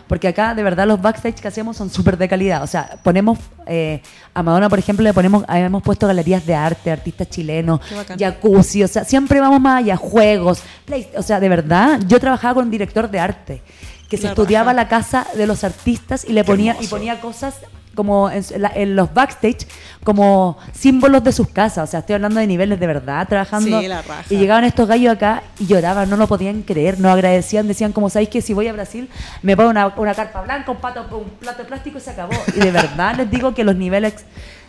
Porque 0.09 0.27
acá, 0.29 0.55
de 0.55 0.63
verdad, 0.63 0.87
los 0.87 1.01
backstage 1.03 1.35
que 1.41 1.49
hacemos 1.49 1.77
son 1.77 1.91
súper 1.91 2.17
de 2.17 2.29
calidad. 2.29 2.63
O 2.63 2.67
sea, 2.67 2.99
ponemos, 3.03 3.39
eh, 3.67 4.01
a 4.35 4.43
Madonna, 4.43 4.69
por 4.69 4.79
ejemplo, 4.79 5.03
le 5.05 5.13
ponemos, 5.13 5.45
ah, 5.47 5.59
hemos 5.61 5.83
puesto 5.83 6.07
galerías 6.07 6.45
de 6.47 6.55
arte, 6.55 6.91
artistas 6.91 7.29
chilenos, 7.29 7.81
jacuzzi, 8.19 8.83
o 8.85 8.89
sea, 8.89 9.05
siempre 9.05 9.41
vamos 9.41 9.61
más 9.61 9.79
allá, 9.83 9.97
juegos, 9.97 10.63
play- 10.87 11.09
o 11.17 11.23
sea, 11.23 11.39
de 11.41 11.49
verdad, 11.49 12.01
yo 12.07 12.19
trabajaba 12.19 12.55
con 12.55 12.65
un 12.65 12.71
director 12.71 13.11
de 13.11 13.21
arte 13.21 13.63
que 14.09 14.17
se 14.17 14.23
estudiaba 14.43 14.73
la 14.73 14.89
casa 14.89 15.27
de 15.37 15.47
los 15.47 15.63
artistas 15.65 16.25
y 16.27 16.33
le 16.33 16.41
Qué 16.43 16.47
ponía 16.47 16.73
y 16.81 16.87
ponía 16.87 17.21
cosas 17.21 17.55
como 17.99 18.31
en, 18.31 18.45
la- 18.59 18.71
en 18.77 18.95
los 18.95 19.13
backstage 19.13 19.67
como 20.05 20.57
símbolos 20.73 21.25
de 21.25 21.33
sus 21.33 21.49
casas, 21.49 21.89
o 21.89 21.91
sea, 21.91 22.01
estoy 22.01 22.15
hablando 22.15 22.39
de 22.39 22.47
niveles 22.47 22.79
de 22.79 22.87
verdad 22.87 23.27
trabajando 23.29 23.81
Sí, 23.81 23.89
la 23.89 24.03
raja. 24.03 24.23
y 24.31 24.37
llegaban 24.37 24.63
estos 24.63 24.87
gallos 24.89 25.13
acá 25.15 25.43
y 25.59 25.67
lloraban, 25.67 26.09
no 26.09 26.17
lo 26.17 26.29
podían 26.29 26.63
creer, 26.63 27.01
no 27.01 27.11
agradecían, 27.11 27.67
decían 27.67 27.91
como 27.93 28.09
sabéis 28.09 28.29
que 28.29 28.41
si 28.41 28.55
voy 28.55 28.69
a 28.69 28.73
Brasil 28.73 29.09
me 29.43 29.57
pongo 29.57 29.71
una, 29.71 29.89
una 29.97 30.15
carpa 30.15 30.43
blanca, 30.43 30.71
un, 30.71 30.77
pato, 30.77 31.05
un 31.19 31.29
plato 31.41 31.63
de 31.63 31.69
plástico 31.69 31.99
y 31.99 32.01
se 32.01 32.11
acabó. 32.11 32.33
Y 32.55 32.61
de 32.61 32.71
verdad 32.71 33.17
les 33.17 33.29
digo 33.31 33.53
que 33.53 33.65
los 33.65 33.75
niveles 33.75 34.15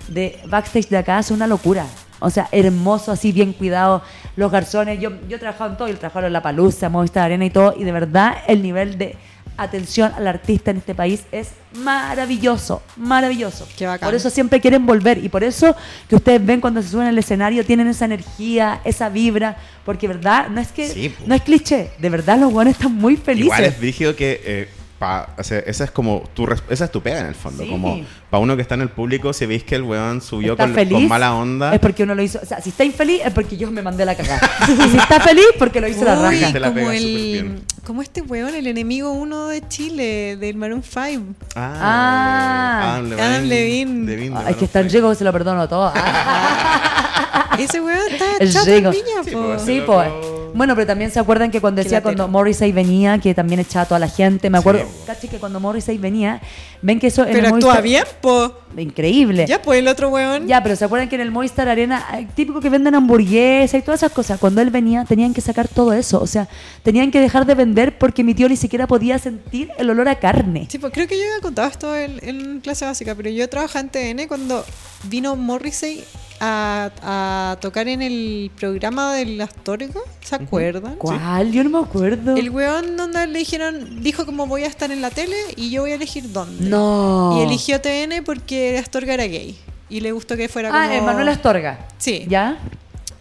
de 0.07 0.39
backstage 0.47 0.89
de 0.89 0.97
acá 0.97 1.21
son 1.21 1.35
una 1.37 1.45
locura. 1.47 1.85
O 2.21 2.29
sea, 2.29 2.49
hermoso, 2.51 3.11
así 3.13 3.31
bien 3.31 3.53
cuidado. 3.53 4.01
Los 4.35 4.51
garzones, 4.51 4.99
yo, 4.99 5.11
yo 5.29 5.37
he 5.37 5.39
trabajado 5.39 5.69
en 5.69 5.77
todo, 5.77 5.87
yo 5.87 5.93
he 5.93 5.97
trabajado 5.97 6.27
en 6.27 6.33
La 6.33 6.41
Palusa, 6.41 6.89
Movistar 6.89 7.23
Arena 7.23 7.45
y 7.45 7.49
todo, 7.49 7.73
y 7.77 7.83
de 7.85 7.91
verdad 7.93 8.33
el 8.47 8.61
nivel 8.61 8.97
de 8.97 9.15
atención 9.61 10.11
al 10.15 10.27
artista 10.27 10.71
en 10.71 10.77
este 10.77 10.95
país 10.95 11.23
es 11.31 11.49
maravilloso, 11.73 12.81
maravilloso. 12.95 13.67
Qué 13.77 13.85
bacán. 13.85 14.07
Por 14.07 14.15
eso 14.15 14.29
siempre 14.29 14.59
quieren 14.59 14.85
volver 14.85 15.23
y 15.23 15.29
por 15.29 15.43
eso 15.43 15.75
que 16.07 16.15
ustedes 16.15 16.43
ven 16.45 16.61
cuando 16.61 16.81
se 16.81 16.89
suben 16.89 17.07
al 17.07 17.17
escenario 17.17 17.65
tienen 17.65 17.87
esa 17.87 18.05
energía, 18.05 18.81
esa 18.83 19.09
vibra, 19.09 19.57
porque 19.85 20.07
verdad 20.07 20.49
no 20.49 20.61
es 20.61 20.71
que 20.71 20.87
Sí, 20.87 21.13
no 21.25 21.35
es 21.35 21.41
cliché, 21.41 21.91
de 21.99 22.09
verdad 22.09 22.39
los 22.39 22.51
buenos 22.51 22.73
están 22.73 22.93
muy 22.93 23.17
felices. 23.17 23.45
Igual 23.45 23.65
es 23.65 23.79
brígido 23.79 24.15
que 24.15 24.41
eh, 24.43 24.69
pa- 24.99 25.29
o 25.37 25.43
sea, 25.43 25.59
esa 25.59 25.85
es 25.85 25.91
como 25.91 26.23
tu 26.33 26.47
esa 26.69 26.85
es 26.85 26.91
tu 26.91 27.01
pega 27.01 27.21
en 27.21 27.25
el 27.27 27.35
fondo. 27.35 27.63
Sí. 27.63 27.69
Como 27.69 28.01
para 28.29 28.41
uno 28.43 28.55
que 28.55 28.61
está 28.61 28.75
en 28.75 28.81
el 28.81 28.89
público, 28.89 29.33
si 29.33 29.45
veis 29.45 29.63
que 29.63 29.75
el 29.75 29.83
weón 29.83 30.21
subió 30.21 30.55
con, 30.57 30.73
feliz, 30.73 30.93
con 30.93 31.07
mala 31.07 31.33
onda. 31.33 31.73
Es 31.73 31.79
porque 31.79 32.03
uno 32.03 32.13
lo 32.13 32.21
hizo. 32.21 32.39
O 32.43 32.45
sea, 32.45 32.61
si 32.61 32.69
está 32.69 32.83
infeliz 32.83 33.21
es 33.25 33.33
porque 33.33 33.57
yo 33.57 33.71
me 33.71 33.81
mandé 33.81 34.05
la 34.05 34.15
cagada. 34.15 34.41
y 34.67 34.89
si 34.89 34.97
está 34.97 35.19
feliz, 35.21 35.45
porque 35.57 35.81
lo 35.81 35.87
hizo 35.87 36.03
la 36.05 36.19
Uy, 36.19 36.39
raja. 36.39 36.53
Te 36.53 36.59
la 36.59 36.67
como 36.73 36.91
el 36.91 37.61
como 37.85 38.01
este 38.03 38.21
weón, 38.21 38.53
el 38.53 38.67
enemigo 38.67 39.11
uno 39.11 39.47
de 39.47 39.67
Chile, 39.67 40.37
del 40.37 40.57
Maroon 40.57 40.83
5. 40.83 41.23
Ah, 41.55 41.77
Ah. 41.81 42.95
Adam 42.97 43.45
Levine. 43.45 44.05
Levine, 44.05 44.39
de 44.39 44.45
Ay, 44.45 44.53
que 44.55 44.65
es 44.65 44.71
tan 44.71 44.87
rico 44.89 45.09
que 45.09 45.15
se 45.15 45.23
lo 45.23 45.31
perdono 45.31 45.67
todo. 45.67 45.91
Ah. 45.95 47.05
Ese 47.59 47.81
weón 47.81 47.99
está 48.11 48.25
El 48.39 48.51
chato 48.53 48.65
rico. 48.71 48.91
viña, 48.91 49.23
Sí, 49.23 49.31
po. 49.31 49.41
pues, 49.43 49.61
Sí, 49.63 49.81
pues. 49.85 50.09
Bueno, 50.51 50.73
pero 50.73 50.87
también 50.87 51.11
se 51.11 51.19
acuerdan 51.19 51.51
que 51.51 51.61
cuando 51.61 51.77
decía 51.83 51.99
latero. 51.99 52.15
cuando 52.17 52.27
Morrissey 52.27 52.71
venía, 52.71 53.19
que 53.19 53.35
también 53.35 53.59
echaba 53.59 53.83
a 53.83 53.87
toda 53.87 53.99
la 53.99 54.07
gente. 54.09 54.49
Me 54.49 54.57
acuerdo, 54.57 54.81
Sí, 54.81 54.87
po. 54.99 55.05
caché 55.05 55.27
que 55.27 55.37
cuando 55.37 55.59
Morrissey 55.59 55.99
venía, 55.99 56.41
ven 56.81 56.99
que 56.99 57.07
eso 57.07 57.21
en 57.23 57.33
Pero 57.33 57.47
el 57.47 57.53
actúa 57.53 57.75
Movistar- 57.75 57.83
bien, 57.83 58.03
po. 58.19 58.53
Increíble. 58.75 59.45
Ya, 59.47 59.61
pues 59.61 59.77
el 59.79 59.87
otro 59.87 60.09
weón. 60.09 60.47
Ya, 60.47 60.63
pero 60.63 60.75
¿se 60.75 60.85
acuerdan 60.85 61.07
que 61.07 61.15
en 61.15 61.21
el 61.21 61.31
Movistar 61.31 61.67
Arena, 61.69 62.03
eh, 62.17 62.27
típico 62.35 62.59
que 62.61 62.69
venden 62.69 62.95
hamburguesas 62.95 63.79
y 63.79 63.83
todas 63.83 63.99
esas 64.01 64.11
cosas? 64.11 64.39
Cuando 64.39 64.61
él 64.61 64.71
venía, 64.71 65.05
tenían 65.05 65.33
que 65.35 65.41
sacar 65.41 65.67
todo 65.67 65.93
eso. 65.93 66.19
O 66.19 66.27
sea, 66.27 66.47
tenían 66.81 67.11
que 67.11 67.19
dejar 67.19 67.45
de 67.45 67.53
vender 67.53 67.97
porque 67.99 68.23
mi 68.23 68.33
tío 68.33 68.49
ni 68.49 68.55
siquiera 68.57 68.87
podía 68.87 69.19
sentir 69.19 69.69
el 69.77 69.89
olor 69.91 70.07
a 70.09 70.15
carne. 70.15 70.67
Sí, 70.71 70.79
pues 70.79 70.91
creo 70.93 71.07
que 71.07 71.15
yo 71.17 71.25
había 71.25 71.41
contado 71.41 71.67
esto 71.67 71.95
en, 71.95 72.19
en 72.27 72.59
clase 72.61 72.85
básica, 72.85 73.13
pero 73.13 73.29
yo 73.29 73.47
trabajaba 73.49 73.81
en 73.81 73.89
TN 73.89 74.27
cuando 74.27 74.65
vino 75.03 75.35
Morrissey 75.35 76.03
a, 76.39 76.91
a 77.01 77.57
tocar 77.59 77.87
en 77.87 78.01
el 78.01 78.51
programa 78.57 79.13
del 79.13 79.39
Astorga, 79.41 80.01
¿se 80.21 80.35
acuerdan? 80.35 80.95
¿Cuál? 80.95 81.51
Yo 81.51 81.63
no 81.63 81.69
me 81.69 81.79
acuerdo. 81.79 82.35
El 82.35 82.49
weón 82.49 82.97
donde 82.97 83.27
le 83.27 83.39
dijeron, 83.39 84.01
dijo 84.01 84.25
como 84.25 84.47
voy 84.47 84.63
a 84.63 84.67
estar 84.67 84.91
en 84.91 85.01
la 85.01 85.09
tele 85.11 85.35
y 85.55 85.69
yo 85.69 85.81
voy 85.81 85.91
a 85.91 85.95
elegir 85.95 86.31
dónde. 86.31 86.69
No. 86.69 87.37
Y 87.37 87.43
eligió 87.43 87.81
TN 87.81 88.23
porque 88.23 88.77
Astorga 88.77 89.13
era 89.13 89.25
gay. 89.25 89.57
Y 89.89 90.01
le 90.01 90.11
gustó 90.11 90.37
que 90.37 90.47
fuera 90.47 90.69
como... 90.69 90.81
Ah, 90.81 90.95
Emanuel 90.95 91.29
Astorga. 91.29 91.87
Sí. 91.97 92.25
¿Ya? 92.27 92.59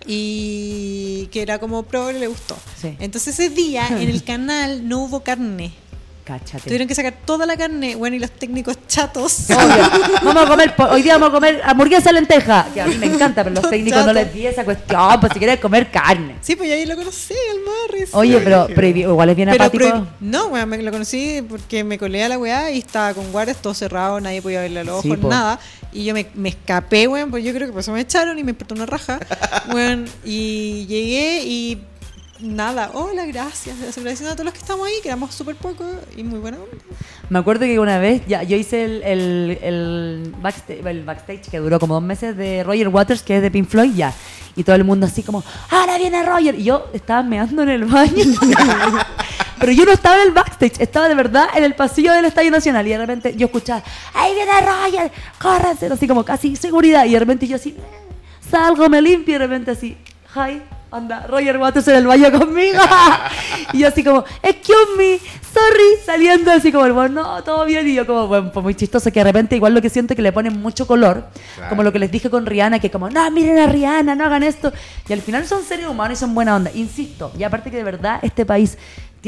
Y 0.07 1.27
que 1.33 1.43
era 1.43 1.59
como 1.59 1.83
pro, 1.83 2.13
le 2.13 2.27
gustó. 2.27 2.57
Sí. 2.77 2.97
Entonces 2.99 3.39
ese 3.39 3.51
día 3.51 3.87
en 3.89 4.09
el 4.09 4.23
canal 4.23 4.89
no 4.89 5.01
hubo 5.05 5.21
carne. 5.21 5.73
Cáchate. 6.29 6.65
Tuvieron 6.65 6.87
que 6.87 6.95
sacar 6.95 7.15
toda 7.25 7.47
la 7.47 7.57
carne, 7.57 7.97
bueno, 7.97 8.15
y 8.15 8.19
los 8.19 8.31
técnicos 8.31 8.77
chatos. 8.87 9.47
Obvio. 9.49 9.91
Vamos 10.23 10.45
a 10.45 10.47
comer, 10.47 10.75
hoy 10.91 11.01
día 11.01 11.15
vamos 11.15 11.31
a 11.31 11.33
comer 11.33 11.63
hamburguesa 11.65 12.13
lenteja, 12.13 12.67
que 12.75 12.83
a 12.83 12.87
mí 12.87 12.97
me 12.97 13.07
encanta, 13.15 13.43
pero 13.43 13.57
los 13.63 13.71
técnicos 13.71 14.05
no 14.05 14.13
les 14.13 14.35
di 14.35 14.47
esa 14.47 14.63
cuestión, 14.63 15.21
pues 15.21 15.33
si 15.33 15.39
quieres 15.39 15.59
comer 15.59 15.91
carne. 15.91 16.35
Sí, 16.43 16.55
pues 16.55 16.71
ahí 16.71 16.85
lo 16.85 16.97
conocí, 16.97 17.33
el 17.33 17.61
Morris. 17.65 18.11
Oye, 18.13 18.39
pero, 18.41 18.69
igual 18.95 19.31
es 19.31 19.37
bien 19.37 19.49
Pero 19.51 19.65
apático. 19.65 20.07
no, 20.21 20.47
weón, 20.49 20.69
me 20.69 20.83
lo 20.83 20.93
conocí 20.93 21.43
porque 21.49 21.83
me 21.83 21.97
colé 21.99 22.23
a 22.25 22.29
la 22.29 22.37
weá 22.39 22.71
y 22.71 22.79
estaba 22.81 23.15
con 23.15 23.33
guardias 23.33 23.57
todo 23.63 23.73
cerrado, 23.73 24.21
nadie 24.21 24.43
podía 24.43 24.61
verle 24.61 24.81
a 24.81 24.85
los 24.85 25.01
Sí, 25.01 25.09
ojos, 25.09 25.21
po. 25.23 25.29
nada. 25.31 25.59
Y 25.95 26.05
yo 26.05 26.13
me, 26.13 26.27
me 26.35 26.51
escapé, 26.51 27.09
weón, 27.09 27.31
pues 27.31 27.43
yo 27.43 27.55
creo 27.55 27.67
que 27.67 27.73
por 27.73 27.81
eso 27.81 27.93
me 27.93 28.01
echaron 28.03 28.39
y 28.39 28.45
me 28.45 28.51
importó 28.51 28.75
una 28.75 28.85
raja, 28.85 29.19
weón. 29.73 30.05
Y 30.27 30.85
llegué 30.87 31.43
y 31.47 31.83
nada, 32.41 32.91
hola, 32.95 33.27
gracias. 33.27 33.77
Agradeciendo 33.97 34.33
a 34.33 34.35
todos 34.35 34.45
los 34.45 34.55
que 34.55 34.61
estamos 34.61 34.87
ahí, 34.87 34.95
que 35.03 35.09
éramos 35.09 35.35
súper 35.35 35.57
pocos 35.57 35.87
y 36.17 36.23
muy 36.23 36.39
buena 36.39 36.59
onda. 36.59 36.77
Me 37.29 37.39
acuerdo 37.39 37.67
que 37.67 37.79
una 37.79 37.99
vez, 37.99 38.23
ya, 38.27 38.43
yo 38.43 38.57
hice 38.57 38.85
el, 38.85 39.03
el, 39.03 39.59
el, 39.63 40.35
backstage, 40.41 40.85
el 40.87 41.05
backstage 41.05 41.51
que 41.51 41.59
duró 41.59 41.79
como 41.79 41.95
dos 41.95 42.03
meses 42.03 42.37
de 42.37 42.65
Roger 42.65 42.89
Waters, 42.89 43.23
que 43.23 43.37
es 43.37 43.43
de 43.43 43.51
Pink 43.51 43.69
Floyd, 43.69 43.95
ya. 43.95 44.15
Y 44.57 44.65
todo 44.65 44.77
el 44.77 44.85
mundo 44.85 45.07
así 45.07 45.23
como, 45.23 45.45
ahora 45.71 45.99
viene 45.99 46.23
Roger. 46.23 46.55
Y 46.59 46.65
yo 46.65 46.87
estaba 46.93 47.23
meando 47.23 47.63
en 47.63 47.69
el 47.69 47.85
baño. 47.85 48.25
Pero 49.61 49.73
yo 49.73 49.85
no 49.85 49.93
estaba 49.93 50.17
en 50.17 50.29
el 50.29 50.33
backstage, 50.33 50.81
estaba 50.81 51.09
de 51.09 51.15
verdad 51.15 51.49
en 51.55 51.65
el 51.65 51.75
pasillo 51.75 52.13
del 52.13 52.25
Estadio 52.25 52.51
Nacional. 52.51 52.87
Y 52.87 52.91
de 52.91 52.99
repente 52.99 53.35
yo 53.37 53.47
escuchaba, 53.47 53.83
ahí 54.15 54.35
viene 54.35 54.53
Roger, 54.61 55.13
córranse, 55.39 55.87
así 55.87 56.07
como 56.07 56.25
casi 56.25 56.55
seguridad. 56.57 57.05
Y 57.07 57.13
de 57.13 57.19
repente 57.19 57.47
yo 57.47 57.57
así, 57.57 57.77
salgo, 58.49 58.89
me 58.89 59.03
limpio 59.03 59.35
y 59.35 59.39
de 59.39 59.47
repente 59.47 59.73
así, 59.73 59.97
hi, 60.35 60.63
anda, 60.91 61.27
Roger 61.27 61.57
Waters 61.59 61.89
en 61.89 61.97
el 61.97 62.07
baño 62.07 62.31
conmigo. 62.31 62.79
y 63.73 63.79
yo 63.81 63.89
así 63.89 64.03
como, 64.05 64.25
excuse 64.43 64.77
me, 64.97 65.19
sorry, 65.19 66.05
saliendo 66.05 66.51
así 66.51 66.71
como, 66.71 66.93
bueno, 66.93 67.23
no, 67.23 67.43
todo 67.45 67.65
bien. 67.65 67.89
Y 67.89 67.95
yo 67.95 68.07
como, 68.07 68.27
bueno, 68.29 68.51
pues 68.53 68.63
muy 68.63 68.75
chistoso 68.75 69.11
que 69.11 69.21
de 69.21 69.25
repente 69.25 69.57
igual 69.57 69.75
lo 69.75 69.83
que 69.83 69.91
siento 69.91 70.13
es 70.13 70.17
que 70.17 70.23
le 70.23 70.33
ponen 70.33 70.61
mucho 70.61 70.87
color, 70.87 71.25
Claro. 71.57 71.71
como 71.71 71.83
lo 71.83 71.93
que 71.93 71.99
les 71.99 72.11
dije 72.11 72.31
con 72.31 72.47
Rihanna, 72.47 72.79
que 72.79 72.91
como, 72.91 73.09
no, 73.11 73.31
miren 73.31 73.59
a 73.59 73.67
Rihanna, 73.67 74.15
no 74.15 74.25
hagan 74.25 74.43
esto. 74.43 74.73
Y 75.09 75.13
al 75.13 75.21
final 75.23 75.47
son 75.47 75.63
seres 75.63 75.87
humanos 75.87 76.19
y 76.19 76.21
son 76.21 76.35
buena 76.35 76.57
onda, 76.57 76.71
insisto. 76.75 77.33
Y 77.39 77.43
aparte 77.45 77.71
que 77.71 77.77
de 77.79 77.85
verdad 77.85 78.21
este 78.23 78.45
país 78.47 78.77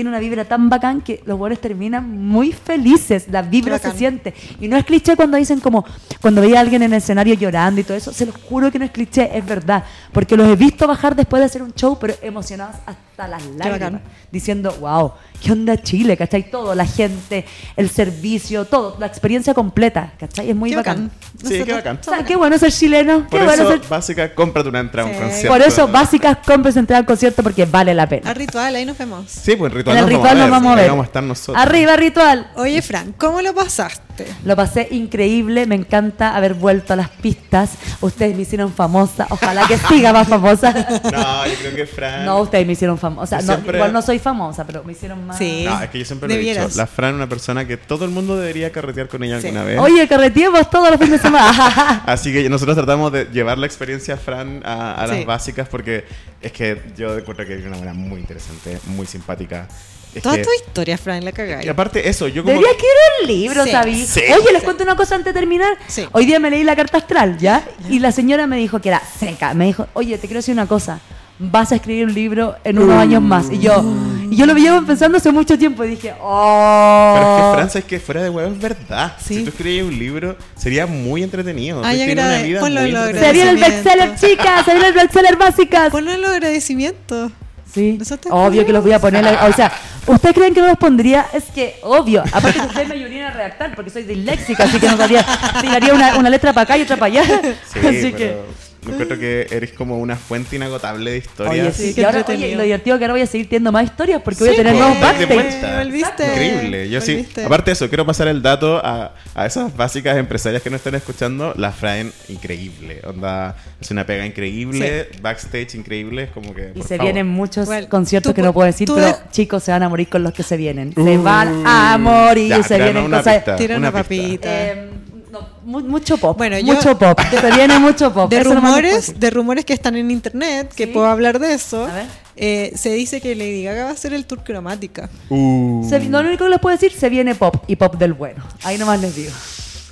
tiene 0.00 0.08
una 0.08 0.18
vibra 0.18 0.46
tan 0.46 0.70
bacán 0.70 1.02
que 1.02 1.22
los 1.26 1.38
buenos 1.38 1.60
terminan 1.60 2.26
muy 2.26 2.52
felices, 2.52 3.26
la 3.30 3.42
vibra 3.42 3.78
se 3.78 3.92
siente. 3.92 4.32
Y 4.58 4.66
no 4.66 4.78
es 4.78 4.86
cliché 4.86 5.14
cuando 5.14 5.36
dicen 5.36 5.60
como, 5.60 5.84
cuando 6.22 6.40
veía 6.40 6.56
a 6.56 6.60
alguien 6.62 6.82
en 6.82 6.90
el 6.90 6.96
escenario 6.96 7.34
llorando 7.34 7.82
y 7.82 7.84
todo 7.84 7.98
eso, 7.98 8.10
se 8.10 8.24
los 8.24 8.34
juro 8.34 8.72
que 8.72 8.78
no 8.78 8.86
es 8.86 8.92
cliché, 8.92 9.36
es 9.36 9.44
verdad. 9.44 9.84
Porque 10.10 10.38
los 10.38 10.48
he 10.48 10.56
visto 10.56 10.86
bajar 10.86 11.14
después 11.14 11.40
de 11.40 11.44
hacer 11.44 11.62
un 11.62 11.74
show, 11.74 11.98
pero 12.00 12.14
emocionados 12.22 12.76
hasta 12.86 13.09
las 13.28 13.44
lágrimas. 13.44 13.70
bacán. 13.70 14.02
Diciendo, 14.30 14.72
wow, 14.80 15.12
¿qué 15.42 15.52
onda 15.52 15.76
Chile? 15.82 16.16
¿Cachai? 16.16 16.50
Todo, 16.50 16.74
la 16.74 16.86
gente, 16.86 17.44
el 17.76 17.90
servicio, 17.90 18.64
todo, 18.64 18.96
la 18.98 19.06
experiencia 19.06 19.54
completa, 19.54 20.12
¿cachai? 20.18 20.50
Es 20.50 20.56
muy 20.56 20.70
Qué 20.70 20.76
bacán. 20.76 21.10
Sí, 21.44 21.62
qué 21.64 21.72
bacán. 21.72 21.98
O 22.00 22.04
sea, 22.04 22.24
qué 22.24 22.36
bueno 22.36 22.58
ser 22.58 22.72
chileno, 22.72 23.26
Por 23.28 23.40
qué 23.40 23.44
bueno 23.44 23.62
eso, 23.62 23.72
ser... 23.72 23.88
básica, 23.88 24.34
cómprate 24.34 24.68
una 24.68 24.80
entrada 24.80 25.08
a 25.08 25.12
un 25.12 25.18
concierto. 25.18 25.48
Por 25.48 25.62
eso, 25.62 25.88
básicas, 25.88 26.38
compres 26.46 26.76
entrada 26.76 27.00
al 27.00 27.06
concierto 27.06 27.42
porque 27.42 27.66
vale 27.66 27.94
la 27.94 28.08
pena. 28.08 28.30
Al 28.30 28.36
ritual, 28.36 28.74
ahí 28.74 28.84
nos 28.84 28.96
vemos. 28.96 29.30
Sí, 29.30 29.56
pues 29.56 29.72
en 29.72 29.78
ritual, 29.78 29.96
en 29.96 30.04
el 30.04 30.10
nos, 30.10 30.18
ritual 30.18 30.38
nos 30.38 30.50
vamos 30.50 30.62
vamos 30.62 30.72
a 30.72 30.80
ver. 30.80 30.90
Vamos 30.90 31.04
a 31.04 31.06
estar 31.06 31.22
nosotros. 31.22 31.56
Arriba, 31.62 31.96
ritual. 31.96 32.50
Oye, 32.56 32.82
Fran, 32.82 33.12
¿cómo 33.18 33.40
lo 33.42 33.54
pasaste? 33.54 34.09
Lo 34.44 34.56
pasé 34.56 34.88
increíble, 34.90 35.66
me 35.66 35.74
encanta 35.74 36.34
haber 36.36 36.54
vuelto 36.54 36.92
a 36.92 36.96
las 36.96 37.08
pistas. 37.10 37.70
Ustedes 38.00 38.34
me 38.36 38.42
hicieron 38.42 38.72
famosa, 38.72 39.26
ojalá 39.30 39.66
que 39.66 39.76
siga 39.88 40.12
más 40.12 40.28
famosa. 40.28 40.72
No, 40.72 41.46
yo 41.46 41.54
creo 41.60 41.74
que 41.76 41.86
Fran. 41.86 42.24
No, 42.24 42.40
ustedes 42.40 42.66
me 42.66 42.72
hicieron 42.74 42.98
famosa. 42.98 43.36
No, 43.40 43.42
siempre- 43.54 43.78
igual 43.78 43.92
no 43.92 44.02
soy 44.02 44.18
famosa, 44.18 44.64
pero 44.66 44.84
me 44.84 44.92
hicieron 44.92 45.26
más. 45.26 45.38
Sí. 45.38 45.64
No, 45.66 45.80
es 45.82 45.90
que 45.90 45.98
yo 45.98 46.04
siempre 46.04 46.28
lo 46.28 46.34
he 46.34 46.38
dicho. 46.38 46.68
La 46.76 46.86
Fran 46.86 47.10
es 47.10 47.16
una 47.16 47.28
persona 47.28 47.66
que 47.66 47.76
todo 47.76 48.04
el 48.04 48.10
mundo 48.10 48.36
debería 48.36 48.70
carretear 48.72 49.08
con 49.08 49.22
ella 49.24 49.40
Sí. 49.40 49.48
alguna 49.48 49.64
vez. 49.64 49.78
Oye, 49.78 50.06
carreteemos 50.08 50.68
todos 50.70 50.90
los 50.90 50.98
fines 50.98 51.20
de 51.22 51.28
semana. 51.28 52.02
Así 52.06 52.32
que 52.32 52.48
nosotros 52.48 52.76
tratamos 52.76 53.12
de 53.12 53.26
llevar 53.26 53.58
la 53.58 53.66
experiencia 53.66 54.16
Fran 54.16 54.62
a, 54.64 54.94
a 54.94 55.06
las 55.06 55.18
Sí. 55.18 55.24
básicas 55.24 55.68
porque 55.68 56.04
es 56.40 56.52
que 56.52 56.80
yo 56.96 57.16
encuentro 57.18 57.46
que 57.46 57.54
es 57.54 57.64
una 57.64 57.76
buena 57.76 57.92
muy 57.94 58.20
interesante, 58.20 58.78
muy 58.86 59.06
simpática. 59.06 59.68
Es 60.14 60.22
Toda 60.22 60.36
que- 60.36 60.42
tu 60.42 60.50
historia, 60.64 60.98
Fran, 60.98 61.24
la 61.24 61.30
y 61.30 61.32
cagáis. 61.32 61.68
aparte 61.68 62.08
eso, 62.08 62.26
yo 62.28 62.42
como... 62.42 62.52
Debería 62.52 62.70
escribir 62.72 62.96
un 63.22 63.26
libro, 63.28 63.64
Sí. 63.64 63.70
¿sabí? 63.70 64.06
Sí. 64.06 64.20
Oye, 64.36 64.52
les 64.52 64.62
cuento 64.62 64.82
una 64.82 64.96
cosa 64.96 65.14
antes 65.14 65.32
de 65.32 65.38
terminar. 65.40 65.76
Sí. 65.86 66.04
Hoy 66.12 66.26
día 66.26 66.40
me 66.40 66.50
leí 66.50 66.64
la 66.64 66.74
carta 66.74 66.98
astral, 66.98 67.38
¿ya? 67.38 67.62
Y 67.88 67.98
la 68.00 68.10
señora 68.12 68.46
me 68.46 68.56
dijo 68.56 68.80
que 68.80 68.88
era 68.88 69.00
seca. 69.18 69.54
Me 69.54 69.66
dijo, 69.66 69.86
oye, 69.94 70.18
te 70.18 70.26
quiero 70.26 70.38
decir 70.38 70.52
una 70.52 70.66
cosa. 70.66 70.98
Vas 71.42 71.72
a 71.72 71.76
escribir 71.76 72.04
un 72.04 72.12
libro 72.12 72.56
en 72.64 72.78
unos 72.78 72.96
años 72.98 73.22
más. 73.22 73.50
Y 73.50 73.60
yo, 73.60 73.82
y 74.30 74.36
yo 74.36 74.44
lo 74.44 74.52
llevo 74.54 74.84
pensando 74.84 75.16
hace 75.16 75.30
mucho 75.32 75.56
tiempo. 75.56 75.82
Y 75.84 75.88
dije, 75.90 76.12
oh. 76.20 77.14
Pero 77.16 77.26
es 77.30 77.36
que 77.46 77.54
Fran, 77.54 77.70
sabes 77.70 77.84
que 77.86 78.00
fuera 78.00 78.22
de 78.22 78.28
huevo 78.28 78.52
es 78.52 78.58
verdad. 78.60 79.16
Sí. 79.24 79.36
Si 79.36 79.44
tú 79.44 79.48
escribías 79.50 79.86
un 79.86 79.98
libro, 79.98 80.36
sería 80.56 80.86
muy 80.86 81.22
entretenido. 81.22 81.80
Ay, 81.82 82.12
una 82.12 82.42
vida 82.42 82.60
ponlo 82.60 82.80
muy 82.80 82.90
en 82.90 82.94
lo 82.94 83.06
entretenida. 83.06 83.26
Se 83.28 83.32
viene 83.32 83.50
el 83.50 83.56
bestseller, 83.56 84.14
chicas. 84.16 84.64
Se 84.66 84.72
viene 84.72 84.88
el 84.88 84.94
bestseller 84.94 85.36
básicas. 85.36 85.90
Ponlo 85.90 86.12
en 86.12 86.20
los 86.20 86.30
agradecimientos. 86.30 87.32
Sí, 87.72 87.98
obvio 88.30 88.66
que 88.66 88.72
los 88.72 88.82
voy 88.82 88.92
a 88.92 88.98
poner. 88.98 89.24
O 89.48 89.52
sea, 89.54 89.72
¿ustedes 90.06 90.34
creen 90.34 90.54
que 90.54 90.60
no 90.60 90.68
los 90.68 90.78
pondría? 90.78 91.26
Es 91.32 91.44
que, 91.44 91.76
obvio. 91.82 92.22
Aparte 92.32 92.60
que 92.60 92.66
ustedes 92.66 92.88
me 92.88 92.94
ayudarían 92.94 93.26
a 93.26 93.30
redactar 93.30 93.74
porque 93.74 93.90
soy 93.90 94.04
disléxica, 94.04 94.64
así 94.64 94.78
que 94.78 94.88
no 94.88 94.96
sabría. 94.96 95.24
Tiraría 95.60 95.94
una, 95.94 96.16
una 96.16 96.30
letra 96.30 96.52
para 96.52 96.64
acá 96.64 96.76
y 96.76 96.82
otra 96.82 96.96
para 96.96 97.06
allá. 97.06 97.24
Sí, 97.24 97.78
así 97.86 98.12
pero 98.12 98.16
que. 98.16 98.36
Yo 98.82 98.92
encuentro 98.92 99.18
que 99.18 99.46
eres 99.50 99.72
como 99.72 99.98
una 99.98 100.16
fuente 100.16 100.56
inagotable 100.56 101.10
de 101.10 101.18
historias. 101.18 101.78
Oye, 101.78 101.92
sí. 101.92 102.00
y 102.00 102.04
ahora, 102.04 102.24
oye, 102.28 102.48
y 102.48 102.54
lo 102.54 102.62
divertido 102.62 102.98
que 102.98 103.04
ahora 103.04 103.14
voy 103.14 103.22
a 103.22 103.26
seguir 103.26 103.46
teniendo 103.48 103.72
más 103.72 103.84
historias 103.84 104.22
porque 104.22 104.40
voy 104.40 104.48
a 104.48 104.52
Sí, 104.52 104.56
tener 104.56 104.74
nuevos 104.74 104.98
backstage. 105.00 106.30
Increíble. 106.30 106.88
Yo 106.90 107.00
sí. 107.00 107.26
Aparte 107.44 107.70
de 107.70 107.72
eso, 107.72 107.88
quiero 107.88 108.06
pasar 108.06 108.28
el 108.28 108.42
dato 108.42 108.78
a, 108.84 109.14
a 109.34 109.46
esas 109.46 109.76
básicas 109.76 110.16
empresarias 110.16 110.62
que 110.62 110.70
no 110.70 110.76
están 110.76 110.94
escuchando. 110.94 111.54
La 111.56 111.72
Fraen, 111.72 112.12
increíble. 112.28 113.00
Onda, 113.06 113.56
es 113.80 113.90
una 113.90 114.06
pega 114.06 114.24
increíble. 114.26 115.08
Backstage 115.20 115.74
increíble. 115.74 116.24
Es 116.24 116.30
como 116.30 116.54
que. 116.54 116.72
Y 116.74 116.82
se 116.82 116.96
favor. 116.96 117.04
vienen 117.04 117.26
muchos 117.28 117.66
Bueno, 117.66 117.88
conciertos 117.88 118.30
tú 118.32 118.34
que 118.36 118.42
no 118.42 118.52
puedo 118.52 118.66
decir, 118.66 118.88
pero 118.92 119.06
de- 119.06 119.14
chicos 119.30 119.62
se 119.62 119.72
van 119.72 119.82
a 119.82 119.88
morir 119.88 120.08
con 120.08 120.22
los 120.22 120.32
que 120.32 120.42
se 120.42 120.56
vienen. 120.56 120.92
Se 120.94 121.16
van 121.18 121.62
a 121.66 121.98
morir, 121.98 122.48
Ya, 122.48 122.62
se 122.62 122.76
vienen 122.78 123.04
una 123.04 123.18
cosas. 123.18 123.36
pista, 123.36 123.56
Tira 123.56 123.76
una 123.76 123.90
pista. 123.92 124.02
papita. 124.02 124.48
Eh, 124.72 124.88
no, 125.30 125.40
mu- 125.64 125.80
mucho 125.80 126.16
pop. 126.16 126.36
Bueno, 126.36 126.58
yo- 126.58 126.74
mucho 126.74 126.98
pop. 126.98 127.18
Se 127.30 127.50
viene 127.52 127.78
mucho 127.78 128.12
pop. 128.12 128.30
De 128.30 128.40
Eso 128.40 128.54
rumores, 128.54 129.18
de 129.20 129.30
rumores 129.30 129.64
que 129.64 129.72
están 129.72 129.96
en 129.96 130.10
internet, 130.10 130.72
que 130.74 130.84
Sí. 130.86 130.90
puedo 130.92 131.06
hablar 131.06 131.38
de 131.38 131.54
eso, 131.54 131.84
A 131.84 131.92
ver. 131.94 132.06
eh, 132.36 132.72
se 132.76 132.92
dice 132.92 133.20
que 133.20 133.34
Lady 133.34 133.62
Gaga 133.64 133.84
va 133.84 133.90
a 133.90 133.92
hacer 133.92 134.12
el 134.12 134.24
tour 134.26 134.42
cromática. 134.44 135.08
Uh, 135.28 135.86
Se- 135.88 136.00
no, 136.00 136.22
lo 136.22 136.28
único 136.28 136.44
que 136.44 136.50
les 136.50 136.58
puedo 136.60 136.76
decir, 136.76 136.92
se 136.92 137.08
viene 137.08 137.34
pop 137.34 137.56
y 137.66 137.76
pop 137.76 137.96
del 137.96 138.12
bueno. 138.14 138.44
Ahí 138.64 138.78
nomás 138.78 139.00
les 139.00 139.14
digo. 139.14 139.32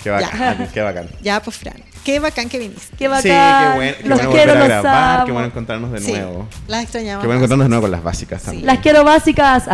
qué 0.03 0.11
bacán. 0.11 0.68
Qué 0.72 0.80
bacán. 0.80 1.09
Ya, 1.22 1.41
pues 1.43 1.57
Fran, 1.57 1.74
qué 2.05 2.18
bacán 2.20 2.49
que 2.49 2.59
viniste. 2.59 2.96
Qué 2.96 3.09
bacán. 3.09 3.22
Sí, 3.22 3.28
qué 3.28 3.76
bueno, 3.76 3.96
qué 4.03 4.09
los 4.09 4.18
bueno 4.18 4.30
quiero, 4.32 4.53
volver 4.53 4.72
a 4.72 4.74
los 4.76 4.82
grabar. 4.82 5.16
amo. 5.16 5.26
Qué 5.26 5.32
bueno 5.32 5.46
encontrarnos 5.49 5.92
de 5.92 6.01
Sí, 6.01 6.12
nuevo. 6.12 6.49
las 6.66 6.82
extrañamos. 6.82 7.20
Qué 7.22 7.26
bueno 7.26 7.38
encontrarnos 7.38 7.64
de 7.64 7.68
nuevo 7.68 7.82
con 7.82 7.90
las 7.90 8.03
básicas 8.03 8.42
también. 8.42 8.66
Las 8.66 8.78
quiero 8.78 9.05
básicas. 9.05 9.64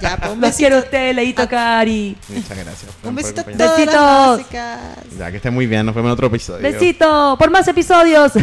Ya, 0.00 0.16
pues, 0.16 0.38
besito. 0.40 0.56
quiero 0.58 0.76
a 0.76 0.80
ustedes, 0.80 1.14
Leito 1.16 1.48
Cari. 1.48 2.16
Muchas 2.28 2.56
gracias. 2.58 2.86
Un 3.02 3.14
besito 3.14 3.40
a 3.40 3.44
todas 3.44 3.58
las 3.58 3.76
Besitos. 3.76 4.38
básicas. 4.38 4.78
Ya, 5.18 5.30
que 5.30 5.36
estén 5.36 5.54
muy 5.54 5.66
bien. 5.66 5.84
Nos 5.86 5.94
vemos 5.94 6.08
en 6.08 6.12
otro 6.12 6.26
episodio. 6.28 6.62
Besito. 6.62 7.36
Por 7.38 7.50
más 7.50 7.66
episodios. 7.68 8.32